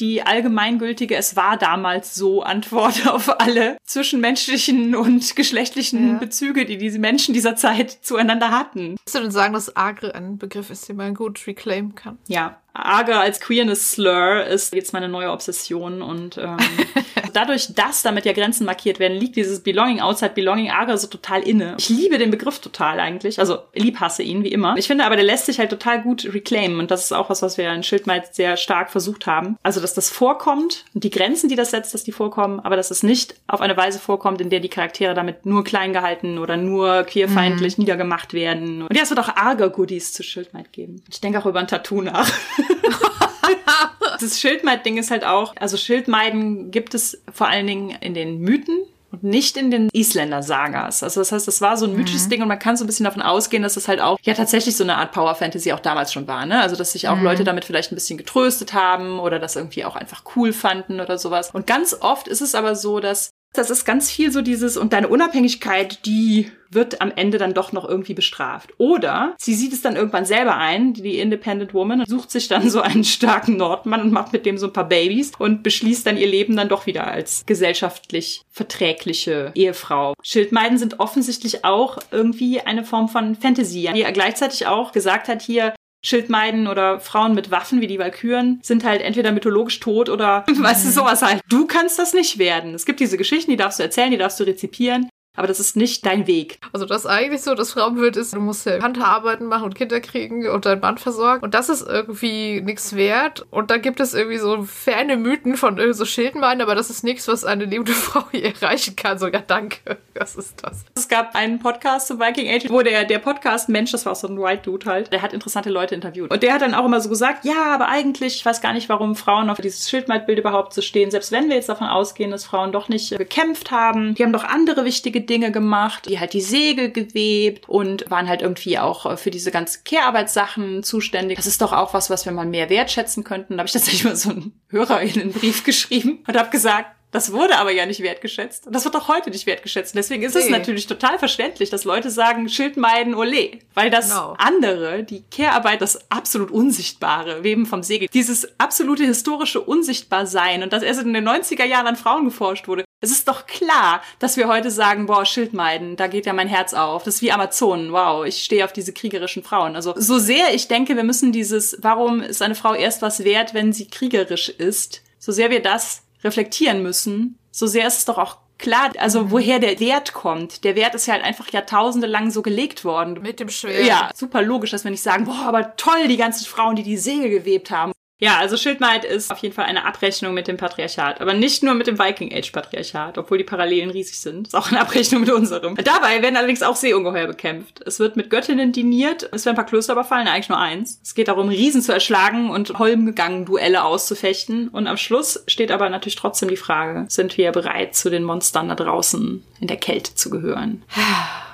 die 0.00 0.22
allgemeingültige, 0.22 1.16
es 1.16 1.34
war 1.34 1.56
damals 1.56 2.14
so 2.14 2.42
Antwort 2.42 3.06
auf 3.08 3.40
alle 3.40 3.78
zwischenmenschlichen 3.84 4.94
und 4.94 5.34
geschlechtlichen 5.34 6.12
Ja. 6.12 6.18
Bezüge, 6.18 6.66
die 6.66 6.76
diese 6.76 6.98
Menschen 6.98 7.32
dieser 7.32 7.56
Zeit 7.56 7.90
zueinander 8.02 8.50
hatten. 8.50 8.96
Würdest 8.98 9.14
du 9.14 9.20
denn 9.20 9.30
sagen, 9.30 9.54
dass 9.54 9.76
Agre 9.76 10.14
ein 10.14 10.36
Begriff 10.36 10.68
ist, 10.68 10.88
den 10.90 10.96
man 10.96 11.14
gut 11.14 11.40
reclaimen 11.46 11.94
kann? 11.94 12.18
Ja, 12.28 12.60
Ager 12.72 13.20
als 13.20 13.40
Queerness-Slur 13.40 14.44
ist 14.44 14.74
jetzt 14.74 14.92
meine 14.92 15.08
neue 15.08 15.30
Obsession 15.30 16.02
und 16.02 16.38
ähm, 16.38 16.56
dadurch, 17.32 17.74
dass 17.74 18.02
damit 18.02 18.24
ja 18.24 18.32
Grenzen 18.32 18.64
markiert 18.64 18.98
werden, 18.98 19.18
liegt 19.18 19.36
dieses 19.36 19.60
Belonging, 19.60 20.00
Outside 20.00 20.32
Belonging 20.34 20.70
Arge 20.70 20.96
so 20.98 21.06
total 21.06 21.42
inne. 21.42 21.76
Ich 21.78 21.88
liebe 21.88 22.18
den 22.18 22.30
Begriff 22.30 22.58
total 22.60 23.00
eigentlich. 23.00 23.38
Also 23.38 23.58
lieb 23.74 24.00
hasse 24.00 24.22
ihn, 24.22 24.44
wie 24.44 24.52
immer. 24.52 24.76
Ich 24.76 24.86
finde 24.86 25.04
aber, 25.04 25.16
der 25.16 25.24
lässt 25.24 25.46
sich 25.46 25.58
halt 25.58 25.70
total 25.70 26.02
gut 26.02 26.28
reclaimen. 26.32 26.78
Und 26.78 26.90
das 26.90 27.04
ist 27.04 27.12
auch 27.12 27.30
was, 27.30 27.42
was 27.42 27.58
wir 27.58 27.72
in 27.72 27.82
Schildmeid 27.82 28.34
sehr 28.34 28.56
stark 28.56 28.90
versucht 28.90 29.26
haben. 29.26 29.56
Also, 29.62 29.80
dass 29.80 29.94
das 29.94 30.10
vorkommt 30.10 30.84
und 30.94 31.04
die 31.04 31.10
Grenzen, 31.10 31.48
die 31.48 31.56
das 31.56 31.70
setzt, 31.70 31.94
dass 31.94 32.04
die 32.04 32.12
vorkommen, 32.12 32.60
aber 32.60 32.76
dass 32.76 32.90
es 32.90 33.02
nicht 33.02 33.34
auf 33.46 33.60
eine 33.60 33.76
Weise 33.76 33.98
vorkommt, 33.98 34.40
in 34.40 34.50
der 34.50 34.60
die 34.60 34.68
Charaktere 34.68 35.14
damit 35.14 35.46
nur 35.46 35.64
klein 35.64 35.92
gehalten 35.92 36.38
oder 36.38 36.56
nur 36.56 37.04
queerfeindlich 37.04 37.78
mhm. 37.78 37.82
niedergemacht 37.82 38.32
werden. 38.32 38.82
Und 38.82 38.96
ja, 38.96 39.02
es 39.02 39.10
wird 39.10 39.20
auch 39.20 39.36
arger 39.36 39.70
Goodies 39.70 40.12
zu 40.12 40.22
Schildmeid 40.22 40.72
geben. 40.72 41.02
Ich 41.08 41.20
denke 41.20 41.38
auch 41.38 41.46
über 41.46 41.60
ein 41.60 41.68
Tattoo 41.68 42.02
nach. 42.02 42.30
das 44.20 44.40
Schildmeid-Ding 44.40 44.98
ist 44.98 45.10
halt 45.10 45.24
auch, 45.24 45.54
also 45.56 45.76
Schildmeiden 45.76 46.70
gibt 46.70 46.94
es 46.94 47.22
vor 47.32 47.48
allen 47.48 47.66
Dingen 47.66 47.90
in 48.00 48.14
den 48.14 48.40
Mythen 48.40 48.78
und 49.12 49.24
nicht 49.24 49.56
in 49.56 49.70
den 49.70 49.88
Isländer-Sagas. 49.92 51.02
Also 51.02 51.20
das 51.20 51.32
heißt, 51.32 51.48
das 51.48 51.60
war 51.60 51.76
so 51.76 51.86
ein 51.86 51.96
mythisches 51.96 52.26
mhm. 52.26 52.30
Ding 52.30 52.42
und 52.42 52.48
man 52.48 52.58
kann 52.58 52.76
so 52.76 52.84
ein 52.84 52.86
bisschen 52.86 53.04
davon 53.04 53.22
ausgehen, 53.22 53.62
dass 53.62 53.76
es 53.76 53.88
halt 53.88 54.00
auch 54.00 54.18
ja 54.22 54.34
tatsächlich 54.34 54.76
so 54.76 54.84
eine 54.84 54.96
Art 54.96 55.12
Power 55.12 55.34
Fantasy 55.34 55.72
auch 55.72 55.80
damals 55.80 56.12
schon 56.12 56.28
war, 56.28 56.46
ne? 56.46 56.60
Also 56.60 56.76
dass 56.76 56.92
sich 56.92 57.08
auch 57.08 57.16
mhm. 57.16 57.24
Leute 57.24 57.44
damit 57.44 57.64
vielleicht 57.64 57.90
ein 57.90 57.96
bisschen 57.96 58.18
getröstet 58.18 58.72
haben 58.72 59.18
oder 59.18 59.38
das 59.38 59.56
irgendwie 59.56 59.84
auch 59.84 59.96
einfach 59.96 60.22
cool 60.36 60.52
fanden 60.52 61.00
oder 61.00 61.18
sowas. 61.18 61.50
Und 61.52 61.66
ganz 61.66 61.96
oft 62.00 62.28
ist 62.28 62.40
es 62.40 62.54
aber 62.54 62.76
so, 62.76 63.00
dass 63.00 63.30
das 63.52 63.70
ist 63.70 63.84
ganz 63.84 64.10
viel 64.10 64.30
so 64.30 64.42
dieses, 64.42 64.76
und 64.76 64.92
deine 64.92 65.08
Unabhängigkeit, 65.08 66.06
die 66.06 66.50
wird 66.70 67.00
am 67.00 67.12
Ende 67.14 67.38
dann 67.38 67.52
doch 67.52 67.72
noch 67.72 67.88
irgendwie 67.88 68.14
bestraft. 68.14 68.72
Oder 68.78 69.34
sie 69.38 69.54
sieht 69.54 69.72
es 69.72 69.82
dann 69.82 69.96
irgendwann 69.96 70.24
selber 70.24 70.56
ein, 70.56 70.94
die 70.94 71.18
Independent 71.18 71.74
Woman, 71.74 72.04
sucht 72.06 72.30
sich 72.30 72.46
dann 72.46 72.70
so 72.70 72.80
einen 72.80 73.02
starken 73.02 73.56
Nordmann 73.56 74.02
und 74.02 74.12
macht 74.12 74.32
mit 74.32 74.46
dem 74.46 74.56
so 74.56 74.66
ein 74.66 74.72
paar 74.72 74.88
Babys 74.88 75.32
und 75.36 75.64
beschließt 75.64 76.06
dann 76.06 76.16
ihr 76.16 76.28
Leben 76.28 76.56
dann 76.56 76.68
doch 76.68 76.86
wieder 76.86 77.08
als 77.08 77.44
gesellschaftlich 77.44 78.42
verträgliche 78.50 79.50
Ehefrau. 79.54 80.14
Schildmeiden 80.22 80.78
sind 80.78 81.00
offensichtlich 81.00 81.64
auch 81.64 81.98
irgendwie 82.12 82.60
eine 82.60 82.84
Form 82.84 83.08
von 83.08 83.34
Fantasy, 83.34 83.90
die 83.92 84.02
gleichzeitig 84.12 84.66
auch 84.68 84.92
gesagt 84.92 85.28
hat 85.28 85.42
hier, 85.42 85.74
Schildmeiden 86.02 86.66
oder 86.66 87.00
Frauen 87.00 87.34
mit 87.34 87.50
Waffen 87.50 87.80
wie 87.80 87.86
die 87.86 87.98
Walküren 87.98 88.60
sind 88.62 88.84
halt 88.84 89.02
entweder 89.02 89.32
mythologisch 89.32 89.80
tot 89.80 90.08
oder 90.08 90.44
weißt 90.52 90.86
du 90.86 90.90
sowas 90.90 91.22
halt. 91.22 91.42
Du 91.48 91.66
kannst 91.66 91.98
das 91.98 92.14
nicht 92.14 92.38
werden. 92.38 92.74
Es 92.74 92.86
gibt 92.86 93.00
diese 93.00 93.18
Geschichten, 93.18 93.50
die 93.50 93.56
darfst 93.56 93.78
du 93.78 93.82
erzählen, 93.82 94.10
die 94.10 94.16
darfst 94.16 94.40
du 94.40 94.44
rezipieren. 94.44 95.09
Aber 95.36 95.46
das 95.46 95.60
ist 95.60 95.76
nicht 95.76 96.04
dein 96.06 96.26
Weg. 96.26 96.58
Also 96.72 96.86
das 96.86 97.02
ist 97.02 97.06
eigentlich 97.06 97.42
so, 97.42 97.54
das 97.54 97.72
Frauenbild 97.72 98.16
ist, 98.16 98.34
du 98.34 98.40
musst 98.40 98.66
ja 98.66 98.82
Handarbeiten 98.82 99.46
machen 99.46 99.64
und 99.64 99.74
Kinder 99.74 100.00
kriegen 100.00 100.48
und 100.48 100.66
dein 100.66 100.80
Mann 100.80 100.98
versorgen. 100.98 101.44
Und 101.44 101.54
das 101.54 101.68
ist 101.68 101.86
irgendwie 101.86 102.60
nichts 102.60 102.96
wert. 102.96 103.46
Und 103.50 103.70
da 103.70 103.76
gibt 103.76 104.00
es 104.00 104.12
irgendwie 104.12 104.38
so 104.38 104.62
ferne 104.64 105.16
Mythen 105.16 105.56
von 105.56 105.78
so 105.92 106.04
Schildmeinen, 106.04 106.60
aber 106.62 106.74
das 106.74 106.90
ist 106.90 107.04
nichts, 107.04 107.28
was 107.28 107.44
eine 107.44 107.64
lebende 107.64 107.92
Frau 107.94 108.24
hier 108.32 108.54
erreichen 108.54 108.96
kann. 108.96 109.18
So, 109.18 109.28
ja, 109.28 109.40
danke. 109.46 109.98
Was 110.14 110.34
ist 110.34 110.64
das? 110.64 110.84
Es 110.96 111.08
gab 111.08 111.34
einen 111.34 111.60
Podcast 111.60 112.08
zu 112.08 112.18
Viking 112.18 112.48
Age, 112.52 112.68
wo 112.68 112.82
der, 112.82 113.04
der 113.04 113.20
Podcast-Mensch, 113.20 113.92
das 113.92 114.04
war 114.06 114.12
auch 114.12 114.16
so 114.16 114.26
ein 114.26 114.40
White 114.40 114.62
Dude 114.64 114.90
halt, 114.90 115.12
der 115.12 115.22
hat 115.22 115.32
interessante 115.32 115.70
Leute 115.70 115.94
interviewt. 115.94 116.30
Und 116.30 116.42
der 116.42 116.54
hat 116.54 116.62
dann 116.62 116.74
auch 116.74 116.84
immer 116.84 117.00
so 117.00 117.08
gesagt, 117.08 117.44
ja, 117.44 117.72
aber 117.72 117.88
eigentlich, 117.88 118.36
ich 118.36 118.44
weiß 118.44 118.60
gar 118.60 118.72
nicht, 118.72 118.88
warum 118.88 119.14
Frauen 119.14 119.48
auf 119.48 119.58
dieses 119.58 119.88
Schildmeidbild 119.88 120.40
überhaupt 120.40 120.74
so 120.74 120.82
stehen. 120.82 121.10
Selbst 121.10 121.30
wenn 121.30 121.48
wir 121.48 121.56
jetzt 121.56 121.68
davon 121.68 121.86
ausgehen, 121.86 122.32
dass 122.32 122.44
Frauen 122.44 122.72
doch 122.72 122.88
nicht 122.88 123.16
gekämpft 123.16 123.70
haben, 123.70 124.14
die 124.14 124.24
haben 124.24 124.32
doch 124.32 124.44
andere 124.44 124.84
wichtige 124.84 125.19
Dinge 125.20 125.52
gemacht, 125.52 126.06
die 126.08 126.18
halt 126.18 126.32
die 126.32 126.40
Segel 126.40 126.90
gewebt 126.90 127.68
und 127.68 128.10
waren 128.10 128.28
halt 128.28 128.42
irgendwie 128.42 128.78
auch 128.78 129.06
äh, 129.06 129.16
für 129.16 129.30
diese 129.30 129.50
ganzen 129.50 129.84
Kehrarbeitssachen 129.84 130.82
zuständig. 130.82 131.36
Das 131.36 131.46
ist 131.46 131.62
doch 131.62 131.72
auch 131.72 131.94
was, 131.94 132.10
was 132.10 132.24
wir 132.24 132.32
mal 132.32 132.46
mehr 132.46 132.70
wertschätzen 132.70 133.24
könnten. 133.24 133.56
Da 133.56 133.60
habe 133.60 133.66
ich 133.66 133.72
tatsächlich 133.72 134.04
mal 134.04 134.16
so 134.16 134.30
einen 134.30 134.60
HörerInnen-Brief 134.68 135.64
geschrieben 135.64 136.24
und 136.26 136.36
habe 136.36 136.50
gesagt, 136.50 136.96
das 137.10 137.32
wurde 137.32 137.58
aber 137.58 137.72
ja 137.72 137.86
nicht 137.86 138.02
wertgeschätzt. 138.02 138.66
Und 138.66 138.72
das 138.72 138.84
wird 138.84 138.94
auch 138.94 139.08
heute 139.08 139.30
nicht 139.30 139.46
wertgeschätzt. 139.46 139.96
Deswegen 139.96 140.22
ist 140.22 140.34
nee. 140.34 140.42
es 140.42 140.48
natürlich 140.48 140.86
total 140.86 141.18
verständlich, 141.18 141.68
dass 141.70 141.84
Leute 141.84 142.10
sagen, 142.10 142.48
Schild 142.48 142.76
meiden, 142.76 143.14
ole. 143.14 143.58
Weil 143.74 143.90
das 143.90 144.10
genau. 144.10 144.34
andere, 144.38 145.02
die 145.02 145.22
Kehrarbeit, 145.22 145.80
das 145.80 146.10
absolut 146.10 146.50
Unsichtbare, 146.50 147.42
Weben 147.42 147.66
vom 147.66 147.82
Segel, 147.82 148.08
dieses 148.12 148.48
absolute 148.58 149.04
historische 149.04 149.60
Unsichtbarsein 149.60 150.62
und 150.62 150.72
dass 150.72 150.82
erst 150.82 151.02
in 151.02 151.12
den 151.12 151.28
90er 151.28 151.64
Jahren 151.64 151.88
an 151.88 151.96
Frauen 151.96 152.26
geforscht 152.26 152.68
wurde, 152.68 152.84
es 153.00 153.10
ist 153.10 153.28
doch 153.28 153.46
klar, 153.46 154.02
dass 154.18 154.36
wir 154.36 154.48
heute 154.48 154.70
sagen, 154.70 155.06
boah, 155.06 155.24
Schildmeiden, 155.24 155.96
da 155.96 156.06
geht 156.06 156.26
ja 156.26 156.32
mein 156.32 156.48
Herz 156.48 156.74
auf. 156.74 157.02
Das 157.02 157.16
ist 157.16 157.22
wie 157.22 157.32
Amazonen. 157.32 157.92
Wow, 157.92 158.26
ich 158.26 158.44
stehe 158.44 158.64
auf 158.64 158.72
diese 158.72 158.92
kriegerischen 158.92 159.42
Frauen. 159.42 159.74
Also 159.74 159.94
so 159.96 160.18
sehr 160.18 160.54
ich 160.54 160.68
denke, 160.68 160.96
wir 160.96 161.04
müssen 161.04 161.32
dieses, 161.32 161.78
warum 161.80 162.20
ist 162.20 162.42
eine 162.42 162.54
Frau 162.54 162.74
erst 162.74 163.00
was 163.00 163.24
wert, 163.24 163.54
wenn 163.54 163.72
sie 163.72 163.86
kriegerisch 163.86 164.50
ist, 164.50 165.02
so 165.18 165.32
sehr 165.32 165.50
wir 165.50 165.62
das 165.62 166.02
reflektieren 166.22 166.82
müssen, 166.82 167.38
so 167.50 167.66
sehr 167.66 167.86
ist 167.86 167.98
es 167.98 168.04
doch 168.04 168.18
auch 168.18 168.36
klar, 168.58 168.90
also 168.98 169.24
mhm. 169.24 169.30
woher 169.30 169.58
der 169.58 169.80
Wert 169.80 170.12
kommt. 170.12 170.64
Der 170.64 170.76
Wert 170.76 170.94
ist 170.94 171.06
ja 171.06 171.14
halt 171.14 171.24
einfach 171.24 171.50
jahrtausende 171.50 172.06
lang 172.06 172.30
so 172.30 172.42
gelegt 172.42 172.84
worden. 172.84 173.20
Mit 173.22 173.40
dem 173.40 173.48
Schwert. 173.48 173.86
Ja, 173.86 174.10
super 174.14 174.42
logisch, 174.42 174.70
dass 174.70 174.84
wir 174.84 174.90
nicht 174.90 175.02
sagen, 175.02 175.24
boah, 175.24 175.46
aber 175.46 175.76
toll, 175.76 176.08
die 176.08 176.18
ganzen 176.18 176.44
Frauen, 176.44 176.76
die 176.76 176.82
die 176.82 176.98
Segel 176.98 177.30
gewebt 177.30 177.70
haben. 177.70 177.92
Ja, 178.20 178.36
also 178.36 178.58
Schildmaid 178.58 179.06
ist 179.06 179.30
auf 179.32 179.38
jeden 179.38 179.54
Fall 179.54 179.64
eine 179.64 179.86
Abrechnung 179.86 180.34
mit 180.34 180.46
dem 180.46 180.58
Patriarchat. 180.58 181.22
Aber 181.22 181.32
nicht 181.32 181.62
nur 181.62 181.72
mit 181.72 181.86
dem 181.86 181.98
Viking 181.98 182.32
Age 182.34 182.52
Patriarchat, 182.52 183.16
obwohl 183.16 183.38
die 183.38 183.44
Parallelen 183.44 183.90
riesig 183.90 184.20
sind. 184.20 184.48
Ist 184.48 184.54
auch 184.54 184.70
eine 184.70 184.80
Abrechnung 184.80 185.22
mit 185.22 185.30
unserem. 185.30 185.74
Dabei 185.76 186.20
werden 186.20 186.36
allerdings 186.36 186.62
auch 186.62 186.76
Seeungeheuer 186.76 187.26
bekämpft. 187.26 187.80
Es 187.86 187.98
wird 187.98 188.16
mit 188.16 188.28
Göttinnen 188.28 188.72
diniert. 188.72 189.28
Es 189.32 189.46
werden 189.46 189.54
ein 189.54 189.56
paar 189.56 189.64
Klöster 189.64 189.94
überfallen, 189.94 190.28
eigentlich 190.28 190.50
nur 190.50 190.58
eins. 190.58 191.00
Es 191.02 191.14
geht 191.14 191.28
darum, 191.28 191.48
Riesen 191.48 191.80
zu 191.80 191.92
erschlagen 191.92 192.50
und 192.50 192.78
holmgegangen 192.78 193.46
Duelle 193.46 193.84
auszufechten. 193.84 194.68
Und 194.68 194.86
am 194.86 194.98
Schluss 194.98 195.42
steht 195.46 195.72
aber 195.72 195.88
natürlich 195.88 196.16
trotzdem 196.16 196.50
die 196.50 196.56
Frage, 196.56 197.06
sind 197.08 197.38
wir 197.38 197.52
bereit, 197.52 197.96
zu 197.96 198.10
den 198.10 198.24
Monstern 198.24 198.68
da 198.68 198.74
draußen 198.74 199.42
in 199.60 199.66
der 199.66 199.78
Kälte 199.78 200.14
zu 200.14 200.28
gehören? 200.28 200.82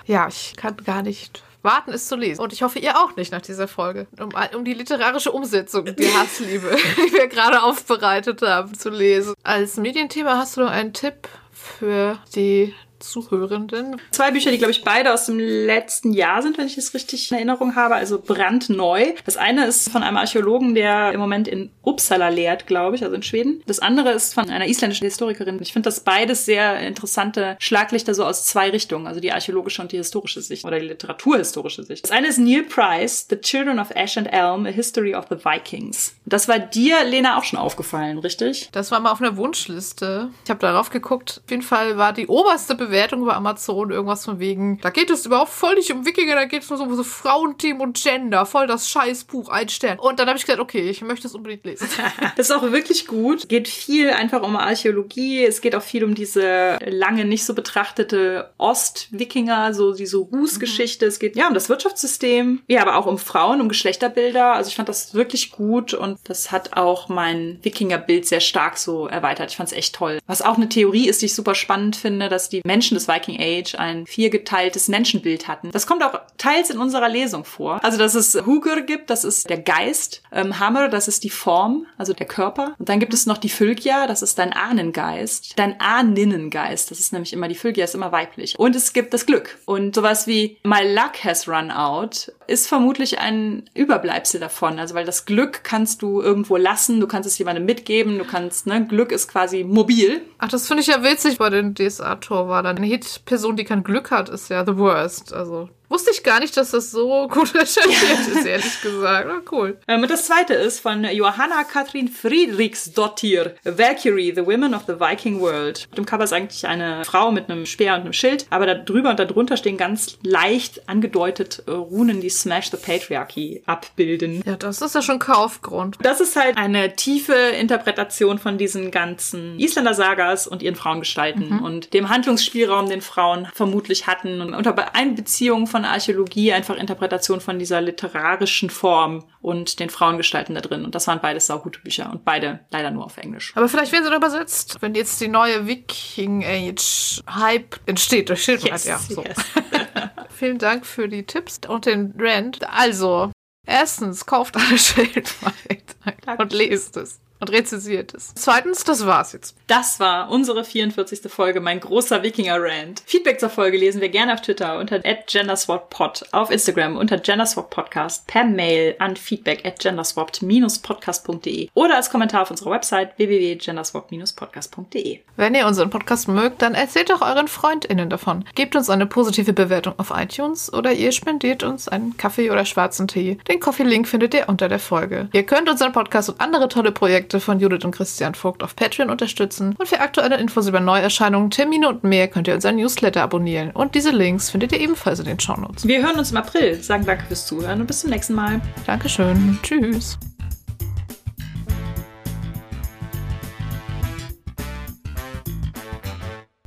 Ja, 0.07 0.29
ich 0.29 0.55
kann 0.57 0.77
gar 0.85 1.03
nicht 1.03 1.43
warten, 1.67 1.93
es 1.93 2.09
zu 2.09 2.17
lesen. 2.17 2.41
Und 2.41 2.55
ich 2.55 2.63
hoffe, 2.63 2.79
ihr 2.79 2.97
auch 2.97 3.15
nicht 3.17 3.31
nach 3.31 3.43
dieser 3.43 3.69
Folge. 3.69 4.07
Um, 4.19 4.31
um 4.57 4.65
die 4.65 4.73
literarische 4.73 5.33
Umsetzung, 5.33 5.85
die 5.85 6.09
Hassliebe, 6.19 6.75
die 6.97 7.13
wir 7.13 7.27
gerade 7.27 7.63
aufbereitet 7.63 8.41
haben, 8.41 8.73
zu 8.73 8.89
lesen. 8.89 9.35
Als 9.43 9.77
Medienthema 9.77 10.39
hast 10.39 10.57
du 10.57 10.63
noch 10.63 10.71
einen 10.71 10.95
Tipp 10.95 11.29
für 11.53 12.19
die 12.35 12.75
Zuhörenden. 13.11 14.01
Zwei 14.11 14.31
Bücher, 14.31 14.51
die, 14.51 14.59
glaube 14.59 14.73
ich, 14.73 14.85
beide 14.85 15.13
aus 15.13 15.27
dem 15.27 15.39
letzten 15.39 16.13
Jahr 16.13 16.43
sind, 16.43 16.59
wenn 16.59 16.67
ich 16.67 16.79
es 16.79 16.95
richtig 16.95 17.31
in 17.31 17.37
Erinnerung 17.37 17.77
habe, 17.77 17.95
also 17.95 18.21
brandneu. 18.21 19.13
Das 19.25 19.37
eine 19.37 19.67
ist 19.67 19.91
von 19.91 20.03
einem 20.03 20.17
Archäologen, 20.17 20.75
der 20.75 21.13
im 21.13 21.21
Moment 21.21 21.49
in 21.49 21.71
Uppsala 21.83 22.29
lehrt, 22.29 22.67
glaube 22.67 22.97
ich, 22.97 23.03
also 23.03 23.15
in 23.15 23.23
Schweden. 23.23 23.63
Das 23.67 23.79
andere 23.79 24.11
ist 24.13 24.35
von 24.35 24.51
einer 24.51 24.67
isländischen 24.67 25.05
Historikerin. 25.05 25.59
Ich 25.63 25.73
finde 25.73 25.87
das 25.87 26.01
beides 26.01 26.45
sehr 26.45 26.81
interessante 26.81 27.57
Schlaglichter 27.59 28.15
so 28.15 28.25
aus 28.25 28.45
zwei 28.47 28.71
Richtungen, 28.71 29.07
also 29.07 29.21
die 29.21 29.33
archäologische 29.33 29.83
und 29.83 29.93
die 29.93 29.99
historische 29.99 30.41
Sicht 30.41 30.65
oder 30.65 30.79
die 30.81 30.87
literaturhistorische 30.87 31.85
Sicht. 31.85 32.05
Das 32.05 32.11
eine 32.11 32.29
ist 32.29 32.39
Neil 32.39 32.65
Price, 32.65 33.27
The 33.31 33.37
Children 33.37 33.79
of 33.79 33.91
Ash 33.95 34.17
and 34.17 34.33
Elm, 34.33 34.67
A 34.67 34.71
History 34.71 35.15
of 35.15 35.27
the 35.31 35.37
Vikings. 35.37 36.15
Das 36.25 36.49
war 36.49 36.59
dir, 36.59 37.05
Lena, 37.05 37.39
auch 37.39 37.45
schon 37.45 37.59
aufgefallen, 37.59 38.19
richtig? 38.19 38.69
Das 38.73 38.91
war 38.91 39.01
mal 39.01 39.13
auf 39.13 39.21
einer 39.21 39.37
Wunschliste. 39.37 40.31
Ich 40.45 40.51
habe 40.51 40.61
darauf 40.61 40.91
geguckt. 40.91 41.41
Auf 41.45 41.51
jeden 41.51 41.63
Fall 41.63 41.97
war 41.97 42.13
die 42.13 42.27
oberste 42.27 42.75
Bewertung 42.75 42.96
über 43.13 43.37
Amazon 43.37 43.91
irgendwas 43.91 44.25
von 44.25 44.39
wegen, 44.39 44.81
da 44.81 44.91
geht 44.91 45.11
es 45.11 45.27
überhaupt 45.27 45.51
voll 45.51 45.75
nicht 45.75 45.93
um 45.93 46.07
Wikinger, 46.07 46.35
da 46.35 46.45
geht 46.45 46.63
es 46.63 46.71
nur 46.71 46.79
so 46.79 46.85
um 46.85 46.95
so 46.95 47.05
Frauenteam 47.05 47.81
und 47.81 48.01
Gender, 48.03 48.47
voll 48.47 48.67
das 48.67 48.89
Scheißbuch, 48.89 49.49
ein 49.49 49.69
Stern. 49.69 49.99
Und 49.99 50.19
dann 50.19 50.29
habe 50.29 50.39
ich 50.39 50.45
gesagt, 50.45 50.61
okay, 50.61 50.89
ich 50.89 51.03
möchte 51.03 51.27
es 51.27 51.35
unbedingt 51.35 51.65
lesen. 51.65 51.89
das 52.37 52.51
ist 52.51 52.57
auch 52.57 52.63
wirklich 52.63 53.07
gut. 53.07 53.49
Geht 53.49 53.69
viel 53.69 54.11
einfach 54.11 54.43
um 54.43 54.57
Archäologie, 54.57 55.45
es 55.45 55.61
geht 55.61 55.75
auch 55.75 55.83
viel 55.83 56.05
um 56.05 56.15
diese 56.15 56.79
lange 56.85 57.25
nicht 57.25 57.45
so 57.45 57.55
betrachtete 57.55 58.51
Ost-Wikinger, 58.59 59.75
so 59.75 59.93
diese 59.93 60.19
Rußgeschichte. 60.19 61.05
Mhm. 61.05 61.09
Es 61.09 61.19
geht 61.19 61.37
ja 61.37 61.49
um 61.49 61.55
das 61.55 61.69
Wirtschaftssystem, 61.69 62.63
ja, 62.69 62.83
aber 62.83 62.97
auch 62.97 63.07
um 63.07 63.19
Frauen, 63.19 63.61
um 63.61 63.69
Geschlechterbilder. 63.69 64.53
Also 64.53 64.69
ich 64.69 64.77
fand 64.77 64.89
das 64.89 65.15
wirklich 65.15 65.51
gut 65.51 65.95
und 65.95 66.19
das 66.25 66.53
hat 66.53 66.77
auch 66.77 67.09
mein 67.09 67.59
Wikingerbild 67.63 68.27
sehr 68.27 68.41
stark 68.41 68.79
so 68.79 69.07
erweitert. 69.07 69.51
Ich 69.51 69.57
fand 69.57 69.71
es 69.71 69.77
echt 69.77 69.95
toll. 69.95 70.19
Was 70.27 70.43
auch 70.43 70.57
eine 70.57 70.69
Theorie 70.69 71.09
ist, 71.09 71.23
die 71.23 71.27
ich 71.27 71.35
super 71.35 71.55
spannend 71.55 71.97
finde, 71.97 72.29
dass 72.29 72.49
die 72.49 72.63
Menschen 72.65 72.86
Menschen 72.87 72.95
des 72.95 73.09
Viking 73.09 73.41
Age 73.41 73.75
ein 73.75 74.07
viergeteiltes 74.07 74.87
Menschenbild 74.87 75.49
hatten. 75.49 75.73
Das 75.73 75.89
kommt 75.89 76.05
auch 76.05 76.21
teils 76.39 76.71
in 76.71 76.79
unserer 76.79 77.09
Lesung 77.09 77.45
vor. 77.45 77.83
Also, 77.83 77.99
dass 77.99 78.15
es 78.15 78.35
Hugur 78.47 78.83
gibt, 78.83 79.11
das 79.11 79.25
ist 79.25 79.51
der 79.51 79.59
Geist, 79.59 80.23
ähm, 80.31 80.61
Hammer, 80.61 80.89
das 80.89 81.09
ist 81.09 81.25
die 81.25 81.31
Form, 81.31 81.87
also 81.99 82.13
der 82.13 82.27
Körper. 82.27 82.77
Und 82.79 82.89
dann 82.89 83.01
gibt 83.01 83.13
es 83.13 83.27
noch 83.27 83.39
die 83.39 83.49
Fylgja, 83.49 84.07
das 84.07 84.23
ist 84.23 84.39
dein 84.39 84.53
Ahnengeist, 84.53 85.59
dein 85.59 85.81
Ahninnengeist, 85.81 86.93
das 86.93 87.01
ist 87.01 87.13
nämlich 87.13 87.33
immer, 87.33 87.49
die 87.49 87.57
Fylgja 87.57 87.85
ist 87.85 87.97
immer 87.97 88.13
weiblich. 88.13 88.57
Und 88.57 88.77
es 88.77 88.93
gibt 88.93 89.13
das 89.13 89.27
Glück. 89.27 89.59
Und 89.65 89.97
sowas 89.97 90.29
wie 90.29 90.59
My 90.63 90.95
luck 90.95 91.25
has 91.25 91.49
run 91.49 91.73
out 91.73 92.33
ist 92.47 92.69
vermutlich 92.69 93.19
ein 93.19 93.69
Überbleibsel 93.75 94.39
davon. 94.39 94.79
Also, 94.79 94.95
weil 94.95 95.05
das 95.05 95.25
Glück 95.25 95.65
kannst 95.65 96.03
du 96.03 96.23
irgendwo 96.23 96.57
lassen, 96.57 97.01
du 97.01 97.09
kannst 97.09 97.29
es 97.29 97.37
jemandem 97.39 97.65
mitgeben, 97.65 98.19
du 98.19 98.25
kannst, 98.25 98.69
ne, 98.69 98.87
Glück 98.87 99.11
ist 99.11 99.29
quasi 99.29 99.65
mobil. 99.65 100.21
Ach, 100.39 100.49
das 100.49 100.69
finde 100.69 100.83
ich 100.83 100.87
ja 100.87 101.03
witzig 101.03 101.39
bei 101.39 101.51
den 101.51 101.75
DSA-Tor 101.75 102.47
dann 102.67 102.77
eine 102.77 102.87
Hit-Person, 102.87 103.57
die 103.57 103.65
kein 103.65 103.85
Glück 103.85 104.11
hat, 104.11 104.29
ist 104.29 104.51
ja 104.51 104.65
the 104.65 104.77
worst. 104.77 105.33
Also 105.33 105.69
Wusste 105.89 106.11
ich 106.11 106.23
gar 106.23 106.41
nicht, 106.41 106.57
dass 106.57 106.73
das 106.73 106.91
so 106.91 107.29
gut 107.31 107.55
recherchiert 107.55 108.29
ist, 108.35 108.47
ehrlich 108.47 108.83
gesagt. 108.83 109.29
Na, 109.29 109.43
cool. 109.53 109.79
Ähm, 109.87 110.03
und 110.03 110.11
das 110.11 110.27
zweite 110.27 110.55
ist 110.55 110.81
von 110.81 111.05
Johanna 111.05 111.65
Katrin 111.65 112.09
Friedrichsdottir, 112.09 113.55
Valkyrie, 113.65 114.33
The 114.35 114.47
Women 114.47 114.75
of 114.75 114.83
the 114.87 114.99
Viking 114.99 115.41
World. 115.41 115.87
Auf 115.91 115.97
dem 115.97 116.07
Cover 116.07 116.25
ist 116.25 116.33
eigentlich 116.33 116.67
eine 116.67 117.05
Frau 117.05 117.31
mit 117.31 117.49
einem 117.49 117.67
Speer 117.67 117.95
und 117.95 118.01
einem 118.01 118.13
Schild, 118.13 118.47
aber 118.51 118.67
da 118.67 118.75
drüber 118.75 119.11
und 119.11 119.19
darunter 119.19 119.57
stehen 119.57 119.77
ganz 119.77 120.19
leicht 120.23 120.89
angedeutet 120.89 121.63
äh, 121.67 121.71
Runen, 121.71 122.21
die 122.21 122.31
Smash 122.31 122.71
the 122.71 122.77
Patriarchy 122.77 123.63
abbilden. 123.67 124.43
Ja, 124.45 124.57
das 124.57 124.83
ist 124.83 124.95
ja 124.95 125.03
schon 125.03 125.19
Kaufgrund. 125.19 125.97
Das 126.03 126.21
ist 126.21 126.37
halt 126.37 126.57
eine 126.57 126.97
tiefe 126.97 127.35
Interpretation 127.35 128.39
von 128.39 128.59
diesen 128.59 128.91
ganzen 128.91 129.59
Isländer-Sagas 129.59 130.47
und 130.47 130.63
ihren 130.63 130.77
Frauengestalten 130.77 131.61
und 131.61 131.95
dem 131.95 132.09
Handlungsspielraum, 132.09 132.89
den 132.89 133.01
Frauen 133.01 133.49
vermutlich 133.55 134.07
hatten 134.07 134.41
und 134.41 134.55
unter 134.55 134.95
Einbeziehung 134.95 135.67
von 135.67 135.76
Archäologie 135.85 136.53
einfach 136.53 136.77
Interpretation 136.77 137.41
von 137.41 137.59
dieser 137.59 137.81
literarischen 137.81 138.71
Form 138.71 139.25
und 139.41 139.81
den 139.81 139.91
Frauengestalten 139.91 140.55
da 140.55 140.61
drin. 140.61 140.85
Und 140.85 140.95
das 140.95 141.07
waren 141.07 141.21
beides 141.21 141.47
saugute 141.47 141.81
Bücher 141.81 142.11
und 142.11 142.25
beide 142.25 142.61
leider 142.71 142.91
nur 142.91 143.05
auf 143.05 143.17
Englisch. 143.17 143.53
Aber 143.55 143.69
vielleicht 143.69 143.93
werden 143.93 144.05
sie 144.05 144.11
noch 144.11 144.19
übersetzt, 144.19 144.77
wenn 144.81 144.95
jetzt 144.95 145.21
die 145.21 145.29
neue 145.29 145.67
Viking 145.67 146.45
Age 146.45 147.23
Hype 147.29 147.81
entsteht 147.87 148.29
durch 148.29 148.43
Schildwald. 148.43 148.85
ja, 148.85 148.99
so. 148.99 149.23
yes. 149.23 149.37
Vielen 150.31 150.59
Dank 150.59 150.87
für 150.87 151.09
die 151.09 151.25
Tipps 151.25 151.61
und 151.67 151.87
den 151.87 152.15
Rant. 152.19 152.69
Also, 152.69 153.33
erstens, 153.67 154.27
kauft 154.27 154.57
alle 154.57 154.79
Schildwald 154.79 155.97
und 156.39 156.53
lest 156.53 156.97
es 156.97 157.21
und 157.41 157.51
rezensiert 157.51 158.15
es. 158.15 158.33
Zweitens, 158.35 158.85
das 158.85 159.07
war's 159.07 159.33
jetzt. 159.33 159.57
Das 159.67 160.01
war 160.01 160.31
unsere 160.31 160.65
44. 160.65 161.31
Folge, 161.31 161.61
mein 161.61 161.81
großer 161.81 162.23
Wikinger-Rant. 162.23 163.03
Feedback 163.05 163.41
zur 163.41 163.51
Folge 163.51 163.77
lesen 163.77 164.01
wir 164.01 164.09
gerne 164.09 164.35
auf 164.35 164.41
Twitter 164.41 164.79
unter 164.79 165.01
genderswapped, 165.01 166.33
auf 166.33 166.51
Instagram 166.51 166.97
unter 166.97 167.19
genderswappedpodcast, 167.19 168.27
per 168.27 168.45
Mail 168.45 168.95
an 168.99 169.17
feedback 169.17 169.67
at 169.67 169.81
genderswapped-podcast.de 169.81 171.69
oder 171.75 171.97
als 171.97 172.11
Kommentar 172.11 172.43
auf 172.43 172.51
unserer 172.51 172.71
Website 172.71 173.19
www.genderswapped-podcast.de. 173.19 175.21
Wenn 175.37 175.55
ihr 175.55 175.67
unseren 175.67 175.91
Podcast 175.91 176.29
mögt, 176.29 176.63
dann 176.63 176.75
erzählt 176.75 177.11
doch 177.11 177.21
euren 177.21 177.49
FreundInnen 177.49 178.09
davon. 178.09 178.45
Gebt 178.55 178.77
uns 178.77 178.89
eine 178.89 179.07
positive 179.07 179.53
Bewertung 179.53 179.95
auf 179.99 180.13
iTunes 180.15 180.73
oder 180.73 180.93
ihr 180.93 181.13
spendiert 181.13 181.63
uns 181.63 181.89
einen 181.89 182.17
Kaffee 182.17 182.51
oder 182.51 182.65
schwarzen 182.65 183.09
Tee. 183.09 183.39
Den 183.49 183.61
Coffee-Link 183.61 184.09
findet 184.09 184.35
ihr 184.35 184.49
unter 184.49 184.69
der 184.69 184.79
Folge. 184.79 185.29
Ihr 185.33 185.43
könnt 185.43 185.69
unseren 185.69 185.93
Podcast 185.93 186.29
und 186.29 186.41
andere 186.41 186.69
tolle 186.69 186.93
Projekte 186.93 187.26
von 187.33 187.61
Judith 187.61 187.85
und 187.85 187.91
Christian 187.91 188.35
Vogt 188.35 188.63
auf 188.63 188.77
Patreon 188.77 189.11
unterstützen. 189.11 189.75
Und 189.79 189.89
für 189.89 190.01
aktuelle 190.01 190.37
Infos 190.37 190.69
über 190.69 190.81
Neuerscheinungen, 190.81 191.51
Termine 191.51 191.89
und 191.89 192.05
mehr 192.05 192.29
könnt 192.29 192.49
ihr 192.49 192.55
unseren 192.55 192.77
Newsletter 192.77 193.23
abonnieren. 193.23 193.71
Und 193.73 193.95
diese 193.95 194.11
Links 194.11 194.51
findet 194.51 194.73
ihr 194.73 194.81
ebenfalls 194.81 195.19
in 195.19 195.27
den 195.27 195.41
Shownotes. 195.41 195.87
Wir 195.87 196.03
hören 196.03 196.19
uns 196.19 196.31
im 196.31 196.37
April, 196.37 196.81
sagen 196.83 197.05
danke 197.05 197.25
fürs 197.27 197.47
Zuhören 197.47 197.81
und 197.81 197.87
bis 197.87 198.01
zum 198.01 198.11
nächsten 198.11 198.35
Mal. 198.35 198.61
Dankeschön. 198.87 199.59
Tschüss. 199.63 200.19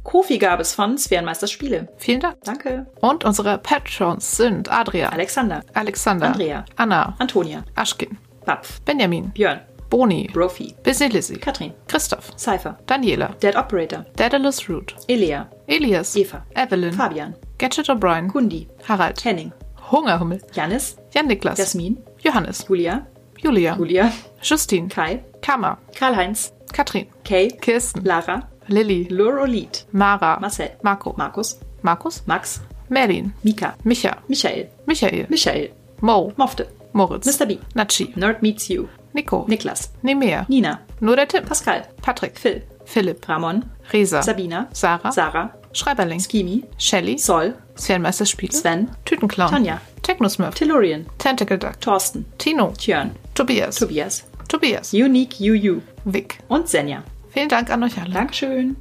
Kofi 0.10 0.40
gab 0.40 0.60
es 0.60 0.74
von 0.74 0.98
Sphärenmeisters 0.98 1.52
Spiele. 1.52 1.88
Vielen 1.98 2.20
Dank. 2.20 2.38
Danke. 2.44 2.88
Und 3.00 3.26
unsere 3.26 3.60
Patrons 3.60 4.38
sind 4.38 4.68
Adria, 4.72 5.10
Alexander, 5.10 5.62
Alexander, 5.76 6.26
Andrea. 6.26 6.66
Anna, 6.78 7.16
Antonia, 7.20 7.64
Aschkin, 7.76 8.18
Papf, 8.44 8.82
Benjamin, 8.82 9.30
Björn, 9.30 9.60
Boni, 9.90 10.28
Brophy, 10.34 10.76
Busy 10.84 11.10
Lizzy, 11.10 11.36
Katrin, 11.38 11.74
Christoph, 11.88 12.32
Cypher, 12.38 12.78
Daniela, 12.86 13.38
Dead 13.40 13.56
Operator, 13.56 14.06
Daedalus 14.16 14.70
Root, 14.70 14.94
Elea, 15.08 15.48
Elias, 15.68 16.16
Eva, 16.16 16.44
Evelyn, 16.56 16.94
Fabian, 16.94 17.36
Gadget 17.58 17.90
O'Brien, 17.90 18.30
Kundi, 18.30 18.68
Harald, 18.84 19.20
Henning, 19.20 19.52
Hungerhummel, 19.78 20.42
Janis, 20.52 20.98
Jan-Niklas, 21.12 21.58
Jasmin, 21.58 21.98
Johannes, 22.24 22.64
Julia, 22.64 23.08
Julia, 23.42 23.76
Julia, 23.76 24.14
Justine, 24.42 24.90
Kai, 24.90 25.24
Kama, 25.42 25.78
Karl-Heinz, 25.96 26.52
Katrin, 26.72 27.08
Kay, 27.24 27.50
Kirsten, 27.50 28.04
Lara, 28.04 28.48
Lilly, 28.68 29.06
Lorolit, 29.06 29.86
Mara, 29.92 30.38
Marcel, 30.40 30.76
Marco, 30.84 31.16
Markus, 31.18 31.60
Markus, 31.82 32.22
Max, 32.28 32.62
Merlin, 32.90 33.34
Mika, 33.44 33.76
Micha, 33.84 34.20
Michael, 34.28 34.70
Michael, 34.86 35.26
Michael, 35.30 35.70
Mo, 36.02 36.32
Mofte, 36.38 36.68
Moritz, 36.94 37.28
Mr. 37.28 37.48
B, 37.48 37.60
Nachi, 37.76 38.14
Nerd 38.16 38.42
Meets 38.42 38.70
You, 38.70 38.90
Nico, 39.14 39.46
Niklas, 39.48 39.92
Nemea, 40.02 40.46
Nina, 40.48 40.80
nur 41.00 41.16
der 41.16 41.28
Tipp, 41.28 41.46
Pascal, 41.46 41.84
Patrick, 42.02 42.38
Phil, 42.38 42.64
Philipp, 42.86 43.28
Ramon, 43.28 43.66
Resa, 43.92 44.22
Sabina, 44.22 44.68
Sarah, 44.72 45.12
Sarah, 45.12 45.54
Schreiberling, 45.74 46.20
Skimi, 46.20 46.64
Shelly, 46.78 47.18
Sol, 47.18 47.54
Sphärenmeisterspiele, 47.76 48.52
Sven, 48.54 48.90
Tütenclown, 49.06 49.50
Tanja, 49.50 49.82
Technosmurf, 50.02 50.56
Tellurian, 50.56 51.06
Tentacle 51.18 51.58
Duck, 51.58 51.80
Thorsten, 51.80 52.26
Tino, 52.38 52.74
Tjörn, 52.78 53.12
Tobias, 53.34 53.76
Tobias, 53.76 54.26
Tobias, 54.48 54.94
Unique 54.94 55.38
UU 55.40 55.82
Vic. 56.06 56.40
und 56.48 56.68
Senja. 56.68 57.04
Vielen 57.30 57.50
Dank 57.50 57.70
an 57.70 57.84
euch 57.84 58.00
alle. 58.02 58.14
Dankeschön. 58.14 58.78